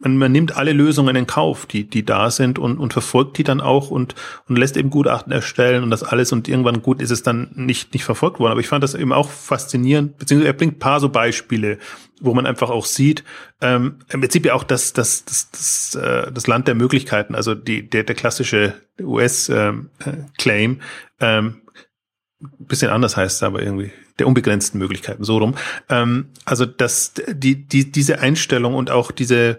man, 0.00 0.16
man 0.16 0.32
nimmt 0.32 0.56
alle 0.56 0.72
Lösungen 0.72 1.16
in 1.16 1.26
Kauf, 1.26 1.66
die, 1.66 1.84
die 1.84 2.04
da 2.04 2.30
sind 2.30 2.58
und, 2.58 2.78
und 2.78 2.92
verfolgt 2.92 3.38
die 3.38 3.44
dann 3.44 3.60
auch 3.60 3.90
und, 3.90 4.14
und 4.48 4.58
lässt 4.58 4.76
eben 4.76 4.90
Gutachten 4.90 5.32
erstellen 5.32 5.82
und 5.82 5.90
das 5.90 6.02
alles 6.02 6.32
und 6.32 6.48
irgendwann 6.48 6.82
gut 6.82 7.00
ist 7.00 7.10
es 7.10 7.22
dann 7.22 7.50
nicht, 7.54 7.92
nicht 7.92 8.04
verfolgt 8.04 8.40
worden. 8.40 8.52
Aber 8.52 8.60
ich 8.60 8.68
fand 8.68 8.84
das 8.84 8.94
eben 8.94 9.12
auch 9.12 9.28
faszinierend, 9.28 10.18
beziehungsweise 10.18 10.48
er 10.48 10.56
bringt 10.56 10.78
paar 10.78 11.00
so 11.00 11.08
Beispiele, 11.08 11.78
wo 12.20 12.34
man 12.34 12.46
einfach 12.46 12.70
auch 12.70 12.84
sieht, 12.84 13.24
ähm, 13.60 13.96
im 14.10 14.20
Prinzip 14.20 14.46
ja 14.46 14.54
auch 14.54 14.64
das, 14.64 14.92
das, 14.92 15.24
das, 15.24 15.50
das, 15.50 15.94
äh, 15.94 16.32
das 16.32 16.46
Land 16.46 16.68
der 16.68 16.74
Möglichkeiten, 16.74 17.34
also 17.34 17.54
die, 17.54 17.88
der, 17.88 18.04
der 18.04 18.14
klassische 18.14 18.74
US-Claim, 19.00 19.80
ähm, 20.38 20.80
äh, 21.18 21.38
ähm, 21.38 21.62
bisschen 22.58 22.90
anders 22.90 23.16
heißt 23.16 23.36
es 23.36 23.42
aber 23.42 23.62
irgendwie 23.62 23.92
der 24.20 24.28
unbegrenzten 24.28 24.78
Möglichkeiten, 24.78 25.24
so 25.24 25.38
rum. 25.38 25.56
Ähm, 25.88 26.26
also 26.44 26.66
dass 26.66 27.14
die, 27.28 27.66
die, 27.66 27.90
diese 27.90 28.20
Einstellung 28.20 28.74
und 28.74 28.90
auch 28.90 29.10
diese 29.10 29.58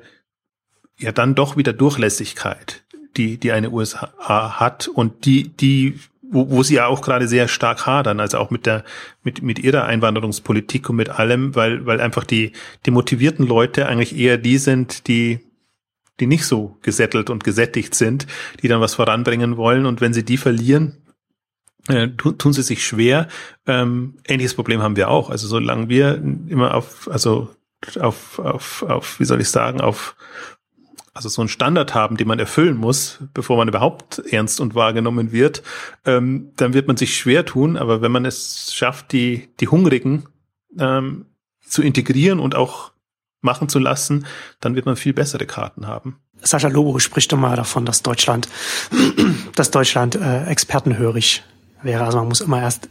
ja 0.97 1.12
dann 1.12 1.36
doch 1.36 1.57
wieder 1.57 1.74
Durchlässigkeit, 1.74 2.84
die, 3.18 3.38
die 3.38 3.51
eine 3.51 3.72
USA 3.72 4.59
hat 4.59 4.88
und 4.88 5.26
die, 5.26 5.49
die, 5.49 5.99
wo, 6.22 6.49
wo 6.49 6.64
sie 6.64 6.76
ja 6.76 6.86
auch 6.88 7.01
gerade 7.01 7.28
sehr 7.28 7.47
stark 7.47 7.86
hadern, 7.86 8.20
also 8.20 8.38
auch 8.38 8.51
mit 8.51 8.66
der, 8.66 8.86
mit, 9.24 9.41
mit 9.41 9.59
ihrer 9.59 9.86
Einwanderungspolitik 9.86 10.89
und 10.89 10.95
mit 10.95 11.09
allem, 11.09 11.55
weil, 11.55 11.86
weil 11.86 11.99
einfach 11.99 12.24
die, 12.24 12.53
die 12.86 12.91
motivierten 12.91 13.45
Leute 13.45 13.88
eigentlich 13.88 14.16
eher 14.16 14.38
die 14.38 14.57
sind, 14.57 15.07
die, 15.07 15.39
die 16.20 16.28
nicht 16.28 16.45
so 16.45 16.78
gesettelt 16.84 17.30
und 17.30 17.43
gesättigt 17.43 17.95
sind, 17.95 18.28
die 18.62 18.68
dann 18.68 18.80
was 18.80 18.93
voranbringen 18.93 19.57
wollen. 19.57 19.86
Und 19.86 19.99
wenn 20.01 20.14
sie 20.14 20.24
die 20.24 20.38
verlieren, 20.38 21.01
äh, 21.88 22.10
tun, 22.10 22.38
tun 22.38 22.54
sie 22.54 22.64
sich 22.64 22.86
schwer. 22.86 23.28
Ähm, 23.66 24.18
ähnliches 24.28 24.54
Problem 24.54 24.82
haben 24.82 24.96
wir 24.96 25.10
auch. 25.10 25.30
Also 25.30 25.48
solange 25.48 25.90
wir 25.90 26.16
immer 26.16 26.74
auf, 26.76 27.10
also 27.12 27.50
auf, 28.00 28.40
auf, 28.40 28.84
auf, 28.84 29.20
wie 29.20 29.26
soll 29.26 29.42
ich 29.42 29.50
sagen, 29.50 29.82
auf 29.82 30.16
also 31.14 31.28
so 31.28 31.42
einen 31.42 31.50
Standard 31.50 31.94
haben, 31.94 32.16
den 32.16 32.28
man 32.28 32.40
erfüllen 32.40 32.78
muss, 32.78 33.20
bevor 33.34 33.58
man 33.58 33.68
überhaupt 33.68 34.20
ernst 34.32 34.62
und 34.62 34.76
wahrgenommen 34.76 35.32
wird, 35.32 35.62
ähm, 36.06 36.52
dann 36.56 36.74
wird 36.74 36.88
man 36.88 36.96
sich 36.96 37.18
schwer 37.18 37.46
tun. 37.46 37.76
Aber 37.76 38.02
wenn 38.02 38.12
man 38.12 38.26
es 38.26 38.74
schafft, 38.74 39.12
die, 39.12 39.50
die 39.60 39.68
Hungrigen 39.68 40.28
ähm, 40.80 41.26
zu 41.60 41.82
integrieren 41.82 42.40
und 42.40 42.56
auch 42.56 42.92
machen 43.42 43.68
zu 43.68 43.80
lassen, 43.80 44.26
dann 44.60 44.76
wird 44.76 44.86
man 44.86 44.96
viel 44.96 45.14
bessere 45.14 45.46
Karten 45.46 45.88
haben. 45.88 46.18
Sascha 46.44 46.70
Lobo 46.70 46.98
spricht 47.00 47.34
immer 47.34 47.56
davon, 47.56 47.86
dass 47.86 48.04
Deutschland, 48.04 48.48
dass 49.56 49.72
Deutschland 49.72 50.16
äh, 50.16 50.46
expertenhörig 50.46 51.44
wäre. 51.84 52.04
Also 52.04 52.18
man 52.18 52.28
muss 52.28 52.42
immer 52.42 52.62
erst 52.62 52.90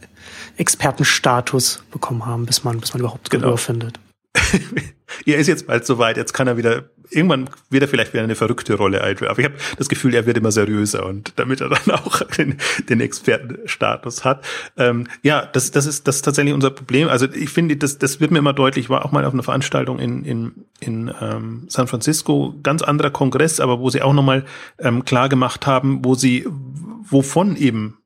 Expertenstatus 0.57 1.83
bekommen 1.91 2.25
haben, 2.25 2.45
bis 2.45 2.63
man, 2.63 2.79
bis 2.79 2.93
man 2.93 3.01
überhaupt 3.01 3.29
Gehör 3.29 3.43
genau. 3.43 3.57
findet. 3.57 3.99
er 5.25 5.37
ist 5.37 5.47
jetzt 5.47 5.67
bald 5.67 5.85
soweit, 5.85 6.17
jetzt 6.17 6.33
kann 6.33 6.47
er 6.47 6.57
wieder, 6.57 6.89
irgendwann 7.09 7.49
wird 7.69 7.83
er 7.83 7.89
vielleicht 7.89 8.13
wieder 8.13 8.23
eine 8.23 8.35
verrückte 8.35 8.75
Rolle 8.75 9.01
einführen. 9.01 9.31
Aber 9.31 9.39
ich 9.39 9.45
habe 9.45 9.55
das 9.77 9.89
Gefühl, 9.89 10.13
er 10.13 10.25
wird 10.25 10.37
immer 10.37 10.51
seriöser 10.51 11.05
und 11.05 11.33
damit 11.37 11.61
er 11.61 11.69
dann 11.69 11.91
auch 11.91 12.21
den, 12.21 12.57
den 12.89 13.01
Expertenstatus 13.01 14.23
hat. 14.23 14.45
Ähm, 14.77 15.07
ja, 15.21 15.45
das, 15.45 15.71
das, 15.71 15.85
ist, 15.85 16.07
das 16.07 16.17
ist 16.17 16.21
tatsächlich 16.23 16.53
unser 16.53 16.71
Problem. 16.71 17.09
Also 17.09 17.27
ich 17.31 17.49
finde, 17.49 17.75
das, 17.77 17.97
das 17.97 18.19
wird 18.19 18.31
mir 18.31 18.39
immer 18.39 18.53
deutlich, 18.53 18.85
ich 18.85 18.89
war 18.89 19.05
auch 19.05 19.11
mal 19.11 19.25
auf 19.25 19.33
einer 19.33 19.43
Veranstaltung 19.43 19.99
in, 19.99 20.23
in, 20.23 20.65
in 20.79 21.13
ähm, 21.19 21.65
San 21.67 21.87
Francisco, 21.87 22.55
ganz 22.63 22.81
anderer 22.81 23.11
Kongress, 23.11 23.59
aber 23.59 23.79
wo 23.79 23.89
sie 23.89 24.01
auch 24.01 24.13
nochmal 24.13 24.45
ähm, 24.79 25.05
klar 25.05 25.29
gemacht 25.29 25.67
haben, 25.67 26.03
wo 26.05 26.15
sie, 26.15 26.47
wovon 27.09 27.55
eben 27.55 27.97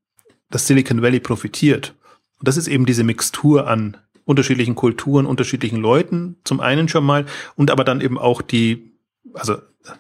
das 0.49 0.67
Silicon 0.67 1.01
Valley 1.01 1.19
profitiert. 1.19 1.95
Und 2.39 2.47
das 2.47 2.57
ist 2.57 2.67
eben 2.67 2.85
diese 2.85 3.03
Mixtur 3.03 3.67
an 3.67 3.97
unterschiedlichen 4.25 4.75
Kulturen, 4.75 5.25
unterschiedlichen 5.25 5.79
Leuten, 5.79 6.37
zum 6.43 6.59
einen 6.59 6.89
schon 6.89 7.05
mal, 7.05 7.25
und 7.55 7.71
aber 7.71 7.83
dann 7.83 8.01
eben 8.01 8.17
auch 8.17 8.41
die, 8.41 8.91
also 9.33 9.57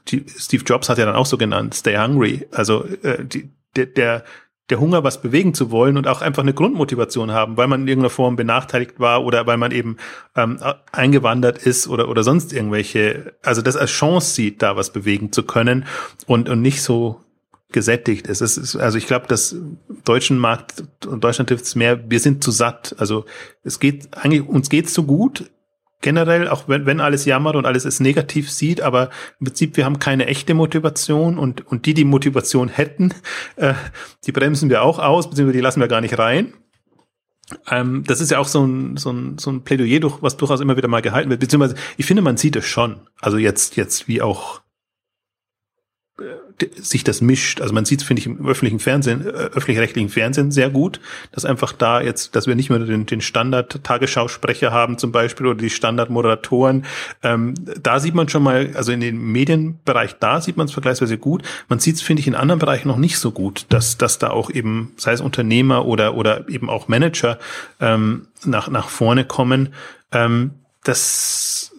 die, 0.07 0.25
Steve 0.27 0.63
Jobs 0.63 0.89
hat 0.89 0.97
ja 0.97 1.05
dann 1.05 1.15
auch 1.15 1.27
so 1.27 1.37
genannt, 1.37 1.75
Stay 1.75 1.95
Hungry, 1.97 2.47
also 2.51 2.85
äh, 3.03 3.23
die, 3.23 3.49
der, 3.75 3.85
der 3.85 4.23
der 4.71 4.79
Hunger, 4.79 5.03
was 5.03 5.21
bewegen 5.21 5.53
zu 5.53 5.69
wollen 5.69 5.95
und 5.95 6.07
auch 6.07 6.21
einfach 6.21 6.41
eine 6.41 6.53
Grundmotivation 6.53 7.31
haben, 7.31 7.55
weil 7.55 7.67
man 7.67 7.81
in 7.81 7.87
irgendeiner 7.87 8.09
Form 8.09 8.35
benachteiligt 8.35 8.99
war 8.99 9.23
oder 9.23 9.45
weil 9.45 9.57
man 9.57 9.71
eben 9.71 9.97
ähm, 10.35 10.59
eingewandert 10.91 11.59
ist 11.59 11.87
oder 11.87 12.09
oder 12.09 12.23
sonst 12.23 12.51
irgendwelche, 12.51 13.33
also 13.43 13.61
das 13.61 13.77
als 13.77 13.91
Chance 13.91 14.33
sieht, 14.33 14.63
da 14.63 14.75
was 14.75 14.91
bewegen 14.91 15.31
zu 15.31 15.43
können 15.43 15.85
und 16.25 16.49
und 16.49 16.61
nicht 16.61 16.81
so 16.81 17.21
gesättigt 17.71 18.27
ist. 18.27 18.41
Es 18.41 18.57
ist 18.57 18.75
also 18.75 18.97
ich 18.97 19.07
glaube, 19.07 19.27
dass 19.27 19.55
deutschen 20.03 20.37
Markt 20.37 20.83
und 21.05 21.23
Deutschland 21.23 21.49
trifft 21.49 21.65
es 21.65 21.75
mehr. 21.75 22.09
Wir 22.09 22.19
sind 22.19 22.43
zu 22.43 22.51
satt. 22.51 22.95
Also 22.97 23.25
es 23.63 23.79
geht 23.79 24.15
eigentlich 24.15 24.47
uns 24.47 24.69
geht's 24.69 24.93
so 24.93 25.03
gut 25.03 25.49
generell, 26.05 26.47
auch 26.47 26.67
wenn, 26.67 26.85
wenn 26.85 27.01
alles 27.01 27.25
jammert 27.25 27.55
und 27.55 27.65
alles 27.65 27.83
es 27.83 27.99
negativ 27.99 28.51
sieht, 28.51 28.79
aber 28.79 29.09
im 29.39 29.47
Prinzip, 29.47 29.75
wir 29.75 29.85
haben 29.85 29.97
keine 29.97 30.27
echte 30.27 30.53
Motivation 30.53 31.39
und, 31.39 31.65
und 31.65 31.87
die, 31.87 31.95
die 31.95 32.05
Motivation 32.05 32.69
hätten, 32.69 33.11
äh, 33.55 33.73
die 34.25 34.31
bremsen 34.31 34.69
wir 34.69 34.83
auch 34.83 34.99
aus, 34.99 35.29
beziehungsweise 35.29 35.57
die 35.57 35.63
lassen 35.63 35.79
wir 35.79 35.87
gar 35.87 36.01
nicht 36.01 36.19
rein. 36.19 36.53
Ähm, 37.69 38.03
das 38.05 38.21
ist 38.21 38.31
ja 38.31 38.37
auch 38.37 38.47
so 38.47 38.63
ein, 38.65 38.97
so 38.97 39.11
ein, 39.11 39.37
so 39.39 39.49
ein 39.49 39.63
Plädoyer, 39.63 39.99
durch, 39.99 40.21
was 40.21 40.37
durchaus 40.37 40.61
immer 40.61 40.77
wieder 40.77 40.87
mal 40.87 41.01
gehalten 41.01 41.31
wird, 41.31 41.39
beziehungsweise 41.39 41.75
ich 41.97 42.05
finde, 42.05 42.21
man 42.21 42.37
sieht 42.37 42.55
es 42.55 42.65
schon. 42.65 43.01
Also 43.19 43.37
jetzt, 43.37 43.75
jetzt 43.75 44.07
wie 44.07 44.21
auch 44.21 44.61
sich 46.77 47.03
das 47.03 47.21
mischt. 47.21 47.61
Also 47.61 47.73
man 47.73 47.85
sieht 47.85 48.01
es, 48.01 48.07
finde 48.07 48.21
ich, 48.21 48.27
im 48.27 48.45
öffentlichen 48.47 48.79
Fernsehen, 48.79 49.25
äh, 49.25 49.29
öffentlich-rechtlichen 49.29 50.09
Fernsehen 50.09 50.51
sehr 50.51 50.69
gut, 50.69 50.99
dass 51.31 51.45
einfach 51.45 51.73
da 51.73 52.01
jetzt, 52.01 52.35
dass 52.35 52.47
wir 52.47 52.55
nicht 52.55 52.69
mehr 52.69 52.79
den, 52.79 53.05
den 53.05 53.21
Standard-Tagesschausprecher 53.21 54.71
haben 54.71 54.97
zum 54.97 55.11
Beispiel 55.11 55.47
oder 55.47 55.57
die 55.57 55.69
Standard-Moderatoren. 55.69 56.85
Ähm, 57.23 57.55
da 57.81 57.99
sieht 57.99 58.15
man 58.15 58.29
schon 58.29 58.43
mal, 58.43 58.71
also 58.75 58.91
in 58.91 59.01
dem 59.01 59.31
Medienbereich, 59.31 60.15
da 60.19 60.39
sieht 60.39 60.57
man 60.57 60.67
es 60.67 60.73
vergleichsweise 60.73 61.17
gut. 61.17 61.43
Man 61.67 61.79
sieht 61.79 61.95
es, 61.95 62.01
finde 62.01 62.21
ich, 62.21 62.27
in 62.27 62.35
anderen 62.35 62.59
Bereichen 62.59 62.87
noch 62.87 62.97
nicht 62.97 63.19
so 63.19 63.31
gut, 63.31 63.65
dass, 63.69 63.97
dass 63.97 64.17
da 64.19 64.29
auch 64.29 64.49
eben, 64.49 64.93
sei 64.97 65.11
es 65.11 65.21
Unternehmer 65.21 65.85
oder, 65.85 66.15
oder 66.15 66.47
eben 66.47 66.69
auch 66.69 66.87
Manager 66.87 67.37
ähm, 67.81 68.27
nach, 68.45 68.69
nach 68.69 68.89
vorne 68.89 69.25
kommen. 69.25 69.73
Ähm, 70.11 70.51
das 70.83 71.74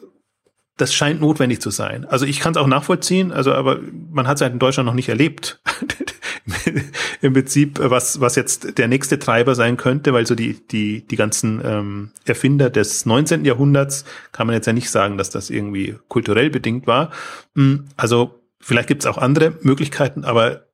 das 0.77 0.93
scheint 0.93 1.21
notwendig 1.21 1.61
zu 1.61 1.71
sein. 1.71 2.05
Also 2.05 2.27
ich 2.27 2.41
kann 2.41 2.53
es 2.53 2.59
auch 2.59 2.67
nachvollziehen, 2.67 3.33
also 3.33 3.53
aber 3.55 3.79
man 4.11 4.27
hat 4.29 4.37
es 4.37 4.43
halt 4.43 4.53
in 4.53 4.59
Deutschland 4.59 4.87
noch 4.87 4.95
nicht 4.95 5.09
erlebt. 5.09 5.61
Im 7.23 7.33
Prinzip, 7.33 7.79
was, 7.81 8.21
was 8.21 8.37
jetzt 8.37 8.79
der 8.79 8.87
nächste 8.87 9.19
Treiber 9.19 9.55
sein 9.55 9.77
könnte, 9.77 10.13
weil 10.13 10.27
so 10.27 10.35
die, 10.35 10.67
die, 10.69 11.07
die 11.07 11.17
ganzen 11.17 11.63
ähm, 11.65 12.11
Erfinder 12.25 12.69
des 12.71 13.07
19. 13.07 13.45
Jahrhunderts 13.45 14.05
kann 14.33 14.47
man 14.47 14.55
jetzt 14.55 14.67
ja 14.67 14.73
nicht 14.73 14.91
sagen, 14.91 15.17
dass 15.19 15.31
das 15.31 15.51
irgendwie 15.51 15.97
kulturell 16.09 16.51
bedingt 16.51 16.87
war. 16.87 17.11
Hm, 17.55 17.87
also 17.97 18.43
vielleicht 18.61 18.89
gibt 18.89 19.03
es 19.03 19.07
auch 19.07 19.19
andere 19.19 19.55
Möglichkeiten, 19.63 20.25
aber 20.25 20.67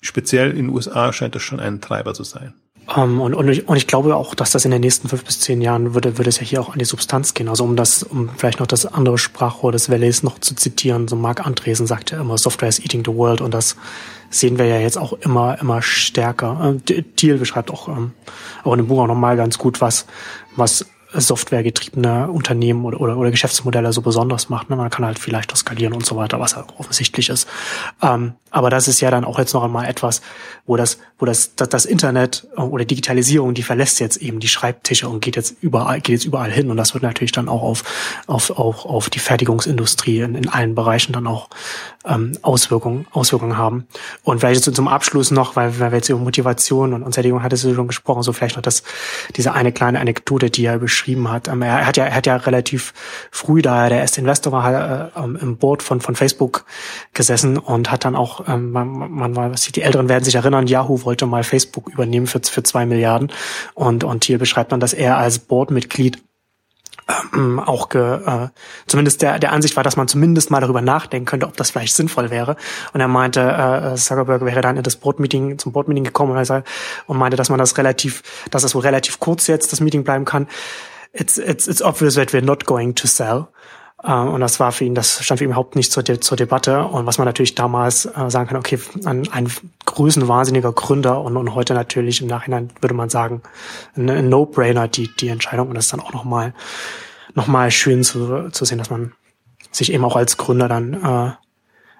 speziell 0.00 0.50
in 0.50 0.66
den 0.66 0.68
USA 0.70 1.12
scheint 1.12 1.34
das 1.34 1.42
schon 1.42 1.60
ein 1.60 1.80
Treiber 1.80 2.14
zu 2.14 2.22
sein. 2.22 2.54
Um, 2.94 3.02
ähm, 3.02 3.20
und, 3.20 3.34
und, 3.34 3.48
ich, 3.48 3.68
und 3.68 3.76
ich 3.76 3.86
glaube 3.86 4.16
auch, 4.16 4.34
dass 4.34 4.50
das 4.50 4.64
in 4.64 4.72
den 4.72 4.80
nächsten 4.80 5.08
fünf 5.08 5.24
bis 5.24 5.40
zehn 5.40 5.60
Jahren 5.60 5.94
würde, 5.94 6.18
würde 6.18 6.28
es 6.28 6.40
ja 6.40 6.46
hier 6.46 6.60
auch 6.60 6.72
an 6.72 6.78
die 6.78 6.84
Substanz 6.84 7.34
gehen. 7.34 7.48
Also 7.48 7.62
um 7.64 7.76
das, 7.76 8.02
um 8.02 8.28
vielleicht 8.36 8.58
noch 8.58 8.66
das 8.66 8.84
andere 8.84 9.16
Sprachrohr 9.16 9.70
des 9.70 9.90
Valleys 9.90 10.22
noch 10.22 10.38
zu 10.40 10.54
zitieren, 10.54 11.06
so 11.06 11.14
Mark 11.14 11.46
Andresen 11.46 11.86
sagt 11.86 12.10
ja 12.10 12.20
immer, 12.20 12.36
Software 12.36 12.68
is 12.68 12.80
eating 12.80 13.04
the 13.04 13.14
world 13.14 13.40
und 13.40 13.54
das 13.54 13.76
sehen 14.28 14.58
wir 14.58 14.66
ja 14.66 14.78
jetzt 14.78 14.98
auch 14.98 15.12
immer, 15.12 15.60
immer 15.60 15.82
stärker. 15.82 16.76
Äh, 16.88 17.02
Thiel 17.16 17.38
beschreibt 17.38 17.70
auch, 17.70 17.88
ähm, 17.88 18.12
auch 18.64 18.72
in 18.72 18.78
dem 18.78 18.88
Buch 18.88 19.00
auch 19.02 19.06
nochmal 19.06 19.36
ganz 19.36 19.58
gut, 19.58 19.80
was, 19.80 20.06
was 20.56 20.86
softwaregetriebene 21.12 22.30
Unternehmen 22.30 22.84
oder, 22.84 23.00
oder, 23.00 23.16
oder 23.16 23.30
Geschäftsmodelle 23.30 23.92
so 23.92 24.02
besonders 24.02 24.48
macht. 24.48 24.70
Ne? 24.70 24.76
Man 24.76 24.90
kann 24.90 25.04
halt 25.04 25.18
vielleicht 25.18 25.52
auch 25.52 25.56
skalieren 25.56 25.92
und 25.92 26.06
so 26.06 26.16
weiter, 26.16 26.40
was 26.40 26.56
halt 26.56 26.66
offensichtlich 26.78 27.28
ist. 27.28 27.48
Ähm, 28.02 28.34
aber 28.50 28.70
das 28.70 28.88
ist 28.88 29.00
ja 29.00 29.10
dann 29.10 29.24
auch 29.24 29.38
jetzt 29.38 29.54
noch 29.54 29.62
einmal 29.62 29.88
etwas, 29.88 30.22
wo 30.66 30.76
das, 30.76 30.98
wo 31.18 31.26
das, 31.26 31.54
das, 31.54 31.68
das 31.68 31.84
Internet 31.84 32.46
oder 32.56 32.84
Digitalisierung, 32.84 33.54
die 33.54 33.62
verlässt 33.62 34.00
jetzt 34.00 34.16
eben 34.16 34.40
die 34.40 34.48
Schreibtische 34.48 35.08
und 35.08 35.20
geht 35.20 35.36
jetzt 35.36 35.56
überall, 35.60 36.00
geht 36.00 36.14
jetzt 36.14 36.24
überall 36.24 36.50
hin. 36.50 36.70
Und 36.70 36.76
das 36.76 36.94
wird 36.94 37.02
natürlich 37.02 37.32
dann 37.32 37.48
auch 37.48 37.62
auf, 37.62 37.84
auf, 38.26 38.50
auf, 38.50 38.84
auf 38.84 39.10
die 39.10 39.18
Fertigungsindustrie 39.18 40.20
in, 40.20 40.34
in 40.34 40.48
allen 40.48 40.74
Bereichen 40.74 41.12
dann 41.12 41.26
auch 41.26 41.48
ähm, 42.04 42.32
Auswirkungen, 42.42 43.06
Auswirkungen 43.12 43.56
haben. 43.56 43.86
Und 44.24 44.40
vielleicht 44.40 44.62
zum 44.64 44.88
Abschluss 44.88 45.30
noch, 45.30 45.56
weil, 45.56 45.78
weil 45.78 45.92
wir 45.92 45.98
jetzt 45.98 46.08
über 46.08 46.18
Motivation 46.18 46.94
und, 46.94 47.02
und 47.02 47.14
Sättigung 47.14 47.42
hattest 47.42 47.64
du 47.64 47.74
schon 47.74 47.88
gesprochen, 47.88 48.22
so 48.22 48.32
vielleicht 48.32 48.56
noch 48.56 48.62
das, 48.62 48.82
diese 49.36 49.52
eine 49.52 49.72
kleine 49.72 50.00
Anekdote, 50.00 50.50
die 50.50 50.64
er 50.64 50.78
beschrieben 51.00 51.30
hat. 51.30 51.48
Ähm, 51.48 51.62
er 51.62 51.86
hat 51.86 51.96
ja, 51.96 52.04
er 52.04 52.14
hat 52.14 52.26
ja 52.26 52.36
relativ 52.36 52.92
früh, 53.30 53.62
da 53.62 53.84
er 53.84 53.88
der 53.88 54.00
erste 54.00 54.20
Investor 54.20 54.52
war, 54.52 55.10
äh, 55.16 55.20
im 55.40 55.56
Board 55.56 55.82
von, 55.82 56.00
von 56.00 56.14
Facebook 56.14 56.66
gesessen 57.14 57.56
und 57.56 57.90
hat 57.90 58.04
dann 58.04 58.14
auch, 58.14 58.46
ähm, 58.48 58.70
man, 58.70 58.88
man 59.10 59.36
war, 59.36 59.50
die 59.50 59.82
Älteren 59.82 60.08
werden 60.08 60.24
sich 60.24 60.34
erinnern, 60.34 60.66
Yahoo 60.66 61.04
wollte 61.04 61.26
mal 61.26 61.42
Facebook 61.42 61.88
übernehmen 61.88 62.26
für, 62.26 62.40
für 62.42 62.62
zwei 62.62 62.84
Milliarden. 62.86 63.32
Und, 63.74 64.04
und 64.04 64.20
Thiel 64.20 64.38
beschreibt 64.38 64.72
dann, 64.72 64.80
dass 64.80 64.92
er 64.92 65.16
als 65.16 65.38
Boardmitglied 65.38 66.18
ähm, 67.34 67.58
auch 67.58 67.88
ge, 67.88 68.20
äh, 68.24 68.48
zumindest 68.86 69.22
der, 69.22 69.38
der 69.38 69.52
Ansicht 69.52 69.76
war, 69.76 69.84
dass 69.84 69.96
man 69.96 70.08
zumindest 70.08 70.50
mal 70.50 70.60
darüber 70.60 70.80
nachdenken 70.80 71.26
könnte, 71.26 71.46
ob 71.46 71.56
das 71.56 71.70
vielleicht 71.70 71.94
sinnvoll 71.94 72.30
wäre. 72.30 72.56
Und 72.92 73.00
er 73.00 73.08
meinte, 73.08 73.40
äh, 73.40 73.94
Zuckerberg 73.96 74.44
wäre 74.44 74.60
dann 74.60 74.76
in 74.76 74.82
das 74.82 74.96
Boardmeeting, 74.96 75.58
zum 75.58 75.72
Boardmeeting 75.72 76.04
gekommen 76.04 76.36
und, 76.36 76.50
er, 76.50 76.64
und 77.06 77.18
meinte, 77.18 77.36
dass 77.36 77.48
man 77.48 77.58
das 77.58 77.76
relativ, 77.78 78.22
dass 78.50 78.62
das 78.62 78.74
wohl 78.74 78.82
relativ 78.82 79.20
kurz 79.20 79.46
jetzt 79.46 79.72
das 79.72 79.80
Meeting 79.80 80.04
bleiben 80.04 80.24
kann. 80.24 80.48
It's, 81.12 81.38
it's, 81.38 81.66
it's 81.66 81.82
obvious 81.82 82.14
that 82.14 82.32
we're 82.32 82.44
not 82.44 82.66
going 82.66 82.94
to 82.94 83.06
sell. 83.06 83.48
Äh, 84.02 84.12
und 84.12 84.40
das 84.40 84.60
war 84.60 84.72
für 84.72 84.84
ihn, 84.84 84.94
das 84.94 85.24
stand 85.24 85.38
für 85.38 85.44
ihn 85.44 85.50
überhaupt 85.50 85.76
nicht 85.76 85.92
zur, 85.92 86.02
De 86.02 86.20
zur 86.20 86.36
Debatte. 86.36 86.84
Und 86.84 87.06
was 87.06 87.18
man 87.18 87.26
natürlich 87.26 87.54
damals 87.54 88.06
äh, 88.06 88.30
sagen 88.30 88.48
kann, 88.48 88.56
okay, 88.56 88.78
ein, 89.04 89.30
ein 89.30 89.50
größenwahnsinniger 89.86 90.72
Gründer 90.72 91.20
und, 91.22 91.36
und 91.36 91.54
heute 91.54 91.74
natürlich 91.74 92.20
im 92.20 92.28
Nachhinein 92.28 92.70
würde 92.80 92.94
man 92.94 93.10
sagen, 93.10 93.42
ein, 93.96 94.10
ein 94.10 94.28
No-Brainer, 94.28 94.88
die, 94.88 95.14
die 95.14 95.28
Entscheidung. 95.28 95.68
Und 95.68 95.74
das 95.74 95.86
ist 95.86 95.92
dann 95.92 96.00
auch 96.00 96.12
nochmal 96.12 96.54
noch 97.34 97.46
mal 97.46 97.70
schön 97.70 98.02
zu, 98.02 98.50
zu 98.50 98.64
sehen, 98.64 98.78
dass 98.78 98.90
man 98.90 99.12
sich 99.70 99.92
eben 99.92 100.04
auch 100.04 100.16
als 100.16 100.36
Gründer 100.36 100.68
dann 100.68 100.94
äh, 100.94 101.32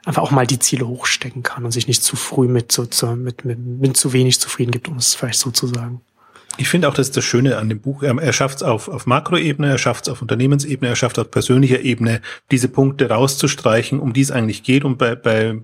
einfach 0.05 0.23
auch 0.23 0.31
mal 0.31 0.47
die 0.47 0.59
Ziele 0.59 0.89
hochstecken 0.89 1.43
kann 1.43 1.65
und 1.65 1.71
sich 1.73 1.87
nicht 1.87 2.03
zu 2.03 2.17
früh 2.17 2.49
mit, 2.49 2.73
so, 2.73 2.87
zu, 2.87 3.07
mit, 3.17 3.45
mit, 3.45 3.59
mit 3.59 3.97
zu 3.97 4.13
wenig 4.13 4.41
zufrieden 4.41 4.73
gibt, 4.73 4.89
um 4.89 4.97
es 4.97 5.15
vielleicht 5.15 5.39
so 5.39 5.51
zu 5.51 5.67
sagen. 5.67 6.01
Ich 6.57 6.69
finde 6.69 6.89
auch, 6.89 6.95
das 6.95 7.09
ist 7.09 7.17
das 7.17 7.25
Schöne 7.25 7.57
an 7.57 7.69
dem 7.69 7.81
Buch. 7.81 8.03
Er 8.03 8.33
schafft 8.33 8.57
es 8.57 8.63
auf, 8.63 8.89
auf 8.89 9.07
Makroebene, 9.07 9.71
er 9.71 9.79
schafft 9.79 10.07
es 10.07 10.13
auf 10.13 10.21
Unternehmensebene, 10.21 10.91
er 10.91 10.97
schafft 10.97 11.19
auf 11.19 11.31
persönlicher 11.31 11.81
Ebene, 11.81 12.21
diese 12.51 12.69
Punkte 12.69 13.09
rauszustreichen, 13.09 13.99
um 13.99 14.13
die 14.13 14.21
es 14.21 14.31
eigentlich 14.31 14.63
geht. 14.63 14.85
Und 14.85 14.99
bei, 14.99 15.15
bei 15.15 15.61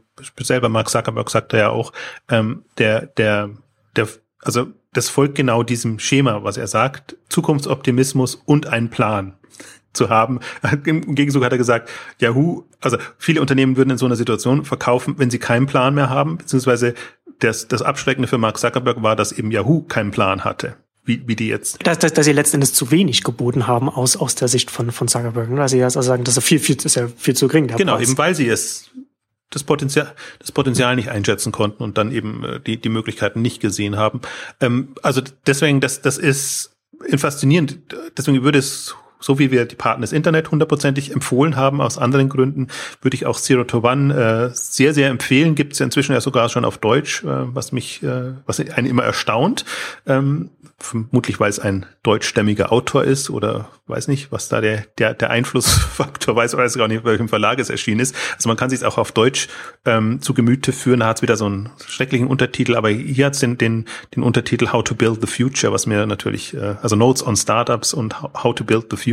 bei 0.49 0.69
Mark 0.69 0.89
Zuckerberg 0.89 1.29
sagt 1.29 1.53
er 1.53 1.59
ja 1.59 1.69
auch, 1.69 1.93
ähm, 2.31 2.65
der, 2.79 3.07
der, 3.07 3.51
der, 3.95 4.09
also 4.41 4.69
das 4.93 5.11
folgt 5.11 5.35
genau 5.35 5.63
diesem 5.63 5.99
Schema, 5.99 6.43
was 6.43 6.57
er 6.57 6.67
sagt, 6.67 7.17
Zukunftsoptimismus 7.29 8.35
und 8.35 8.67
ein 8.67 8.89
Plan 8.89 9.35
zu 9.93 10.09
haben. 10.09 10.41
Im 10.85 11.15
Gegenzug 11.15 11.45
hat 11.45 11.53
er 11.53 11.59
gesagt, 11.59 11.91
Yahoo, 12.21 12.65
also 12.81 12.97
viele 13.19 13.41
Unternehmen 13.41 13.77
würden 13.77 13.91
in 13.91 13.99
so 13.99 14.07
einer 14.07 14.17
Situation 14.17 14.65
verkaufen, 14.65 15.15
wenn 15.19 15.31
sie 15.31 15.39
keinen 15.39 15.67
Plan 15.67 15.95
mehr 15.95 16.11
haben, 16.11 16.39
beziehungsweise 16.39 16.95
das, 17.41 17.69
das 17.69 17.83
Abschreckende 17.83 18.29
für 18.29 18.39
Mark 18.39 18.59
Zuckerberg 18.59 19.03
war, 19.03 19.17
dass 19.17 19.33
eben 19.33 19.51
Yahoo 19.51 19.83
keinen 19.83 20.11
Plan 20.11 20.45
hatte. 20.45 20.77
Wie, 21.05 21.23
wie 21.29 21.37
die 21.37 21.47
jetzt. 21.47 21.87
Dass, 21.87 21.99
dass, 22.01 22.13
dass 22.13 22.27
sie 22.27 22.33
letztendlich 22.33 22.73
zu 22.73 22.91
wenig 22.91 23.23
geboten 23.23 23.69
haben 23.69 23.89
aus, 23.89 24.17
aus 24.17 24.35
der 24.35 24.49
Sicht 24.49 24.73
von, 24.73 24.91
von 24.91 25.07
Zuckerberg. 25.07 25.55
Dass 25.55 25.71
sie 25.71 25.83
also 25.83 26.03
sagen, 26.03 26.25
das 26.25 26.37
ist 26.37 26.45
viel, 26.45 26.59
viel, 26.59 26.77
ist 26.77 26.97
ja 26.97 27.07
viel 27.17 27.35
zu 27.35 27.47
gering. 27.47 27.69
Genau, 27.69 27.97
Preis. 27.97 28.09
eben 28.09 28.19
weil 28.19 28.35
sie 28.35 28.49
es 28.49 28.91
das 29.51 29.63
Potenzial, 29.63 30.13
das 30.41 30.51
Potenzial 30.51 30.97
nicht 30.97 31.11
einschätzen 31.11 31.53
konnten 31.53 31.85
und 31.85 31.97
dann 31.97 32.11
eben 32.11 32.45
äh, 32.45 32.61
die, 32.61 32.81
die 32.81 32.89
Möglichkeiten 32.89 33.41
nicht 33.41 33.61
gesehen 33.61 33.97
haben. 33.97 34.21
Ähm, 34.61 34.95
also 35.03 35.23
deswegen, 35.47 35.81
das, 35.81 36.03
das 36.03 36.19
ist 36.19 36.73
faszinierend. 37.17 37.79
Deswegen 38.17 38.43
würde 38.43 38.59
es 38.59 38.97
so 39.21 39.39
wie 39.39 39.51
wir 39.51 39.65
die 39.65 39.77
Partner 39.77 40.03
des 40.03 40.13
Internet 40.13 40.51
hundertprozentig 40.51 41.13
empfohlen 41.13 41.57
haben, 41.57 41.81
aus 41.81 41.99
anderen 41.99 42.29
Gründen, 42.29 42.69
würde 43.03 43.15
ich 43.15 43.27
auch 43.27 43.39
Zero 43.39 43.65
to 43.65 43.79
One 43.79 44.15
äh, 44.15 44.51
sehr, 44.55 44.95
sehr 44.95 45.09
empfehlen. 45.09 45.55
Gibt 45.55 45.73
es 45.75 45.79
ja 45.79 45.85
inzwischen 45.85 46.13
ja 46.13 46.21
sogar 46.21 46.49
schon 46.49 46.65
auf 46.65 46.79
Deutsch, 46.79 47.25
äh, 47.25 47.27
was 47.55 47.73
mich, 47.73 48.03
äh, 48.03 48.33
was 48.47 48.61
einen 48.61 48.87
immer 48.87 49.05
erstaunt. 49.05 49.65
Ähm, 50.07 50.51
vermutlich, 50.79 51.41
weil 51.41 51.49
es 51.49 51.59
ein 51.59 51.87
deutschstämmiger 52.03 52.71
Autor 52.71 53.05
ist 53.05 53.31
oder 53.31 53.71
weiß 53.87 54.09
nicht, 54.09 54.31
was 54.31 54.49
da 54.49 54.61
der, 54.61 54.85
der, 54.99 55.15
der 55.15 55.31
Einflussfaktor 55.31 56.37
weiß, 56.37 56.57
weiß 56.57 56.77
gar 56.77 56.89
nicht, 56.89 57.05
welchem 57.05 57.29
Verlag 57.29 57.59
es 57.59 57.71
erschienen 57.71 58.01
ist. 58.01 58.15
Also 58.35 58.49
man 58.49 58.57
kann 58.57 58.69
sich 58.69 58.85
auch 58.85 58.99
auf 58.99 59.13
Deutsch 59.13 59.49
ähm, 59.85 60.21
zu 60.21 60.35
Gemüte 60.35 60.73
führen. 60.73 61.01
Da 61.01 61.07
hat 61.07 61.19
es 61.19 61.23
wieder 61.23 61.37
so 61.37 61.47
einen 61.47 61.71
schrecklichen 61.87 62.27
Untertitel, 62.27 62.77
aber 62.77 62.91
hier 62.91 63.27
hat 63.27 63.35
es 63.35 63.41
den, 63.41 63.57
den, 63.57 63.87
den 64.15 64.23
Untertitel 64.23 64.73
How 64.73 64.85
to 64.85 64.95
Build 64.95 65.21
the 65.21 65.27
Future, 65.27 65.73
was 65.73 65.87
mir 65.87 66.05
natürlich, 66.07 66.55
äh, 66.55 66.75
also 66.83 66.95
Notes 66.97 67.27
on 67.27 67.37
Startups 67.37 67.95
und 67.95 68.21
How 68.21 68.55
to 68.55 68.65
Build 68.65 68.87
the 68.91 68.97
Future, 68.97 69.06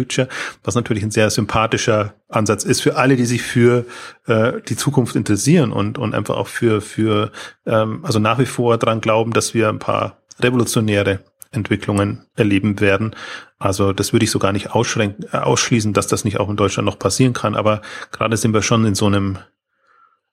was 0.64 0.76
natürlich 0.76 1.03
ein 1.03 1.11
sehr 1.11 1.30
sympathischer 1.30 2.14
Ansatz 2.30 2.64
ist 2.64 2.82
für 2.82 2.95
alle, 2.95 3.15
die 3.15 3.26
sich 3.26 3.41
für 3.41 3.86
äh, 4.28 4.53
die 4.68 4.76
Zukunft 4.76 5.15
interessieren 5.15 5.72
und, 5.72 5.98
und 5.98 6.15
einfach 6.15 6.36
auch 6.36 6.48
für, 6.48 6.82
für 6.82 7.32
ähm, 7.65 8.03
also 8.03 8.20
nach 8.20 8.40
wie 8.40 8.45
vor 8.45 8.78
dran 8.78 9.02
glauben, 9.02 9.32
dass 9.32 9.53
wir 9.53 9.70
ein 9.70 9.80
paar 9.80 10.18
revolutionäre 10.40 11.20
Entwicklungen 11.52 12.26
erleben 12.36 12.80
werden. 12.80 13.15
Also 13.60 13.94
das 13.94 14.11
würde 14.11 14.26
ich 14.26 14.32
so 14.32 14.40
gar 14.40 14.52
nicht 14.52 14.72
ausschränken, 14.72 15.26
äh, 15.32 15.38
ausschließen, 15.38 15.94
dass 15.94 16.07
das 16.07 16.26
nicht 16.26 16.40
auch 16.40 16.49
in 16.49 16.57
Deutschland 16.57 16.86
noch 16.86 16.99
passieren 16.99 17.34
kann. 17.34 17.56
Aber 17.56 17.82
gerade 18.11 18.38
sind 18.38 18.53
wir 18.53 18.61
schon 18.61 18.86
in 18.86 18.95
so 18.95 19.06
einem 19.06 19.38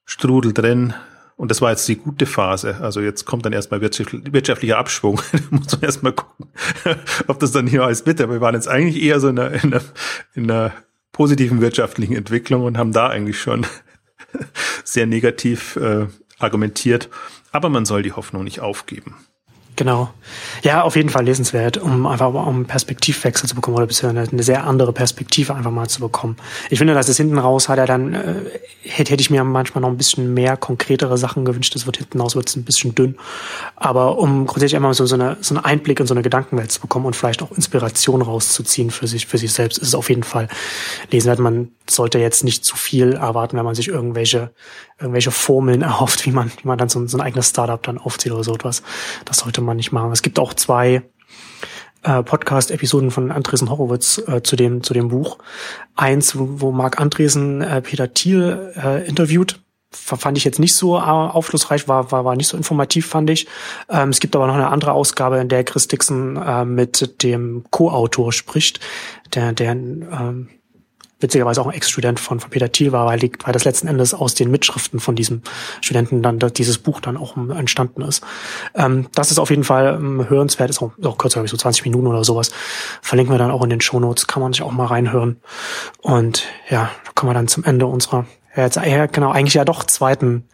Strudel 0.05 0.53
drin 0.53 0.95
Und 1.41 1.51
das 1.51 1.63
war 1.63 1.71
jetzt 1.71 1.89
die 1.89 1.97
gute 1.97 2.27
Phase. 2.27 2.77
Also 2.83 3.01
jetzt 3.01 3.25
kommt 3.25 3.47
dann 3.47 3.55
erstmal 3.55 3.81
wirtschaftlicher 3.81 4.77
Abschwung. 4.77 5.23
da 5.33 5.39
muss 5.49 5.73
man 5.73 5.81
erstmal 5.81 6.13
gucken, 6.13 6.49
ob 7.29 7.41
das 7.41 7.51
dann 7.51 7.67
hier 7.67 7.83
alles 7.83 8.03
bitte. 8.03 8.25
Aber 8.25 8.35
wir 8.35 8.41
waren 8.43 8.55
jetzt 8.55 8.69
eigentlich 8.69 9.03
eher 9.03 9.21
so 9.21 9.29
in 9.29 9.39
einer, 9.39 9.65
in 9.65 9.73
einer, 9.73 9.83
in 10.35 10.51
einer 10.51 10.75
positiven 11.13 11.63
wirtschaftlichen 11.63 12.15
Entwicklung 12.15 12.65
und 12.65 12.77
haben 12.77 12.93
da 12.93 13.09
eigentlich 13.09 13.41
schon 13.41 13.65
sehr 14.85 15.07
negativ 15.07 15.77
äh, 15.77 16.09
argumentiert. 16.39 17.09
Aber 17.53 17.71
man 17.71 17.87
soll 17.87 18.03
die 18.03 18.13
Hoffnung 18.13 18.45
nicht 18.45 18.61
aufgeben. 18.61 19.17
Genau. 19.81 20.11
Ja, 20.63 20.83
auf 20.83 20.95
jeden 20.95 21.09
Fall 21.09 21.25
lesenswert, 21.25 21.79
um 21.79 22.07
einfach 22.07 22.35
um 22.35 22.67
Perspektivwechsel 22.67 23.49
zu 23.49 23.55
bekommen 23.55 23.79
oder 23.79 23.87
beziehungsweise 23.87 24.31
eine 24.31 24.43
sehr 24.43 24.65
andere 24.65 24.93
Perspektive 24.93 25.55
einfach 25.55 25.71
mal 25.71 25.89
zu 25.89 26.01
bekommen. 26.01 26.37
Ich 26.69 26.77
finde, 26.77 26.93
dass 26.93 27.09
es 27.09 27.17
hinten 27.17 27.39
raus 27.39 27.71
hat 27.71 27.79
er 27.79 27.87
dann, 27.87 28.13
äh, 28.13 28.35
hätte, 28.83 29.13
hätte 29.13 29.23
ich 29.23 29.31
mir 29.31 29.43
manchmal 29.43 29.81
noch 29.81 29.89
ein 29.89 29.97
bisschen 29.97 30.35
mehr 30.35 30.59
konkretere 30.59 31.17
Sachen 31.17 31.47
gewünscht. 31.47 31.75
Das 31.75 31.87
wird 31.87 31.97
hinten 31.97 32.21
raus 32.21 32.37
wird 32.37 32.51
es 32.51 32.57
ein 32.57 32.65
bisschen 32.65 32.95
dünn. 32.95 33.17
Aber 33.75 34.19
um 34.19 34.45
grundsätzlich 34.45 34.77
einmal 34.77 34.93
so, 34.93 35.07
so, 35.07 35.15
eine, 35.15 35.39
so 35.41 35.55
einen 35.55 35.65
Einblick 35.65 35.99
in 35.99 36.07
so 36.07 36.13
eine 36.13 36.23
Gedankenwelt 36.23 36.71
zu 36.71 36.83
bekommen 36.83 37.07
und 37.07 37.17
vielleicht 37.17 37.41
auch 37.41 37.51
Inspiration 37.53 38.21
rauszuziehen 38.21 38.91
für 38.91 39.07
sich, 39.07 39.25
für 39.25 39.39
sich 39.39 39.55
selbst, 39.55 39.79
ist 39.79 39.89
es 39.89 39.95
auf 39.95 40.11
jeden 40.11 40.25
Fall 40.25 40.49
lesenswert. 41.11 41.39
Man 41.39 41.71
sollte 41.89 42.19
jetzt 42.19 42.45
nicht 42.45 42.67
zu 42.67 42.77
viel 42.77 43.15
erwarten, 43.15 43.57
wenn 43.57 43.65
man 43.65 43.75
sich 43.75 43.89
irgendwelche, 43.89 44.51
irgendwelche 45.01 45.31
Formeln 45.31 45.83
erhofft, 45.83 46.27
wie 46.27 46.31
man, 46.31 46.51
wie 46.61 46.69
man 46.69 46.79
dann 46.79 46.89
so, 46.89 47.05
so 47.07 47.17
ein 47.17 47.23
eigenes 47.23 47.49
Startup 47.49 47.83
dann 47.83 47.99
aufzieht 47.99 48.33
oder 48.33 48.45
so 48.45 48.55
etwas. 48.55 48.83
Das 49.25 49.39
sollte 49.39 49.61
man 49.61 49.77
nicht 49.77 49.93
machen. 49.93 50.13
Es 50.13 50.23
gibt 50.23 50.39
auch 50.39 50.55
zwei 50.55 51.03
äh, 52.03 52.23
Podcast-Episoden 52.23 53.11
von 53.11 53.31
Andresen 53.31 53.71
Horowitz 53.71 54.23
äh, 54.27 54.43
zu 54.43 54.57
dem 54.57 54.83
zu 54.83 54.95
dem 54.95 55.09
Buch. 55.09 55.39
Eins, 55.97 56.35
wo 56.37 56.71
Marc 56.73 57.01
Andresen 57.01 57.63
äh, 57.63 57.83
Peter 57.83 58.13
Thiel 58.13 58.73
äh, 58.77 59.07
interviewt. 59.07 59.61
Fand 59.93 60.39
ich 60.39 60.45
jetzt 60.45 60.61
nicht 60.61 60.77
so 60.77 60.97
äh, 60.97 61.01
aufschlussreich, 61.01 61.89
war, 61.89 62.13
war, 62.13 62.25
war 62.25 62.37
nicht 62.37 62.47
so 62.47 62.57
informativ, 62.57 63.09
fand 63.09 63.29
ich. 63.29 63.49
Ähm, 63.89 64.11
es 64.11 64.21
gibt 64.21 64.37
aber 64.37 64.47
noch 64.47 64.55
eine 64.55 64.69
andere 64.69 64.93
Ausgabe, 64.93 65.39
in 65.39 65.49
der 65.49 65.65
Chris 65.65 65.89
Dixon 65.89 66.37
äh, 66.37 66.65
mit 66.65 67.23
dem 67.25 67.65
Co-Autor 67.71 68.33
spricht, 68.33 68.79
der, 69.35 69.53
der 69.53 69.73
ähm, 69.73 70.49
witzigerweise 71.21 71.61
auch 71.61 71.67
ein 71.67 71.75
Ex-Student 71.75 72.19
von, 72.19 72.41
von 72.41 72.51
Peter 72.51 72.71
Thiel 72.71 72.93
war, 72.93 73.07
weil, 73.07 73.19
die, 73.19 73.33
weil 73.45 73.53
das 73.53 73.65
letzten 73.65 73.89
Endes 73.89 74.15
aus 74.15 74.35
den 74.35 74.51
Mitschriften 74.51 75.01
von 75.01 75.17
diesem 75.17 75.43
Studenten 75.81 76.23
dann 76.23 76.39
dieses 76.39 76.79
Buch 76.79 77.01
dann 77.01 77.17
auch 77.17 77.37
entstanden 77.37 78.03
ist. 78.03 78.25
Ähm, 78.75 79.07
das 79.15 79.31
ist 79.31 79.39
auf 79.39 79.51
jeden 79.51 79.65
Fall 79.65 79.95
ähm, 79.95 80.29
hörenswert, 80.29 80.71
ist 80.71 80.83
auch, 80.83 80.93
auch 81.05 81.19
kürzer, 81.19 81.35
glaube 81.35 81.47
ich, 81.47 81.51
so 81.51 81.57
20 81.57 81.85
Minuten 81.85 82.07
oder 82.07 82.25
sowas. 82.25 82.51
Verlinken 83.03 83.35
wir 83.35 83.39
dann 83.39 83.51
auch 83.51 83.63
in 83.63 83.71
den 83.71 83.81
Shownotes, 83.81 84.27
kann 84.27 84.43
man 84.43 84.53
sich 84.53 84.63
auch 84.63 84.73
mal 84.73 84.87
reinhören. 84.87 85.41
Und 85.99 86.45
ja, 86.69 86.91
da 87.05 87.13
kommen 87.15 87.31
wir 87.31 87.35
dann 87.35 87.49
zum 87.49 87.65
Ende 87.65 87.87
unserer 87.87 88.27
ja, 88.57 88.65
jetzt, 88.65 88.77
ja, 88.77 89.07
genau, 89.07 89.31
eigentlich 89.31 89.55
ja 89.55 89.65
doch 89.65 89.85
zweiten 89.85 90.49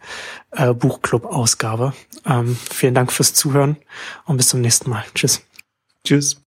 äh, 0.51 0.73
Buchclub-Ausgabe. 0.73 1.93
Ähm, 2.25 2.57
vielen 2.71 2.93
Dank 2.93 3.11
fürs 3.11 3.33
Zuhören 3.33 3.77
und 4.25 4.37
bis 4.37 4.49
zum 4.49 4.61
nächsten 4.61 4.89
Mal. 4.89 5.03
Tschüss. 5.15 5.41
Tschüss. 6.03 6.35